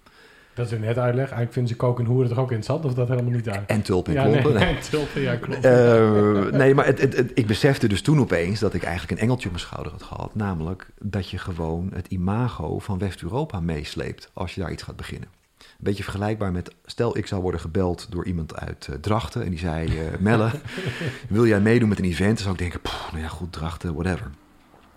Dat 0.55 0.67
is 0.67 0.73
er 0.73 0.79
net 0.81 0.99
uitleg. 0.99 1.23
Eigenlijk 1.25 1.53
vinden 1.53 1.73
ze 1.73 1.77
koken 1.79 2.05
en 2.05 2.11
hoeren 2.11 2.29
toch 2.29 2.39
ook 2.39 2.51
interessant, 2.53 2.85
of 2.85 2.95
dat 2.95 3.09
helemaal 3.09 3.33
niet 3.33 3.49
uit? 3.49 3.67
En 3.67 3.83
tulpen 3.83 4.17
en 4.17 4.23
ja, 4.23 4.27
nee, 4.29 4.41
klompen. 4.41 4.61
Nee. 4.63 4.73
nee, 4.73 4.83
tulpen, 4.91 5.21
ja, 5.21 5.37
klopt. 5.37 5.65
Eh, 5.65 6.59
nee, 6.59 6.75
maar 6.75 6.87
het, 6.87 7.01
het, 7.01 7.17
het- 7.17 7.31
ik 7.35 7.47
besefte 7.47 7.89
dus 7.89 8.03
toen 8.03 8.21
opeens 8.21 8.61
dat 8.61 8.75
ik 8.75 8.83
eigenlijk 8.83 9.13
een 9.13 9.25
engeltje 9.27 9.47
op 9.49 9.55
mijn 9.55 9.67
schouder 9.67 9.93
had 9.93 10.03
gehad. 10.03 10.35
Namelijk 10.35 10.87
dat 11.01 11.31
je 11.31 11.39
gewoon 11.39 11.91
het 11.95 12.07
imago 12.07 12.79
van 12.79 12.99
West-Europa 12.99 13.61
meesleept 13.61 14.31
als 14.33 14.55
je 14.55 14.61
daar 14.61 14.73
iets 14.73 14.83
gaat 14.83 14.97
beginnen. 14.97 15.29
Beetje 15.85 16.03
vergelijkbaar 16.03 16.53
met, 16.53 16.75
stel 16.85 17.17
ik 17.17 17.27
zou 17.27 17.43
worden 17.43 17.61
gebeld 17.61 18.07
door 18.11 18.25
iemand 18.27 18.57
uit 18.57 18.89
eh, 18.89 18.95
Drachten 18.95 19.43
en 19.45 19.51
die 19.51 19.59
zei, 19.59 19.99
eh, 19.99 20.19
Melle, 20.19 20.51
wil 21.29 21.47
jij 21.47 21.61
meedoen 21.61 21.89
met 21.89 21.99
een 21.99 22.05
event? 22.05 22.35
Dan 22.35 22.39
zou 22.43 22.53
ik 22.53 22.59
denken, 22.61 22.81
"Pff, 22.81 23.13
nou 23.13 23.23
ja 23.23 23.29
goed, 23.29 23.53
Drachten, 23.53 23.95
whatever. 23.95 24.31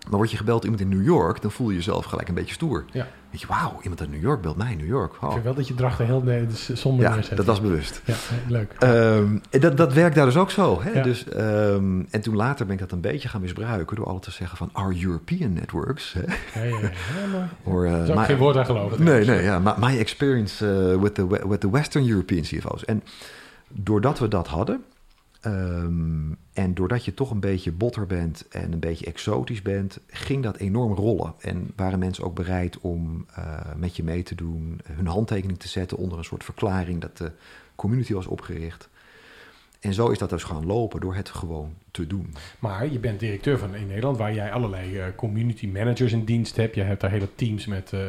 Maar 0.08 0.16
word 0.18 0.30
je 0.30 0.36
gebeld 0.36 0.62
iemand 0.64 0.80
in 0.80 0.88
New 0.88 1.04
York, 1.04 1.42
dan 1.42 1.50
voel 1.50 1.68
je 1.70 1.74
jezelf 1.76 2.04
gelijk 2.04 2.28
een 2.28 2.34
beetje 2.34 2.54
stoer. 2.54 2.84
Ja. 2.92 3.06
Weet 3.30 3.40
je, 3.40 3.46
wauw, 3.46 3.78
iemand 3.82 4.00
uit 4.00 4.10
New 4.10 4.20
York 4.22 4.40
belt 4.40 4.56
mij 4.56 4.72
in 4.72 4.78
New 4.78 4.86
York. 4.86 5.14
Ik 5.14 5.22
Oh. 5.22 5.32
vind 5.32 5.44
wel 5.44 5.54
dat 5.54 5.68
je 5.68 5.74
drachten 5.74 6.06
heel 6.06 6.22
nee, 6.22 6.46
dus 6.46 6.68
zonder 6.72 7.04
Ja, 7.04 7.14
neerzet. 7.14 7.36
dat 7.36 7.46
was 7.46 7.60
bewust. 7.60 8.00
Ja, 8.04 8.14
leuk. 8.48 8.72
Ehm, 8.78 9.38
dat, 9.60 9.76
dat 9.76 9.92
werkt 9.92 10.14
daar 10.16 10.24
dus 10.24 10.36
ook 10.36 10.50
zo. 10.50 10.82
Hè? 10.82 10.90
Ja. 10.90 11.02
Dus, 11.02 11.28
ehm, 11.28 12.02
en 12.10 12.20
toen 12.20 12.36
later 12.36 12.64
ben 12.66 12.74
ik 12.74 12.80
dat 12.80 12.92
een 12.92 13.00
beetje 13.00 13.28
gaan 13.28 13.40
misbruiken 13.40 13.96
door 13.96 14.06
altijd 14.06 14.24
te 14.24 14.30
zeggen 14.30 14.56
van 14.58 14.70
our 14.72 15.02
European 15.02 15.52
networks. 15.52 16.12
Hè? 16.18 16.60
Ja, 16.60 16.66
ja, 16.76 16.78
maar 17.32 17.48
Or, 17.74 17.86
uh, 17.86 18.16
my- 18.16 18.24
geen 18.24 18.36
woord 18.36 18.56
aan 18.56 18.64
geloven. 18.66 19.04
nee, 19.04 19.24
nee, 19.24 19.42
ja, 19.42 19.58
my, 19.58 19.72
my 19.78 19.98
experience 19.98 20.64
uh, 20.94 21.00
with, 21.02 21.14
the, 21.14 21.48
with 21.48 21.60
the 21.60 21.70
Western 21.70 22.08
European 22.08 22.42
CFO's. 22.42 22.84
En 22.84 23.02
doordat 23.72 24.18
we 24.18 24.28
dat 24.28 24.46
hadden, 24.46 24.82
Ehm, 25.40 26.32
en 26.52 26.74
doordat 26.74 27.04
je 27.04 27.14
toch 27.14 27.30
een 27.30 27.40
beetje 27.40 27.72
botter 27.72 28.06
bent 28.06 28.48
en 28.48 28.72
een 28.72 28.78
beetje 28.78 29.06
exotisch 29.06 29.62
bent, 29.62 30.00
ging 30.06 30.42
dat 30.42 30.56
enorm 30.56 30.92
rollen. 30.92 31.34
En 31.38 31.70
waren 31.76 31.98
mensen 31.98 32.24
ook 32.24 32.34
bereid 32.34 32.78
om 32.80 33.26
uh, 33.38 33.60
met 33.76 33.96
je 33.96 34.02
mee 34.02 34.22
te 34.22 34.34
doen, 34.34 34.80
hun 34.92 35.06
handtekening 35.06 35.58
te 35.58 35.68
zetten 35.68 35.96
onder 35.96 36.18
een 36.18 36.24
soort 36.24 36.44
verklaring 36.44 37.00
dat 37.00 37.16
de 37.16 37.32
community 37.74 38.12
was 38.12 38.26
opgericht. 38.26 38.88
En 39.80 39.94
zo 39.94 40.08
is 40.08 40.18
dat 40.18 40.30
dus 40.30 40.42
gaan 40.42 40.66
lopen 40.66 41.00
door 41.00 41.14
het 41.14 41.28
gewoon 41.28 41.74
te 41.90 42.06
doen. 42.06 42.34
Maar 42.58 42.92
je 42.92 42.98
bent 42.98 43.20
directeur 43.20 43.58
van 43.58 43.74
in 43.74 43.86
Nederland, 43.86 44.16
waar 44.16 44.34
jij 44.34 44.52
allerlei 44.52 44.98
uh, 44.98 45.04
community 45.16 45.66
managers 45.66 46.12
in 46.12 46.24
dienst 46.24 46.56
hebt. 46.56 46.74
Je 46.74 46.82
hebt 46.82 47.00
daar 47.00 47.10
hele 47.10 47.34
teams 47.34 47.66
met 47.66 47.92
uh, 47.92 48.00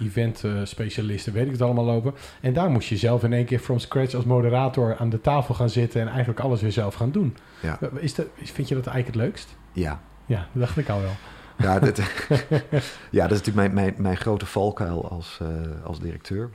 event 0.00 0.42
uh, 0.44 0.60
specialisten, 0.64 1.32
weet 1.32 1.46
ik 1.46 1.52
het 1.52 1.62
allemaal 1.62 1.84
lopen. 1.84 2.14
En 2.40 2.52
daar 2.52 2.70
moest 2.70 2.88
je 2.88 2.96
zelf 2.96 3.22
in 3.22 3.32
één 3.32 3.44
keer 3.44 3.58
from 3.58 3.78
scratch 3.78 4.14
als 4.14 4.24
moderator 4.24 4.96
aan 4.96 5.10
de 5.10 5.20
tafel 5.20 5.54
gaan 5.54 5.70
zitten 5.70 6.00
en 6.00 6.08
eigenlijk 6.08 6.40
alles 6.40 6.60
weer 6.60 6.72
zelf 6.72 6.94
gaan 6.94 7.10
doen. 7.10 7.36
Ja. 7.62 7.78
Is 7.96 8.14
dat, 8.14 8.26
vind 8.34 8.68
je 8.68 8.74
dat 8.74 8.86
eigenlijk 8.86 9.16
het 9.16 9.26
leukst? 9.26 9.56
Ja. 9.72 10.00
Ja, 10.26 10.48
dat 10.52 10.62
dacht 10.62 10.76
ik 10.76 10.88
al 10.88 11.00
wel. 11.00 11.14
Ja, 11.58 11.78
dat, 11.78 11.96
ja, 13.10 13.28
dat 13.28 13.38
is 13.38 13.42
natuurlijk 13.42 13.56
mijn, 13.56 13.74
mijn, 13.74 13.94
mijn 13.96 14.16
grote 14.16 14.46
valkuil 14.46 15.08
als, 15.08 15.40
als 15.84 16.00
directeur. 16.00 16.50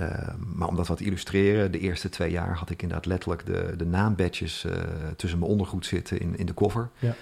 Uh, 0.00 0.08
maar 0.54 0.68
om 0.68 0.76
dat 0.76 0.86
wat 0.86 0.96
te 0.96 1.04
illustreren, 1.04 1.72
de 1.72 1.78
eerste 1.78 2.08
twee 2.08 2.30
jaar 2.30 2.56
had 2.56 2.70
ik 2.70 2.82
inderdaad 2.82 3.06
letterlijk 3.06 3.46
de, 3.46 3.74
de 3.76 3.86
naambadges 3.86 4.64
uh, 4.64 4.72
tussen 5.16 5.38
mijn 5.38 5.50
ondergoed 5.50 5.86
zitten 5.86 6.20
in, 6.20 6.38
in 6.38 6.46
de 6.46 6.52
koffer. 6.52 6.90
Ja. 6.98 7.14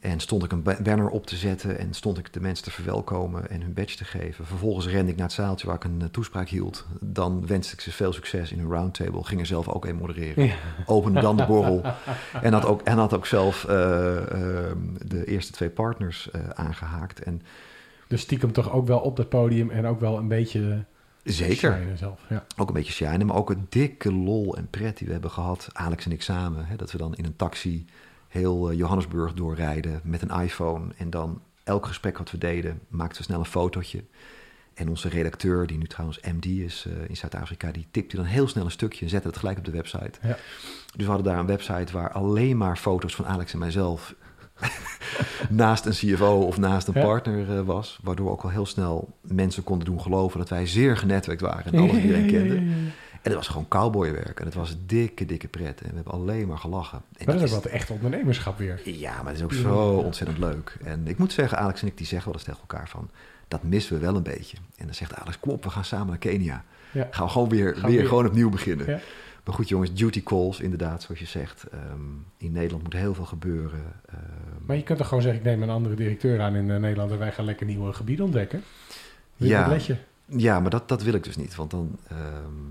En 0.00 0.20
stond 0.20 0.44
ik 0.44 0.52
een 0.52 0.62
banner 0.62 1.08
op 1.08 1.26
te 1.26 1.36
zetten 1.36 1.78
en 1.78 1.94
stond 1.94 2.18
ik 2.18 2.32
de 2.32 2.40
mensen 2.40 2.64
te 2.64 2.70
verwelkomen 2.70 3.50
en 3.50 3.60
hun 3.60 3.72
badge 3.72 3.96
te 3.96 4.04
geven. 4.04 4.46
Vervolgens 4.46 4.86
rende 4.86 5.10
ik 5.10 5.16
naar 5.16 5.26
het 5.26 5.34
zaaltje 5.34 5.66
waar 5.66 5.76
ik 5.76 5.84
een 5.84 6.00
uh, 6.02 6.08
toespraak 6.10 6.48
hield. 6.48 6.86
Dan 7.00 7.46
wenste 7.46 7.74
ik 7.74 7.80
ze 7.80 7.92
veel 7.92 8.12
succes 8.12 8.52
in 8.52 8.58
hun 8.58 8.70
roundtable. 8.70 9.24
Ging 9.24 9.40
er 9.40 9.46
zelf 9.46 9.68
ook 9.68 9.86
een 9.86 9.96
modereren. 9.96 10.44
Ja. 10.44 10.54
Opende 10.86 11.20
dan 11.20 11.36
de 11.36 11.46
borrel. 11.46 11.82
En 12.42 12.52
had 12.52 12.64
ook, 12.64 12.82
en 12.82 12.98
had 12.98 13.14
ook 13.14 13.26
zelf 13.26 13.64
de 15.04 15.22
eerste 15.24 15.52
twee 15.52 15.70
partners 15.70 16.30
aangehaakt. 16.54 17.22
En, 17.22 17.42
dus 18.08 18.20
stiekem 18.20 18.52
toch 18.52 18.72
ook 18.72 18.86
wel 18.86 18.98
op 18.98 19.16
dat 19.16 19.28
podium 19.28 19.70
en 19.70 19.86
ook 19.86 20.00
wel 20.00 20.18
een 20.18 20.28
beetje... 20.28 20.84
Zeker. 21.24 21.86
Zelf, 21.94 22.20
ja. 22.28 22.44
Ook 22.56 22.68
een 22.68 22.74
beetje 22.74 22.92
shine, 22.92 23.24
maar 23.24 23.36
ook 23.36 23.50
een 23.50 23.66
dikke 23.68 24.12
lol 24.12 24.56
en 24.56 24.68
pret 24.70 24.98
die 24.98 25.06
we 25.06 25.12
hebben 25.12 25.30
gehad, 25.30 25.68
Alex 25.72 26.04
en 26.04 26.12
ik 26.12 26.22
samen. 26.22 26.66
Hè, 26.66 26.76
dat 26.76 26.92
we 26.92 26.98
dan 26.98 27.14
in 27.14 27.24
een 27.24 27.36
taxi 27.36 27.86
heel 28.28 28.70
uh, 28.70 28.78
Johannesburg 28.78 29.34
doorrijden 29.34 30.00
met 30.04 30.22
een 30.22 30.40
iPhone. 30.40 30.92
En 30.96 31.10
dan 31.10 31.42
elk 31.64 31.86
gesprek 31.86 32.18
wat 32.18 32.30
we 32.30 32.38
deden, 32.38 32.80
maakten 32.88 33.18
we 33.18 33.24
snel 33.24 33.38
een 33.38 33.44
fotootje. 33.44 34.04
En 34.74 34.88
onze 34.88 35.08
redacteur, 35.08 35.66
die 35.66 35.78
nu 35.78 35.86
trouwens 35.86 36.20
MD 36.20 36.44
is 36.44 36.84
uh, 36.88 37.08
in 37.08 37.16
Zuid-Afrika, 37.16 37.72
die 37.72 37.86
tipte 37.90 38.16
dan 38.16 38.24
heel 38.24 38.48
snel 38.48 38.64
een 38.64 38.70
stukje 38.70 39.04
en 39.04 39.10
zette 39.10 39.28
het 39.28 39.36
gelijk 39.36 39.58
op 39.58 39.64
de 39.64 39.70
website. 39.70 40.18
Ja. 40.22 40.36
Dus 40.96 41.04
we 41.04 41.12
hadden 41.12 41.24
daar 41.24 41.38
een 41.38 41.46
website 41.46 41.92
waar 41.92 42.12
alleen 42.12 42.56
maar 42.56 42.76
foto's 42.76 43.14
van 43.14 43.26
Alex 43.26 43.52
en 43.52 43.58
mijzelf 43.58 44.14
naast 45.48 45.84
een 45.84 45.92
CFO 45.92 46.40
of 46.40 46.58
naast 46.58 46.86
een 46.86 46.92
partner 46.92 47.48
uh, 47.48 47.60
was. 47.60 47.98
Waardoor 48.02 48.30
ook 48.30 48.42
al 48.42 48.50
heel 48.50 48.66
snel 48.66 49.08
mensen 49.20 49.62
konden 49.62 49.86
doen 49.86 50.00
geloven 50.00 50.38
dat 50.38 50.48
wij 50.48 50.66
zeer 50.66 50.96
genetwerkt 50.96 51.40
waren 51.40 51.72
en 51.72 51.78
alles 51.80 52.02
iedereen 52.02 52.26
kende. 52.26 52.54
En 53.22 53.26
het 53.30 53.34
was 53.34 53.48
gewoon 53.48 53.68
cowboywerk 53.68 54.40
en 54.40 54.46
het 54.46 54.54
was 54.54 54.76
dikke, 54.86 55.26
dikke 55.26 55.48
pret. 55.48 55.80
En 55.80 55.88
we 55.88 55.94
hebben 55.94 56.12
alleen 56.12 56.48
maar 56.48 56.58
gelachen. 56.58 57.02
En 57.16 57.26
dat 57.26 57.42
is 57.42 57.50
wat 57.50 57.64
echt 57.64 57.90
ondernemerschap 57.90 58.58
weer. 58.58 58.80
ja, 58.84 59.16
maar 59.16 59.26
het 59.32 59.36
is 59.36 59.42
ook 59.42 59.52
zo 59.52 59.96
ontzettend 60.04 60.38
leuk. 60.38 60.76
En 60.84 61.06
ik 61.06 61.18
moet 61.18 61.32
zeggen, 61.32 61.58
Alex 61.58 61.82
en 61.82 61.86
ik 61.86 61.96
die 61.96 62.06
zeggen 62.06 62.26
wel 62.26 62.34
eens 62.34 62.44
tegen 62.44 62.60
elkaar 62.60 62.88
van... 62.88 63.10
dat 63.48 63.62
missen 63.62 63.94
we 63.94 64.00
wel 64.00 64.16
een 64.16 64.22
beetje. 64.22 64.56
En 64.76 64.84
dan 64.84 64.94
zegt 64.94 65.14
Alex, 65.14 65.38
kom 65.40 65.50
op, 65.50 65.64
we 65.64 65.70
gaan 65.70 65.84
samen 65.84 66.06
naar 66.06 66.18
Kenia. 66.18 66.64
Ja. 66.90 67.08
Gaan 67.10 67.26
we 67.26 67.32
gewoon 67.32 67.48
weer, 67.48 67.74
Gaan 67.76 67.90
weer, 67.90 67.98
weer. 67.98 68.08
gewoon 68.08 68.26
opnieuw 68.26 68.50
beginnen. 68.50 68.90
Ja. 68.90 69.00
Maar 69.50 69.58
goed 69.58 69.68
jongens, 69.68 69.94
duty 69.94 70.22
calls 70.22 70.60
inderdaad, 70.60 71.02
zoals 71.02 71.20
je 71.20 71.26
zegt. 71.26 71.64
Ehm, 71.72 72.00
in 72.36 72.52
Nederland 72.52 72.82
moet 72.82 72.92
heel 72.92 73.14
veel 73.14 73.24
gebeuren. 73.24 73.82
Ehm, 74.06 74.18
Maar 74.66 74.76
je 74.76 74.82
kunt 74.82 74.98
toch 74.98 75.08
gewoon 75.08 75.22
zeggen, 75.22 75.40
ik 75.40 75.46
neem 75.46 75.62
een 75.62 75.70
andere 75.70 75.94
directeur 75.94 76.40
aan 76.40 76.54
in 76.54 76.70
eh, 76.70 76.76
Nederland 76.76 77.10
en 77.10 77.18
wij 77.18 77.32
gaan 77.32 77.44
lekker 77.44 77.66
nieuwe 77.66 77.92
gebieden 77.92 78.24
ontdekken. 78.24 78.62
Ja. 79.36 79.78
Ja. 80.26 80.60
Maar 80.60 80.70
dat, 80.70 80.88
dat 80.88 81.02
wil 81.02 81.14
ik 81.14 81.24
dus 81.24 81.36
niet. 81.36 81.54
Want 81.54 81.70
dan, 81.70 81.98
ehm, 82.08 82.18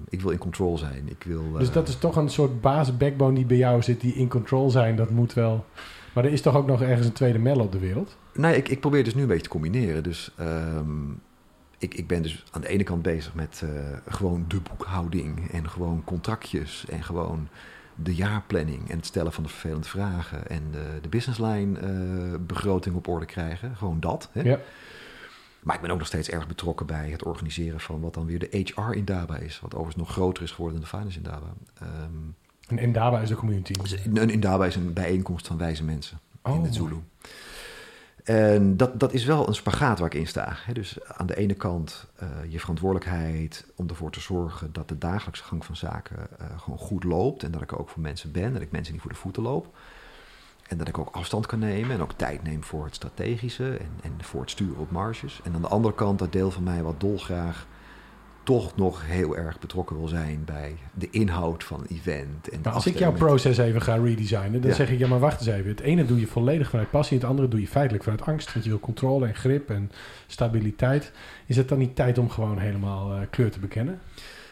ik 0.09 0.21
wil 0.21 0.31
in 0.31 0.37
control 0.37 0.77
zijn. 0.77 1.09
Ik 1.09 1.23
wil, 1.23 1.51
Dus 1.51 1.67
eh, 1.67 1.73
dat 1.73 1.87
is 1.87 1.97
toch 1.97 2.15
een 2.15 2.29
soort 2.29 2.61
basis-backbone 2.61 3.35
die 3.35 3.45
bij 3.45 3.57
jou 3.57 3.81
zit, 3.81 4.01
die 4.01 4.13
in 4.13 4.27
control 4.27 4.69
zijn. 4.69 4.95
Dat 4.95 5.09
moet 5.09 5.33
wel. 5.33 5.65
Maar 6.13 6.25
er 6.25 6.31
is 6.31 6.41
toch 6.41 6.55
ook 6.55 6.67
nog 6.67 6.81
ergens 6.81 7.07
een 7.07 7.13
tweede 7.13 7.39
Mel 7.39 7.59
op 7.59 7.71
de 7.71 7.79
wereld? 7.79 8.15
Nee, 8.33 8.55
ik, 8.55 8.69
ik 8.69 8.79
probeer 8.79 9.03
dus 9.03 9.15
nu 9.15 9.21
een 9.21 9.27
beetje 9.27 9.43
te 9.43 9.49
combineren. 9.49 10.03
Dus 10.03 10.31
ik, 11.79 11.93
ik 11.93 12.07
ben 12.07 12.21
dus 12.21 12.43
aan 12.51 12.61
de 12.61 12.67
ene 12.67 12.83
kant 12.83 13.01
bezig 13.01 13.33
met 13.33 13.61
eh, 13.63 13.69
gewoon 14.07 14.45
de 14.47 14.59
boekhouding 14.61 15.51
en 15.51 15.69
gewoon 15.69 16.03
contractjes 16.03 16.85
en 16.89 17.03
gewoon 17.03 17.47
de 17.95 18.15
jaarplanning 18.15 18.89
en 18.89 18.97
het 18.97 19.05
stellen 19.05 19.33
van 19.33 19.43
de 19.43 19.49
vervelende 19.49 19.87
vragen 19.87 20.47
en 20.47 20.63
de, 20.71 20.99
de 21.01 21.09
businessline 21.09 21.79
eh, 21.79 22.39
begroting 22.39 22.95
op 22.95 23.07
orde 23.07 23.25
krijgen. 23.25 23.75
Gewoon 23.75 23.99
dat. 23.99 24.29
Hè? 24.31 24.41
Ja. 24.41 24.59
Maar 25.59 25.75
ik 25.75 25.81
ben 25.81 25.91
ook 25.91 25.97
nog 25.97 26.07
steeds 26.07 26.29
erg 26.29 26.47
betrokken 26.47 26.85
bij 26.85 27.09
het 27.09 27.23
organiseren 27.23 27.79
van 27.79 27.99
wat 28.01 28.13
dan 28.13 28.25
weer 28.25 28.39
de 28.39 28.63
HR 28.75 28.91
in 28.91 29.05
DABA 29.05 29.37
is. 29.37 29.59
Wat 29.59 29.73
overigens 29.73 29.95
nog 30.05 30.11
groter 30.11 30.43
is 30.43 30.51
geworden 30.51 30.79
dan 30.81 30.89
de 30.89 30.97
finance 30.97 31.17
in 31.17 31.23
DABA. 31.23 31.53
Ehm, 31.79 32.11
En 32.67 32.77
Indaba 32.77 33.19
is 33.19 33.29
de 33.29 33.35
community. 33.35 33.73
een 34.13 34.29
in 34.29 34.39
DABA 34.39 34.65
is 34.65 34.75
een 34.75 34.93
bijeenkomst 34.93 35.47
van 35.47 35.57
wijze 35.57 35.83
mensen 35.83 36.19
Oh, 36.41 36.55
in 36.55 36.61
het 36.63 36.79
mooi. 36.79 36.89
Zulu. 36.89 37.01
En 38.23 38.77
dat, 38.77 38.99
dat 38.99 39.13
is 39.13 39.25
wel 39.25 39.47
een 39.47 39.55
spagaat 39.55 39.99
waar 39.99 40.13
ik 40.13 40.19
in 40.19 40.27
sta. 40.27 40.57
Dus 40.73 40.97
aan 41.07 41.25
de 41.25 41.35
ene 41.35 41.53
kant 41.53 42.05
eh, 42.15 42.27
je 42.47 42.59
verantwoordelijkheid 42.59 43.65
om 43.75 43.89
ervoor 43.89 44.11
te 44.11 44.19
zorgen 44.19 44.73
dat 44.73 44.87
de 44.87 44.97
dagelijkse 44.97 45.43
gang 45.43 45.65
van 45.65 45.75
zaken 45.75 46.39
eh, 46.39 46.45
gewoon 46.57 46.79
goed 46.79 47.03
loopt. 47.03 47.43
En 47.43 47.51
dat 47.51 47.61
ik 47.61 47.79
ook 47.79 47.89
voor 47.89 48.01
mensen 48.01 48.31
ben, 48.31 48.53
dat 48.53 48.61
ik 48.61 48.71
mensen 48.71 48.93
niet 48.93 49.01
voor 49.01 49.11
de 49.11 49.17
voeten 49.17 49.43
loop. 49.43 49.77
En 50.67 50.77
dat 50.77 50.87
ik 50.87 50.97
ook 50.97 51.15
afstand 51.15 51.45
kan 51.45 51.59
nemen 51.59 51.91
en 51.91 52.01
ook 52.01 52.13
tijd 52.13 52.43
neem 52.43 52.63
voor 52.63 52.85
het 52.85 52.95
strategische 52.95 53.77
en, 53.77 53.91
en 54.01 54.13
voor 54.23 54.41
het 54.41 54.49
sturen 54.49 54.79
op 54.79 54.91
marges. 54.91 55.41
En 55.43 55.53
aan 55.53 55.61
de 55.61 55.67
andere 55.67 55.95
kant 55.95 56.19
dat 56.19 56.31
deel 56.31 56.51
van 56.51 56.63
mij 56.63 56.83
wat 56.83 56.99
dolgraag 56.99 57.67
toch 58.55 58.75
nog 58.75 59.01
heel 59.05 59.37
erg 59.37 59.59
betrokken 59.59 59.97
wil 59.97 60.07
zijn 60.07 60.41
bij 60.45 60.75
de 60.93 61.07
inhoud 61.09 61.63
van 61.63 61.79
een 61.79 61.95
event. 61.97 62.49
En 62.49 62.59
Maar 62.63 62.73
als 62.73 62.85
ik 62.85 62.97
jouw 62.97 63.11
proces 63.11 63.57
even 63.57 63.81
ga 63.81 63.95
redesignen, 63.95 64.61
dan 64.61 64.69
Ja. 64.69 64.75
zeg 64.75 64.91
ik, 64.91 64.99
ja 64.99 65.07
maar 65.07 65.19
wacht 65.19 65.39
eens 65.39 65.49
even. 65.49 65.69
Het 65.69 65.79
ene 65.79 66.05
doe 66.05 66.19
je 66.19 66.27
volledig 66.27 66.69
vanuit 66.69 66.89
passie, 66.89 67.17
het 67.17 67.27
andere 67.27 67.47
doe 67.47 67.59
je 67.59 67.67
feitelijk 67.67 68.03
vanuit 68.03 68.21
angst. 68.25 68.53
Want 68.53 68.65
je 68.65 68.71
wil 68.71 68.79
controle 68.79 69.27
en 69.27 69.35
grip 69.35 69.69
en 69.69 69.91
stabiliteit. 70.27 71.11
Is 71.45 71.55
het 71.55 71.69
dan 71.69 71.77
niet 71.77 71.95
tijd 71.95 72.17
om 72.17 72.29
gewoon 72.29 72.57
helemaal 72.57 73.11
eh, 73.13 73.19
kleur 73.29 73.51
te 73.51 73.59
bekennen? 73.59 73.99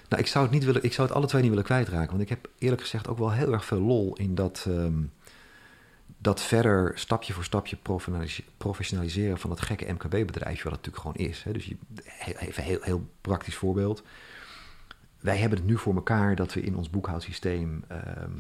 Nou, 0.09 0.21
ik 0.21 0.27
zou 0.27 0.43
het 0.45 0.53
niet 0.53 0.65
willen, 0.65 0.83
ik 0.83 0.93
zou 0.93 1.07
het 1.07 1.17
alle 1.17 1.25
twee 1.27 1.41
niet 1.41 1.49
willen 1.49 1.65
kwijtraken. 1.65 2.09
Want 2.09 2.21
ik 2.21 2.29
heb 2.29 2.49
eerlijk 2.59 2.81
gezegd 2.81 3.07
ook 3.07 3.17
wel 3.17 3.31
heel 3.31 3.53
erg 3.53 3.65
veel 3.65 3.81
lol 3.81 4.13
in 4.15 4.35
dat, 4.35 4.65
ehm, 4.67 4.93
dat 6.17 6.41
verder 6.41 6.91
stapje 6.95 7.33
voor 7.33 7.43
stapje 7.43 7.75
professionalis- 7.75 8.41
professionaliseren 8.57 9.37
van 9.37 9.49
dat 9.49 9.61
gekke 9.61 9.91
MKB-bedrijfje, 9.93 10.63
wat 10.69 10.73
het 10.77 10.85
natuurlijk 10.85 10.97
gewoon 11.17 11.29
is. 11.29 11.43
Hè. 11.43 11.51
Dus 11.51 11.65
je, 11.65 11.75
even 12.39 12.63
een 12.63 12.69
heel, 12.69 12.79
heel 12.81 13.09
praktisch 13.21 13.55
voorbeeld. 13.55 14.03
Wij 15.19 15.37
hebben 15.37 15.57
het 15.57 15.67
nu 15.67 15.77
voor 15.77 15.95
elkaar 15.95 16.35
dat 16.35 16.53
we 16.53 16.61
in 16.61 16.75
ons 16.75 16.89
boekhoudsysteem 16.89 17.83
ehm, 17.87 18.31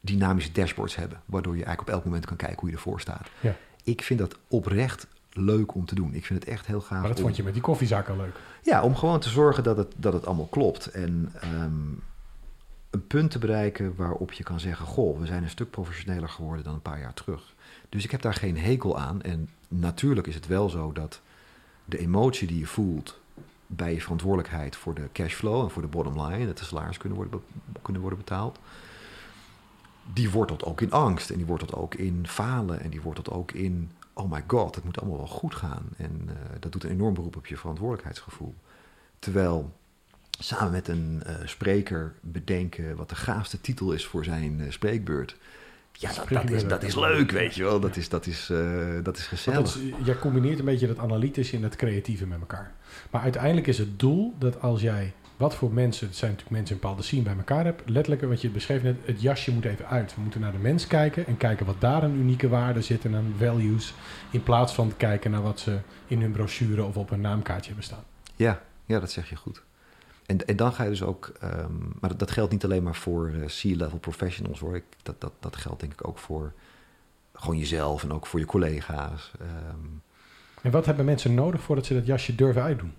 dynamische 0.00 0.52
dashboards 0.52 0.96
hebben, 0.96 1.20
waardoor 1.24 1.56
je 1.56 1.64
eigenlijk 1.64 1.88
op 1.88 1.94
elk 1.94 2.04
moment 2.04 2.26
kan 2.26 2.36
kijken 2.36 2.60
hoe 2.60 2.68
je 2.68 2.74
ervoor 2.74 3.00
staat. 3.00 3.28
Ja. 3.40 3.56
Ik 3.84 4.02
vind 4.02 4.18
dat 4.18 4.38
oprecht 4.48 5.06
leuk 5.32 5.74
om 5.74 5.84
te 5.86 5.94
doen. 5.94 6.14
Ik 6.14 6.24
vind 6.26 6.40
het 6.44 6.48
echt 6.52 6.66
heel 6.66 6.80
gaaf. 6.80 6.98
Maar 6.98 7.08
dat 7.08 7.16
om- 7.16 7.22
vond 7.24 7.36
je 7.36 7.42
met 7.42 7.52
die 7.52 7.62
koffiezaak 7.62 8.08
al 8.08 8.16
leuk. 8.16 8.36
ja, 8.62 8.82
om 8.82 8.96
gewoon 8.96 9.20
te 9.20 9.28
zorgen 9.28 9.62
dat 9.62 9.76
het, 9.76 9.94
dat 9.96 10.12
het 10.12 10.26
allemaal 10.26 10.46
klopt. 10.46 10.86
En 10.86 11.32
ehm, 11.40 11.72
een 12.90 13.06
punt 13.06 13.30
te 13.30 13.38
bereiken 13.38 13.94
waarop 13.96 14.32
je 14.32 14.44
kan 14.44 14.60
zeggen: 14.60 14.86
Goh, 14.86 15.18
we 15.18 15.26
zijn 15.26 15.42
een 15.42 15.50
stuk 15.50 15.70
professioneler 15.70 16.28
geworden 16.28 16.64
dan 16.64 16.74
een 16.74 16.82
paar 16.82 17.00
jaar 17.00 17.14
terug. 17.14 17.54
Dus 17.88 18.04
ik 18.04 18.10
heb 18.10 18.22
daar 18.22 18.34
geen 18.34 18.58
hekel 18.58 18.98
aan. 18.98 19.22
En 19.22 19.48
natuurlijk 19.68 20.26
is 20.26 20.34
het 20.34 20.46
wel 20.46 20.68
zo 20.68 20.92
dat 20.92 21.20
de 21.84 21.98
emotie 21.98 22.46
die 22.48 22.58
je 22.58 22.66
voelt 22.66 23.20
bij 23.66 23.94
je 23.94 24.00
verantwoordelijkheid 24.00 24.76
voor 24.76 24.94
de 24.94 25.08
cashflow 25.12 25.62
en 25.62 25.70
voor 25.70 25.82
de 25.82 25.88
bottom 25.88 26.22
line, 26.22 26.46
dat 26.46 26.58
de 26.58 26.64
salaris 26.64 26.96
kunnen 26.96 27.18
worden, 27.18 27.42
kunnen 27.82 28.02
worden 28.02 28.18
betaald, 28.18 28.58
die 30.12 30.30
wortelt 30.30 30.64
ook 30.64 30.80
in 30.80 30.92
angst 30.92 31.30
en 31.30 31.36
die 31.36 31.46
wortelt 31.46 31.74
ook 31.74 31.94
in 31.94 32.26
falen 32.26 32.80
en 32.80 32.90
die 32.90 33.00
wortelt 33.00 33.30
ook 33.30 33.52
in: 33.52 33.90
oh 34.12 34.30
my 34.30 34.44
god, 34.46 34.74
het 34.74 34.84
moet 34.84 35.00
allemaal 35.00 35.18
wel 35.18 35.26
goed 35.26 35.54
gaan. 35.54 35.88
En 35.96 36.22
eh, 36.28 36.34
dat 36.60 36.72
doet 36.72 36.84
een 36.84 36.90
enorm 36.90 37.14
beroep 37.14 37.36
op 37.36 37.46
je 37.46 37.56
verantwoordelijkheidsgevoel. 37.56 38.54
Terwijl 39.18 39.72
samen 40.38 40.72
met 40.72 40.88
een 40.88 41.22
eh, 41.26 41.34
spreker 41.44 42.14
bedenken 42.20 42.96
wat 42.96 43.08
de 43.08 43.14
gaafste 43.14 43.60
titel 43.60 43.92
is 43.92 44.06
voor 44.06 44.24
zijn 44.24 44.60
eh, 44.60 44.70
spreekbeurt. 44.70 45.36
Ja, 45.92 46.12
dat, 46.12 46.28
dat, 46.28 46.50
is, 46.50 46.66
dat 46.66 46.82
is 46.82 46.94
leuk, 46.94 47.30
weet 47.30 47.54
je 47.54 47.62
wel. 47.62 47.80
Dat 47.80 47.96
is, 47.96 48.08
dat 48.08 48.26
is, 48.26 48.50
eh, 48.50 48.58
dat 49.02 49.16
is 49.16 49.26
gezellig. 49.26 49.58
dat 49.58 49.82
is, 49.82 49.92
jij 50.04 50.18
combineert 50.18 50.58
een 50.58 50.64
beetje 50.64 50.86
dat 50.86 50.98
analytische 50.98 51.56
en 51.56 51.62
het 51.62 51.76
creatieve 51.76 52.26
met 52.26 52.40
elkaar. 52.40 52.72
Maar 53.10 53.22
uiteindelijk 53.22 53.66
is 53.66 53.78
het 53.78 53.98
doel 53.98 54.34
dat 54.38 54.60
als 54.60 54.80
jij, 54.80 55.12
wat 55.36 55.54
voor 55.54 55.72
mensen, 55.72 56.06
het 56.06 56.16
zijn 56.16 56.30
natuurlijk 56.30 56.56
mensen 56.56 56.74
in 56.74 56.80
een 56.82 56.88
bepaalde 56.88 57.08
scene 57.08 57.22
bij 57.22 57.36
elkaar 57.36 57.64
hebt, 57.64 57.82
letterlijk 57.88 58.22
wat 58.22 58.40
je 58.40 58.48
beschreef 58.48 58.82
net, 58.82 58.96
het 59.04 59.20
jasje 59.20 59.52
moet 59.52 59.64
even 59.64 59.88
uit. 59.88 60.14
We 60.14 60.20
moeten 60.20 60.40
naar 60.40 60.52
de 60.52 60.58
mens 60.58 60.86
kijken 60.86 61.26
en 61.26 61.36
kijken 61.36 61.66
wat 61.66 61.80
daar 61.80 62.02
een 62.02 62.16
unieke 62.16 62.48
waarde 62.48 62.82
zit 62.82 63.04
en 63.04 63.14
aan 63.14 63.34
values, 63.38 63.94
in 64.30 64.42
plaats 64.42 64.74
van 64.74 64.88
te 64.88 64.94
kijken 64.94 65.30
naar 65.30 65.42
wat 65.42 65.60
ze 65.60 65.78
in 66.06 66.20
hun 66.20 66.32
brochure 66.32 66.84
of 66.84 66.96
op 66.96 67.10
hun 67.10 67.20
naamkaartje 67.20 67.66
hebben 67.66 67.84
staan. 67.84 68.04
Ja, 68.36 68.62
ja, 68.84 69.00
dat 69.00 69.10
zeg 69.10 69.28
je 69.28 69.36
goed. 69.36 69.62
En, 70.28 70.46
en 70.46 70.56
dan 70.56 70.72
ga 70.72 70.82
je 70.82 70.90
dus 70.90 71.02
ook, 71.02 71.32
ehm, 71.40 71.78
maar 72.00 72.10
dat, 72.10 72.18
dat 72.18 72.30
geldt 72.30 72.52
niet 72.52 72.64
alleen 72.64 72.82
maar 72.82 72.94
voor 72.94 73.30
uh, 73.30 73.46
C-level 73.46 73.98
professionals 73.98 74.60
hoor. 74.60 74.76
Ik, 74.76 74.84
dat, 75.02 75.20
dat, 75.20 75.32
dat 75.40 75.56
geldt 75.56 75.80
denk 75.80 75.92
ik 75.92 76.08
ook 76.08 76.18
voor 76.18 76.52
gewoon 77.32 77.58
jezelf 77.58 78.02
en 78.02 78.12
ook 78.12 78.26
voor 78.26 78.40
je 78.40 78.46
collega's. 78.46 79.32
Ehm. 79.40 79.86
En 80.62 80.70
wat 80.70 80.86
hebben 80.86 81.04
mensen 81.04 81.34
nodig 81.34 81.60
voordat 81.60 81.86
ze 81.86 81.94
dat 81.94 82.06
jasje 82.06 82.34
durven 82.34 82.62
uitdoen? 82.62 82.92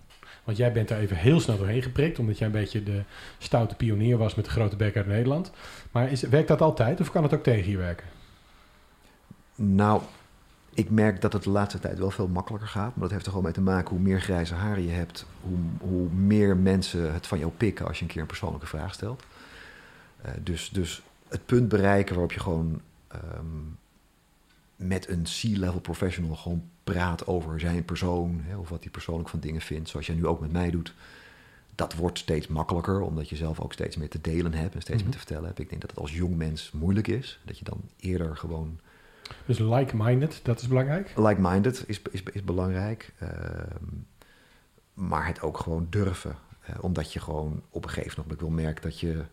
Want 0.44 0.58
jij 0.58 0.72
bent 0.72 0.88
daar 0.88 1.00
even 1.00 1.16
heel 1.16 1.40
snel 1.40 1.58
doorheen 1.58 1.82
geprikt, 1.82 2.20
omdat 2.20 2.38
jij 2.38 2.48
een 2.48 2.54
beetje 2.54 2.84
de 2.84 3.04
stoute 3.38 3.76
pionier 3.76 4.18
was 4.18 4.36
met 4.36 4.46
de 4.46 4.52
grote 4.52 4.76
bek 4.76 4.96
uit 4.96 5.08
Nederland. 5.08 5.52
Maar 5.92 6.12
is, 6.12 6.22
werkt 6.22 6.48
dat 6.48 6.62
altijd 6.62 7.00
of 7.00 7.12
kan 7.12 7.24
het 7.24 7.34
ook 7.34 7.44
tegen 7.44 7.72
je 7.72 7.78
werken? 7.78 8.08
Nou, 9.56 10.02
ik 10.74 10.90
merk 10.90 11.22
dat 11.22 11.34
het 11.34 11.44
de 11.44 11.50
laatste 11.50 11.80
tijd 11.80 12.00
wel 12.00 12.12
veel 12.12 12.28
makkelijker 12.28 12.70
gaat. 12.70 12.92
Maar 12.96 13.04
dat 13.04 13.12
heeft 13.12 13.24
er 13.26 13.30
gewoon 13.30 13.46
mee 13.46 13.54
te 13.54 13.62
maken 13.62 13.90
hoe 13.90 14.00
meer 14.00 14.22
grijze 14.22 14.54
haren 14.54 14.84
je 14.84 14.92
hebt, 14.92 15.26
hoe, 15.42 15.58
hoe 15.90 16.10
meer 16.10 16.58
mensen 16.58 17.14
het 17.14 17.28
van 17.28 17.40
jou 17.40 17.52
pikken 17.52 17.88
als 17.88 17.98
je 17.98 18.04
een 18.04 18.12
keer 18.12 18.22
een 18.22 18.28
persoonlijke 18.28 18.68
vraag 18.68 18.94
stelt. 18.94 19.24
Uh, 20.26 20.32
dus, 20.44 20.70
dus 20.70 21.02
het 21.28 21.46
punt 21.46 21.68
bereiken 21.70 22.14
waarop 22.14 22.32
je 22.34 22.40
gewoon 22.40 22.82
um, 23.38 23.78
met 24.76 25.10
een 25.10 25.24
C-level 25.24 25.80
professional 25.80 26.36
gewoon 26.36 26.64
praat 26.84 27.28
over 27.28 27.60
zijn 27.60 27.86
persoon. 27.86 28.42
Hè, 28.44 28.58
of 28.58 28.70
wat 28.70 28.84
hij 28.84 28.92
persoonlijk 28.92 29.30
van 29.30 29.40
dingen 29.40 29.62
vindt, 29.62 29.90
zoals 29.90 30.06
jij 30.06 30.16
nu 30.16 30.26
ook 30.26 30.40
met 30.40 30.52
mij 30.52 30.70
doet. 30.70 30.94
Dat 31.76 31.94
wordt 31.96 32.18
steeds 32.20 32.48
makkelijker, 32.48 33.02
omdat 33.02 33.30
je 33.30 33.36
zelf 33.36 33.60
ook 33.60 33.74
steeds 33.74 33.98
meer 33.98 34.10
te 34.10 34.22
delen 34.22 34.54
hebt 34.54 34.76
en 34.76 34.82
steeds 34.82 34.98
meer 34.98 35.08
Mhm. 35.08 35.12
te 35.12 35.18
vertellen 35.18 35.46
hebt. 35.46 35.60
Ik 35.60 35.70
denk 35.70 35.82
dat 35.82 35.90
het 35.90 36.00
als 36.00 36.14
jong 36.14 36.36
mens 36.36 36.72
moeilijk 36.72 37.08
is. 37.08 37.40
Dat 37.46 37.58
je 37.58 37.64
dan 37.64 37.82
eerder 38.00 38.38
gewoon 38.38 38.80
Dus 39.46 39.60
like-minded, 39.60 40.40
dat 40.44 40.62
is 40.62 40.68
belangrijk. 40.68 41.12
like-minded 41.16 41.84
is, 41.88 42.02
is, 42.02 42.24
is 42.24 42.44
belangrijk. 42.44 43.14
Ehm, 43.20 43.84
maar 44.94 45.28
het 45.28 45.42
ook 45.42 45.58
gewoon 45.58 45.88
durven. 45.90 46.36
Omdat 46.80 47.14
je 47.14 47.20
gewoon 47.20 47.62
op 47.70 47.84
een 47.84 47.90
gegeven 47.90 48.22
moment 48.22 48.42
wel 48.42 48.50
merkt 48.50 48.84
dat 48.84 49.00
je 49.00 49.24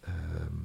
ehm, 0.00 0.56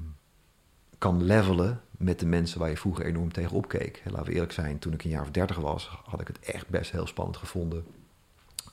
kan 0.98 1.22
levelen 1.22 1.80
met 1.90 2.18
de 2.18 2.26
mensen 2.26 2.58
waar 2.58 2.70
je 2.70 2.76
vroeger 2.76 3.04
enorm 3.04 3.32
tegen 3.32 3.56
opkeek. 3.56 4.02
Laten 4.04 4.26
we 4.26 4.32
eerlijk 4.32 4.52
zijn, 4.52 4.78
toen 4.78 4.92
ik 4.92 5.04
een 5.04 5.10
jaar 5.10 5.22
of 5.22 5.30
dertig 5.30 5.56
was, 5.56 6.00
had 6.04 6.20
ik 6.20 6.26
het 6.26 6.38
echt 6.38 6.68
best 6.68 6.90
heel 6.90 7.06
spannend 7.06 7.36
gevonden 7.36 7.84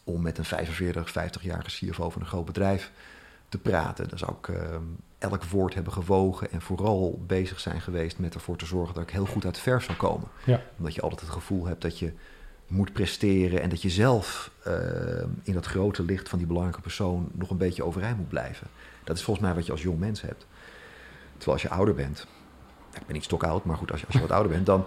om 0.03 0.21
met 0.21 0.37
een 0.37 0.45
45, 0.45 1.09
50-jarige 1.09 1.85
CFO 1.85 2.09
van 2.09 2.21
een 2.21 2.27
groot 2.27 2.45
bedrijf 2.45 2.91
te 3.49 3.57
praten. 3.57 4.17
Zou 4.17 4.31
ik 4.31 4.47
ehm, 4.47 4.83
elk 5.17 5.43
woord 5.43 5.73
hebben 5.73 5.93
gewogen 5.93 6.51
en 6.51 6.61
vooral 6.61 7.19
bezig 7.27 7.59
zijn 7.59 7.81
geweest 7.81 8.19
met 8.19 8.33
ervoor 8.33 8.57
te 8.57 8.65
zorgen 8.65 8.93
dat 8.93 9.03
ik 9.03 9.09
heel 9.09 9.25
goed 9.25 9.45
uit 9.45 9.55
de 9.55 9.61
verf 9.61 9.83
zou 9.83 9.97
komen. 9.97 10.27
Ja. 10.43 10.61
Omdat 10.77 10.95
je 10.95 11.01
altijd 11.01 11.21
het 11.21 11.29
gevoel 11.29 11.65
hebt 11.65 11.81
dat 11.81 11.99
je 11.99 12.13
moet 12.67 12.93
presteren 12.93 13.61
en 13.61 13.69
dat 13.69 13.81
je 13.81 13.89
zelf 13.89 14.51
ehm, 14.63 15.27
in 15.43 15.53
dat 15.53 15.65
grote 15.65 16.03
licht 16.03 16.29
van 16.29 16.37
die 16.37 16.47
belangrijke 16.47 16.81
persoon 16.81 17.29
nog 17.33 17.49
een 17.49 17.57
beetje 17.57 17.83
overeind 17.83 18.17
moet 18.17 18.29
blijven. 18.29 18.67
Dat 19.03 19.17
is 19.17 19.23
volgens 19.23 19.45
mij 19.45 19.55
wat 19.55 19.65
je 19.65 19.71
als 19.71 19.81
jong 19.81 19.99
mens 19.99 20.21
hebt. 20.21 20.45
Terwijl 21.31 21.51
als 21.51 21.61
je 21.61 21.69
ouder 21.69 21.93
bent, 21.95 22.27
ik 22.93 23.05
ben 23.05 23.15
niet 23.15 23.23
stokoud, 23.23 23.63
maar 23.65 23.77
goed, 23.77 23.91
als 23.91 23.99
je, 23.99 24.05
als 24.05 24.15
je 24.15 24.21
wat 24.21 24.31
ouder 24.31 24.51
bent, 24.51 24.65
dan, 24.65 24.85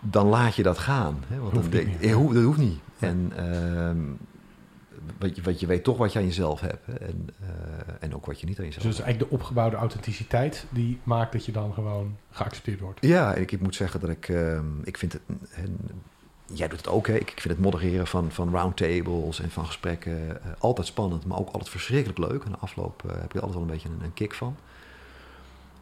dan 0.00 0.26
laat 0.26 0.54
je 0.56 0.62
dat 0.62 0.78
gaan. 0.78 1.24
Hè? 1.28 1.38
Want 1.38 1.52
Hoeft 1.52 1.72
dan, 1.72 1.80
niet 1.80 1.88
denk- 2.00 2.00
meer. 2.16 2.28
eh, 2.28 2.34
dat 2.34 2.42
hoeft 2.44 2.58
niet. 2.58 2.78
En 2.98 3.32
ehm, 3.36 3.98
wat 5.18 5.36
je, 5.36 5.42
wat 5.42 5.60
je 5.60 5.66
weet 5.66 5.84
toch 5.84 5.96
wat 5.96 6.12
je 6.12 6.18
aan 6.18 6.24
jezelf 6.24 6.60
hebt. 6.60 6.86
Hè? 6.86 6.94
En, 6.94 7.28
eh, 7.40 7.48
en 8.00 8.14
ook 8.14 8.26
wat 8.26 8.40
je 8.40 8.46
niet 8.46 8.58
aan 8.58 8.64
Dus 8.64 8.74
jezelf 8.74 8.94
dat 8.94 9.00
is 9.00 9.04
eigenlijk 9.04 9.30
de 9.30 9.36
opgebouwde 9.36 9.76
authenticiteit 9.76 10.66
die 10.70 11.00
maakt 11.02 11.32
dat 11.32 11.44
je 11.44 11.52
dan 11.52 11.72
gewoon 11.72 12.16
geaccepteerd 12.30 12.80
wordt. 12.80 12.98
Ja, 13.00 13.34
ik, 13.34 13.52
ik 13.52 13.60
moet 13.60 13.74
zeggen 13.74 14.00
dat 14.00 14.10
ik, 14.10 14.28
ehm, 14.28 14.82
ik 14.84 14.96
vind 14.96 15.12
het, 15.12 15.22
en 15.50 15.78
jij 16.46 16.68
doet 16.68 16.78
het 16.78 16.88
ook, 16.88 17.06
hè? 17.06 17.14
Ik, 17.14 17.30
ik 17.30 17.40
vind 17.40 17.54
het 17.54 17.62
modereren 17.62 18.06
van, 18.06 18.30
van 18.30 18.50
roundtables 18.50 19.40
en 19.40 19.50
van 19.50 19.66
gesprekken 19.66 20.42
eh, 20.42 20.50
altijd 20.58 20.86
spannend, 20.86 21.26
maar 21.26 21.38
ook 21.38 21.50
altijd 21.50 21.68
verschrikkelijk 21.68 22.18
leuk. 22.18 22.44
En 22.44 22.50
de 22.50 22.58
afloop 22.58 23.02
eh, 23.04 23.10
heb 23.20 23.34
er 23.34 23.40
altijd 23.40 23.52
wel 23.52 23.62
een 23.62 23.72
beetje 23.72 23.88
een, 23.88 24.04
een 24.04 24.14
kick 24.14 24.34
van. 24.34 24.56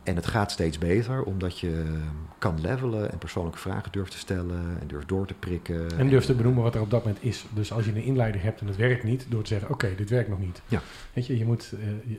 En 0.05 0.16
het 0.16 0.26
gaat 0.26 0.50
steeds 0.52 0.78
beter, 0.78 1.22
omdat 1.22 1.59
je 1.59 1.82
ehm, 1.86 1.98
kan 2.38 2.61
levelen 2.61 3.12
en 3.12 3.18
persoonlijke 3.18 3.59
vragen 3.59 3.92
durft 3.92 4.11
te 4.11 4.18
stellen 4.18 4.76
en 4.80 4.86
durft 4.86 5.09
door 5.09 5.26
te 5.26 5.34
prikken. 5.34 5.98
En 5.98 6.09
durf 6.09 6.24
te 6.24 6.34
benoemen 6.34 6.62
wat 6.62 6.74
er 6.74 6.80
op 6.80 6.90
dat 6.90 7.05
moment 7.05 7.24
is. 7.24 7.44
Dus 7.55 7.72
als 7.72 7.84
je 7.84 7.90
een 7.90 8.02
inleider 8.02 8.42
hebt 8.42 8.61
en 8.61 8.66
het 8.66 8.76
werkt 8.76 9.05
niet, 9.05 9.26
door 9.28 9.42
te 9.42 9.48
zeggen: 9.48 9.70
Oké, 9.70 9.94
dit 9.96 10.11
werkt 10.11 10.28
nog 10.28 10.38
niet. 10.38 10.62
Ja. 10.68 10.80
Weet 11.12 11.26
je, 11.26 11.38
je 11.38 11.44
moet, 11.44 11.72
eh, 11.80 12.11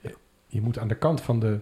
je, 0.00 0.14
je 0.46 0.60
moet 0.60 0.78
aan 0.78 0.88
de 0.88 0.94
kant 0.94 1.20
van, 1.20 1.40
de, 1.40 1.58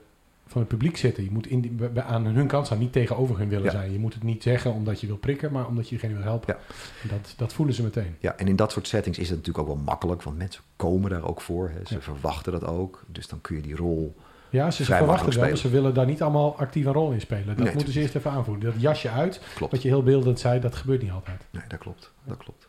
van 0.47 0.61
het 0.61 0.69
publiek 0.71 0.97
zitten. 0.97 1.25
Je 1.25 1.31
moet 1.31 1.47
in 1.47 1.61
die, 1.61 2.01
aan 2.01 2.25
hun 2.27 2.47
kant 2.47 2.67
staan, 2.67 2.79
niet 2.79 2.93
tegenover 2.93 3.39
hun 3.39 3.49
willen 3.49 3.65
Ja. 3.65 3.71
zijn. 3.71 3.93
Je 3.93 3.99
moet 3.99 4.15
het 4.15 4.23
niet 4.23 4.43
zeggen 4.43 4.73
omdat 4.73 5.01
je 5.01 5.07
wil 5.07 5.17
prikken, 5.17 5.53
maar 5.53 5.67
omdat 5.67 5.85
je 5.85 5.91
diegene 5.91 6.15
wil 6.15 6.23
helpen. 6.23 6.55
Ja. 6.55 6.61
En 7.03 7.09
Dat, 7.09 7.35
dat 7.37 7.53
voelen 7.53 7.75
ze 7.75 7.83
meteen. 7.83 8.17
Ja, 8.19 8.37
en 8.37 8.49
in 8.49 8.57
dat 8.57 8.73
soort 8.73 8.89
settings 8.89 9.19
is 9.19 9.29
het 9.29 9.39
natuurlijk 9.39 9.69
ook 9.69 9.75
wel 9.75 9.85
makkelijk, 9.85 10.23
want 10.23 10.37
mensen 10.39 10.63
komen 10.77 11.11
daar 11.11 11.25
ook 11.25 11.41
voor. 11.41 11.69
Hè. 11.71 11.85
Ze 11.85 12.01
verwachten 12.01 12.53
dat 12.53 12.65
ook, 12.67 13.05
dus 13.07 13.29
dan 13.29 13.41
kun 13.41 13.57
je 13.57 13.63
die 13.63 13.77
rol 13.77 14.17
Ja, 14.51 14.71
ze, 14.71 14.85
verwachten 14.85 15.41
wel, 15.41 15.57
ze 15.57 15.69
willen 15.69 15.95
daar 15.95 16.07
niet 16.07 16.23
allemaal 16.23 16.59
actief 16.59 16.87
een 16.87 16.93
rol 16.93 17.11
in 17.11 17.21
spelen. 17.21 17.47
Dat 17.47 17.65
Nee, 17.65 17.75
moeten 17.75 17.93
ze 17.93 18.01
eerst 18.01 18.15
even 18.15 18.31
aanvoelen. 18.31 18.65
Dat 18.65 18.81
jasje 18.81 19.11
uit, 19.11 19.41
klopt. 19.55 19.73
wat 19.73 19.83
je 19.83 19.89
heel 19.89 20.03
beeldend 20.03 20.41
zei, 20.41 20.61
dat 20.61 20.75
gebeurt 20.75 21.03
niet 21.03 21.11
altijd. 21.11 21.47
Nee, 21.51 21.63
dat 21.69 21.79
klopt. 21.79 22.13
Dat 22.25 22.37
klopt. 22.37 22.69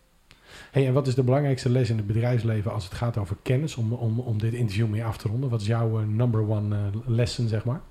Hey, 0.71 0.87
en 0.87 0.93
wat 0.93 1.07
is 1.07 1.15
de 1.15 1.23
belangrijkste 1.23 1.69
les 1.69 1.89
in 1.89 1.97
het 1.97 2.07
bedrijfsleven 2.07 2.73
als 2.73 2.83
het 2.83 2.93
gaat 2.93 3.17
over 3.17 3.35
kennis, 3.41 3.75
om, 3.75 3.93
om, 3.93 4.19
om 4.19 4.37
dit 4.37 4.53
interview 4.53 4.87
mee 4.87 5.03
af 5.03 5.17
te 5.17 5.27
ronden? 5.27 5.49
Wat 5.49 5.61
is 5.61 5.67
jouw 5.67 5.99
eh, 5.99 6.05
number 6.05 6.49
one 6.49 6.75
eh, 6.75 6.81
lesson, 7.05 7.47
zeg 7.47 7.65
maar? 7.65 7.81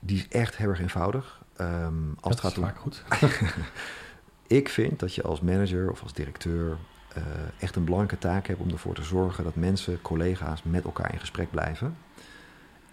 Die 0.00 0.16
is 0.16 0.28
echt 0.28 0.56
heel 0.56 0.68
erg 0.68 0.80
eenvoudig. 0.80 1.42
Ehm, 1.56 1.92
als 2.20 2.22
dat 2.22 2.32
het 2.32 2.40
gaat 2.40 2.50
is 2.50 2.58
om 2.58 2.64
vaak 2.64 2.78
goed. 2.78 3.04
Ik 4.46 4.68
vind 4.68 5.00
dat 5.00 5.14
je 5.14 5.22
als 5.22 5.40
manager 5.40 5.90
of 5.90 6.02
als 6.02 6.12
directeur 6.12 6.76
eh, 7.14 7.22
echt 7.58 7.76
een 7.76 7.84
belangrijke 7.84 8.18
taak 8.18 8.46
hebt 8.46 8.60
om 8.60 8.70
ervoor 8.70 8.94
te 8.94 9.02
zorgen 9.02 9.44
dat 9.44 9.54
mensen, 9.54 10.02
collega's 10.02 10.62
met 10.62 10.84
elkaar 10.84 11.12
in 11.12 11.20
gesprek 11.20 11.50
blijven. 11.50 11.96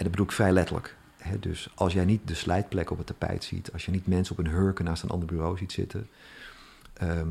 En 0.02 0.08
dat 0.08 0.16
bedoel 0.16 0.30
ik 0.32 0.39
vrij 0.39 0.52
letterlijk. 0.52 0.95
Dus 1.39 1.70
als 1.76 1.93
jij 1.93 2.06
niet 2.06 2.28
de 2.28 2.34
slijtplek 2.34 2.89
op 2.91 2.97
het 2.97 3.08
tapijt 3.08 3.43
ziet, 3.43 3.72
als 3.74 3.86
je 3.86 3.91
niet 3.91 4.08
mensen 4.08 4.38
op 4.38 4.45
een 4.45 4.52
hurken 4.52 4.86
naast 4.86 5.04
een 5.04 5.10
ander 5.10 5.28
bureau 5.28 5.58
ziet 5.58 5.72
zitten, 5.72 6.10
ehm, 6.93 7.28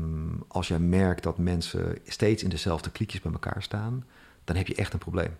als 0.47 0.67
jij 0.67 0.79
merkt 0.79 1.23
dat 1.23 1.37
mensen 1.37 1.97
steeds 2.05 2.43
in 2.43 2.49
dezelfde 2.49 2.91
kliekjes 2.91 3.21
bij 3.21 3.31
elkaar 3.31 3.63
staan, 3.63 4.05
dan 4.43 4.55
heb 4.55 4.67
je 4.67 4.75
echt 4.75 4.93
een 4.93 4.99
probleem. 4.99 5.37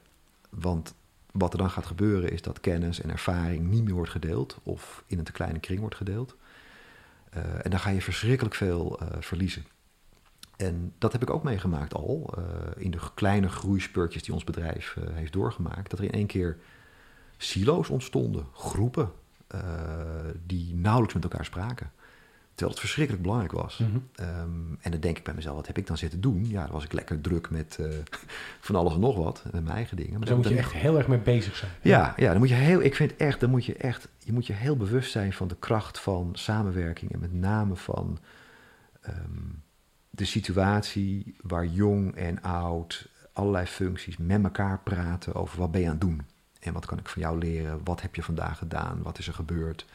Want 0.50 0.94
wat 1.32 1.54
er 1.54 1.60
dan 1.60 1.70
gaat 1.70 1.86
gebeuren 1.86 2.32
is 2.32 2.42
dat 2.42 2.60
kennis 2.60 3.02
en 3.02 3.10
ervaring 3.10 3.70
niet 3.70 3.84
meer 3.84 3.94
wordt 3.94 4.12
gedeeld 4.12 4.60
of 4.64 5.04
in 5.08 5.18
een 5.18 5.24
te 5.24 5.32
kleine 5.32 5.60
kring 5.60 5.80
wordt 5.80 5.96
gedeeld. 5.96 6.36
Uh, 7.38 7.66
en 7.66 7.70
dan 7.70 7.80
ga 7.80 7.90
je 7.90 8.02
verschrikkelijk 8.02 8.56
veel 8.56 9.00
uh, 9.02 9.08
verliezen. 9.20 9.66
En 10.58 10.94
dat 10.98 11.12
heb 11.12 11.22
ik 11.22 11.30
ook 11.30 11.44
meegemaakt 11.44 11.94
al 11.94 12.34
uh, 12.38 12.44
in 12.84 12.92
de 12.92 13.00
kleine 13.14 13.50
groeispurtjes 13.50 14.24
die 14.24 14.34
ons 14.34 14.44
bedrijf 14.44 14.98
heeft 15.12 15.34
doorgemaakt. 15.34 15.90
Dat 15.90 16.00
er 16.00 16.06
in 16.06 16.12
één 16.12 16.28
keer 16.28 16.58
silo's 17.42 17.90
ontstonden, 17.90 18.46
groepen 18.54 19.12
uh, 19.56 19.62
die 20.46 20.76
nauwelijks 20.76 21.14
met 21.14 21.24
elkaar 21.24 21.46
spraken. 21.46 21.92
Terwijl 22.50 22.72
het 22.72 22.80
verschrikkelijk 22.80 23.24
belangrijk 23.24 23.54
was. 23.54 23.78
Mhm. 23.78 23.90
Mm 23.92 24.04
-hmm. 24.16 24.28
um, 24.28 24.78
en 24.82 24.92
dan 24.92 25.00
denk 25.00 25.18
ik 25.18 25.24
bij 25.24 25.34
mezelf, 25.34 25.56
wat 25.56 25.68
heb 25.68 25.78
ik 25.78 25.88
dan 25.88 25.98
zitten 25.98 26.22
doen? 26.22 26.50
Ja, 26.50 26.64
dan 26.64 26.72
was 26.72 26.84
ik 26.84 26.94
lekker 26.94 27.22
druk 27.22 27.50
met 27.50 27.78
uh, 27.80 27.88
van 28.60 28.76
alles 28.76 28.94
en 28.94 29.00
nog 29.00 29.16
wat, 29.18 29.44
met 29.52 29.64
mijn 29.64 29.76
eigen 29.76 29.98
dingen. 29.98 30.20
Maar 30.20 30.28
daar 30.28 30.38
moet 30.38 30.48
je 30.48 30.58
echt 30.58 30.74
heel 30.74 30.98
erg 30.98 31.08
mee 31.08 31.20
bezig 31.20 31.56
zijn. 31.56 31.72
Ja, 31.82 32.14
ja, 32.18 32.30
dan 32.30 32.38
moet 32.38 32.50
je 32.50 32.56
heel, 32.56 32.82
ik 32.82 32.96
vind 32.96 33.16
echt, 33.16 33.40
dan 33.40 33.50
moet 33.50 33.66
je 33.66 33.76
echt, 33.76 34.08
je 34.20 34.34
moet 34.34 34.48
je 34.48 34.54
heel 34.54 34.78
bewust 34.78 35.12
zijn 35.12 35.34
van 35.34 35.48
de 35.48 35.56
kracht 35.60 36.00
van 36.00 36.30
samenwerking 36.34 37.12
en 37.12 37.20
met 37.20 37.34
name 37.34 37.76
van 37.76 38.20
um, 39.08 39.64
de 40.10 40.26
situatie 40.26 41.36
waar 41.42 41.66
jong 41.66 42.16
en 42.16 42.42
oud 42.42 43.10
allerlei 43.34 43.66
functies 43.66 44.18
met 44.18 44.44
elkaar 44.44 44.80
praten 44.80 45.36
over 45.36 45.60
wat 45.60 45.72
ben 45.72 45.82
je 45.82 45.88
aan 45.88 45.94
het 45.94 46.02
doen 46.02 46.22
en 46.62 46.74
wat 46.74 46.86
kan 46.86 46.98
ik 46.98 47.10
van 47.10 47.22
jou 47.22 47.38
leren, 47.38 47.80
wat 47.84 48.02
heb 48.02 48.16
je 48.16 48.24
vandaag 48.24 48.58
gedaan, 48.58 49.02
wat 49.02 49.18
is 49.18 49.28
er 49.28 49.34
gebeurd 49.34 49.86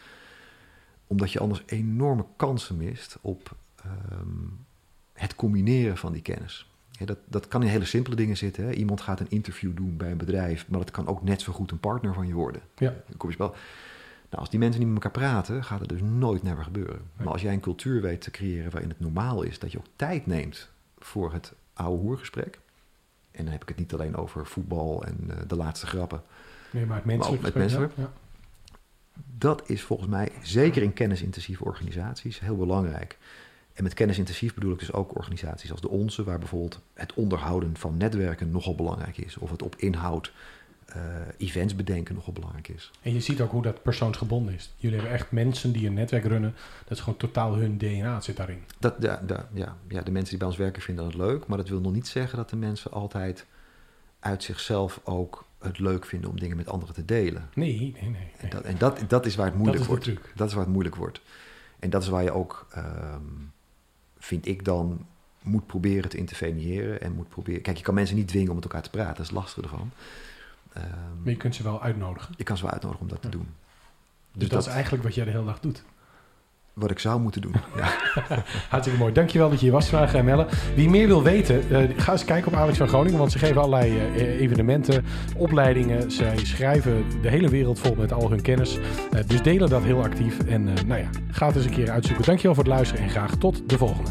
omdat 1.06 1.32
je 1.32 1.38
anders 1.38 1.62
enorme 1.66 2.24
kansen 2.36 2.76
mist 2.76 3.18
op 3.20 3.56
um, 4.12 4.66
het 5.12 5.34
combineren 5.34 5.96
van 5.96 6.12
die 6.12 6.22
kennis. 6.22 6.70
Ja, 6.90 7.06
dat, 7.06 7.18
dat 7.24 7.48
kan 7.48 7.62
in 7.62 7.68
hele 7.68 7.84
simpele 7.84 8.16
dingen 8.16 8.36
zitten. 8.36 8.64
Hè. 8.64 8.72
Iemand 8.72 9.00
gaat 9.00 9.20
een 9.20 9.30
interview 9.30 9.76
doen 9.76 9.96
bij 9.96 10.10
een 10.10 10.16
bedrijf, 10.16 10.68
maar 10.68 10.78
dat 10.78 10.90
kan 10.90 11.06
ook 11.06 11.22
net 11.22 11.40
zo 11.40 11.52
goed 11.52 11.70
een 11.70 11.80
partner 11.80 12.14
van 12.14 12.26
je 12.26 12.34
worden. 12.34 12.62
Ja. 12.76 12.94
Kom 13.16 13.30
je 13.30 13.36
wel. 13.36 13.54
Nou, 14.30 14.40
als 14.40 14.50
die 14.50 14.58
mensen 14.58 14.80
niet 14.80 14.92
met 14.92 15.04
elkaar 15.04 15.20
praten, 15.20 15.64
gaat 15.64 15.80
het 15.80 15.88
dus 15.88 16.00
nooit 16.00 16.42
never 16.42 16.64
gebeuren. 16.64 16.96
Nee. 16.96 17.24
Maar 17.24 17.32
als 17.32 17.42
jij 17.42 17.52
een 17.52 17.60
cultuur 17.60 18.00
weet 18.00 18.20
te 18.20 18.30
creëren 18.30 18.70
waarin 18.70 18.90
het 18.90 19.00
normaal 19.00 19.42
is 19.42 19.58
dat 19.58 19.72
je 19.72 19.78
ook 19.78 19.86
tijd 19.96 20.26
neemt 20.26 20.68
voor 20.98 21.32
het 21.32 21.52
oude 21.72 22.02
hoergesprek. 22.02 22.58
En 23.30 23.42
dan 23.42 23.52
heb 23.52 23.62
ik 23.62 23.68
het 23.68 23.78
niet 23.78 23.92
alleen 23.92 24.16
over 24.16 24.46
voetbal 24.46 25.04
en 25.04 25.16
uh, 25.28 25.36
de 25.46 25.56
laatste 25.56 25.86
grappen. 25.86 26.22
Nee, 26.76 26.86
maar 26.86 26.96
het 26.96 27.04
menselijk. 27.04 27.42
Maar 27.42 27.50
het 27.50 27.60
menselijk. 27.60 27.92
Ja. 27.96 28.12
Dat 29.38 29.62
is 29.66 29.82
volgens 29.82 30.08
mij, 30.08 30.32
zeker 30.42 30.82
in 30.82 30.92
kennisintensieve 30.92 31.64
organisaties, 31.64 32.40
heel 32.40 32.56
belangrijk. 32.56 33.18
En 33.72 33.82
met 33.82 33.94
kennisintensief 33.94 34.54
bedoel 34.54 34.72
ik 34.72 34.78
dus 34.78 34.92
ook 34.92 35.16
organisaties 35.16 35.70
als 35.70 35.80
de 35.80 35.88
onze, 35.88 36.24
waar 36.24 36.38
bijvoorbeeld 36.38 36.80
het 36.94 37.14
onderhouden 37.14 37.76
van 37.76 37.96
netwerken 37.96 38.50
nogal 38.50 38.74
belangrijk 38.74 39.18
is. 39.18 39.36
Of 39.36 39.50
het 39.50 39.62
op 39.62 39.76
inhoud 39.76 40.32
uh, 40.88 41.02
events 41.36 41.76
bedenken 41.76 42.14
nogal 42.14 42.32
belangrijk 42.32 42.68
is. 42.68 42.90
En 43.02 43.12
je 43.12 43.20
ziet 43.20 43.40
ook 43.40 43.50
hoe 43.50 43.62
dat 43.62 43.82
persoonsgebonden 43.82 44.54
is. 44.54 44.74
Jullie 44.76 44.96
hebben 44.96 45.14
echt 45.14 45.30
mensen 45.30 45.72
die 45.72 45.86
een 45.86 45.94
netwerk 45.94 46.24
runnen. 46.24 46.54
Dat 46.84 46.98
is 46.98 47.04
gewoon 47.04 47.18
totaal 47.18 47.54
hun 47.54 47.78
DNA 47.78 48.20
zit 48.20 48.36
daarin. 48.36 48.64
Dat, 48.78 48.94
ja, 49.00 49.22
ja, 49.26 49.48
ja, 49.52 49.76
ja, 49.88 50.02
de 50.02 50.10
mensen 50.10 50.30
die 50.30 50.38
bij 50.38 50.48
ons 50.48 50.56
werken 50.56 50.82
vinden 50.82 51.04
dat 51.04 51.14
leuk. 51.14 51.46
Maar 51.46 51.58
dat 51.58 51.68
wil 51.68 51.80
nog 51.80 51.92
niet 51.92 52.08
zeggen 52.08 52.36
dat 52.36 52.50
de 52.50 52.56
mensen 52.56 52.90
altijd 52.90 53.46
uit 54.18 54.42
zichzelf 54.42 55.00
ook 55.04 55.46
het 55.66 55.78
leuk 55.78 56.06
vinden 56.06 56.30
om 56.30 56.40
dingen 56.40 56.56
met 56.56 56.68
anderen 56.68 56.94
te 56.94 57.04
delen. 57.04 57.48
Nee, 57.54 57.78
nee, 57.78 57.94
nee. 58.00 58.10
nee. 58.10 58.30
En, 58.36 58.48
dat, 58.48 58.62
en 58.62 58.78
dat, 58.78 59.00
dat 59.08 59.26
is 59.26 59.34
waar 59.34 59.46
het 59.46 59.54
moeilijk 59.54 59.84
wordt. 59.84 60.10
Dat 60.34 60.48
is 60.48 60.54
waar 60.54 60.64
het 60.64 60.72
moeilijk 60.72 60.96
wordt. 60.96 61.20
En 61.78 61.90
dat 61.90 62.02
is 62.02 62.08
waar 62.08 62.22
je 62.22 62.32
ook, 62.32 62.66
ehm, 62.70 63.22
vind 64.18 64.46
ik 64.46 64.64
dan, 64.64 65.06
moet 65.42 65.66
proberen 65.66 66.10
te 66.10 66.16
interveneren. 66.16 67.00
En 67.00 67.12
moet 67.12 67.28
proberen. 67.28 67.62
Kijk, 67.62 67.76
je 67.76 67.82
kan 67.82 67.94
mensen 67.94 68.16
niet 68.16 68.28
dwingen 68.28 68.48
om 68.48 68.54
met 68.54 68.64
elkaar 68.64 68.82
te 68.82 68.90
praten. 68.90 69.14
Dat 69.14 69.22
is 69.22 69.28
het 69.28 69.36
lastige 69.36 69.62
ervan. 69.62 69.90
Ehm, 70.72 70.86
Maar 71.22 71.32
je 71.32 71.36
kunt 71.36 71.54
ze 71.54 71.62
wel 71.62 71.82
uitnodigen. 71.82 72.34
je 72.36 72.44
kan 72.44 72.56
ze 72.56 72.62
wel 72.62 72.72
uitnodigen 72.72 73.04
om 73.04 73.10
dat 73.10 73.22
te 73.22 73.28
doen. 73.28 73.48
Dus, 74.32 74.48
dat, 74.48 74.66
is 74.66 74.72
eigenlijk 74.72 75.02
wat 75.02 75.14
jij 75.14 75.24
de 75.24 75.30
hele 75.30 75.44
dag 75.44 75.60
doet. 75.60 75.84
Wat 76.76 76.90
ik 76.90 76.98
zou 76.98 77.20
moeten 77.20 77.40
doen. 77.40 77.54
Ja. 77.76 77.88
Hartstikke 78.68 78.98
mooi. 79.00 79.12
Dankjewel 79.12 79.48
dat 79.48 79.58
je 79.58 79.64
hier 79.64 79.74
was 79.74 79.88
vandaag, 79.88 80.14
eh, 80.14 80.22
Melle. 80.22 80.46
Wie 80.74 80.88
meer 80.88 81.06
wil 81.06 81.22
weten, 81.22 81.70
eh, 81.70 81.88
ga 81.96 82.12
eens 82.12 82.24
kijken 82.24 82.52
op 82.52 82.58
Alex 82.58 82.78
van 82.78 82.88
Groningen. 82.88 83.18
Want 83.18 83.32
ze 83.32 83.38
geven 83.38 83.56
allerlei 83.56 83.98
eh, 83.98 84.40
evenementen, 84.40 85.04
opleidingen. 85.36 86.10
Zij 86.10 86.36
schrijven 86.42 87.04
de 87.22 87.28
hele 87.28 87.48
wereld 87.48 87.78
vol 87.78 87.94
met 87.94 88.12
al 88.12 88.30
hun 88.30 88.42
kennis. 88.42 88.78
Dus 89.26 89.42
delen 89.42 89.68
dat 89.68 89.82
heel 89.82 90.02
actief. 90.02 90.38
En 90.38 90.64
nou 90.64 91.00
ja, 91.00 91.08
ga 91.30 91.46
het 91.46 91.56
eens 91.56 91.64
een 91.64 91.70
keer 91.70 91.90
uitzoeken. 91.90 92.24
Dankjewel 92.24 92.54
voor 92.54 92.64
het 92.64 92.72
luisteren 92.72 93.04
en 93.04 93.10
graag 93.10 93.34
tot 93.36 93.68
de 93.68 93.78
volgende. 93.78 94.10